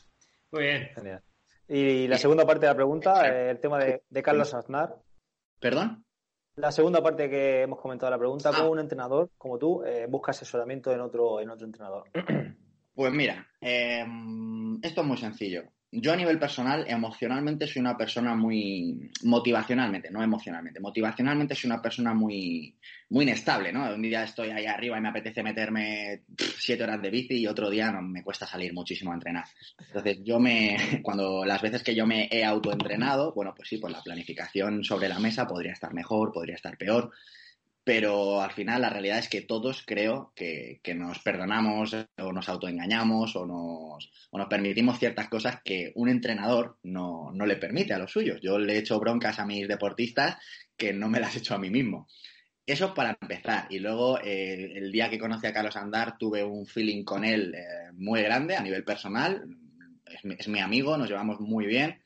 Muy 0.53 0.63
bien. 0.65 0.91
Genial. 0.95 1.23
Y 1.69 2.07
la 2.09 2.19
segunda 2.19 2.45
parte 2.47 2.61
de 2.67 2.67
la 2.73 2.77
pregunta, 2.77 3.27
eh, 3.29 3.51
el 3.51 3.59
tema 3.59 3.79
de, 3.79 4.03
de 4.09 4.23
Carlos 4.23 4.53
Aznar. 4.55 4.95
¿Perdón? 5.59 6.05
La 6.57 6.73
segunda 6.73 7.03
parte 7.03 7.29
que 7.29 7.63
hemos 7.63 7.79
comentado 7.79 8.11
la 8.11 8.19
pregunta, 8.19 8.51
Ah. 8.51 8.57
¿cómo 8.57 8.71
un 8.71 8.79
entrenador 8.79 9.31
como 9.37 9.59
tú 9.59 9.85
eh, 9.85 10.07
busca 10.09 10.31
asesoramiento 10.31 10.91
en 10.91 11.01
otro, 11.01 11.39
en 11.41 11.51
otro 11.51 11.67
entrenador? 11.67 12.05
Pues 12.97 13.13
mira, 13.13 13.47
eh, 13.61 14.03
esto 14.81 15.03
es 15.03 15.07
muy 15.07 15.19
sencillo. 15.19 15.65
Yo 15.93 16.12
a 16.12 16.16
nivel 16.16 16.39
personal, 16.39 16.84
emocionalmente 16.89 17.66
soy 17.66 17.80
una 17.80 17.97
persona 17.97 18.34
muy 18.34 19.11
motivacionalmente, 19.22 20.11
no 20.11 20.22
emocionalmente, 20.22 20.80
motivacionalmente 20.80 21.55
soy 21.55 21.70
una 21.70 21.80
persona 21.80 22.12
muy, 22.12 22.76
muy 23.11 23.24
inestable, 23.24 23.72
¿no? 23.72 23.95
Un 23.95 24.03
día 24.03 24.24
estoy 24.24 24.51
ahí 24.51 24.66
arriba 24.66 24.99
y 24.99 25.01
me 25.01 25.09
apetece 25.09 25.43
meterme 25.43 26.22
siete 26.59 26.82
horas 26.82 27.01
de 27.01 27.11
bici 27.11 27.34
y 27.39 27.47
otro 27.47 27.70
día 27.70 27.93
no, 27.93 28.03
me 28.03 28.22
cuesta 28.22 28.47
salir 28.47 28.74
muchísimo 28.74 29.12
a 29.12 29.14
entrenar. 29.14 29.45
Entonces, 29.87 30.18
yo 30.24 30.41
me, 30.41 30.76
cuando 31.03 31.45
las 31.45 31.62
veces 31.62 31.82
que 31.82 31.95
yo 31.95 32.07
me 32.07 32.28
he 32.30 32.45
autoentrenado, 32.45 33.32
bueno, 33.32 33.55
pues 33.57 33.68
sí, 33.68 33.78
pues 33.78 33.93
la 33.93 34.03
planificación 34.03 34.82
sobre 34.82 35.09
la 35.09 35.18
mesa 35.18 35.47
podría 35.47 35.72
estar 35.72 35.95
mejor, 35.95 36.32
podría 36.32 36.57
estar 36.57 36.76
peor 36.76 37.12
pero 37.87 38.41
al 38.41 38.51
final 38.51 38.82
la 38.82 38.91
realidad 38.91 39.20
es 39.20 39.28
que 39.28 39.43
todos 39.43 39.84
creo 39.87 40.32
que, 40.34 40.80
nos 40.97 41.20
perdonamos 41.20 41.95
o 42.18 42.32
nos 42.32 42.49
autoengañamos 42.49 43.37
o 43.37 43.47
nos, 43.47 44.11
o 44.30 44.39
nos, 44.39 44.49
permitimos 44.49 44.99
ciertas 44.99 45.28
cosas 45.28 45.61
que 45.64 45.93
un 45.95 46.09
entrenador 46.09 46.78
no, 46.82 47.30
no, 47.32 47.47
le 47.47 47.55
permite 47.55 47.95
a 47.95 47.99
los 47.99 48.11
suyos. 48.11 48.41
Yo 48.43 48.59
le 48.59 48.74
he 48.74 48.78
hecho 48.78 48.99
broncas 48.99 49.39
a 49.39 49.47
mis 49.47 49.68
deportistas 49.68 50.37
que 50.76 50.93
no 50.93 51.09
me 51.09 51.20
las 51.20 51.37
he 51.37 51.39
hecho 51.39 51.55
a 51.55 51.59
mí 51.59 51.70
mismo. 51.70 52.09
Eso 52.66 52.93
para 52.93 53.16
empezar. 53.20 53.68
Y 53.70 53.78
luego, 53.78 54.18
eh, 54.18 54.72
el 54.74 54.91
día 54.91 55.09
que 55.09 55.20
conocí 55.20 55.47
a 55.47 55.53
Carlos 55.53 55.76
Andar, 55.76 56.18
tuve 56.18 56.43
un 56.43 56.66
feeling 56.66 57.05
con 57.05 57.24
él 57.24 57.55
eh, 57.55 57.93
muy 57.93 58.20
grande 58.20 58.57
a 58.57 58.62
nivel 58.62 58.82
personal. 58.82 59.47
Es, 60.05 60.22
es 60.41 60.49
mi 60.49 60.59
amigo, 60.59 60.99
nos 60.99 61.09
llevamos 61.09 61.39
muy 61.39 61.66
bien 61.66 62.03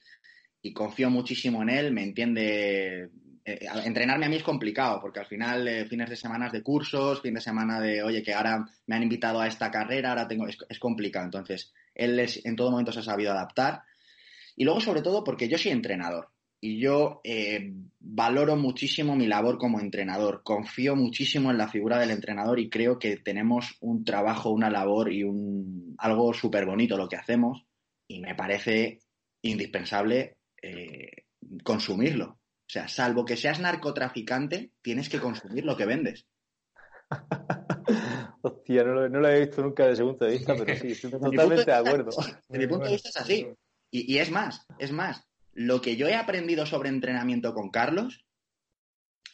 y 0.60 0.74
confío 0.74 1.08
muchísimo 1.08 1.62
en 1.62 1.70
él, 1.70 1.92
me 1.92 2.02
entiende 2.02 3.08
eh, 3.44 3.66
entrenarme 3.84 4.26
a 4.26 4.28
mí 4.28 4.36
es 4.36 4.42
complicado, 4.42 5.00
porque 5.00 5.20
al 5.20 5.26
final 5.26 5.66
eh, 5.66 5.86
fines 5.86 6.10
de 6.10 6.16
semana 6.16 6.50
de 6.50 6.62
cursos, 6.62 7.22
fin 7.22 7.34
de 7.34 7.40
semana 7.40 7.80
de, 7.80 8.02
oye, 8.02 8.22
que 8.22 8.34
ahora 8.34 8.64
me 8.86 8.96
han 8.96 9.02
invitado 9.02 9.40
a 9.40 9.46
esta 9.46 9.70
carrera, 9.70 10.10
ahora 10.10 10.28
tengo, 10.28 10.46
es, 10.46 10.78
complicado. 10.78 11.24
Entonces, 11.24 11.72
él 11.94 12.20
en 12.44 12.56
todo 12.56 12.70
momento 12.70 12.92
se 12.92 13.00
ha 13.00 13.04
sabido 13.04 13.32
adaptar. 13.32 13.82
Y 14.56 14.64
luego, 14.64 14.80
sobre 14.80 15.02
todo, 15.02 15.24
porque 15.24 15.48
yo 15.48 15.56
soy 15.56 15.72
entrenador 15.72 16.28
y 16.60 16.78
yo 16.78 17.22
eh, 17.24 17.72
valoro 17.98 18.56
muchísimo 18.56 19.16
mi 19.16 19.26
labor 19.26 19.56
como 19.56 19.80
entrenador, 19.80 20.42
confío 20.44 20.94
muchísimo 20.94 21.50
en 21.50 21.56
la 21.56 21.68
figura 21.68 21.98
del 21.98 22.10
entrenador 22.10 22.60
y 22.60 22.68
creo 22.68 22.98
que 22.98 23.16
tenemos 23.16 23.76
un 23.80 24.04
trabajo, 24.04 24.50
una 24.50 24.68
labor 24.68 25.10
y 25.10 25.24
un, 25.24 25.94
algo 25.96 26.34
súper 26.34 26.66
bonito 26.66 26.98
lo 26.98 27.08
que 27.08 27.16
hacemos 27.16 27.64
y 28.06 28.20
me 28.20 28.34
parece 28.34 29.00
indispensable 29.40 30.36
consumirlo. 31.64 32.39
O 32.70 32.72
sea, 32.72 32.86
salvo 32.86 33.24
que 33.24 33.36
seas 33.36 33.58
narcotraficante, 33.58 34.70
tienes 34.80 35.08
que 35.08 35.18
consumir 35.18 35.64
lo 35.64 35.76
que 35.76 35.86
vendes. 35.86 36.28
Hostia, 38.42 38.84
no 38.84 39.08
lo, 39.08 39.28
he 39.28 39.40
visto 39.40 39.60
nunca 39.60 39.88
desde 39.88 39.94
ese 39.94 40.04
punto 40.04 40.24
de 40.24 40.30
vista, 40.30 40.54
pero 40.54 40.78
sí, 40.78 40.92
estoy 40.92 41.10
totalmente 41.10 41.64
de 41.64 41.72
acuerdo. 41.72 42.10
De 42.48 42.58
mi 42.60 42.68
punto 42.68 42.84
de 42.84 42.92
vista 42.92 43.08
es 43.08 43.16
así. 43.16 43.48
Y, 43.90 44.14
y, 44.14 44.18
es 44.18 44.30
más, 44.30 44.68
es 44.78 44.92
más, 44.92 45.26
lo 45.52 45.80
que 45.80 45.96
yo 45.96 46.06
he 46.06 46.14
aprendido 46.14 46.64
sobre 46.64 46.90
entrenamiento 46.90 47.52
con 47.54 47.70
Carlos 47.70 48.24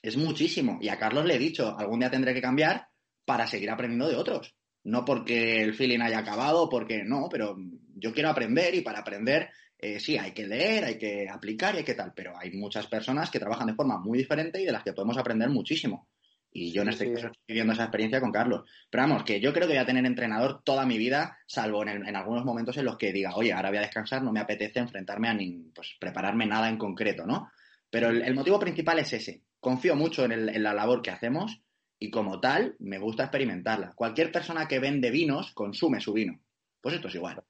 es 0.01 0.16
muchísimo. 0.16 0.78
Y 0.80 0.89
a 0.89 0.99
Carlos 0.99 1.26
le 1.26 1.34
he 1.34 1.39
dicho, 1.39 1.76
algún 1.78 1.99
día 2.01 2.11
tendré 2.11 2.32
que 2.32 2.41
cambiar 2.41 2.89
para 3.26 3.47
seguir 3.47 3.68
aprendiendo 3.68 4.09
de 4.09 4.16
otros. 4.16 4.57
No 4.82 5.05
porque 5.05 5.62
el 5.62 5.74
feeling 5.74 6.01
haya 6.01 6.20
acabado, 6.20 6.70
porque 6.70 7.05
no, 7.05 7.28
pero 7.30 7.55
yo 7.97 8.14
quiero 8.14 8.30
aprender 8.30 8.74
y 8.74 8.80
para 8.80 9.01
aprender 9.01 9.51
eh, 9.79 10.01
sí, 10.01 10.16
hay 10.16 10.33
que 10.33 10.47
leer, 10.47 10.85
hay 10.85 10.99
que 10.99 11.29
aplicar 11.29 11.74
y 11.74 11.79
hay 11.79 11.85
que 11.85 11.95
tal, 11.95 12.12
pero 12.14 12.37
hay 12.37 12.51
muchas 12.53 12.87
personas 12.87 13.31
que 13.31 13.39
trabajan 13.39 13.66
de 13.66 13.74
forma 13.74 13.99
muy 13.99 14.18
diferente 14.18 14.61
y 14.61 14.64
de 14.64 14.72
las 14.72 14.83
que 14.83 14.93
podemos 14.93 15.18
aprender 15.18 15.51
muchísimo. 15.51 16.09
Y 16.51 16.72
yo 16.72 16.81
en 16.81 16.89
este 16.89 17.12
caso 17.12 17.27
estoy 17.27 17.43
viviendo 17.47 17.74
esa 17.74 17.83
experiencia 17.83 18.18
con 18.18 18.33
Carlos. 18.33 18.62
Pero 18.89 19.03
vamos, 19.03 19.24
que 19.24 19.41
yo 19.41 19.53
creo 19.53 19.66
que 19.66 19.74
voy 19.74 19.83
a 19.83 19.85
tener 19.85 20.07
entrenador 20.07 20.62
toda 20.64 20.87
mi 20.87 20.97
vida, 20.97 21.37
salvo 21.47 21.87
en, 21.87 22.16
algunos 22.16 22.47
momentos 22.47 22.79
en 22.79 22.87
los 22.87 22.97
que 22.97 23.12
diga, 23.12 23.35
oye, 23.37 23.53
ahora 23.53 23.68
voy 23.68 23.77
a 23.77 23.83
descansar, 23.83 24.22
no 24.22 24.33
me 24.33 24.41
apetece 24.41 24.79
enfrentarme 24.79 25.29
a 25.29 25.35
ni, 25.35 25.70
pues, 25.74 25.97
prepararme 26.01 26.47
nada 26.47 26.70
en 26.70 26.79
concreto, 26.79 27.27
¿no? 27.27 27.51
Pero 27.91 28.09
el, 28.09 28.35
motivo 28.35 28.59
principal 28.59 28.99
es 28.99 29.12
ese. 29.12 29.43
Confío 29.61 29.97
mucho 29.97 30.24
en, 30.24 30.62
la 30.62 30.72
labor 30.72 31.03
que 31.03 31.11
hacemos 31.11 31.61
y 31.99 32.11
como 32.11 32.41
tal 32.41 32.74
me 32.79 32.99
gusta 32.99 33.24
experimentarla. 33.24 33.93
Cualquier 33.95 34.33
persona 34.33 34.66
que 34.66 34.79
vende 34.79 35.11
vinos 35.11 35.53
consume 35.53 36.01
su 36.01 36.14
vino. 36.14 36.41
Pues 36.81 36.95
esto 36.95 37.09
es 37.09 37.14
igual. 37.16 37.45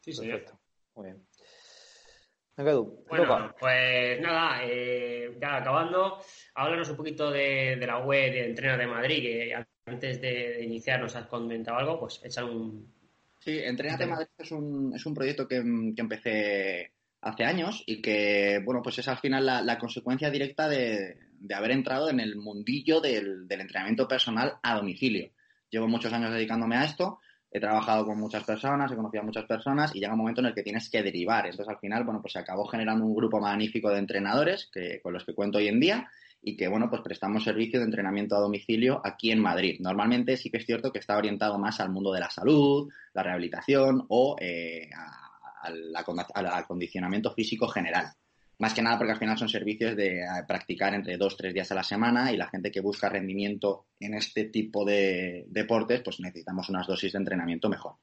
Sí, 0.00 0.12
sí. 0.12 0.26
Perfecto. 0.26 0.60
Muy 0.94 1.06
bien. 1.06 1.27
Bueno, 2.64 3.54
pues 3.60 4.20
nada, 4.20 4.60
eh, 4.64 5.32
ya 5.40 5.58
acabando, 5.58 6.18
háblanos 6.56 6.90
un 6.90 6.96
poquito 6.96 7.30
de, 7.30 7.76
la 7.76 7.98
web 7.98 8.32
de 8.32 8.46
Entrena 8.46 8.76
de 8.76 8.86
Madrid, 8.88 9.22
que 9.22 9.64
antes 9.86 10.20
de, 10.20 10.64
iniciar 10.64 11.00
nos 11.00 11.14
has 11.14 11.26
comentado 11.26 11.78
algo, 11.78 12.00
pues 12.00 12.20
echar 12.24 12.44
un... 12.44 12.92
Sí, 13.38 13.60
Entrena 13.62 13.96
de 13.96 14.06
Madrid 14.06 14.26
es 14.36 14.50
un, 14.50 14.92
es 14.92 15.06
un 15.06 15.14
proyecto 15.14 15.46
que, 15.46 15.58
empecé 15.58 16.90
hace 17.20 17.44
años 17.44 17.84
y 17.86 18.02
que, 18.02 18.60
bueno, 18.64 18.82
pues 18.82 18.98
es 18.98 19.06
al 19.06 19.18
final 19.18 19.46
la, 19.46 19.78
consecuencia 19.78 20.28
directa 20.28 20.68
de, 20.68 21.16
haber 21.54 21.70
entrado 21.70 22.10
en 22.10 22.18
el 22.18 22.34
mundillo 22.34 23.00
del, 23.00 23.46
del 23.46 23.60
entrenamiento 23.60 24.08
personal 24.08 24.54
a 24.64 24.74
domicilio. 24.74 25.30
Llevo 25.70 25.86
muchos 25.86 26.12
años 26.12 26.32
dedicándome 26.32 26.76
a 26.76 26.84
esto 26.84 27.20
he 27.50 27.60
trabajado 27.60 28.04
con 28.04 28.18
muchas 28.18 28.44
personas, 28.44 28.92
he 28.92 28.96
conocido 28.96 29.22
a 29.22 29.26
muchas 29.26 29.46
personas 29.46 29.94
y 29.94 30.00
llega 30.00 30.12
un 30.12 30.18
momento 30.18 30.40
en 30.40 30.48
el 30.48 30.54
que 30.54 30.62
tienes 30.62 30.90
que 30.90 31.02
derivar. 31.02 31.46
Entonces, 31.46 31.68
al 31.68 31.78
final, 31.78 32.04
bueno, 32.04 32.20
pues 32.20 32.32
se 32.34 32.38
acabó 32.38 32.66
generando 32.66 33.04
un 33.04 33.14
grupo 33.14 33.40
magnífico 33.40 33.90
de 33.90 33.98
entrenadores 33.98 34.68
que, 34.72 35.00
con 35.02 35.12
los 35.12 35.24
que 35.24 35.34
cuento 35.34 35.58
hoy 35.58 35.68
en 35.68 35.80
día 35.80 36.08
y 36.42 36.56
que, 36.56 36.68
bueno, 36.68 36.88
pues 36.88 37.02
prestamos 37.02 37.44
servicio 37.44 37.80
de 37.80 37.86
entrenamiento 37.86 38.36
a 38.36 38.40
domicilio 38.40 39.00
aquí 39.02 39.30
en 39.30 39.40
Madrid. 39.40 39.78
Normalmente 39.80 40.36
sí 40.36 40.50
que 40.50 40.58
es 40.58 40.66
cierto 40.66 40.92
que 40.92 40.98
está 40.98 41.16
orientado 41.16 41.58
más 41.58 41.80
al 41.80 41.90
mundo 41.90 42.12
de 42.12 42.20
la 42.20 42.30
salud, 42.30 42.88
la 43.14 43.22
rehabilitación 43.22 44.04
o 44.08 44.36
eh, 44.40 44.88
al 45.62 45.94
acondicionamiento 45.96 47.32
físico 47.32 47.66
general. 47.68 48.12
Más 48.58 48.74
que 48.74 48.82
nada 48.82 48.98
porque 48.98 49.12
al 49.12 49.18
final 49.18 49.38
son 49.38 49.48
servicios 49.48 49.94
de 49.94 50.20
eh, 50.20 50.26
practicar 50.46 50.92
entre 50.92 51.16
dos, 51.16 51.36
tres 51.36 51.54
días 51.54 51.70
a 51.70 51.76
la 51.76 51.84
semana 51.84 52.32
y 52.32 52.36
la 52.36 52.48
gente 52.48 52.72
que 52.72 52.80
busca 52.80 53.08
rendimiento 53.08 53.86
en 54.00 54.14
este 54.14 54.46
tipo 54.46 54.84
de 54.84 55.44
deportes, 55.48 56.00
pues 56.02 56.18
necesitamos 56.20 56.68
unas 56.68 56.86
dosis 56.86 57.12
de 57.12 57.18
entrenamiento 57.18 57.68
mejor. 57.68 57.94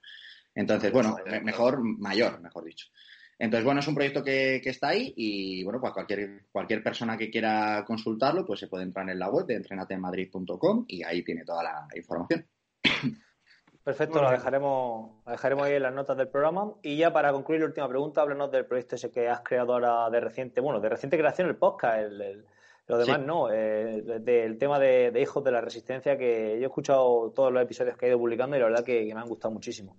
Entonces, 0.53 0.91
bueno, 0.93 1.18
mejor, 1.43 1.82
mayor, 1.84 2.39
mejor 2.39 2.64
dicho. 2.64 2.88
Entonces, 3.38 3.66
bueno, 3.66 3.82
es 3.82 3.88
un 3.88 3.95
proyecto 3.95 4.24
que, 4.24 4.62
está 4.64 4.89
ahí 4.89 5.14
y, 5.18 5.64
bueno, 5.66 5.82
pues 5.82 5.91
cualquier, 5.91 6.45
cualquier 6.49 6.82
persona 6.82 7.18
que 7.18 7.30
quiera 7.30 7.84
consultarlo, 7.86 8.45
pues 8.45 8.62
se 8.62 8.68
puede 8.68 8.86
entrar 8.86 9.10
en 9.10 9.20
la 9.20 9.30
web 9.30 9.45
de 9.45 9.56
entrenatemadrid.com 9.56 10.86
y 10.88 11.03
ahí 11.03 11.22
tiene 11.24 11.43
toda 11.43 11.64
la 11.64 11.88
información. 11.95 12.45
Perfecto, 13.86 14.20
lo 14.20 14.32
dejaremos, 14.32 15.12
dejaremos 15.28 15.68
ahí 15.68 15.74
en 15.74 15.84
las 15.84 15.94
notas 15.94 16.18
del 16.18 16.28
programa. 16.28 16.74
Y 16.82 16.98
ya 16.98 17.14
para 17.14 17.32
concluir 17.32 17.62
la 17.62 17.68
última 17.68 17.88
pregunta, 17.88 18.22
háblanos 18.22 18.52
del 18.52 18.66
proyecto 18.66 18.96
ese 18.96 19.12
que 19.12 19.30
has 19.30 19.42
creado 19.42 19.74
ahora 19.74 20.10
de 20.10 20.20
reciente, 20.22 20.60
bueno, 20.60 20.80
de 20.80 20.90
reciente 20.90 21.20
creación, 21.20 21.50
el 21.50 21.56
podcast, 21.56 22.00
el, 22.00 22.48
lo 22.88 22.98
demás 22.98 23.22
no, 23.22 23.54
eh, 23.54 24.02
del 24.22 24.58
tema 24.58 24.80
de, 24.80 25.14
hijos 25.22 25.44
de 25.44 25.52
la 25.52 25.62
resistencia, 25.62 26.18
que 26.18 26.56
yo 26.58 26.64
he 26.64 26.66
escuchado 26.66 27.32
todos 27.36 27.54
los 27.54 27.62
episodios 27.62 27.96
que 27.96 28.08
he 28.08 28.10
ido 28.10 28.18
publicando 28.18 28.58
y 28.58 28.60
la 28.60 28.66
verdad 28.66 28.84
que, 28.84 29.06
me 29.06 29.22
han 29.22 29.30
gustado 29.30 29.54
muchísimo. 29.54 29.96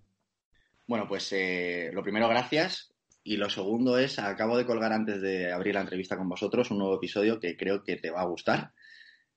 Bueno, 0.84 1.06
pues 1.06 1.32
eh, 1.32 1.90
lo 1.92 2.02
primero, 2.02 2.28
gracias. 2.28 2.92
Y 3.22 3.36
lo 3.36 3.48
segundo 3.48 3.98
es, 3.98 4.18
acabo 4.18 4.58
de 4.58 4.66
colgar 4.66 4.92
antes 4.92 5.22
de 5.22 5.52
abrir 5.52 5.76
la 5.76 5.82
entrevista 5.82 6.16
con 6.16 6.28
vosotros 6.28 6.72
un 6.72 6.78
nuevo 6.78 6.96
episodio 6.96 7.38
que 7.38 7.56
creo 7.56 7.84
que 7.84 7.98
te 7.98 8.10
va 8.10 8.22
a 8.22 8.26
gustar, 8.26 8.72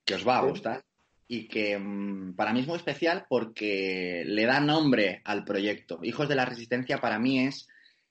que 0.04 0.14
os 0.14 0.26
va 0.26 0.38
a 0.38 0.42
gustar 0.42 0.82
y 1.32 1.46
que 1.46 1.78
mm, 1.78 2.34
para 2.34 2.52
mí 2.52 2.58
es 2.58 2.66
muy 2.66 2.76
especial 2.76 3.24
porque 3.28 4.24
le 4.26 4.46
da 4.46 4.58
nombre 4.58 5.22
al 5.24 5.44
proyecto. 5.44 6.00
Hijos 6.02 6.28
de 6.28 6.34
la 6.34 6.44
Resistencia 6.44 6.98
para 6.98 7.20
mí 7.20 7.46
es, 7.46 7.68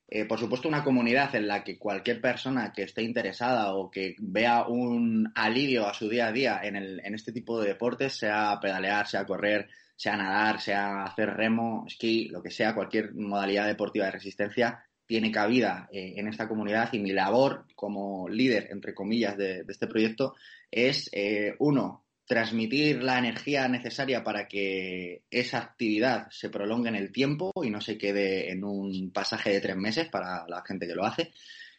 eh, 0.07 0.23
por 0.23 0.39
supuesto, 0.39 0.69
una 0.69 0.85
comunidad 0.85 1.35
en 1.35 1.49
la 1.49 1.65
que 1.65 1.77
cualquier 1.77 2.21
persona 2.21 2.71
que 2.71 2.83
esté 2.83 3.03
interesada 3.03 3.73
o 3.73 3.91
que 3.91 4.15
vea 4.19 4.65
un 4.65 5.29
alivio 5.35 5.85
a 5.85 5.93
su 5.93 6.07
día 6.07 6.27
a 6.27 6.31
día 6.31 6.61
en, 6.63 6.77
el, 6.77 7.01
en 7.03 7.13
este 7.13 7.33
tipo 7.33 7.59
de 7.59 7.67
deportes, 7.67 8.13
sea 8.13 8.57
pedalear, 8.61 9.05
sea 9.05 9.25
correr, 9.25 9.67
sea 9.97 10.15
nadar, 10.15 10.61
sea 10.61 11.03
hacer 11.03 11.31
remo, 11.31 11.83
esquí, 11.87 12.29
lo 12.29 12.41
que 12.41 12.51
sea, 12.51 12.73
cualquier 12.73 13.13
modalidad 13.15 13.67
deportiva 13.67 14.05
de 14.05 14.11
resistencia, 14.11 14.81
tiene 15.05 15.29
cabida 15.29 15.89
eh, 15.91 16.13
en 16.15 16.29
esta 16.29 16.47
comunidad 16.47 16.93
y 16.93 16.99
mi 16.99 17.11
labor 17.11 17.65
como 17.75 18.29
líder, 18.29 18.69
entre 18.71 18.93
comillas, 18.93 19.35
de, 19.35 19.65
este 19.67 19.87
proyecto 19.87 20.35
es, 20.71 21.09
eh, 21.11 21.55
uno, 21.59 22.05
transmitir 22.29 23.01
la 23.01 23.17
energía 23.17 23.67
necesaria 23.67 24.23
para 24.23 24.47
que 24.47 25.23
esa 25.31 25.57
actividad 25.57 26.27
se 26.29 26.51
prolongue 26.51 26.89
en 26.89 26.95
el 26.95 27.11
tiempo 27.11 27.51
y 27.63 27.71
no 27.71 27.81
se 27.81 27.97
quede 27.97 28.51
en 28.51 28.63
un 28.63 29.11
pasaje 29.11 29.49
de 29.49 29.59
tres 29.59 29.75
meses 29.75 30.09
para 30.09 30.45
la 30.47 30.63
gente 30.63 30.85
que 30.85 30.93
lo 30.93 31.05
hace. 31.05 31.33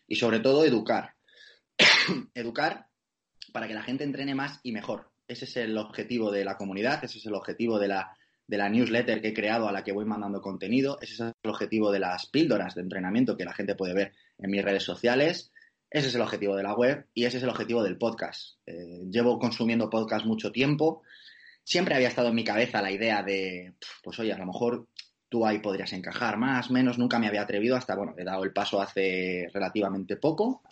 Y 0.09 0.17
sobre 0.17 0.41
todo 0.41 0.65
educar. 0.65 1.15
educar 2.35 2.89
para 3.53 3.69
que 3.69 3.75
la 3.75 3.85
gente 3.85 4.03
entrene 4.03 4.35
más 4.35 4.59
y 4.65 4.73
mejor. 4.73 5.13
Ese 5.29 5.45
es 5.45 5.57
el 5.57 5.79
objetivo 5.79 6.33
de 6.33 6.45
la 6.45 6.57
comunidad, 6.57 7.05
ese 7.05 7.19
es 7.19 7.27
el 7.27 7.35
objetivo 7.35 7.79
de 7.79 7.87
la, 7.87 8.17
de 8.49 8.59
la 8.59 8.69
newsletter 8.69 9.23
que 9.23 9.29
he 9.29 9.35
creado 9.35 9.69
a 9.69 9.73
la 9.73 9.85
que 9.85 9.93
voy 9.93 10.05
mandando 10.05 10.41
contenido, 10.41 10.99
ese 11.01 11.15
es 11.15 11.21
el 11.21 11.33
objetivo 11.49 11.93
de 11.93 12.01
las 12.01 12.27
píldoras 12.27 12.75
de 12.75 12.81
entrenamiento 12.81 13.37
que 13.37 13.45
la 13.45 13.55
gente 13.55 13.77
puede 13.77 13.95
ver 13.95 14.15
en 14.37 14.51
mis 14.51 14.65
redes 14.65 14.83
sociales 14.83 15.53
ese 15.91 16.09
es 16.09 16.15
el 16.15 16.21
objetivo 16.21 16.55
de 16.57 16.63
la 16.63 16.75
web 16.75 17.07
y 17.15 17.25
ese 17.25 17.39
es 17.39 17.43
el 17.43 17.49
objetivo 17.49 17.83
del 17.83 17.99
podcast. 17.99 18.59
Eh, 18.67 19.03
llevo 19.11 19.39
consumiendo 19.39 19.91
podcast 19.91 20.25
mucho 20.25 20.53
tiempo. 20.53 21.03
Siempre 21.65 21.95
había 21.95 22.09
estado 22.09 22.29
en 22.29 22.37
mi 22.37 22.45
cabeza 22.45 22.81
la 22.81 22.93
idea 22.93 23.23
de, 23.23 23.75
pues 24.03 24.19
oye, 24.21 24.33
a 24.33 24.39
lo 24.39 24.47
mejor 24.47 24.87
tú 25.29 25.45
ahí 25.47 25.59
podrías 25.59 25.93
encajar 25.93 26.37
más, 26.37 26.71
menos, 26.71 26.99
nunca 26.99 27.19
me 27.19 27.27
había 27.27 27.43
atrevido 27.43 27.77
hasta, 27.77 27.97
bueno, 27.97 28.15
he 28.17 28.25
dado 28.25 28.45
el 28.45 28.53
paso 28.53 28.81
hace 28.81 29.49
relativamente 29.53 30.17
poco, 30.17 30.63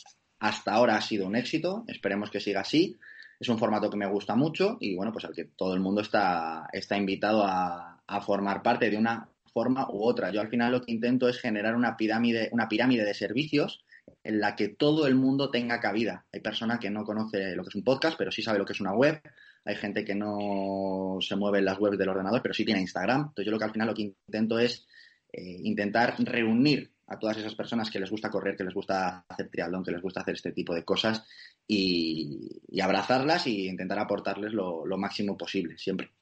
hasta 0.40 0.72
ahora 0.72 0.96
ha 0.96 1.00
sido 1.00 1.26
un 1.26 1.36
éxito, 1.36 1.84
esperemos 1.86 2.30
que 2.30 2.40
siga 2.40 2.60
así, 2.60 2.96
es 3.38 3.48
un 3.48 3.58
formato 3.58 3.88
que 3.88 3.96
me 3.96 4.08
gusta 4.08 4.34
mucho 4.34 4.76
y 4.80 4.96
bueno, 4.96 5.12
pues 5.12 5.24
al 5.24 5.34
que 5.34 5.44
todo 5.44 5.74
el 5.74 5.80
mundo 5.80 6.00
está, 6.00 6.68
está 6.72 6.96
invitado 6.96 7.44
a, 7.44 8.02
a 8.04 8.20
formar 8.20 8.62
parte 8.62 8.90
de 8.90 8.96
una 8.96 9.28
forma 9.52 9.88
u 9.90 10.02
otra. 10.02 10.30
Yo 10.30 10.40
al 10.40 10.48
final 10.48 10.72
lo 10.72 10.82
que 10.82 10.92
intento 10.92 11.28
es 11.28 11.38
generar 11.38 11.76
una 11.76 11.96
pirámide, 11.96 12.48
una 12.50 12.68
pirámide 12.68 13.04
de 13.04 13.14
servicios 13.14 13.84
en 14.22 14.40
la 14.40 14.56
que 14.56 14.68
todo 14.68 15.06
el 15.06 15.14
mundo 15.14 15.50
tenga 15.50 15.80
cabida. 15.80 16.26
Hay 16.32 16.40
personas 16.40 16.78
que 16.78 16.90
no 16.90 17.04
conoce 17.04 17.54
lo 17.54 17.62
que 17.62 17.68
es 17.68 17.74
un 17.74 17.84
podcast, 17.84 18.16
pero 18.18 18.30
sí 18.30 18.42
sabe 18.42 18.58
lo 18.58 18.64
que 18.64 18.72
es 18.72 18.80
una 18.80 18.94
web. 18.94 19.20
Hay 19.64 19.76
gente 19.76 20.04
que 20.04 20.14
no 20.14 21.18
se 21.20 21.36
mueve 21.36 21.58
en 21.58 21.64
las 21.64 21.78
webs 21.78 21.98
del 21.98 22.08
ordenador, 22.08 22.42
pero 22.42 22.54
sí 22.54 22.64
tiene 22.64 22.80
Instagram. 22.80 23.20
Entonces 23.28 23.46
yo 23.46 23.52
lo 23.52 23.58
que 23.58 23.64
al 23.64 23.72
final 23.72 23.88
lo 23.88 23.94
que 23.94 24.02
intento 24.02 24.58
es 24.58 24.86
eh, 25.32 25.58
intentar 25.62 26.14
reunir 26.18 26.92
a 27.08 27.18
todas 27.18 27.38
esas 27.38 27.54
personas 27.54 27.90
que 27.90 27.98
les 27.98 28.10
gusta 28.10 28.30
correr, 28.30 28.56
que 28.56 28.64
les 28.64 28.74
gusta 28.74 29.24
hacer 29.28 29.48
triatlón, 29.48 29.82
que 29.82 29.92
les 29.92 30.02
gusta 30.02 30.20
hacer 30.20 30.34
este 30.34 30.52
tipo 30.52 30.74
de 30.74 30.84
cosas 30.84 31.26
y, 31.66 32.60
abrazarlas 32.80 33.46
y 33.46 33.68
intentar 33.68 33.98
aportarles 33.98 34.52
lo, 34.52 34.84
máximo 34.96 35.36
posible, 35.36 35.76
siempre. 35.78 36.12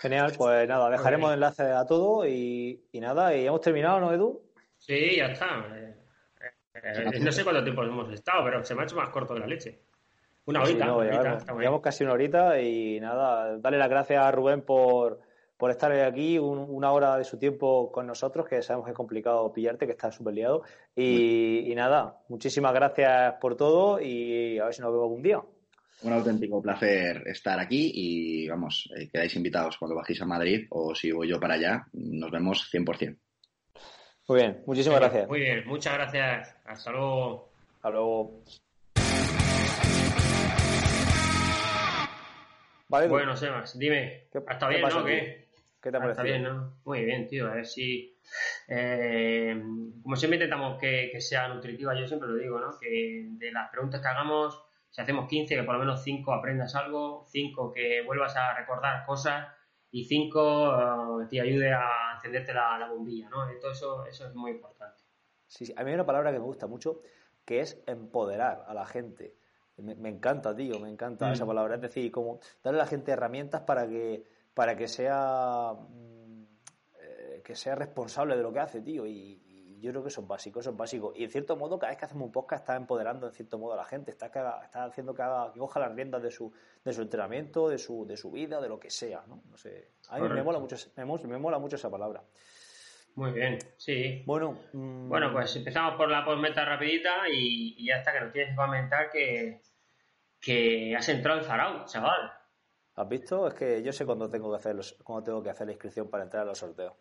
Genial, 0.00 0.32
pues 0.36 0.68
nada, 0.68 0.90
dejaremos 0.90 1.32
enlaces 1.32 1.66
a 1.66 1.86
todo 1.86 2.26
y, 2.26 2.84
nada, 2.94 3.36
y 3.36 3.46
hemos 3.46 3.60
terminado, 3.60 4.00
¿no, 4.00 4.12
Edu? 4.12 4.42
Sí, 4.76 5.16
ya 5.16 5.26
está. 5.26 5.66
Eh, 6.74 6.80
eh, 7.14 7.20
no 7.20 7.32
sé 7.32 7.44
cuánto 7.44 7.62
tiempo 7.62 7.82
hemos 7.82 8.12
estado, 8.12 8.44
pero 8.44 8.64
se 8.64 8.74
me 8.74 8.82
ha 8.82 8.84
hecho 8.84 8.96
más 8.96 9.10
corto 9.10 9.34
de 9.34 9.40
la 9.40 9.46
leche. 9.46 9.80
Una 10.46 10.62
horita. 10.62 10.86
llevamos, 11.58 11.82
casi 11.82 12.04
una 12.04 12.14
horita 12.14 12.60
y 12.60 12.98
nada, 13.00 13.58
dale 13.58 13.76
las 13.76 13.90
gracias 13.90 14.24
a 14.24 14.30
Rubén 14.30 14.62
por, 14.62 15.20
por 15.58 15.70
estar 15.70 15.92
aquí 15.92 16.38
una 16.38 16.92
hora 16.92 17.18
de 17.18 17.24
su 17.24 17.38
tiempo 17.38 17.92
con 17.92 18.06
nosotros, 18.06 18.48
que 18.48 18.62
sabemos 18.62 18.86
que 18.86 18.92
es 18.92 18.96
complicado 18.96 19.52
pillarte, 19.52 19.84
que 19.84 19.92
estás 19.92 20.14
súper 20.14 20.34
liado. 20.34 20.62
Y, 20.96 21.70
nada, 21.76 22.16
muchísimas 22.28 22.72
gracias 22.72 23.34
por 23.40 23.56
todo 23.56 24.00
y 24.00 24.58
a 24.58 24.64
ver 24.66 24.74
si 24.74 24.80
nos 24.80 24.90
vemos 24.90 25.04
algún 25.04 25.22
día. 25.22 25.42
Un 26.00 26.12
auténtico 26.12 26.62
placer 26.62 27.24
estar 27.26 27.58
aquí 27.58 27.90
y 27.92 28.48
vamos, 28.48 28.88
eh, 28.96 29.08
quedáis 29.08 29.34
invitados 29.34 29.76
cuando 29.76 29.96
bajéis 29.96 30.22
a 30.22 30.26
Madrid 30.26 30.66
o 30.70 30.94
si 30.94 31.10
voy 31.10 31.28
yo 31.28 31.40
para 31.40 31.54
allá, 31.54 31.86
nos 31.92 32.30
vemos 32.30 32.70
100%. 32.72 33.18
Muy 34.28 34.40
bien, 34.40 34.62
muchísimas 34.66 35.00
gracias. 35.00 35.26
Muy 35.26 35.40
bien, 35.40 35.66
muchas 35.66 35.94
gracias. 35.94 36.54
Hasta 36.66 36.92
luego. 36.92 37.48
Hasta 37.76 37.90
luego. 37.90 38.42
Vale, 42.88 43.08
bueno, 43.08 43.34
Sebas, 43.34 43.78
dime. 43.78 44.26
¿Está 44.30 44.68
bien, 44.68 44.82
no? 44.82 45.02
¿Qué? 45.02 45.48
¿Qué 45.80 45.90
te 45.90 45.96
ha 45.96 46.00
parecido? 46.00 46.10
Está 46.10 46.22
bien, 46.24 46.42
¿no? 46.42 46.74
Muy 46.84 47.06
bien, 47.06 47.26
tío. 47.26 47.48
A 47.48 47.54
ver 47.54 47.64
si. 47.64 48.18
Eh, 48.68 49.62
como 50.02 50.14
siempre 50.14 50.36
intentamos 50.36 50.78
que, 50.78 51.08
que, 51.10 51.22
sea 51.22 51.48
nutritiva, 51.48 51.98
yo 51.98 52.06
siempre 52.06 52.28
lo 52.28 52.36
digo, 52.36 52.60
¿no? 52.60 52.78
Que 52.78 53.28
de 53.30 53.50
las 53.50 53.70
preguntas 53.70 54.02
que 54.02 54.08
hagamos, 54.08 54.62
si 54.90 55.00
hacemos 55.00 55.26
15, 55.26 55.56
que 55.56 55.62
por 55.62 55.72
lo 55.72 55.80
menos 55.80 56.02
5 56.04 56.34
aprendas 56.34 56.74
algo, 56.74 57.24
5 57.28 57.72
que 57.72 58.02
vuelvas 58.02 58.36
a 58.36 58.52
recordar 58.52 59.06
cosas 59.06 59.48
y 59.90 60.04
5 60.04 61.26
te 61.28 61.40
ayude 61.40 61.72
a 61.72 62.14
encenderte 62.14 62.52
la, 62.52 62.88
bombilla, 62.88 63.28
¿no? 63.30 63.46
Todo 63.60 63.72
eso, 63.72 64.06
eso 64.06 64.26
es 64.26 64.34
muy 64.34 64.52
importante. 64.52 65.02
Sí, 65.46 65.66
sí, 65.66 65.74
a 65.76 65.82
mí 65.82 65.90
hay 65.90 65.94
una 65.94 66.06
palabra 66.06 66.30
que 66.30 66.38
me 66.38 66.44
gusta 66.44 66.66
mucho, 66.66 67.00
que 67.44 67.60
es 67.60 67.82
empoderar 67.86 68.64
a 68.66 68.74
la 68.74 68.84
gente. 68.84 69.34
Me, 69.78 70.08
encanta, 70.08 70.54
tío, 70.54 70.80
me 70.80 70.90
encanta 70.90 71.32
esa 71.32 71.44
mm. 71.44 71.48
palabra. 71.48 71.76
Es 71.76 71.80
decir, 71.80 72.10
como 72.10 72.40
darle 72.62 72.80
a 72.80 72.84
la 72.84 72.88
gente 72.88 73.12
herramientas 73.12 73.62
para 73.62 73.86
que, 73.86 74.24
para 74.52 74.76
que 74.76 74.88
sea 74.88 75.72
mm, 75.72 76.42
eh, 77.00 77.42
que 77.44 77.54
sea 77.54 77.76
responsable 77.76 78.36
de 78.36 78.42
lo 78.42 78.52
que 78.52 78.58
hace, 78.58 78.82
tío. 78.82 79.06
Y, 79.06 79.40
yo 79.80 79.90
creo 79.90 80.02
que 80.02 80.08
eso 80.08 80.20
es 80.20 80.26
básico, 80.26 80.60
eso 80.60 80.70
es 80.70 80.76
básico. 80.76 81.12
Y 81.14 81.24
en 81.24 81.30
cierto 81.30 81.56
modo, 81.56 81.78
cada 81.78 81.90
vez 81.90 81.98
que 81.98 82.04
hacemos 82.04 82.26
un 82.26 82.32
podcast, 82.32 82.62
está 82.62 82.76
empoderando 82.76 83.26
en 83.26 83.32
cierto 83.32 83.58
modo 83.58 83.74
a 83.74 83.76
la 83.76 83.84
gente, 83.84 84.10
está, 84.10 84.26
está 84.26 84.84
haciendo 84.84 85.14
que, 85.14 85.22
haga, 85.22 85.52
que 85.52 85.58
coja 85.58 85.80
las 85.80 85.94
riendas 85.94 86.22
de 86.22 86.30
su, 86.30 86.52
de 86.84 86.92
su 86.92 87.02
entrenamiento, 87.02 87.68
de 87.68 87.78
su, 87.78 88.06
de 88.06 88.16
su 88.16 88.30
vida, 88.30 88.60
de 88.60 88.68
lo 88.68 88.78
que 88.78 88.90
sea, 88.90 89.24
¿no? 89.26 89.42
No 89.50 89.56
sé. 89.56 89.92
A 90.08 90.18
mí 90.18 90.28
me 90.28 90.42
mola, 90.42 90.58
mucho, 90.58 90.76
me, 90.96 91.38
mola 91.38 91.58
mucho 91.58 91.76
esa 91.76 91.90
palabra. 91.90 92.22
Muy 93.14 93.32
bien, 93.32 93.58
sí. 93.76 94.22
Bueno, 94.26 94.58
mm, 94.72 95.08
bueno 95.08 95.32
pues 95.32 95.54
empezamos 95.56 95.96
por 95.96 96.08
la 96.08 96.24
postmeta 96.24 96.64
rapidita 96.64 97.28
y, 97.28 97.84
ya 97.84 97.96
está, 97.96 98.12
que 98.12 98.20
nos 98.20 98.32
tienes 98.32 98.50
que 98.50 98.56
comentar 98.56 99.10
que, 99.10 99.60
que 100.40 100.94
has 100.96 101.08
entrado 101.08 101.40
en 101.40 101.44
Zarao, 101.44 101.84
chaval. 101.84 102.32
¿Has 102.98 103.08
visto? 103.08 103.46
Es 103.46 103.54
que 103.54 103.80
yo 103.80 103.92
sé 103.92 104.04
cuándo 104.04 104.28
tengo 104.28 104.50
que 104.50 104.56
hacer 104.56 104.74
los, 104.74 104.92
cuándo 105.04 105.22
tengo 105.22 105.40
que 105.40 105.50
hacer 105.50 105.66
la 105.68 105.72
inscripción 105.72 106.10
para 106.10 106.24
entrar 106.24 106.42
a 106.42 106.46
los 106.46 106.58
sorteos. 106.58 106.94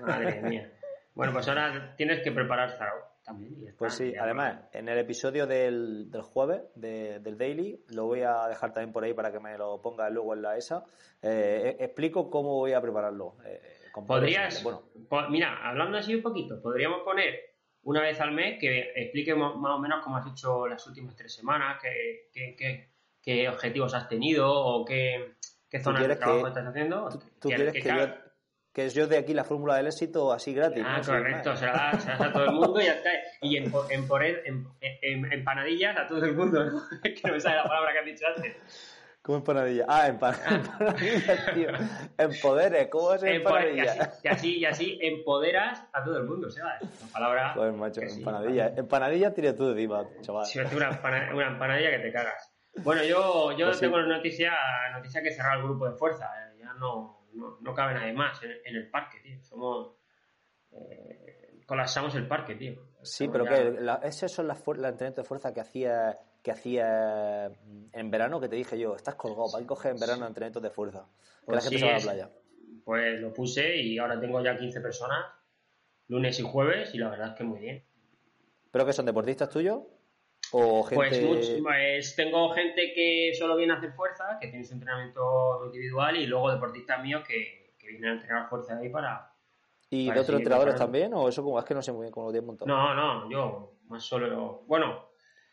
Madre 0.00 0.42
mía. 0.42 0.72
Bueno, 1.14 1.32
pues 1.32 1.48
ahora 1.48 1.94
tienes 1.96 2.22
que 2.22 2.32
preparar 2.32 2.72
Zarao 2.76 3.14
también. 3.24 3.74
pues 3.78 3.94
sí, 3.94 4.14
además, 4.20 4.58
en 4.72 4.88
el 4.88 4.98
episodio 4.98 5.46
del, 5.46 6.10
del 6.10 6.22
jueves 6.22 6.62
del 6.74 7.38
Daily, 7.38 7.84
lo 7.88 8.06
voy 8.06 8.22
a 8.22 8.48
dejar 8.48 8.72
también 8.72 8.92
por 8.92 9.04
ahí 9.04 9.14
para 9.14 9.32
que 9.32 9.40
me 9.40 9.56
lo 9.56 9.80
ponga 9.80 10.10
luego 10.10 10.34
en 10.34 10.42
la 10.42 10.56
ESA, 10.56 10.84
eh, 11.22 11.76
e, 11.78 11.84
explico 11.84 12.30
cómo 12.30 12.56
voy 12.56 12.72
a 12.72 12.80
prepararlo. 12.80 13.36
Eh, 13.44 13.60
Podrías, 14.06 14.62
bueno. 14.62 14.82
mira, 15.30 15.66
hablando 15.66 15.98
así 15.98 16.16
un 16.16 16.22
poquito, 16.22 16.60
podríamos 16.60 17.02
poner 17.02 17.54
una 17.84 18.02
vez 18.02 18.20
al 18.20 18.32
mes 18.32 18.58
que 18.58 18.92
explique 18.96 19.34
más 19.34 19.54
o 19.54 19.78
menos 19.78 20.02
cómo 20.02 20.16
has 20.16 20.26
hecho 20.26 20.66
las 20.66 20.84
últimas 20.86 21.14
tres 21.14 21.32
semanas, 21.32 21.80
qué, 21.80 22.28
qué, 22.56 22.90
qué, 23.22 23.48
objetivos 23.48 23.94
has 23.94 24.08
tenido 24.08 24.50
o 24.52 24.84
qué, 24.84 25.36
qué 25.70 25.80
zonas 25.80 26.08
de 26.08 26.16
trabajo 26.16 26.48
estás 26.48 26.66
haciendo. 26.66 27.08
¿Tú, 27.38 27.48
quieres 27.48 27.72
que, 27.72 27.82
yo 27.82 28.23
que 28.74 28.88
yo 28.88 29.06
de 29.06 29.18
aquí 29.18 29.32
la 29.32 29.44
fórmula 29.44 29.76
del 29.76 29.86
éxito 29.86 30.32
así 30.32 30.52
gratis. 30.52 30.82
Ah, 30.84 31.00
correcto, 31.06 31.54
se 31.54 31.66
la, 31.66 31.72
das, 31.92 32.08
a 32.08 32.32
todo 32.32 32.44
el 32.44 32.52
mundo 32.52 32.80
y 32.80 32.86
ya 32.86 32.94
está. 32.94 33.10
Y 33.40 33.56
en, 33.56 33.72
en, 33.90 34.66
en, 34.82 35.32
empanadillas 35.32 35.96
a 35.96 36.06
todo 36.08 36.24
el 36.24 36.34
mundo, 36.34 36.64
¿no? 36.64 36.82
que 37.02 37.20
no 37.24 37.34
me 37.34 37.40
sale 37.40 37.56
la 37.56 37.64
palabra 37.64 37.92
que 37.92 37.98
has 38.00 38.04
dicho 38.04 38.26
antes. 38.36 38.56
¿Cómo 39.22 39.38
empanadilla? 39.38 39.86
Ah, 39.88 40.08
empanadillas, 40.08 41.54
tío. 41.54 41.68
Empoderes, 42.18 42.88
¿cómo 42.88 43.14
es 43.14 43.22
empanadilla? 43.22 44.12
Y 44.22 44.28
así, 44.28 44.58
y 44.58 44.64
así, 44.64 44.98
empoderas 45.00 45.86
a 45.92 46.02
todo 46.02 46.18
el 46.18 46.24
mundo, 46.24 46.50
¿sabes? 46.50 46.82
La 47.00 47.06
palabra. 47.12 47.54
Joder, 47.54 47.72
macho, 47.72 48.02
empanadilla. 48.02 48.72
empanadilla 48.76 49.32
tienes 49.32 49.56
tú 49.56 49.70
encima, 49.70 50.04
chaval. 50.20 50.46
Sí, 50.46 50.58
una, 50.58 51.00
una 51.32 51.46
empanadilla 51.46 51.90
que 51.92 51.98
te 52.00 52.12
cagas. 52.12 52.52
Bueno, 52.82 53.04
yo, 53.04 53.52
yo 53.52 53.66
pues 53.66 53.78
tengo 53.78 53.98
la 53.98 54.16
noticia, 54.16 54.52
noticia 54.92 55.22
que 55.22 55.30
cerrar 55.30 55.58
el 55.58 55.62
grupo 55.64 55.88
de 55.88 55.96
fuerza. 55.96 56.26
Eh, 56.26 56.58
ya 56.58 56.74
no 56.74 57.23
no, 57.34 57.58
no 57.60 57.74
cabe 57.74 57.94
nadie 57.94 58.12
más 58.12 58.40
en, 58.42 58.76
el 58.76 58.90
parque, 58.90 59.20
tío. 59.20 59.42
Somos. 59.42 59.96
Eh, 60.72 61.62
colapsamos 61.66 62.14
el 62.14 62.26
parque, 62.26 62.54
tío. 62.54 62.74
Sí, 63.02 63.28
pero 63.28 63.44
que 63.44 63.70
la, 63.80 63.96
esos 64.02 64.32
son 64.32 64.48
las 64.48 64.58
entrenamientos 64.58 65.16
de 65.16 65.24
fuerza 65.24 65.52
que 65.52 65.60
hacía 65.60 66.18
que 66.44 66.52
hacía 66.52 67.50
mm, 67.64 67.86
en 67.92 68.10
verano 68.10 68.38
que 68.38 68.48
te 68.48 68.56
dije 68.56 68.78
yo, 68.78 68.94
estás 68.94 69.14
colgado, 69.14 69.50
para 69.50 69.62
que 69.62 69.66
coger 69.66 69.92
en 69.92 69.98
verano 69.98 70.26
entrenamientos 70.26 70.62
de 70.62 70.70
fuerza. 70.70 71.08
Que 71.46 71.52
la 71.52 71.58
pues 71.58 71.64
gente 71.64 71.78
se 71.78 71.86
va 71.86 71.92
a 71.92 71.98
la 71.98 72.02
playa. 72.02 72.30
Pues 72.84 73.20
lo 73.20 73.32
puse 73.32 73.76
y 73.76 73.98
ahora 73.98 74.20
tengo 74.20 74.42
ya 74.44 74.54
15 74.54 74.80
personas, 74.82 75.24
lunes 76.08 76.38
y 76.38 76.42
jueves, 76.42 76.94
y 76.94 76.98
la 76.98 77.08
verdad 77.08 77.28
es 77.28 77.34
que 77.34 77.44
muy 77.44 77.60
bien. 77.60 77.82
¿Pero 78.70 78.84
que 78.84 78.92
son 78.92 79.06
deportistas 79.06 79.48
tuyos? 79.48 79.84
¿O 80.52 80.88
pues 80.88 81.10
gente... 81.10 81.26
Pues, 81.26 81.60
pues, 81.62 82.16
tengo 82.16 82.50
gente 82.50 82.92
que 82.94 83.32
solo 83.38 83.56
viene 83.56 83.72
a 83.72 83.76
hacer 83.76 83.92
fuerza, 83.92 84.38
que 84.40 84.48
tiene 84.48 84.64
su 84.64 84.74
entrenamiento 84.74 85.62
individual, 85.66 86.16
y 86.16 86.26
luego 86.26 86.50
deportistas 86.50 87.02
míos 87.02 87.22
que, 87.26 87.74
vienen 87.82 88.10
a 88.10 88.12
entrenar 88.14 88.48
fuerza 88.48 88.78
ahí 88.78 88.88
para. 88.88 89.30
¿Y 89.90 90.10
de 90.10 90.18
otros 90.18 90.38
entrenadores 90.38 90.76
también? 90.76 91.12
¿O 91.12 91.28
eso 91.28 91.42
como 91.42 91.58
es 91.58 91.64
que 91.64 91.74
no 91.74 91.82
sé 91.82 91.92
muy 91.92 92.02
bien 92.02 92.12
cómo 92.12 92.26
lo 92.26 92.32
tienes 92.32 92.46
montado? 92.46 92.66
No, 92.66 92.94
no, 92.94 93.30
yo 93.30 93.74
más 93.88 94.02
solo. 94.02 94.62
Bueno. 94.66 95.08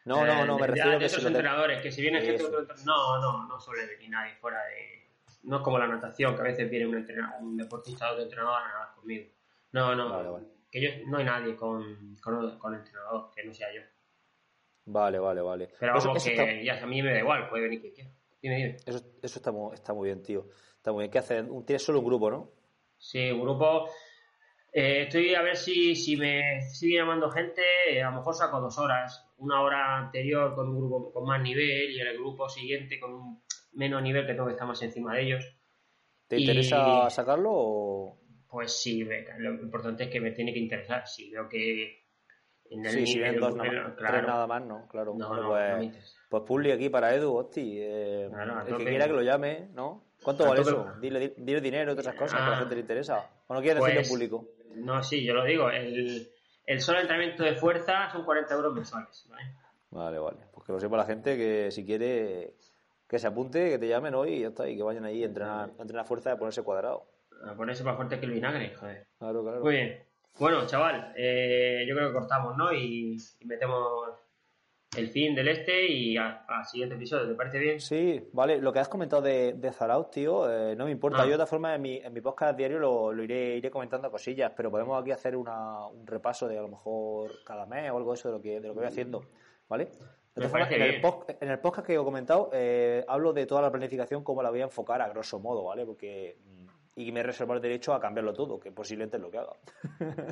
No, 0.05 0.25
no, 0.25 0.45
no, 0.45 0.57
me 0.57 0.65
refiero 0.65 0.93
a 0.93 0.99
que 0.99 1.05
otros 1.05 1.25
entrenadores, 1.25 1.81
que 1.81 1.91
si 1.91 2.01
viene 2.01 2.21
gente 2.21 2.43
otro 2.43 2.65
No, 2.85 3.19
no, 3.19 3.47
no 3.47 3.59
suele 3.59 3.85
venir 3.85 4.09
nadie 4.09 4.33
fuera 4.35 4.63
de. 4.65 5.11
No 5.43 5.57
es 5.57 5.61
como 5.61 5.77
la 5.77 5.87
natación, 5.87 6.35
que 6.35 6.41
a 6.41 6.45
veces 6.45 6.69
viene 6.69 6.87
un, 6.87 6.95
entrenador, 6.95 7.41
un 7.41 7.57
deportista 7.57 8.05
de 8.05 8.11
otro 8.11 8.23
entrenador 8.23 8.61
a 8.61 8.67
nadar 8.67 8.95
conmigo. 8.95 9.29
No, 9.73 9.95
no. 9.95 10.39
Que 10.71 10.81
yo, 10.81 10.89
no 11.07 11.17
hay 11.17 11.25
nadie 11.25 11.55
con, 11.55 12.15
con, 12.21 12.57
con 12.57 12.75
entrenador 12.75 13.31
que 13.35 13.43
no 13.43 13.53
sea 13.53 13.73
yo. 13.73 13.81
Vale, 14.91 15.19
vale, 15.19 15.41
vale. 15.41 15.69
Pero 15.79 15.93
vamos, 15.93 16.23
que 16.23 16.63
ya 16.65 16.83
a 16.83 16.85
mí 16.85 17.01
me 17.01 17.13
da 17.13 17.19
igual, 17.19 17.47
puede 17.49 17.63
venir 17.63 17.79
quien 17.79 17.93
quiera. 17.93 18.11
Dime, 18.41 18.55
dime. 18.55 18.77
Eso, 18.85 18.99
eso 19.21 19.39
está, 19.39 19.51
muy, 19.51 19.73
está 19.73 19.93
muy 19.93 20.07
bien, 20.07 20.21
tío. 20.21 20.47
Está 20.75 20.91
muy 20.91 21.03
bien. 21.03 21.11
¿Qué 21.11 21.19
haces? 21.19 21.45
Tienes 21.65 21.83
solo 21.83 21.99
un 21.99 22.05
grupo, 22.05 22.29
¿no? 22.29 22.51
Sí, 22.97 23.31
un 23.31 23.41
grupo. 23.41 23.87
Eh, 24.73 25.03
estoy 25.03 25.33
a 25.33 25.41
ver 25.41 25.55
si, 25.55 25.95
si 25.95 26.17
me 26.17 26.61
sigue 26.61 26.97
llamando 26.97 27.29
gente. 27.29 27.61
Eh, 27.89 28.03
a 28.03 28.09
lo 28.09 28.17
mejor 28.17 28.33
saco 28.33 28.59
dos 28.59 28.77
horas. 28.77 29.31
Una 29.37 29.61
hora 29.61 29.97
anterior 29.97 30.53
con 30.55 30.69
un 30.69 30.77
grupo 30.77 31.13
con 31.13 31.23
más 31.25 31.41
nivel 31.41 31.91
y 31.91 31.99
el 31.99 32.17
grupo 32.17 32.49
siguiente 32.49 32.99
con 32.99 33.13
un 33.13 33.43
menos 33.73 34.01
nivel 34.01 34.25
que 34.25 34.33
tengo 34.33 34.47
que 34.47 34.53
estar 34.53 34.67
más 34.67 34.81
encima 34.81 35.15
de 35.15 35.23
ellos. 35.23 35.55
¿Te 36.27 36.37
interesa 36.37 37.09
sacarlo 37.09 37.49
o.? 37.53 38.17
Pues 38.49 38.81
sí, 38.81 39.05
lo 39.37 39.53
importante 39.53 40.03
es 40.03 40.09
que 40.09 40.19
me 40.19 40.31
tiene 40.31 40.51
que 40.51 40.59
interesar. 40.59 41.07
Si 41.07 41.29
veo 41.29 41.47
que 41.47 42.00
sí, 42.89 43.07
si 43.07 43.19
ven 43.19 43.39
dos, 43.39 43.55
nada, 43.55 43.95
tres 43.97 44.23
nada 44.23 44.47
más, 44.47 44.63
¿no? 44.63 44.87
Claro. 44.87 45.15
pues, 45.15 46.17
pues 46.29 46.43
Publi 46.43 46.71
aquí 46.71 46.89
para 46.89 47.13
Edu, 47.13 47.35
hosti. 47.35 47.77
Eh, 47.79 48.25
el 48.67 48.77
que 48.77 48.85
quiera 48.85 49.07
que 49.07 49.13
lo 49.13 49.21
llame, 49.21 49.69
¿no? 49.73 50.03
¿Cuánto 50.23 50.45
vale 50.45 50.61
eso? 50.61 50.93
Dile, 51.01 51.33
dile 51.37 51.61
dinero 51.61 51.91
y 51.91 51.95
todas 51.95 52.07
esas 52.07 52.19
cosas 52.19 52.39
que 52.39 52.45
a 52.45 52.49
la 52.49 52.55
ah. 52.55 52.59
gente 52.59 52.75
le 52.75 52.81
interesa. 52.81 53.29
¿O 53.47 53.53
no 53.53 53.61
quieres 53.61 53.83
decirlo 53.83 54.01
pues, 54.01 54.09
público? 54.09 54.47
No, 54.75 55.01
sí, 55.03 55.25
yo 55.25 55.33
lo 55.33 55.43
digo. 55.43 55.69
El, 55.69 56.29
el 56.65 56.81
solo 56.81 56.99
entrenamiento 56.99 57.43
de 57.43 57.55
fuerza 57.55 58.09
son 58.11 58.23
40 58.23 58.53
euros 58.53 58.73
mensuales. 58.73 59.27
¿vale? 59.29 59.55
Vale, 59.89 60.19
vale. 60.19 60.37
Pues 60.53 60.65
que 60.65 60.71
lo 60.71 60.79
sepa 60.79 60.97
la 60.97 61.05
gente 61.05 61.35
que 61.35 61.71
si 61.71 61.85
quiere 61.85 62.53
que 63.11 63.19
se 63.19 63.27
apunte, 63.27 63.71
que 63.71 63.77
te 63.77 63.89
llamen 63.89 64.15
hoy 64.15 64.35
y 64.35 64.39
ya 64.39 64.47
está, 64.47 64.69
y 64.69 64.77
que 64.77 64.83
vayan 64.83 65.03
ahí 65.03 65.21
a 65.21 65.25
entrenar, 65.25 65.71
a 65.77 65.81
entrenar 65.81 66.05
fuerza 66.05 66.29
y 66.29 66.33
a 66.33 66.37
ponerse 66.37 66.63
cuadrado. 66.63 67.07
A 67.45 67.53
ponerse 67.55 67.83
más 67.83 67.97
fuerte 67.97 68.17
que 68.17 68.25
el 68.25 68.31
vinagre, 68.31 68.73
joder. 68.73 69.05
Claro, 69.19 69.43
claro. 69.43 69.59
Muy 69.59 69.73
bien. 69.73 70.10
Bueno, 70.39 70.65
chaval, 70.65 71.13
eh, 71.15 71.85
yo 71.87 71.95
creo 71.95 72.07
que 72.07 72.13
cortamos, 72.13 72.57
¿no? 72.57 72.73
Y, 72.73 73.17
metemos 73.45 74.09
el 74.97 75.07
fin 75.09 75.33
del 75.35 75.47
este 75.47 75.87
y 75.87 76.17
al 76.17 76.65
siguiente 76.65 76.95
episodio, 76.95 77.29
¿te 77.29 77.35
parece 77.35 77.59
bien? 77.59 77.79
Sí, 77.79 78.27
vale. 78.33 78.59
Lo 78.59 78.73
que 78.73 78.79
has 78.79 78.89
comentado 78.89 79.21
de, 79.21 79.53
de 79.53 79.71
Zarauz, 79.71 80.11
tío, 80.11 80.51
eh, 80.51 80.75
no 80.75 80.85
me 80.85 80.91
importa. 80.91 81.21
Ah. 81.21 81.25
Yo 81.25 81.31
de 81.31 81.37
todas 81.37 81.49
formas 81.49 81.75
en 81.75 81.81
mi, 81.81 81.97
en 81.97 82.11
mi 82.11 82.21
podcast 82.21 82.57
diario 82.57 82.79
lo, 82.79 83.13
lo 83.13 83.23
iré, 83.23 83.55
iré 83.55 83.71
comentando 83.71 84.11
cosillas, 84.11 84.51
pero 84.55 84.69
podemos 84.69 84.99
aquí 85.01 85.11
hacer 85.11 85.35
una, 85.35 85.85
un 85.87 86.05
repaso 86.05 86.47
de 86.47 86.57
a 86.57 86.61
lo 86.61 86.67
mejor 86.67 87.31
cada 87.45 87.65
mes 87.65 87.89
o 87.91 87.97
algo 87.97 88.11
de 88.11 88.19
eso 88.19 88.27
de 88.29 88.33
lo 88.35 88.41
que, 88.41 88.59
de 88.59 88.67
lo 88.67 88.73
que 88.73 88.79
voy 88.79 88.87
haciendo, 88.87 89.23
¿vale? 89.69 89.89
De 90.35 90.47
formas, 90.47 90.71
en, 90.71 90.81
el 90.81 91.01
en 91.41 91.49
el 91.49 91.59
podcast 91.59 91.85
que 91.85 91.93
he 91.93 91.97
comentado 91.97 92.49
eh, 92.53 93.03
hablo 93.07 93.33
de 93.33 93.45
toda 93.45 93.61
la 93.61 93.69
planificación, 93.69 94.23
cómo 94.23 94.41
la 94.41 94.49
voy 94.49 94.61
a 94.61 94.63
enfocar 94.63 95.01
a 95.01 95.09
grosso 95.09 95.39
modo, 95.39 95.65
¿vale? 95.65 95.85
Porque 95.85 96.37
y 96.95 97.11
me 97.11 97.23
reservo 97.23 97.53
el 97.53 97.61
derecho 97.61 97.93
a 97.93 97.99
cambiarlo 97.99 98.33
todo, 98.33 98.59
que 98.59 98.71
posiblemente 98.71 99.17
es 99.17 99.23
lo 99.23 99.31
que 99.31 99.37
haga. 99.37 99.53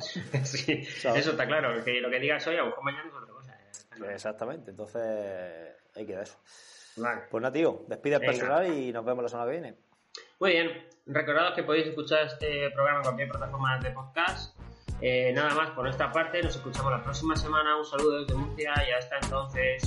sí, 0.44 0.72
eso 0.82 1.30
está 1.30 1.46
claro. 1.46 1.82
Que 1.84 2.00
lo 2.00 2.10
que 2.10 2.20
digas 2.20 2.46
hoy 2.46 2.56
a 2.56 2.62
buscar 2.62 2.84
mañana 2.84 3.08
es 3.08 3.14
otra 3.14 3.34
cosa. 3.34 3.54
Eh, 3.54 4.12
Exactamente, 4.14 4.70
entonces 4.70 5.76
hay 5.94 6.06
que 6.06 6.14
dar 6.14 6.22
eso. 6.22 6.38
Vale. 6.96 7.22
Pues 7.30 7.42
nada, 7.42 7.52
tío, 7.52 7.84
despide 7.86 8.16
el 8.16 8.20
personal 8.20 8.66
y 8.66 8.92
nos 8.92 9.04
vemos 9.04 9.22
la 9.22 9.28
semana 9.28 9.50
que 9.50 9.60
viene. 9.60 9.76
Muy 10.40 10.50
bien, 10.52 10.88
recordad 11.06 11.54
que 11.54 11.62
podéis 11.62 11.88
escuchar 11.88 12.26
este 12.26 12.70
programa 12.70 12.98
en 12.98 13.04
cualquier 13.04 13.28
plataforma 13.28 13.78
de 13.78 13.90
podcast. 13.90 14.58
Eh, 15.00 15.32
nada 15.32 15.54
más 15.54 15.70
por 15.70 15.84
nuestra 15.84 16.12
parte, 16.12 16.42
nos 16.42 16.56
escuchamos 16.56 16.92
la 16.92 17.02
próxima 17.02 17.36
semana. 17.36 17.76
Un 17.76 17.84
saludo 17.84 18.20
desde 18.20 18.34
Murcia 18.34 18.72
y 18.88 18.92
hasta 18.92 19.16
entonces. 19.22 19.82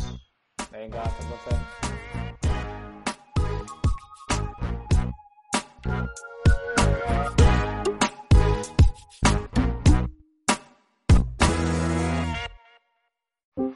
Venga, 0.71 1.01
hasta 1.01 1.23
entonces. 1.23 1.82